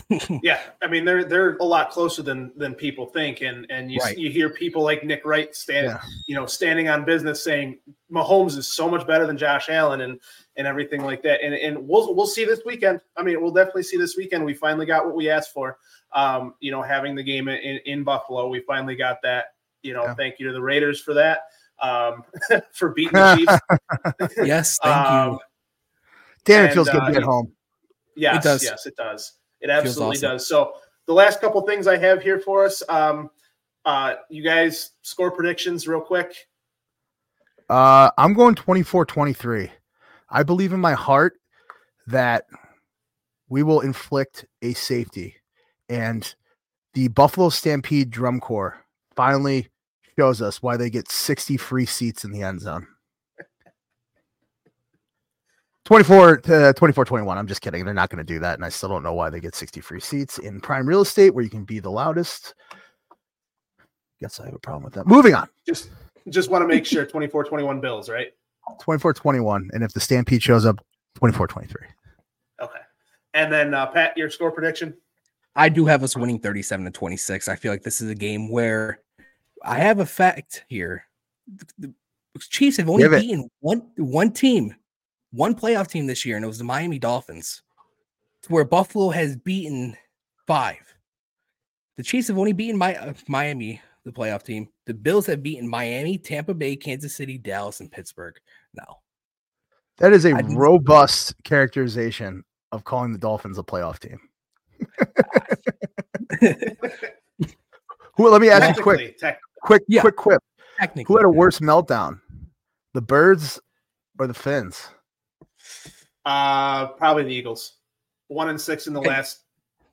yeah, 0.43 0.61
I 0.83 0.87
mean 0.87 1.05
they're 1.05 1.25
they're 1.25 1.57
a 1.57 1.65
lot 1.65 1.91
closer 1.91 2.23
than 2.23 2.53
than 2.57 2.75
people 2.75 3.07
think, 3.07 3.41
and 3.41 3.67
and 3.71 3.91
you 3.91 3.99
right. 3.99 4.17
you 4.17 4.31
hear 4.31 4.51
people 4.51 4.83
like 4.83 5.05
Nick 5.05 5.25
Wright 5.25 5.55
standing, 5.55 5.93
yeah. 5.93 6.01
you 6.27 6.35
know, 6.35 6.47
standing 6.47 6.89
on 6.89 7.05
business 7.05 7.43
saying 7.43 7.79
Mahomes 8.13 8.57
is 8.57 8.69
so 8.69 8.89
much 8.89 9.07
better 9.07 9.27
than 9.27 9.37
Josh 9.37 9.69
Allen 9.69 10.03
and 10.03 10.21
and 10.57 10.67
everything 10.67 11.03
like 11.03 11.23
that, 11.23 11.43
and 11.43 11.55
and 11.55 11.89
we'll 11.89 12.15
we'll 12.15 12.27
see 12.27 12.45
this 12.45 12.61
weekend. 12.65 13.01
I 13.17 13.23
mean, 13.23 13.41
we'll 13.41 13.53
definitely 13.53 13.83
see 13.83 13.97
this 13.97 14.17
weekend. 14.17 14.45
We 14.45 14.55
finally 14.55 14.87
got 14.87 15.07
what 15.07 15.17
we 15.17 15.31
asked 15.31 15.53
for. 15.53 15.79
Um, 16.13 16.55
you 16.61 16.71
know, 16.71 16.83
having 16.83 17.15
the 17.15 17.23
game 17.23 17.49
in 17.49 17.79
in 17.85 18.05
Buffalo, 18.05 18.49
we 18.49 18.61
finally 18.61 18.97
got 18.97 19.19
that. 19.23 19.47
You 19.83 19.95
know, 19.95 20.05
yeah. 20.05 20.15
thank 20.15 20.39
you 20.39 20.47
to 20.47 20.53
the 20.53 20.63
Raiders 20.63 21.01
for 21.01 21.15
that. 21.15 21.41
Um, 21.81 22.25
for 22.73 22.91
beating 22.91 23.13
the 23.13 23.37
Chiefs. 24.21 24.37
yes, 24.47 24.79
thank 24.83 25.07
um, 25.07 25.33
you. 25.33 25.39
Damn, 26.45 26.65
it 26.65 26.75
feels 26.75 26.89
good 26.89 27.01
to 27.01 27.11
be 27.11 27.17
at 27.17 27.23
home. 27.23 27.53
Yes, 28.17 28.37
it 28.37 28.49
does. 28.49 28.65
yes, 28.65 28.87
it 28.87 28.97
does. 28.97 29.33
It 29.61 29.71
absolutely 29.71 30.17
awesome. 30.17 30.31
does. 30.31 30.49
So 30.49 30.73
the 31.07 31.13
last 31.13 31.41
couple 31.41 31.61
things 31.63 31.87
I 31.87 31.97
have 31.97 32.23
here 32.23 32.41
for 32.41 32.65
us, 32.65 32.83
um, 32.89 33.31
uh, 33.85 34.15
you 34.29 34.43
guys 34.43 34.93
score 35.03 35.31
predictions 35.31 35.87
real 35.87 36.01
quick. 36.01 36.35
Uh, 37.69 38.11
I'm 38.17 38.35
going 38.35 38.55
24-23. 38.55 39.71
I 40.31 40.43
believe 40.43 40.73
in 40.73 40.81
my 40.81 40.95
heart 40.95 41.35
that 42.07 42.45
we 43.49 43.63
will 43.63 43.81
inflict 43.81 44.47
a 44.63 44.75
safety, 44.75 45.37
and 45.89 46.34
the 46.95 47.09
Buffalo 47.09 47.49
Stampede 47.49 48.11
Drum 48.11 48.41
Corps 48.41 48.84
finally 49.14 49.68
shows 50.18 50.43
us 50.43 50.62
why 50.62 50.76
they 50.76 50.91
get 50.91 51.11
60 51.11 51.57
free 51.57 51.86
seats 51.86 52.24
in 52.24 52.32
the 52.32 52.43
end 52.43 52.61
zone. 52.61 52.86
24 55.84 56.39
to 56.39 56.74
24 56.76 57.05
21. 57.07 57.39
I'm 57.39 57.47
just 57.47 57.62
kidding. 57.62 57.84
They're 57.84 57.95
not 57.95 58.11
going 58.11 58.18
to 58.18 58.24
do 58.24 58.39
that. 58.41 58.55
And 58.55 58.64
I 58.64 58.68
still 58.68 58.91
don't 58.91 59.03
know 59.03 59.14
why 59.14 59.30
they 59.30 59.41
get 59.41 59.55
60 59.55 59.80
free 59.80 60.01
seats 60.01 60.39
in 60.39 60.61
prime 60.61 60.86
real 60.86 61.01
estate 61.01 61.30
where 61.30 61.43
you 61.43 61.49
can 61.49 61.64
be 61.64 61.78
the 61.78 61.91
loudest. 61.91 62.55
Guess 64.20 64.39
I 64.39 64.45
have 64.47 64.55
a 64.55 64.59
problem 64.59 64.82
with 64.82 64.93
that. 64.95 65.07
Moving 65.07 65.34
on. 65.34 65.49
Just 65.66 65.89
just 66.28 66.51
want 66.51 66.62
to 66.62 66.68
make 66.68 66.84
sure 66.84 67.07
24 67.07 67.45
21 67.45 67.80
bills, 67.80 68.11
right? 68.11 68.34
24 68.82 69.14
21. 69.14 69.70
And 69.72 69.82
if 69.82 69.95
the 69.95 70.01
Stampede 70.01 70.43
shows 70.43 70.66
up, 70.66 70.84
24 71.14 71.47
23. 71.47 71.86
Okay. 72.61 72.72
And 73.32 73.51
then, 73.51 73.72
uh, 73.72 73.86
Pat, 73.86 74.14
your 74.16 74.28
score 74.28 74.51
prediction? 74.51 74.95
I 75.59 75.69
do 75.69 75.85
have 75.87 76.05
us 76.05 76.17
winning 76.17 76.39
37 76.39 76.85
to 76.87 76.91
26. 76.93 77.49
I 77.49 77.57
feel 77.57 77.73
like 77.73 77.83
this 77.83 78.01
is 78.01 78.09
a 78.09 78.15
game 78.15 78.49
where 78.49 79.01
I 79.65 79.79
have 79.79 79.99
a 79.99 80.07
fact 80.07 80.65
here. 80.69 81.05
The 81.79 81.93
Chiefs 82.39 82.77
have 82.77 82.89
only 82.89 83.09
beaten 83.09 83.51
one 83.61 83.91
one 83.97 84.31
team 84.31 84.75
one 85.33 85.55
playoff 85.55 85.89
team 85.89 86.07
this 86.07 86.25
year, 86.25 86.37
and 86.37 86.45
it 86.45 86.49
was 86.49 86.59
the 86.59 86.65
Miami 86.65 86.99
Dolphins, 86.99 87.63
where 88.49 88.65
Buffalo 88.65 89.11
has 89.11 89.37
beaten 89.37 89.97
five. 90.47 90.95
The 91.97 92.03
Chiefs 92.03 92.29
have 92.29 92.39
only 92.39 92.53
beaten 92.53 92.79
my, 92.79 92.95
uh, 92.95 93.13
Miami, 93.27 93.81
the 94.05 94.13
playoff 94.13 94.45
team. 94.45 94.69
The 94.87 94.95
Bills 94.95 95.27
have 95.27 95.43
beaten 95.43 95.69
Miami, 95.69 96.17
Tampa 96.17 96.55
Bay, 96.55 96.77
Kansas 96.77 97.17
City, 97.17 97.37
Dallas, 97.39 97.81
and 97.81 97.91
Pittsburgh. 97.91 98.37
Now, 98.73 98.99
that 99.99 100.13
is 100.13 100.25
a 100.25 100.35
I 100.35 100.41
robust 100.43 101.35
characterization 101.43 102.45
of 102.71 102.85
calling 102.85 103.13
the 103.13 103.19
Dolphins 103.19 103.59
a 103.59 103.65
playoff 103.65 103.99
team. 103.99 104.21
Who? 108.16 108.31
Let 108.31 108.41
me 108.41 108.51
ask 108.51 108.76
you 108.76 108.83
quick, 108.83 109.18
tech- 109.18 109.41
quick, 109.62 109.83
yeah, 109.89 110.01
quick 110.01 110.16
quip. 110.16 110.43
Who 111.07 111.16
had 111.16 111.24
a 111.24 111.31
worse 111.31 111.61
meltdown, 111.61 112.20
the 112.95 113.01
Birds 113.01 113.61
or 114.18 114.26
the 114.26 114.35
Fins? 114.35 114.89
Uh, 116.24 116.89
probably 116.89 117.24
the 117.24 117.33
Eagles. 117.33 117.74
One 118.29 118.49
and 118.49 118.61
six 118.61 118.87
in 118.87 118.93
the 118.93 119.01
last, 119.01 119.45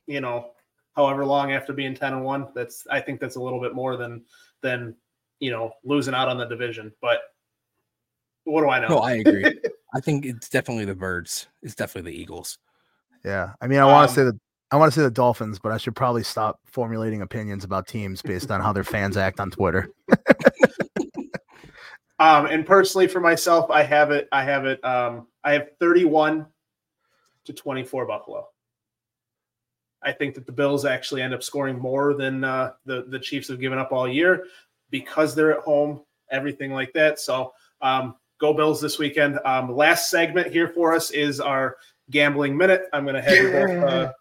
you 0.07 0.21
know, 0.21 0.51
however 0.95 1.25
long 1.25 1.51
after 1.53 1.71
being 1.71 1.95
ten 1.95 2.13
and 2.13 2.23
one. 2.23 2.47
That's 2.53 2.85
I 2.91 2.99
think 2.99 3.19
that's 3.19 3.35
a 3.35 3.41
little 3.41 3.61
bit 3.61 3.73
more 3.73 3.95
than 3.95 4.23
than 4.61 4.95
you 5.39 5.51
know 5.51 5.71
losing 5.83 6.13
out 6.13 6.27
on 6.27 6.37
the 6.37 6.45
division. 6.45 6.91
But 7.01 7.19
what 8.43 8.61
do 8.61 8.69
I 8.69 8.79
know? 8.79 8.87
No, 8.87 8.97
I 8.99 9.13
agree. 9.13 9.45
I 9.95 10.01
think 10.01 10.25
it's 10.25 10.49
definitely 10.49 10.85
the 10.85 10.95
Birds. 10.95 11.47
It's 11.61 11.75
definitely 11.75 12.11
the 12.11 12.21
Eagles. 12.21 12.57
Yeah, 13.23 13.53
I 13.61 13.67
mean, 13.67 13.79
I 13.79 13.85
want 13.85 14.09
to 14.09 14.11
um, 14.11 14.15
say 14.15 14.23
that 14.23 14.39
I 14.71 14.77
want 14.77 14.91
to 14.91 14.99
say 14.99 15.03
the 15.03 15.11
Dolphins, 15.11 15.59
but 15.59 15.71
I 15.71 15.77
should 15.77 15.95
probably 15.95 16.23
stop 16.23 16.59
formulating 16.65 17.21
opinions 17.21 17.63
about 17.63 17.87
teams 17.87 18.21
based 18.21 18.51
on 18.51 18.61
how 18.61 18.73
their 18.73 18.83
fans 18.83 19.15
act 19.15 19.39
on 19.39 19.51
Twitter. 19.51 19.89
Um, 22.19 22.45
and 22.45 22.65
personally, 22.65 23.07
for 23.07 23.19
myself, 23.19 23.69
I 23.69 23.83
have 23.83 24.11
it. 24.11 24.27
I 24.31 24.43
have 24.43 24.65
it. 24.65 24.83
Um, 24.85 25.27
I 25.43 25.53
have 25.53 25.69
31 25.79 26.45
to 27.45 27.53
24 27.53 28.05
Buffalo. 28.05 28.47
I 30.01 30.11
think 30.11 30.35
that 30.35 30.45
the 30.45 30.51
Bills 30.51 30.85
actually 30.85 31.21
end 31.21 31.33
up 31.33 31.43
scoring 31.43 31.77
more 31.77 32.13
than 32.13 32.43
uh, 32.43 32.73
the 32.85 33.05
the 33.09 33.19
Chiefs 33.19 33.47
have 33.49 33.59
given 33.59 33.79
up 33.79 33.91
all 33.91 34.07
year 34.07 34.45
because 34.91 35.35
they're 35.35 35.57
at 35.57 35.63
home, 35.63 36.01
everything 36.31 36.71
like 36.71 36.93
that. 36.93 37.19
So 37.19 37.53
um, 37.81 38.15
go 38.39 38.53
Bills 38.53 38.79
this 38.79 38.99
weekend. 38.99 39.39
Um, 39.43 39.75
last 39.75 40.09
segment 40.09 40.51
here 40.51 40.69
for 40.69 40.95
us 40.95 41.11
is 41.11 41.39
our 41.39 41.77
gambling 42.11 42.55
minute. 42.55 42.83
I'm 42.93 43.03
going 43.03 43.15
to 43.15 43.21
have 43.21 43.35
you 43.35 43.51
both. 43.51 43.91
Uh, 43.91 44.13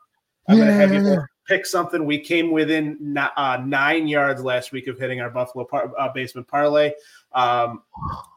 I'm 0.49 0.57
going 0.57 0.69
to 0.69 0.75
have 0.75 0.93
you 0.93 1.03
both 1.03 1.25
pick 1.47 1.67
something. 1.67 2.05
We 2.05 2.19
came 2.19 2.51
within 2.51 3.17
uh, 3.37 3.63
nine 3.65 4.09
yards 4.09 4.43
last 4.43 4.73
week 4.73 4.87
of 4.87 4.99
hitting 4.99 5.21
our 5.21 5.31
Buffalo 5.31 5.65
par- 5.65 5.93
uh, 5.99 6.13
basement 6.13 6.49
parlay. 6.49 6.93
Um, 7.33 7.83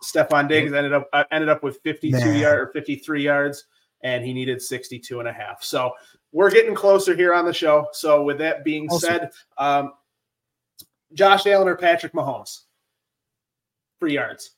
Stefon 0.03 0.47
Diggs 0.47 0.73
ended 0.73 0.93
up 0.93 1.09
uh, 1.13 1.23
ended 1.31 1.49
up 1.49 1.63
with 1.63 1.79
52 1.81 2.17
Man. 2.17 2.39
yard 2.39 2.59
or 2.59 2.67
53 2.67 3.23
yards, 3.23 3.65
and 4.01 4.23
he 4.23 4.33
needed 4.33 4.61
62 4.61 5.19
and 5.19 5.27
a 5.27 5.33
half. 5.33 5.63
So 5.63 5.91
we're 6.31 6.51
getting 6.51 6.75
closer 6.75 7.15
here 7.15 7.33
on 7.33 7.45
the 7.45 7.53
show. 7.53 7.87
So 7.93 8.23
with 8.23 8.37
that 8.39 8.63
being 8.63 8.87
awesome. 8.89 8.99
said, 8.99 9.31
um, 9.57 9.93
Josh 11.13 11.45
Allen 11.47 11.67
or 11.67 11.75
Patrick 11.75 12.13
Mahomes 12.13 12.63
for 13.99 14.07
yards. 14.07 14.51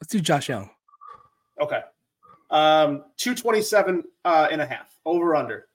Let's 0.00 0.12
do 0.12 0.20
Josh 0.20 0.50
Allen. 0.50 0.70
Okay. 1.60 1.80
Um, 2.50 3.04
227 3.16 4.04
uh, 4.24 4.48
and 4.50 4.60
a 4.60 4.66
half 4.66 4.91
over 5.04 5.34
under. 5.34 5.68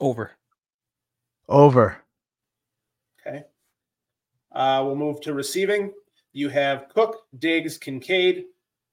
Over. 0.00 0.32
Over. 1.48 1.98
Okay. 3.20 3.44
Uh, 4.52 4.82
we'll 4.84 4.96
move 4.96 5.20
to 5.22 5.34
receiving. 5.34 5.92
You 6.32 6.48
have 6.50 6.88
Cook, 6.90 7.24
Diggs, 7.38 7.78
Kincaid, 7.78 8.44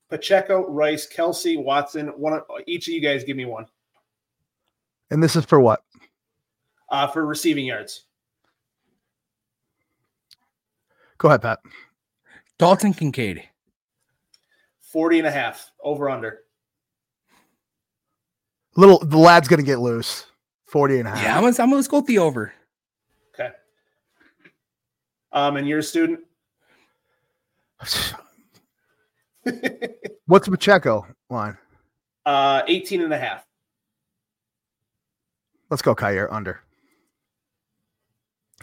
Pacheco, 0.10 0.68
Rice, 0.68 1.08
Kelce, 1.08 1.62
Watson. 1.62 2.08
One 2.08 2.42
each 2.66 2.88
of 2.88 2.94
you 2.94 3.02
guys 3.02 3.24
give 3.24 3.38
me 3.38 3.46
one. 3.46 3.66
And 5.12 5.22
this 5.22 5.36
is 5.36 5.46
for 5.46 5.60
what? 5.60 5.84
Uh, 6.90 7.08
for 7.08 7.26
receiving 7.26 7.66
yards. 7.66 8.06
Go 11.18 11.28
ahead, 11.30 11.42
Pat. 11.42 11.60
Dalton 12.58 12.94
Kincaid. 12.94 13.44
40 14.82 15.20
and 15.20 15.28
a 15.28 15.32
half 15.32 15.72
over 15.84 16.10
under. 16.10 16.45
Little 18.76 19.00
the 19.00 19.18
lad's 19.18 19.48
gonna 19.48 19.64
get 19.64 19.80
loose. 19.80 20.26
40 20.68 21.00
and 21.00 21.08
a 21.08 21.12
half. 21.12 21.24
Yeah, 21.24 21.38
I'm 21.38 21.44
gonna, 21.44 21.56
I'm 21.60 21.68
gonna 21.68 21.76
let's 21.76 21.88
go 21.88 21.98
with 21.98 22.08
the 22.08 22.18
over. 22.18 22.52
Okay. 23.34 23.52
Um, 25.32 25.58
and 25.58 25.68
you're 25.68 25.80
a 25.80 25.84
student? 25.84 26.20
What's 30.26 30.46
the 30.46 30.52
Pacheco 30.52 31.06
line? 31.30 31.58
Uh 32.26 32.64
18 32.68 33.02
and 33.02 33.14
a 33.14 33.18
half. 33.18 33.46
Let's 35.70 35.82
go, 35.82 35.96
Kyer, 35.96 36.28
under. 36.32 36.62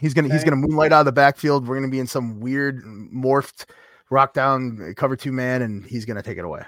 He's 0.01 0.15
gonna 0.15 0.27
okay. 0.27 0.35
he's 0.35 0.45
gonna 0.45 0.57
moonlight 0.57 0.93
out 0.93 1.01
of 1.01 1.07
the 1.07 1.13
backfield. 1.13 1.67
We're 1.67 1.77
gonna 1.77 1.89
be 1.89 2.01
in 2.01 2.07
some 2.07 2.41
weird 2.41 2.83
morphed 2.85 3.67
rock 4.11 4.35
down 4.35 4.95
cover 4.97 5.17
two 5.17 5.33
man, 5.33 5.63
and 5.63 5.85
he's 5.85 6.05
gonna 6.05 6.23
take 6.23 6.39
it 6.39 6.45
away. 6.45 6.63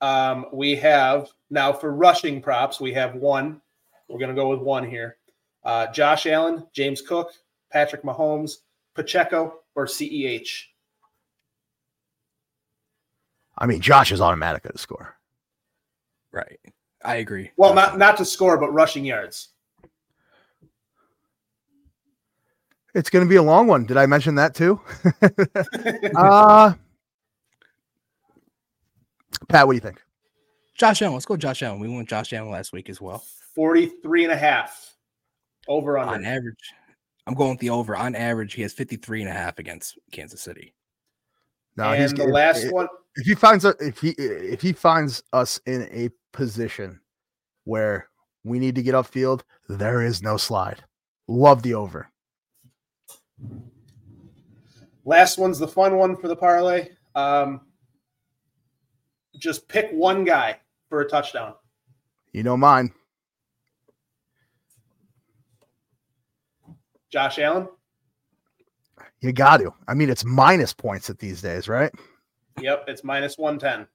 Okay. 0.00 0.10
Um, 0.10 0.46
we 0.52 0.76
have 0.76 1.28
now 1.50 1.72
for 1.72 1.92
rushing 1.92 2.40
props, 2.40 2.80
we 2.80 2.92
have 2.94 3.14
one. 3.14 3.60
We're 4.08 4.18
going 4.18 4.34
to 4.34 4.34
go 4.34 4.48
with 4.48 4.60
one 4.60 4.88
here. 4.88 5.16
Uh, 5.64 5.86
Josh 5.88 6.26
Allen, 6.26 6.66
James 6.72 7.02
Cook, 7.02 7.32
Patrick 7.70 8.02
Mahomes, 8.02 8.58
Pacheco, 8.94 9.60
or 9.74 9.86
CEH? 9.86 10.64
I 13.58 13.66
mean, 13.66 13.80
Josh 13.80 14.12
is 14.12 14.20
automatic 14.20 14.62
to 14.62 14.78
score. 14.78 15.16
Right. 16.32 16.58
I 17.04 17.16
agree. 17.16 17.50
Well, 17.56 17.74
not 17.74 17.98
not 17.98 18.16
to 18.18 18.24
score, 18.24 18.58
but 18.58 18.72
rushing 18.72 19.04
yards. 19.04 19.48
It's 22.94 23.10
going 23.10 23.24
to 23.24 23.28
be 23.28 23.36
a 23.36 23.42
long 23.42 23.66
one. 23.66 23.84
Did 23.84 23.96
I 23.96 24.06
mention 24.06 24.34
that 24.36 24.54
too? 24.54 24.80
uh 26.16 26.74
Pat, 29.48 29.66
what 29.66 29.72
do 29.72 29.76
you 29.76 29.80
think? 29.80 30.02
Josh 30.74 31.02
Allen. 31.02 31.14
Let's 31.14 31.26
go 31.26 31.36
Josh 31.36 31.62
Allen. 31.62 31.80
We 31.80 31.88
went 31.88 32.08
Josh 32.08 32.32
Allen 32.32 32.50
last 32.50 32.72
week 32.72 32.88
as 32.88 33.00
well. 33.00 33.24
43 33.54 34.24
and 34.24 34.32
a 34.32 34.36
half 34.36 34.96
over 35.66 35.98
on 35.98 36.24
average. 36.24 36.54
I'm 37.26 37.34
going 37.34 37.50
with 37.50 37.60
the 37.60 37.70
over. 37.70 37.96
On 37.96 38.14
average, 38.14 38.54
he 38.54 38.62
has 38.62 38.72
53 38.72 39.22
and 39.22 39.30
a 39.30 39.32
half 39.32 39.58
against 39.58 39.98
Kansas 40.12 40.40
City. 40.40 40.74
No, 41.76 41.92
and 41.92 42.02
he's 42.02 42.12
the 42.12 42.24
last 42.24 42.64
if, 42.64 42.72
one. 42.72 42.88
If 43.16 43.26
he 43.26 43.34
finds 43.34 43.64
a, 43.64 43.74
if 43.80 44.00
he 44.00 44.10
if 44.10 44.62
he 44.62 44.72
finds 44.72 45.22
us 45.32 45.60
in 45.66 45.82
a 45.92 46.10
position 46.32 47.00
where 47.64 48.08
we 48.44 48.58
need 48.58 48.74
to 48.76 48.82
get 48.82 48.94
upfield, 48.94 49.42
there 49.68 50.02
is 50.02 50.22
no 50.22 50.36
slide. 50.36 50.82
Love 51.26 51.62
the 51.62 51.74
over. 51.74 52.10
Last 55.04 55.38
one's 55.38 55.58
the 55.58 55.68
fun 55.68 55.96
one 55.96 56.16
for 56.16 56.28
the 56.28 56.36
parlay. 56.36 56.88
Um, 57.14 57.60
just 59.38 59.68
pick 59.68 59.90
one 59.90 60.24
guy 60.24 60.58
for 60.88 61.00
a 61.00 61.08
touchdown. 61.08 61.54
You 62.32 62.42
know 62.42 62.56
mine. 62.56 62.92
Josh 67.10 67.38
Allen. 67.38 67.68
You 69.20 69.32
got 69.32 69.58
to. 69.58 69.72
I 69.88 69.94
mean, 69.94 70.10
it's 70.10 70.24
minus 70.24 70.72
points 70.72 71.10
at 71.10 71.18
these 71.18 71.40
days, 71.40 71.68
right? 71.68 71.92
Yep, 72.60 72.84
it's 72.86 73.02
minus 73.02 73.38
one 73.38 73.58
ten. 73.58 73.86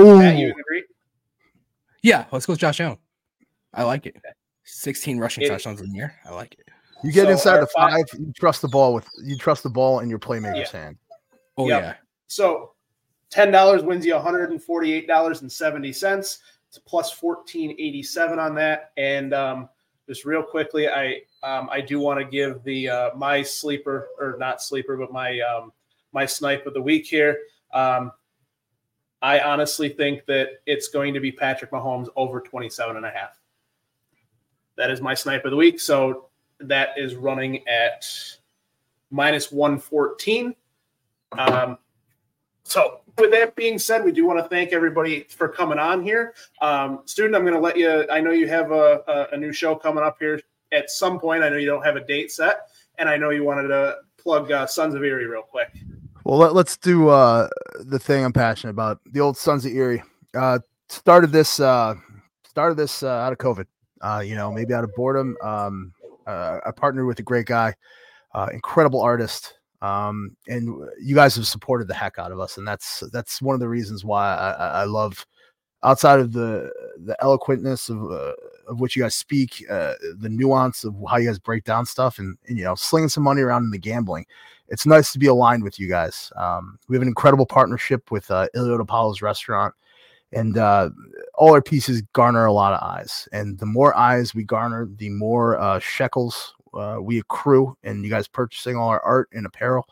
Ooh. 0.00 0.18
Matt, 0.18 0.36
you 0.36 0.50
agree? 0.50 0.84
Yeah, 2.02 2.24
let's 2.30 2.46
go 2.46 2.54
with 2.54 2.60
Josh 2.60 2.80
Allen. 2.80 2.98
I 3.74 3.82
like 3.84 4.06
it. 4.06 4.16
16 4.64 5.18
rushing 5.18 5.44
it, 5.44 5.48
touchdowns 5.48 5.80
in 5.80 5.90
the 5.90 5.96
year. 5.96 6.14
I 6.24 6.30
like 6.30 6.54
it. 6.58 6.68
You 7.02 7.12
get 7.12 7.24
so 7.24 7.30
inside 7.30 7.60
the 7.60 7.66
five, 7.66 7.92
five, 7.92 8.20
you 8.20 8.32
trust 8.32 8.62
the 8.62 8.68
ball 8.68 8.94
with 8.94 9.08
you 9.22 9.36
trust 9.36 9.62
the 9.62 9.70
ball 9.70 10.00
in 10.00 10.10
your 10.10 10.18
playmaker's 10.18 10.72
yeah. 10.72 10.80
hand. 10.82 10.96
Oh 11.56 11.66
yep. 11.66 11.82
yeah. 11.82 11.94
So 12.26 12.69
ten 13.30 13.50
dollars 13.50 13.82
wins 13.82 14.04
you 14.04 14.14
$148.70. 14.14 16.38
It's 16.68 16.78
plus 16.78 17.20
1487 17.20 18.38
on 18.38 18.54
that. 18.56 18.92
And 18.96 19.34
um, 19.34 19.68
just 20.06 20.24
real 20.24 20.42
quickly, 20.42 20.88
I 20.88 21.22
um, 21.42 21.68
I 21.70 21.80
do 21.80 21.98
want 21.98 22.20
to 22.20 22.24
give 22.24 22.62
the 22.64 22.88
uh, 22.88 23.10
my 23.16 23.42
sleeper 23.42 24.08
or 24.18 24.36
not 24.38 24.62
sleeper, 24.62 24.96
but 24.96 25.12
my 25.12 25.40
um, 25.40 25.72
my 26.12 26.26
snipe 26.26 26.66
of 26.66 26.74
the 26.74 26.82
week 26.82 27.06
here. 27.06 27.38
Um, 27.72 28.12
I 29.22 29.40
honestly 29.40 29.88
think 29.88 30.24
that 30.26 30.62
it's 30.66 30.88
going 30.88 31.14
to 31.14 31.20
be 31.20 31.30
Patrick 31.30 31.70
Mahomes 31.70 32.08
over 32.16 32.40
27 32.40 32.96
and 32.96 33.04
a 33.04 33.10
half. 33.10 33.38
That 34.76 34.90
is 34.90 35.00
my 35.00 35.14
snipe 35.14 35.44
of 35.44 35.50
the 35.50 35.56
week. 35.56 35.78
So 35.78 36.30
that 36.60 36.90
is 36.96 37.14
running 37.14 37.66
at 37.68 38.06
minus 39.10 39.52
114. 39.52 40.54
Um, 41.32 41.78
so, 42.64 42.99
with 43.18 43.30
that 43.32 43.54
being 43.56 43.78
said, 43.78 44.04
we 44.04 44.12
do 44.12 44.26
want 44.26 44.38
to 44.38 44.48
thank 44.48 44.72
everybody 44.72 45.26
for 45.28 45.48
coming 45.48 45.78
on 45.78 46.02
here. 46.02 46.34
Um, 46.60 47.00
student, 47.04 47.34
I'm 47.34 47.42
going 47.42 47.54
to 47.54 47.60
let 47.60 47.76
you, 47.76 48.06
I 48.10 48.20
know 48.20 48.30
you 48.30 48.48
have 48.48 48.70
a, 48.70 49.02
a, 49.06 49.34
a, 49.34 49.36
new 49.36 49.52
show 49.52 49.74
coming 49.74 50.04
up 50.04 50.16
here 50.18 50.40
at 50.72 50.90
some 50.90 51.18
point. 51.18 51.42
I 51.42 51.48
know 51.48 51.56
you 51.56 51.66
don't 51.66 51.84
have 51.84 51.96
a 51.96 52.04
date 52.04 52.30
set, 52.32 52.68
and 52.98 53.08
I 53.08 53.16
know 53.16 53.30
you 53.30 53.44
wanted 53.44 53.68
to 53.68 53.96
plug 54.18 54.52
uh, 54.52 54.66
Sons 54.66 54.94
of 54.94 55.02
Erie 55.02 55.26
real 55.26 55.42
quick. 55.42 55.68
Well, 56.24 56.38
let, 56.38 56.54
us 56.54 56.76
do 56.76 57.08
uh, 57.08 57.48
the 57.80 57.98
thing 57.98 58.24
I'm 58.24 58.32
passionate 58.32 58.72
about 58.72 59.00
the 59.06 59.20
old 59.20 59.36
Sons 59.36 59.64
of 59.64 59.72
Erie. 59.72 60.02
Uh, 60.34 60.58
started 60.88 61.32
this, 61.32 61.60
uh, 61.60 61.94
started 62.46 62.76
this 62.76 63.02
uh, 63.02 63.08
out 63.08 63.32
of 63.32 63.38
COVID, 63.38 63.66
uh, 64.02 64.22
you 64.24 64.34
know, 64.34 64.52
maybe 64.52 64.74
out 64.74 64.84
of 64.84 64.94
boredom. 64.94 65.36
Um, 65.42 65.92
I 66.26 66.70
partnered 66.76 67.06
with 67.06 67.18
a 67.18 67.22
great 67.22 67.46
guy, 67.46 67.74
incredible 68.52 69.00
artist, 69.00 69.54
um, 69.82 70.36
and 70.48 70.68
you 71.00 71.14
guys 71.14 71.36
have 71.36 71.46
supported 71.46 71.88
the 71.88 71.94
heck 71.94 72.18
out 72.18 72.32
of 72.32 72.40
us, 72.40 72.58
and 72.58 72.66
that's 72.66 73.02
that's 73.12 73.40
one 73.40 73.54
of 73.54 73.60
the 73.60 73.68
reasons 73.68 74.04
why 74.04 74.34
I, 74.34 74.82
I 74.82 74.84
love. 74.84 75.26
Outside 75.82 76.20
of 76.20 76.32
the 76.34 76.70
the 77.06 77.16
eloquentness 77.22 77.88
of 77.88 78.12
uh, 78.12 78.34
of 78.70 78.80
what 78.80 78.94
you 78.94 79.02
guys 79.02 79.14
speak, 79.14 79.64
uh, 79.70 79.94
the 80.18 80.28
nuance 80.28 80.84
of 80.84 80.94
how 81.08 81.16
you 81.16 81.26
guys 81.26 81.38
break 81.38 81.64
down 81.64 81.86
stuff, 81.86 82.18
and, 82.18 82.36
and, 82.48 82.58
you 82.58 82.64
know, 82.64 82.74
slinging 82.74 83.08
some 83.08 83.22
money 83.22 83.40
around 83.40 83.64
in 83.64 83.70
the 83.70 83.78
gambling, 83.78 84.26
it's 84.68 84.84
nice 84.84 85.10
to 85.12 85.18
be 85.18 85.26
aligned 85.26 85.64
with 85.64 85.80
you 85.80 85.88
guys. 85.88 86.30
Um, 86.36 86.78
we 86.88 86.96
have 86.96 87.02
an 87.02 87.08
incredible 87.08 87.46
partnership 87.46 88.10
with 88.10 88.30
uh, 88.30 88.48
Ilio 88.54 88.78
DiPaolo's 88.78 89.22
restaurant 89.22 89.74
and 90.32 90.58
uh, 90.58 90.90
all 91.34 91.52
our 91.52 91.62
pieces 91.62 92.02
garner 92.12 92.46
a 92.46 92.52
lot 92.52 92.72
of 92.72 92.82
eyes 92.82 93.28
and 93.32 93.58
the 93.58 93.66
more 93.66 93.96
eyes 93.96 94.34
we 94.34 94.44
garner 94.44 94.88
the 94.96 95.08
more 95.10 95.58
uh, 95.58 95.78
shekels 95.78 96.54
uh, 96.74 96.98
we 97.00 97.18
accrue 97.18 97.76
and 97.82 98.04
you 98.04 98.10
guys 98.10 98.28
purchasing 98.28 98.76
all 98.76 98.88
our 98.88 99.02
art 99.02 99.28
and 99.32 99.46
apparel 99.46 99.86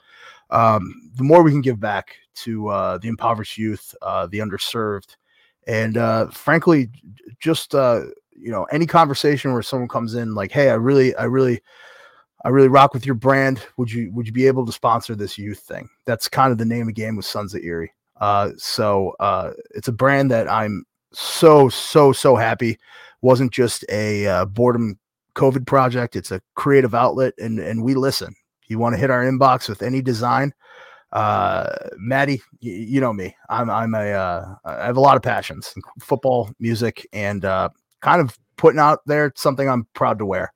um, 0.51 1.11
the 1.15 1.25
more 1.25 1.43
we 1.43 1.51
can 1.51 1.61
give 1.61 1.81
back 1.81 2.17
to 2.35 2.69
uh, 2.69 2.99
the 2.99 3.09
impoverished 3.09 3.59
youth 3.59 3.95
uh, 4.03 4.27
the 4.27 4.39
underserved 4.39 5.17
and 5.67 5.97
uh, 5.97 6.27
frankly 6.29 6.91
just 7.41 7.73
you 7.73 8.51
know 8.51 8.65
any 8.65 8.87
conversation 8.87 9.53
where 9.53 9.63
someone 9.63 9.89
comes 9.89 10.15
in 10.15 10.35
like 10.35 10.53
hey 10.53 10.71
i 10.71 10.75
really 10.75 11.15
i 11.17 11.25
really 11.25 11.61
I 12.45 12.51
really 12.51 12.69
rock 12.69 12.95
with 12.95 13.05
your 13.05 13.17
brand. 13.17 13.67
Would 13.77 13.91
you 13.91 14.13
would 14.13 14.27
you 14.27 14.33
be 14.33 14.47
able 14.47 14.65
to 14.65 14.73
sponsor 14.73 15.15
this 15.15 15.39
youth 15.39 15.59
thing? 15.59 15.89
That's 16.05 16.29
kind 16.29 16.53
of 16.53 16.59
the 16.59 16.65
name 16.65 16.83
of 16.83 16.87
the 16.89 16.93
game 16.93 17.17
with 17.17 17.27
Sons 17.27 17.55
of 17.55 17.63
Erie. 17.63 17.93
Uh, 18.21 18.51
so 18.57 19.15
uh, 19.21 19.53
it's 19.75 19.89
a 19.89 19.93
brand 19.93 20.31
that 20.31 20.51
I'm 20.51 20.85
so 21.13 21.69
so 21.69 22.13
so 22.13 22.37
happy 22.37 22.79
wasn't 23.23 23.53
just 23.53 23.85
a 23.89 24.27
uh, 24.27 24.45
boredom 24.45 24.99
COVID 25.39 25.67
project. 25.67 26.17
It's 26.17 26.33
a 26.33 26.43
creative 26.55 26.95
outlet, 26.95 27.33
and 27.39 27.59
and 27.59 27.83
we 27.83 27.95
listen. 27.95 28.35
You 28.67 28.79
want 28.79 28.95
to 28.95 29.01
hit 29.01 29.11
our 29.11 29.25
inbox 29.25 29.69
with 29.69 29.83
any 29.83 30.03
design, 30.03 30.53
uh, 31.13 31.71
Maddie? 31.97 32.43
Y- 32.63 32.87
you 32.89 33.01
know 33.01 33.13
me. 33.13 33.35
I'm 33.49 33.71
I'm 33.71 33.95
a 33.95 34.11
uh, 34.11 34.55
I 34.65 34.87
have 34.87 34.97
a 34.97 35.01
lot 35.01 35.17
of 35.17 35.23
passions: 35.23 35.73
football, 36.01 36.51
music, 36.59 37.07
and 37.13 37.45
uh, 37.45 37.69
kind 38.03 38.21
of 38.21 38.37
putting 38.57 38.81
out 38.81 38.99
there 39.07 39.33
something 39.37 39.69
I'm 39.69 39.87
proud 39.95 40.19
to 40.19 40.27
wear. 40.27 40.53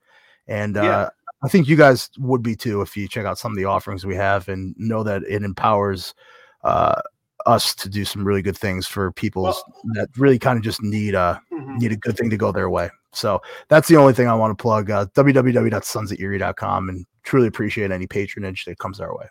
And 0.49 0.77
uh, 0.77 0.83
yeah. 0.83 1.09
I 1.45 1.49
think 1.49 1.69
you 1.69 1.77
guys 1.77 2.11
would 2.19 2.43
be 2.43 2.57
too 2.57 2.83
if 2.83 2.97
you 2.97 3.09
check 3.09 3.25
out 3.25 3.39
some 3.39 3.53
of 3.53 3.57
the 3.57 3.65
offerings 3.65 4.05
we 4.05 4.17
have 4.17 4.49
and 4.49 4.75
know 4.77 5.03
that 5.05 5.23
it 5.23 5.45
empowers 5.45 6.15
uh, 6.65 7.01
us 7.47 7.75
to 7.77 7.89
do 7.89 8.05
some 8.05 8.25
really 8.25 8.43
good 8.43 8.57
things 8.57 8.87
for 8.87 9.13
people 9.13 9.43
well, 9.43 9.65
that 9.95 10.09
really 10.17 10.39
kind 10.39 10.57
of 10.57 10.63
just 10.63 10.83
need 10.83 11.15
a 11.15 11.41
mm-hmm. 11.53 11.79
need 11.79 11.93
a 11.93 11.97
good 11.97 12.17
thing 12.17 12.31
to 12.31 12.37
go 12.37 12.53
their 12.53 12.71
way. 12.71 12.91
So 13.13 13.41
that's 13.69 13.89
the 13.89 13.97
only 13.97 14.15
thing 14.15 14.29
I 14.29 14.35
want 14.35 14.57
to 14.57 14.61
plug. 14.61 14.91
Uh, 14.91 15.07
and 16.89 17.07
truly 17.23 17.47
appreciate 17.47 17.91
any 17.91 18.07
patronage 18.07 18.65
that 18.65 18.79
comes 18.79 19.01
our 19.01 19.17
way. 19.17 19.27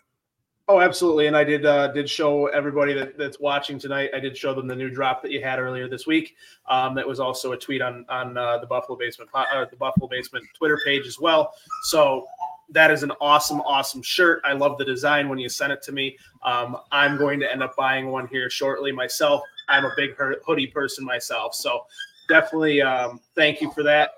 Oh, 0.68 0.80
absolutely. 0.80 1.26
And 1.26 1.36
I 1.36 1.42
did 1.42 1.66
uh, 1.66 1.88
did 1.88 2.08
show 2.08 2.46
everybody 2.46 2.94
that, 2.94 3.18
that's 3.18 3.40
watching 3.40 3.78
tonight. 3.78 4.10
I 4.14 4.20
did 4.20 4.36
show 4.36 4.54
them 4.54 4.68
the 4.68 4.76
new 4.76 4.88
drop 4.88 5.20
that 5.22 5.32
you 5.32 5.42
had 5.42 5.58
earlier 5.58 5.88
this 5.88 6.06
week. 6.06 6.36
Um, 6.68 6.94
that 6.94 7.06
was 7.06 7.18
also 7.18 7.52
a 7.52 7.58
tweet 7.58 7.82
on 7.82 8.06
on 8.08 8.38
uh, 8.38 8.58
the 8.58 8.66
Buffalo 8.66 8.96
Basement 8.96 9.28
uh, 9.34 9.66
the 9.70 9.76
Buffalo 9.76 10.06
Basement 10.06 10.44
Twitter 10.54 10.78
page 10.84 11.06
as 11.06 11.18
well. 11.18 11.52
So 11.84 12.26
that 12.72 12.90
is 12.90 13.02
an 13.02 13.12
awesome, 13.20 13.60
awesome 13.60 14.02
shirt. 14.02 14.40
I 14.44 14.52
love 14.52 14.78
the 14.78 14.84
design 14.84 15.28
when 15.28 15.38
you 15.38 15.48
sent 15.48 15.72
it 15.72 15.82
to 15.82 15.92
me. 15.92 16.16
Um, 16.42 16.76
I'm 16.90 17.16
going 17.16 17.38
to 17.40 17.50
end 17.50 17.62
up 17.62 17.76
buying 17.76 18.08
one 18.08 18.26
here 18.26 18.50
shortly 18.50 18.92
myself. 18.92 19.42
I'm 19.68 19.84
a 19.84 19.92
big 19.96 20.14
hoodie 20.16 20.66
person 20.66 21.04
myself. 21.04 21.54
So 21.54 21.86
definitely 22.28 22.82
um, 22.82 23.20
thank 23.34 23.60
you 23.60 23.70
for 23.72 23.82
that. 23.82 24.12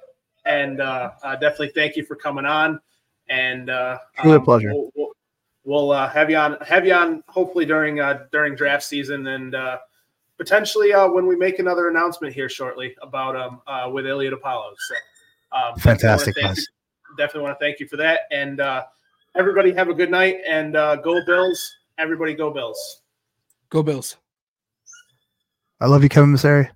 And 0.46 0.80
uh, 0.80 1.10
uh, 1.22 1.36
definitely 1.36 1.72
thank 1.74 1.96
you 1.96 2.04
for 2.04 2.16
coming 2.16 2.46
on. 2.46 2.80
And 3.28 3.70
uh, 3.70 3.98
really 4.22 4.36
a 4.36 4.38
um, 4.38 4.44
pleasure. 4.44 4.72
We'll, 4.72 4.90
we'll, 4.94 5.10
we'll 5.64 5.90
uh, 5.92 6.08
have 6.10 6.30
you 6.30 6.36
on, 6.36 6.58
have 6.66 6.86
you 6.86 6.92
on 6.92 7.22
hopefully 7.28 7.64
during 7.64 8.00
uh, 8.00 8.26
during 8.30 8.54
draft 8.54 8.84
season 8.84 9.26
and 9.28 9.54
uh, 9.54 9.78
potentially 10.36 10.92
uh, 10.92 11.08
when 11.08 11.26
we 11.26 11.36
make 11.36 11.58
another 11.58 11.88
announcement 11.88 12.34
here 12.34 12.48
shortly 12.48 12.94
about 13.02 13.36
um 13.36 13.60
uh, 13.66 13.88
with 13.90 14.04
Ilio 14.04 14.32
DiPaolo. 14.32 14.72
So 14.76 14.94
um, 15.52 15.78
fantastic, 15.78 16.34
definitely 17.16 17.42
want 17.42 17.58
to 17.58 17.64
thank 17.64 17.80
you 17.80 17.88
for 17.88 17.96
that. 17.96 18.20
And 18.30 18.60
uh, 18.60 18.84
everybody 19.34 19.72
have 19.72 19.88
a 19.88 19.94
good 19.94 20.10
night 20.10 20.38
and 20.46 20.76
uh, 20.76 20.96
go 20.96 21.24
Bills. 21.24 21.74
Everybody 21.98 22.34
go 22.34 22.50
Bills. 22.50 23.02
Go 23.70 23.82
Bills. 23.82 24.16
I 25.80 25.86
love 25.86 26.02
you, 26.02 26.08
Kevin 26.08 26.32
Masseri. 26.32 26.70